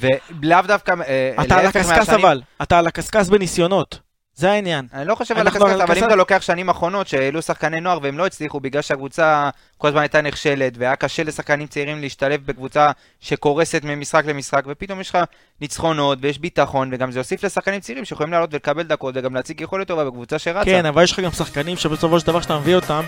ולאו 0.01 0.59
דווקא, 0.67 0.95
אה, 1.09 1.45
אתה 1.45 1.59
על 1.59 1.67
הקשקש 1.67 2.09
אבל, 2.09 2.41
אתה 2.63 2.79
על 2.79 2.87
הקשקש 2.87 3.29
בניסיונות. 3.29 4.04
זה 4.37 4.51
העניין. 4.51 4.87
אני 4.93 5.09
לא 5.09 5.15
חושב 5.15 5.39
על 5.39 5.49
על 5.49 5.83
אבל 5.83 5.99
אם 5.99 6.05
אתה 6.05 6.15
לוקח 6.15 6.39
שנים 6.41 6.69
אחרונות 6.69 7.07
שהעלו 7.09 7.43
שחקני 7.43 7.81
נוער 7.81 7.99
והם 8.03 8.19
לא 8.19 8.27
הצליחו 8.27 8.61
בגלל 8.61 8.83
שהקבוצה 8.83 9.51
כל 9.79 9.89
הזמן 9.89 10.01
הייתה 10.01 10.21
נכשלת 10.21 10.73
והיה 10.79 10.97
קשה 10.97 11.23
לשחקנים 11.23 11.67
צעירים 11.67 12.01
להשתלב 12.01 12.41
בקבוצה 12.47 12.91
שקורסת 13.21 13.81
ממשחק 13.85 14.25
למשחק 14.25 14.63
ופתאום 14.67 15.01
יש 15.01 15.11
לך 15.11 15.19
ניצחונות 15.61 16.19
ויש 16.21 16.39
ביטחון 16.39 16.91
וגם 16.93 17.11
זה 17.11 17.19
יוסיף 17.19 17.45
לשחקנים 17.45 17.81
צעירים 17.81 18.05
שיכולים 18.05 18.33
לעלות 18.33 18.53
ולקבל 18.53 18.83
דקות 18.83 19.15
וגם 19.19 19.35
להציג 19.35 19.61
יכולת 19.61 19.89
טובה 19.89 20.05
בקבוצה 20.05 20.39
שרצה. 20.39 20.65
כן, 20.65 20.87
אבל 20.87 21.03
יש 21.03 21.13
לך 21.13 21.21
גם 21.21 21.33
שחקנים 21.33 21.77
שבסופו 21.77 22.21
של 22.21 22.27
דבר 22.27 22.41
שאתה 22.41 22.59
מביא 22.59 22.75
אותם, 22.75 23.03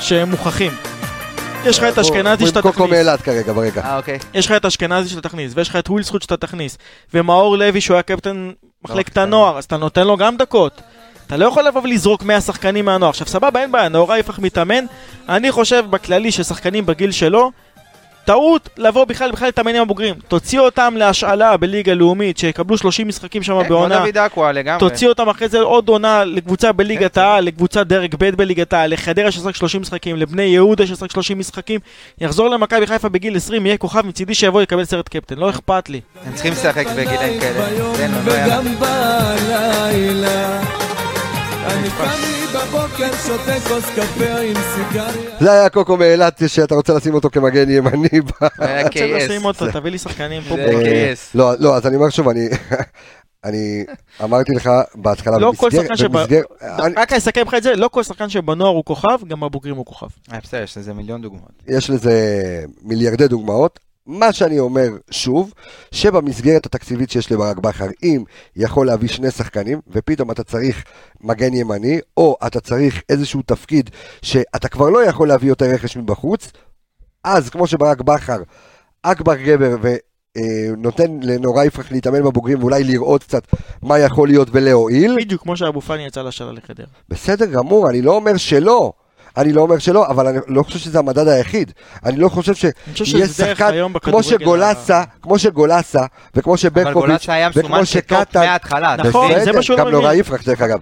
שהם 0.00 0.30
מוכחים. 0.30 0.99
יש 1.64 1.78
לך 1.78 1.84
את 1.84 1.98
אשכנזי 1.98 2.46
שאתה 2.46 2.62
קוקו 2.62 2.74
תכניס. 2.74 2.90
מאילת 2.90 3.22
כרגע 3.22 3.52
ברקע. 3.52 3.80
אה, 3.80 3.96
אוקיי. 3.96 4.18
יש 4.34 4.46
לך 4.46 4.52
את 4.52 4.64
אשכנזי 4.64 5.08
שאתה 5.08 5.28
תכניס, 5.28 5.52
ויש 5.56 5.68
לך 5.68 5.76
את 5.76 5.90
ווילסחוט 5.90 6.22
שאתה 6.22 6.36
תכניס, 6.36 6.78
ומאור 7.14 7.58
לוי 7.58 7.80
שהוא 7.80 7.94
היה 7.94 8.02
קפטן 8.02 8.50
מחלקת 8.84 9.10
קטן. 9.10 9.20
הנוער, 9.20 9.58
אז 9.58 9.64
אתה 9.64 9.76
נותן 9.76 10.06
לו 10.06 10.16
גם 10.16 10.36
דקות. 10.36 10.80
אתה 11.26 11.36
לא 11.36 11.46
יכול 11.46 11.64
לבוא 11.64 11.80
ולזרוק 11.82 12.22
100 12.22 12.40
שחקנים 12.40 12.84
מהנוער. 12.84 13.10
עכשיו 13.10 13.26
סבבה, 13.26 13.60
אין 13.60 13.72
בעיה, 13.72 13.88
נאורה 13.88 14.18
יפח 14.18 14.38
מתאמן. 14.38 14.84
אני 15.28 15.52
חושב 15.52 15.84
בכללי 15.90 16.32
ששחקנים 16.32 16.86
בגיל 16.86 17.10
שלו, 17.12 17.50
טעות 18.30 18.68
לבוא 18.78 19.04
בכלל 19.04 19.30
בכלל 19.32 19.48
להתאמן 19.48 19.74
עם 19.74 19.82
הבוגרים. 19.82 20.14
תוציא 20.28 20.60
אותם 20.60 20.94
להשאלה 20.96 21.56
בליגה 21.56 21.94
לאומית, 21.94 22.38
שיקבלו 22.38 22.78
30 22.78 23.08
משחקים 23.08 23.42
שם 23.42 23.52
כן, 23.52 23.68
כמו 23.68 23.76
בעונה. 23.76 23.98
דוד 23.98 24.18
אקווה 24.18 24.52
לגמרי. 24.52 24.80
תוציא 24.80 25.08
אותם 25.08 25.28
אחרי 25.28 25.48
זה 25.48 25.60
עוד 25.60 25.88
עונה 25.88 26.24
לקבוצה 26.24 26.72
בליגת 26.72 27.14
כן. 27.14 27.20
העל, 27.20 27.44
לקבוצה 27.44 27.84
דרג 27.84 28.14
ב' 28.18 28.30
בליגת 28.30 28.72
העל, 28.72 28.92
לחדרה 28.92 29.30
ששחק 29.30 29.54
30 29.54 29.80
משחקים, 29.80 30.16
לבני 30.16 30.42
יהודה 30.42 30.86
ששחק 30.86 31.10
30 31.10 31.38
משחקים, 31.38 31.80
יחזור 32.20 32.48
למכבי 32.48 32.86
חיפה 32.86 33.08
בגיל 33.08 33.36
20, 33.36 33.66
יהיה 33.66 33.76
כוכב 33.76 34.06
מצידי 34.06 34.34
שיבוא 34.34 34.62
לקבל 34.62 34.84
סרט 34.84 35.08
קפטן, 35.08 35.38
לא 35.38 35.50
אכפת 35.50 35.88
לי. 35.88 36.00
הם 36.26 36.32
צריכים 36.34 36.52
לשחק 36.52 36.86
בגילאים 36.86 37.40
כאלה. 37.40 37.60
בבוקר 42.54 43.10
שותה 43.26 43.60
כוס 43.68 43.84
קפה 43.96 44.38
עם 44.38 44.54
סיגריה 44.74 45.38
זה 45.40 45.52
היה 45.52 45.68
קוקו 45.68 45.96
מאילת 45.96 46.42
שאתה 46.46 46.74
רוצה 46.74 46.94
לשים 46.94 47.14
אותו 47.14 47.30
כמגן 47.30 47.70
ימני. 47.70 48.08
ב- 48.20 48.44
היה 48.58 48.86
KS. 48.88 49.70
תביא 49.72 49.90
לי 49.90 49.98
שחקנים 49.98 50.42
פה. 50.48 50.56
זה. 50.56 50.62
אה. 50.64 51.12
לא, 51.34 51.52
לא, 51.58 51.76
אז 51.76 51.86
אני 51.86 51.96
אומר 51.96 52.10
שוב, 52.10 52.28
אני... 52.28 52.48
אני 53.44 53.84
אמרתי 54.22 54.52
לך 54.52 54.70
בהתחלה, 54.94 55.38
לא 55.38 55.52
כל 55.56 55.66
במסגר- 55.68 55.82
שחקן 55.82 55.96
שב- 55.96 56.12
במסגר- 56.12 56.42
אני- 56.62 56.94
רק 56.96 57.12
אסכם 57.12 57.42
לך 57.46 57.54
את 57.54 57.62
זה, 57.62 57.76
לא 57.76 57.88
כל 57.88 58.02
שחקן 58.02 58.28
שבנוער 58.28 58.70
הוא 58.70 58.84
כוכב, 58.84 59.28
גם 59.28 59.40
בבוגרים 59.40 59.76
הוא 59.76 59.86
כוכב. 59.86 60.06
אה, 60.32 60.38
בסדר, 60.42 60.62
יש 60.62 60.76
לזה 60.78 60.94
מיליון 60.94 61.22
דוגמאות. 61.22 61.50
יש 61.68 61.90
לזה 61.90 62.14
מיליארדי 62.82 63.28
דוגמאות. 63.28 63.80
מה 64.06 64.32
שאני 64.32 64.58
אומר 64.58 64.88
שוב, 65.10 65.54
שבמסגרת 65.90 66.66
התקציבית 66.66 67.10
שיש 67.10 67.32
לברק 67.32 67.58
בכר, 67.58 67.86
אם 68.02 68.24
יכול 68.56 68.86
להביא 68.86 69.08
שני 69.08 69.30
שחקנים, 69.30 69.80
ופתאום 69.88 70.30
אתה 70.30 70.44
צריך 70.44 70.84
מגן 71.20 71.54
ימני, 71.54 72.00
או 72.16 72.36
אתה 72.46 72.60
צריך 72.60 73.02
איזשהו 73.08 73.42
תפקיד 73.42 73.90
שאתה 74.22 74.68
כבר 74.68 74.90
לא 74.90 75.04
יכול 75.04 75.28
להביא 75.28 75.48
יותר 75.48 75.64
רכש 75.66 75.96
מבחוץ, 75.96 76.52
אז 77.24 77.50
כמו 77.50 77.66
שברק 77.66 78.00
בכר, 78.00 78.38
אכבר 79.02 79.36
גבר 79.36 79.76
ונותן 80.36 81.20
לנורא 81.22 81.64
יפרח 81.64 81.92
להתאמן 81.92 82.22
בבוגרים 82.22 82.60
ואולי 82.60 82.84
לראות 82.84 83.22
קצת 83.22 83.42
מה 83.82 83.98
יכול 83.98 84.28
להיות 84.28 84.48
ולהועיל, 84.52 85.16
בדיוק 85.16 85.42
כמו 85.42 85.56
שאבו 85.56 85.80
פאני 85.80 86.06
יצא 86.06 86.22
לשאלה 86.22 86.52
לחדר. 86.52 86.84
בסדר 87.08 87.46
גמור, 87.46 87.90
אני 87.90 88.02
לא 88.02 88.12
אומר 88.12 88.36
שלא. 88.36 88.92
אני 89.40 89.52
לא 89.52 89.60
אומר 89.60 89.78
שלא, 89.78 90.06
אבל 90.06 90.26
אני 90.26 90.38
לא 90.46 90.62
חושב 90.62 90.78
שזה 90.78 90.98
המדד 90.98 91.28
היחיד. 91.28 91.72
אני 92.04 92.16
לא 92.16 92.28
חושב 92.28 92.54
דרך 92.54 93.26
שחקן, 93.26 93.72
כמו 94.02 94.22
שגולסה, 94.22 95.02
כמו 95.22 95.38
שגולסה, 95.38 96.04
וכמו 96.34 96.52
אבל 96.52 96.56
שברקוביץ', 96.56 97.10
גולסה 97.10 97.32
היה 97.34 97.48
מסומן 97.48 97.64
וכמו 97.66 97.86
כטופ 97.86 97.86
שקטן, 97.86 98.56
נכון? 98.98 99.32
זה 99.44 99.52
מה 99.52 99.62
שהוא 99.62 99.78
לא 99.78 99.84
גם 99.84 99.90
נורא. 99.90 100.12
יפרח 100.12 100.44
דרך 100.44 100.62
אגב, 100.62 100.78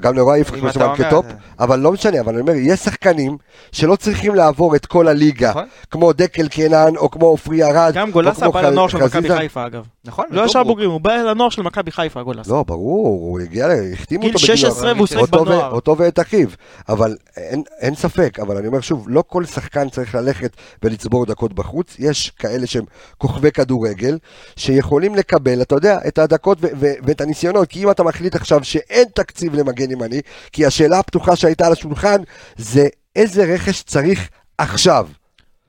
גם 0.00 0.14
נורא 0.14 0.36
יפרח 0.36 0.64
מסומן 0.64 0.86
אומר, 0.86 0.96
כטופ, 0.96 1.26
אבל 1.60 1.78
לא 1.80 1.92
משנה, 1.92 2.20
אבל 2.20 2.32
אני 2.32 2.40
אומר, 2.40 2.52
יש 2.56 2.80
שחקנים 2.80 3.36
שלא 3.72 3.96
צריכים 3.96 4.34
לעבור 4.34 4.76
את 4.76 4.86
כל 4.86 5.08
הליגה, 5.08 5.50
נכון. 5.50 5.64
כמו 5.90 6.12
דקל 6.12 6.48
קינן, 6.48 6.96
או 6.96 7.10
כמו 7.10 7.26
עופרי 7.26 7.64
ארד, 7.64 7.92
גם 7.94 8.10
גולסה 8.10 8.40
כמו 8.40 8.52
בא 8.52 8.60
לנוער 8.60 8.88
של 8.88 8.98
מכבי. 8.98 9.36
חיפה 9.36 9.66
אגב. 9.66 9.84
נכון, 10.06 10.24
לא 10.30 10.44
ישר. 10.46 10.62
בוגרים, 10.64 10.90
הוא 10.90 11.00
בא 11.00 11.16
לנוער 11.16 11.50
של 11.50 11.62
מכבי 11.62 11.90
חיפה 11.90 12.22
גולסה. 12.22 12.50
לא, 12.52 12.62
ברור, 12.62 13.06
הוא 13.06 13.40
הגיע, 13.40 13.68
החתימו 13.92 14.22
אותו 14.24 14.38
בגיל 14.38 14.56
16 14.56 14.92
והוא 14.92 15.06
שיחק 15.06 15.22
ו- 15.22 15.26
בנוער. 15.26 15.72
אותו 15.72 15.98
ואת 15.98 16.18
אחיו, 16.20 16.48
אבל 16.88 17.16
אין, 17.36 17.62
אין 17.80 17.94
ספק, 17.94 18.38
אבל 18.40 18.56
אני 18.56 18.66
אומר 18.66 18.80
שוב, 18.80 19.06
לא 19.08 19.24
כל 19.26 19.44
שחקן 19.44 19.88
צריך 19.88 20.14
ללכת 20.14 20.50
ולצבור 20.82 21.26
דקות 21.26 21.52
בחוץ, 21.52 21.96
יש 21.98 22.30
כאלה 22.30 22.66
שהם 22.66 22.84
כוכבי 23.18 23.52
כדורגל, 23.52 24.18
שיכולים 24.56 25.14
לקבל, 25.14 25.62
אתה 25.62 25.74
יודע, 25.74 25.98
את 26.08 26.18
הדקות 26.18 26.58
ו- 26.60 26.66
ו- 26.80 26.92
ואת 27.02 27.20
הניסיונות, 27.20 27.68
כי 27.68 27.84
אם 27.84 27.90
אתה 27.90 28.02
מחליט 28.02 28.34
עכשיו 28.34 28.64
שאין 28.64 29.04
תקציב 29.14 29.54
למגן 29.54 29.90
ימני, 29.90 30.20
כי 30.52 30.66
השאלה 30.66 30.98
הפתוחה 30.98 31.36
שהייתה 31.36 31.66
על 31.66 31.72
השולחן, 31.72 32.16
זה 32.56 32.86
איזה 33.16 33.54
רכש 33.54 33.82
צריך 33.82 34.28
עכשיו. 34.58 35.08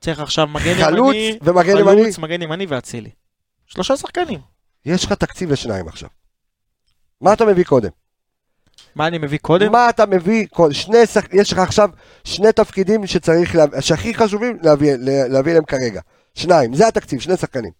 צריך 0.00 0.20
עכשיו 0.20 0.46
מגן 0.46 0.74
חלוץ 0.74 1.14
ימני, 1.14 1.38
ומגן 1.42 1.76
ימני. 1.78 2.02
חלוץ, 2.02 2.18
מגן 2.18 2.42
ימני 2.42 2.66
ואצילי. 2.66 3.10
שלושה 3.66 3.96
שחקנים. 3.96 4.40
יש 4.84 5.04
לך 5.04 5.12
תקציב 5.12 5.50
לשניים 5.52 5.88
עכשיו. 5.88 6.08
מה 7.20 7.32
אתה 7.32 7.44
מביא 7.44 7.64
קודם? 7.64 7.88
מה 8.94 9.06
אני 9.06 9.18
מביא 9.18 9.38
קודם? 9.38 9.72
מה 9.72 9.88
אתה 9.90 10.06
מביא, 10.06 10.46
כל- 10.50 10.72
שני 10.72 11.06
שח... 11.06 11.24
יש 11.32 11.52
לך 11.52 11.58
עכשיו 11.58 11.90
שני 12.24 12.52
תפקידים 12.52 13.06
שצריך, 13.06 13.54
לה... 13.54 13.64
שהכי 13.82 14.14
חשובים 14.14 14.58
להביא, 14.62 14.92
לה- 14.98 15.28
להביא 15.28 15.52
להם 15.54 15.64
כרגע. 15.64 16.00
שניים, 16.34 16.74
זה 16.74 16.88
התקציב, 16.88 17.20
שני 17.20 17.36
שחקנים. 17.36 17.70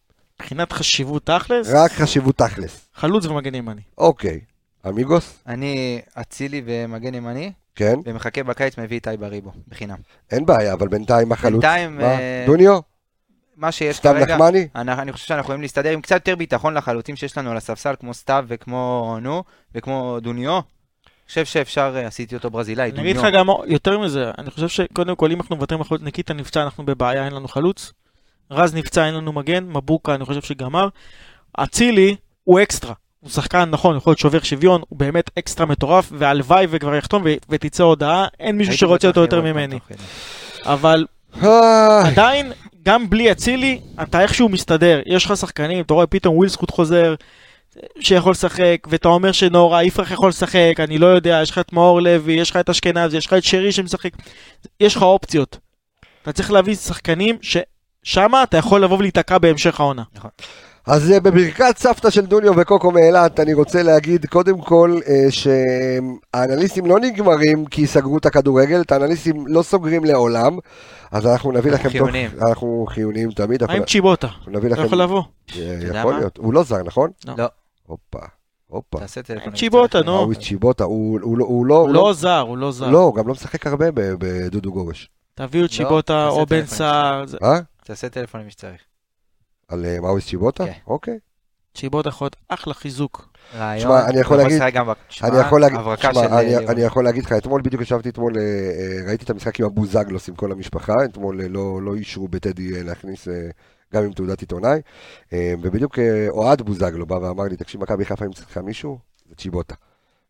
מבחינת 0.40 0.72
חשיבות 0.72 1.26
תכלס, 1.26 1.68
רק 1.72 1.90
חשיבות 1.92 2.36
תכלס. 2.38 2.88
חלוץ 2.94 3.24
ומגן 3.26 3.54
ימני. 3.54 3.80
אוקיי. 3.98 4.40
אמיגוס? 4.88 5.38
אני 5.46 6.00
אצילי 6.14 6.62
ומגן 6.66 7.14
ימני, 7.14 7.52
כן, 7.74 7.94
ומחכה 8.04 8.42
בקיץ 8.42 8.78
מביא 8.78 8.96
איתי 8.96 9.16
בריבו, 9.18 9.52
בחינם. 9.68 9.96
אין 10.30 10.46
בעיה, 10.46 10.72
אבל 10.72 10.88
בינתיים 10.88 11.32
החלוץ. 11.32 11.52
בינתיים, 11.62 11.96
מה? 11.96 12.04
אה, 12.04 12.44
דוניו? 12.46 12.78
מה 13.56 13.72
שיש 13.72 13.96
סתיו 13.96 14.12
כרגע, 14.12 14.36
נחמני? 14.36 14.68
אני, 14.74 14.92
אני 14.92 15.12
חושב 15.12 15.26
שאנחנו 15.26 15.42
יכולים 15.44 15.62
להסתדר 15.62 15.90
עם 15.90 16.00
קצת 16.00 16.14
יותר 16.14 16.36
ביטחון 16.36 16.74
לחלוטין 16.74 17.16
שיש 17.16 17.38
לנו 17.38 17.50
על 17.50 17.56
הספסל, 17.56 17.94
כמו 18.00 18.14
סתיו 18.14 18.44
וכמו 18.48 19.18
נו, 19.22 19.44
וכמו 19.74 20.18
דוניו. 20.22 20.52
אני 20.52 20.62
חושב 21.28 21.44
שאפשר, 21.44 21.92
אה, 21.96 22.06
עשיתי 22.06 22.34
אותו 22.34 22.50
ברזילאי, 22.50 22.90
אני 22.90 23.00
אגיד 23.00 23.16
דוניו. 23.16 23.30
לך 23.30 23.38
גם 23.38 23.46
יותר 23.66 23.98
מזה, 23.98 24.30
אני 24.38 24.50
חושב 24.50 24.68
שקודם 24.68 25.16
כל 25.16 25.32
אם 25.32 25.40
אנחנו 25.40 25.56
מוותרים 25.56 25.80
על 25.80 25.84
חלוץ, 25.84 26.02
ניקיטה 26.02 26.34
נפצע, 26.34 26.62
אנחנו 26.62 26.86
בבעיה, 26.86 27.24
אין 27.24 27.32
לנו 27.32 27.48
חלוץ. 27.48 27.92
רז 28.50 28.74
נפצע, 28.74 29.06
אין 29.06 29.14
לנו 29.14 29.32
מגן, 29.32 29.64
מבוקה, 29.64 30.14
אני 30.14 30.24
חושב 30.24 30.42
שגמר. 30.42 30.88
אצילי 31.56 32.16
הוא 32.44 32.62
אקסטרה. 32.62 32.94
הוא 33.20 33.30
שחקן, 33.30 33.70
נכון, 33.70 33.96
יכול 33.96 34.10
להיות 34.10 34.18
שובר 34.18 34.40
שוויון, 34.42 34.82
הוא 34.88 34.98
באמת 34.98 35.30
אקסטרה 35.38 35.66
מטורף, 35.66 36.12
והלוואי 36.12 36.66
וכבר 36.70 36.94
יחתום 36.94 37.22
ו- 37.24 37.34
ותצא 37.48 37.82
הודעה, 37.82 38.26
אין 38.40 38.56
מישהו 38.56 38.76
שרוצה 38.76 39.08
אותו 39.08 39.20
יותר 39.20 39.42
ממני. 39.42 39.78
אבל 40.64 41.06
עדיין, 42.04 42.52
גם 42.86 43.10
בלי 43.10 43.32
אצילי, 43.32 43.80
אתה 44.02 44.20
איכשהו 44.20 44.48
מסתדר. 44.48 45.00
יש 45.06 45.24
לך 45.24 45.36
שחקנים, 45.36 45.84
אתה 45.84 45.94
רואה 45.94 46.06
פתאום 46.06 46.36
ווילסקוט 46.36 46.70
חוזר, 46.70 47.14
שיכול 48.00 48.30
לשחק, 48.30 48.86
ואתה 48.90 49.08
אומר 49.08 49.32
שנאורה 49.32 49.84
יפרח 49.84 50.10
יכול 50.10 50.28
לשחק, 50.28 50.74
אני 50.78 50.98
לא 50.98 51.06
יודע, 51.06 51.40
יש 51.42 51.50
לך 51.50 51.58
את 51.58 51.72
מאור 51.72 52.00
לוי, 52.00 52.32
יש 52.32 52.50
לך 52.50 52.56
את 52.56 52.70
אשכנזי, 52.70 53.16
יש 53.16 53.26
לך 53.26 53.32
את 53.32 53.44
שרי 53.44 53.72
שמשחק, 53.72 54.10
יש 54.80 54.96
לך 54.96 55.02
אופציות. 55.02 55.58
אתה 56.22 56.32
צריך 56.32 56.50
להביא 56.50 56.74
שחקנים 56.74 57.38
ששם 57.42 58.32
אתה 58.42 58.56
יכול 58.56 58.84
לבוא 58.84 58.98
ולהיתקע 58.98 59.38
בהמשך 59.38 59.80
העונה. 59.80 60.02
אז 60.86 61.10
אה, 61.10 61.20
בברכת 61.20 61.78
סבתא 61.78 62.10
של 62.10 62.26
דוניו 62.26 62.52
וקוקו 62.56 62.90
מאילת, 62.90 63.40
אני 63.40 63.54
רוצה 63.54 63.82
להגיד 63.82 64.26
קודם 64.26 64.60
כל 64.60 64.98
אה, 65.08 65.26
שהאנליסטים 65.30 66.86
לא 66.86 67.00
נגמרים 67.00 67.66
כי 67.66 67.86
סגרו 67.86 68.18
את 68.18 68.26
הכדורגל, 68.26 68.80
את 68.80 68.92
האנליסטים 68.92 69.46
לא 69.46 69.62
סוגרים 69.62 70.04
לעולם, 70.04 70.58
אז 71.10 71.26
אנחנו 71.26 71.52
נביא 71.52 71.72
אנחנו 71.72 71.88
לכם 71.88 71.98
תוך... 71.98 72.08
חיוניים. 72.10 72.30
אנחנו 72.48 72.86
חיוניים 72.88 73.30
תמיד, 73.30 73.62
אנחנו 73.62 73.76
האם 73.76 73.84
צ'יבוטה? 73.84 74.26
אנחנו 74.26 74.52
נביא 74.52 74.70
לא 74.70 74.76
לכם... 74.76 74.84
יכול 74.84 74.98
לבוא. 75.02 75.22
אה, 75.56 75.62
יודע 75.80 75.98
יכול 75.98 76.12
מה? 76.12 76.18
להיות, 76.18 76.36
הוא 76.38 76.54
לא 76.54 76.62
זר, 76.62 76.82
נכון? 76.82 77.10
לא. 77.26 77.34
לא. 77.38 77.46
הופה, 77.86 78.26
הופה. 78.66 78.98
תעשה 78.98 79.22
טלפון. 79.22 79.54
צ'יבוטה, 79.54 80.02
נו. 80.02 80.14
ראוי 80.20 80.34
צ'יבוטה, 80.36 80.84
הוא 80.84 81.18
הוא 81.22 81.38
לא... 81.38 81.44
הוא 81.44 81.66
לא- 81.66 81.74
הוא 81.76 81.86
הוא 81.86 81.94
לא 81.94 82.12
זר, 82.12 82.40
הוא 82.40 82.58
לא 82.58 82.72
זר. 82.72 82.90
לא, 82.90 82.98
הוא 82.98 83.14
גם 83.14 83.28
לא 83.28 83.34
משחק 83.34 83.66
הרבה 83.66 83.86
בדודו 83.92 84.72
גורש. 84.72 85.10
תביאו 85.34 85.68
צ'יבוטה 85.68 86.26
תעשה 86.28 86.40
או 86.40 86.46
בן 86.46 86.60
טלפון. 86.60 86.76
סער. 86.76 87.24
תעשה 87.84 88.08
טלפון 88.08 88.40
למי 88.40 88.50
שצריך. 88.50 88.80
על 89.68 89.84
אה, 89.84 90.00
מאוריס 90.00 90.26
צ'יבוטה? 90.26 90.66
כן. 90.66 90.72
אוקיי. 90.86 91.18
צ'יבוטה 91.74 92.08
יכול 92.08 92.24
להיות 92.24 92.36
אחלה 92.48 92.74
חיזוק. 92.74 93.28
רעיון. 93.58 93.82
שמע, 93.82 94.04
אני 94.08 94.18
יכול 94.20 94.36
להגיד- 94.36 94.62
אני 95.22 95.38
יכול 95.40 95.60
להגיד, 95.60 95.78
שמע, 96.00 96.26
אני- 96.40 96.56
אה, 96.56 96.72
אני 96.72 96.80
יכול 96.82 97.04
להגיד 97.04 97.24
לך, 97.24 97.32
אתמול 97.32 97.62
בדיוק 97.62 97.82
ישבתי 97.82 98.08
אתמול, 98.08 98.32
אה, 98.38 98.42
ראיתי 99.08 99.24
את 99.24 99.30
המשחק 99.30 99.60
עם 99.60 99.66
הבוזגלוס 99.66 100.28
עם 100.28 100.34
כל 100.34 100.52
המשפחה, 100.52 100.92
אתמול 101.04 101.42
לא 101.44 101.82
לא 101.82 101.94
אישרו 101.94 102.28
בטדי 102.28 102.82
להכניס 102.84 103.28
גם 103.94 104.04
עם 104.04 104.12
תעודת 104.12 104.40
עיתונאי, 104.40 104.80
ובדיוק 105.32 105.98
אוהד 106.28 106.62
בוזגלו 106.62 107.06
בא 107.06 107.14
ואמר 107.14 107.44
לי, 107.44 107.56
תקשיב, 107.56 107.80
מכבי 107.80 108.04
חיפה 108.04 108.24
אם 108.24 108.32
צריכה 108.32 108.62
מישהו, 108.62 108.98
זה 109.28 109.34
צ'יבוטה. 109.36 109.74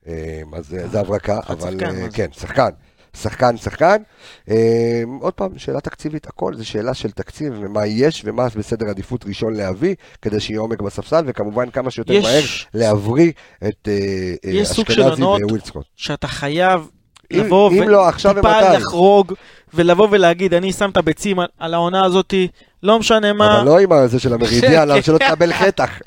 אז 0.07 0.67
זה 0.91 1.01
הברקה, 1.01 1.39
אבל? 1.49 1.79
כן, 2.13 2.29
שחקן. 2.33 2.69
שחקן, 3.23 3.57
שחקן. 3.57 3.97
אה, 4.51 4.55
עוד 5.21 5.33
פעם, 5.35 5.59
שאלה 5.59 5.81
תקציבית, 5.81 6.27
הכל 6.27 6.55
זה 6.55 6.65
שאלה 6.65 6.95
של 6.95 7.11
תקציב 7.11 7.53
ומה 7.61 7.87
יש 7.87 8.23
ומה 8.25 8.47
בסדר 8.57 8.89
עדיפות 8.89 9.25
ראשון 9.27 9.55
להביא, 9.55 9.95
כדי 10.23 10.41
שיהיה 10.41 10.61
עומק 10.61 10.83
בספסל, 10.83 11.25
וכמובן 11.27 11.71
כמה 11.71 11.91
שיותר 11.91 12.13
יש- 12.13 12.25
מהר 12.25 12.43
להבריא 12.83 13.33
את 13.69 13.89
אה, 13.89 13.93
אה, 14.45 14.51
יש 14.51 14.69
סוג 14.69 14.91
של 14.91 15.03
אשכנזי 15.03 15.23
עונות 15.23 15.51
ווילסקוט. 15.51 15.87
שאתה 15.97 16.29
חייב 16.29 16.89
אם- 17.33 17.39
לבוא 17.41 17.71
לא 17.87 18.09
וטיפה 18.09 18.31
ומתי? 18.49 18.77
לחרוג 18.77 19.33
ולבוא 19.75 20.09
ולהגיד 20.11 20.55
אני 20.55 20.73
שם 20.73 20.91
את 20.91 20.97
הביצים 20.97 21.39
על- 21.41 21.47
על 21.59 21.75
העונה 21.75 22.05
הזאתי, 22.05 22.49
לא 22.83 22.99
משנה 22.99 23.33
מה. 23.33 23.57
אבל 23.61 23.67
לא 23.67 23.79
עם 23.81 23.93
הזה 23.93 24.21
של 24.21 24.33
המרידיאן, 24.35 24.91
אבל 24.91 25.03
שלא 25.07 25.19
תקבל 25.19 25.53
חטח. 25.53 25.99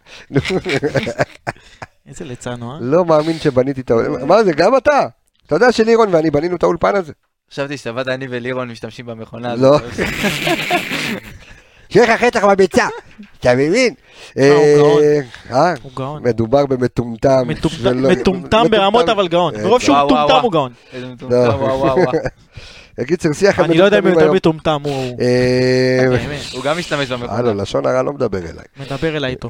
איזה 2.07 2.25
ליצן 2.25 2.63
אה? 2.63 2.77
לא 2.81 3.05
מאמין 3.05 3.39
שבניתי 3.39 3.81
את 3.81 3.91
האולפן. 3.91 4.27
מה 4.27 4.43
זה, 4.43 4.51
גם 4.53 4.77
אתה? 4.77 5.07
אתה 5.49 5.55
יודע 5.55 5.71
שלירון 5.71 6.09
ואני 6.15 6.31
בנינו 6.31 6.55
את 6.55 6.63
האולפן 6.63 6.95
הזה. 6.95 7.13
חשבתי 7.51 7.77
שבת 7.77 8.07
אני 8.07 8.27
ולירון 8.29 8.71
משתמשים 8.71 9.05
במכונה. 9.05 9.55
לא. 9.55 9.75
הזאת. 9.75 10.07
שיהיה 11.89 12.05
לך 12.15 12.21
חטח 12.21 12.43
בביצה, 12.45 12.87
אתה 13.39 13.55
מבין? 13.55 13.93
הוא 14.35 14.43
גאון. 14.77 15.01
אה, 15.51 15.73
הוא 15.81 15.91
גאון. 15.95 16.23
מדובר 16.23 16.65
במטומטם. 16.65 17.47
מטומטם- 17.47 18.67
ברמות 18.71 19.09
אבל 19.09 19.27
גאון. 19.27 19.55
אה, 19.55 19.63
מרוב 19.63 19.81
שהוא 19.81 19.97
מטומטם. 20.05 20.39
הוא 20.41 20.51
גאון. 20.51 20.71
לא. 21.29 22.05
בקיצור, 22.97 23.33
שיח 23.39 23.59
אני 23.59 23.77
לא 23.77 23.83
יודע 23.83 23.99
אם 23.99 24.07
הוא 24.07 24.13
יותר. 24.13 24.33
מטומטם, 24.33 24.81
הוא 24.83 25.17
אה, 25.21 26.17
הוא 26.53 26.63
גם 26.63 26.77
משתמש 26.77 27.11
במכונה. 27.11 27.33
הלו, 27.33 27.53
לשון 27.53 27.85
הרע 27.85 28.01
לא 28.01 28.13
מדבר 28.13 28.39
אליי. 28.39 28.65
מדבר 28.77 29.17
אליי 29.17 29.31
איתו. 29.31 29.49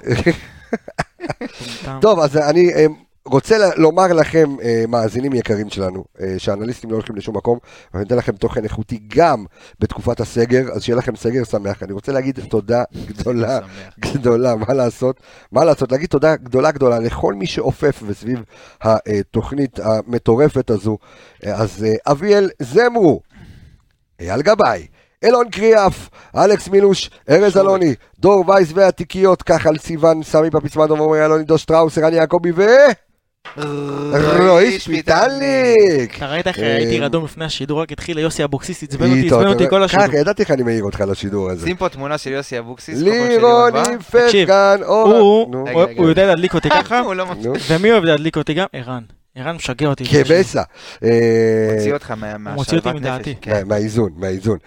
טוב, 2.01 2.19
אז 2.19 2.37
אני 2.37 2.73
אה, 2.73 2.85
רוצה 3.31 3.57
לומר 3.75 4.13
לכם, 4.13 4.55
אה, 4.63 4.83
מאזינים 4.87 5.33
יקרים 5.33 5.69
שלנו, 5.69 6.03
אה, 6.21 6.35
שאנליסטים 6.37 6.89
לא 6.89 6.95
הולכים 6.95 7.15
לשום 7.15 7.37
מקום, 7.37 7.57
ואני 7.93 8.05
אתן 8.05 8.17
לכם 8.17 8.31
תוכן 8.31 8.63
איכותי 8.63 8.99
גם 9.07 9.45
בתקופת 9.79 10.19
הסגר, 10.19 10.71
אז 10.73 10.83
שיהיה 10.83 10.97
לכם 10.97 11.15
סגר 11.15 11.43
שמח. 11.43 11.83
אני 11.83 11.93
רוצה 11.93 12.11
להגיד 12.11 12.39
תודה 12.49 12.83
גדולה. 13.05 13.59
גדולה, 13.99 14.55
מה 14.55 14.73
לעשות? 14.73 15.19
מה 15.51 15.65
לעשות? 15.65 15.91
להגיד 15.91 16.09
תודה 16.09 16.35
גדולה 16.35 16.71
גדולה 16.71 16.99
לכל 16.99 17.33
מי 17.33 17.47
שאופף 17.47 18.03
וסביב 18.07 18.43
התוכנית 18.81 19.79
המטורפת 19.79 20.69
הזו. 20.69 20.97
אה, 21.45 21.55
אז 21.55 21.85
אביאל 22.07 22.49
זמרו, 22.59 23.21
אייל 24.19 24.41
גבאי. 24.41 24.87
אילון 25.23 25.49
קריאף, 25.49 26.09
אלכס 26.35 26.67
מילוש, 26.67 27.09
ארז 27.29 27.57
אלוני, 27.57 27.95
דור 28.19 28.43
וייס 28.47 28.69
והתיקיות, 28.73 29.43
כחל 29.43 29.77
סיוון, 29.77 30.23
סמי 30.23 30.49
פפיסמדו, 30.51 30.97
עומרי 30.97 31.25
אלוני, 31.25 31.43
דו 31.43 31.57
שטראוס, 31.57 31.97
ערן 31.97 32.13
יעקבי 32.13 32.51
ו... 32.51 32.61
רועי 34.39 34.79
שפיטלניק! 34.79 36.15
אתה 36.17 36.27
ראית 36.27 36.47
איך 36.47 36.59
אה, 36.59 36.75
הייתי 36.75 36.99
רדום 36.99 37.23
לפני 37.25 37.45
השידור, 37.45 37.81
רק 37.81 37.91
התחיל 37.91 38.19
יוסי 38.19 38.43
אבוקסיס, 38.43 38.83
עצבן 38.83 39.05
אותי, 39.09 39.27
עצבן 39.27 39.47
אותי 39.47 39.63
אתה- 39.63 39.69
כל 39.69 39.83
השידור. 39.83 40.07
ככה, 40.07 40.17
ידעתי 40.17 40.41
איך 40.43 40.51
אני 40.51 40.63
מעיר 40.63 40.83
אותך 40.83 41.01
לשידור 41.07 41.49
הזה. 41.49 41.67
שים 41.67 41.75
פה 41.75 41.89
תמונה 41.89 42.17
של 42.17 42.31
יוסי 42.31 42.59
אבוקסיס. 42.59 42.99
לירון 43.01 43.31
אורה. 44.83 45.85
הוא 45.97 46.09
יודע 46.09 46.25
להדליק 46.27 46.53
אותי 46.53 46.69
ככה, 46.69 47.01
לא 47.15 47.25
מוציא 47.25 47.51
ומי 47.69 47.91
אוהב 47.91 48.03
להדליק 48.03 48.37
אותי 48.37 48.53
גם? 48.53 48.65
ערן. 48.73 49.03
ערן 49.35 49.55
משגע 49.55 49.87
אותי. 49.87 50.05
כבסה. 50.05 50.61
אה, 51.03 51.93
אותך 51.93 52.11
מה- 52.11 52.37
מוציא 52.37 52.77
אותי 52.77 52.87
מהשלוות 52.89 52.95
מדעתי. 53.01 53.31
נפש. 53.31 53.39
כן. 53.41 53.51
מה- 53.51 53.63
מהאיזון, 53.63 54.09
מהאיזון. 54.17 54.57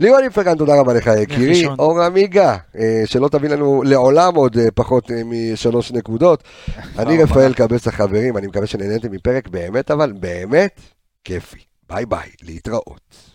לירון 0.00 0.24
איפרגן, 0.24 0.56
תודה 0.56 0.80
רבה 0.80 0.94
לך 0.94 1.10
יקירי. 1.22 1.66
אור 1.78 2.02
עמיגה, 2.02 2.56
אה, 2.78 3.02
שלא 3.04 3.28
תביא 3.28 3.48
לנו 3.48 3.82
לעולם 3.82 4.34
עוד 4.34 4.58
אה, 4.58 4.70
פחות 4.74 5.10
אה, 5.10 5.22
משלוש 5.24 5.92
נקודות. 5.92 6.42
אני 6.98 7.22
רפאל 7.22 7.54
קבס 7.54 7.88
החברים, 7.88 8.36
אני 8.36 8.46
מקווה 8.46 8.66
שנהניתם 8.66 9.12
מפרק 9.12 9.48
באמת, 9.48 9.90
אבל 9.90 10.12
באמת 10.12 10.80
כיפי. 11.24 11.58
ביי 11.88 12.06
ביי, 12.06 12.30
להתראות. 12.42 13.33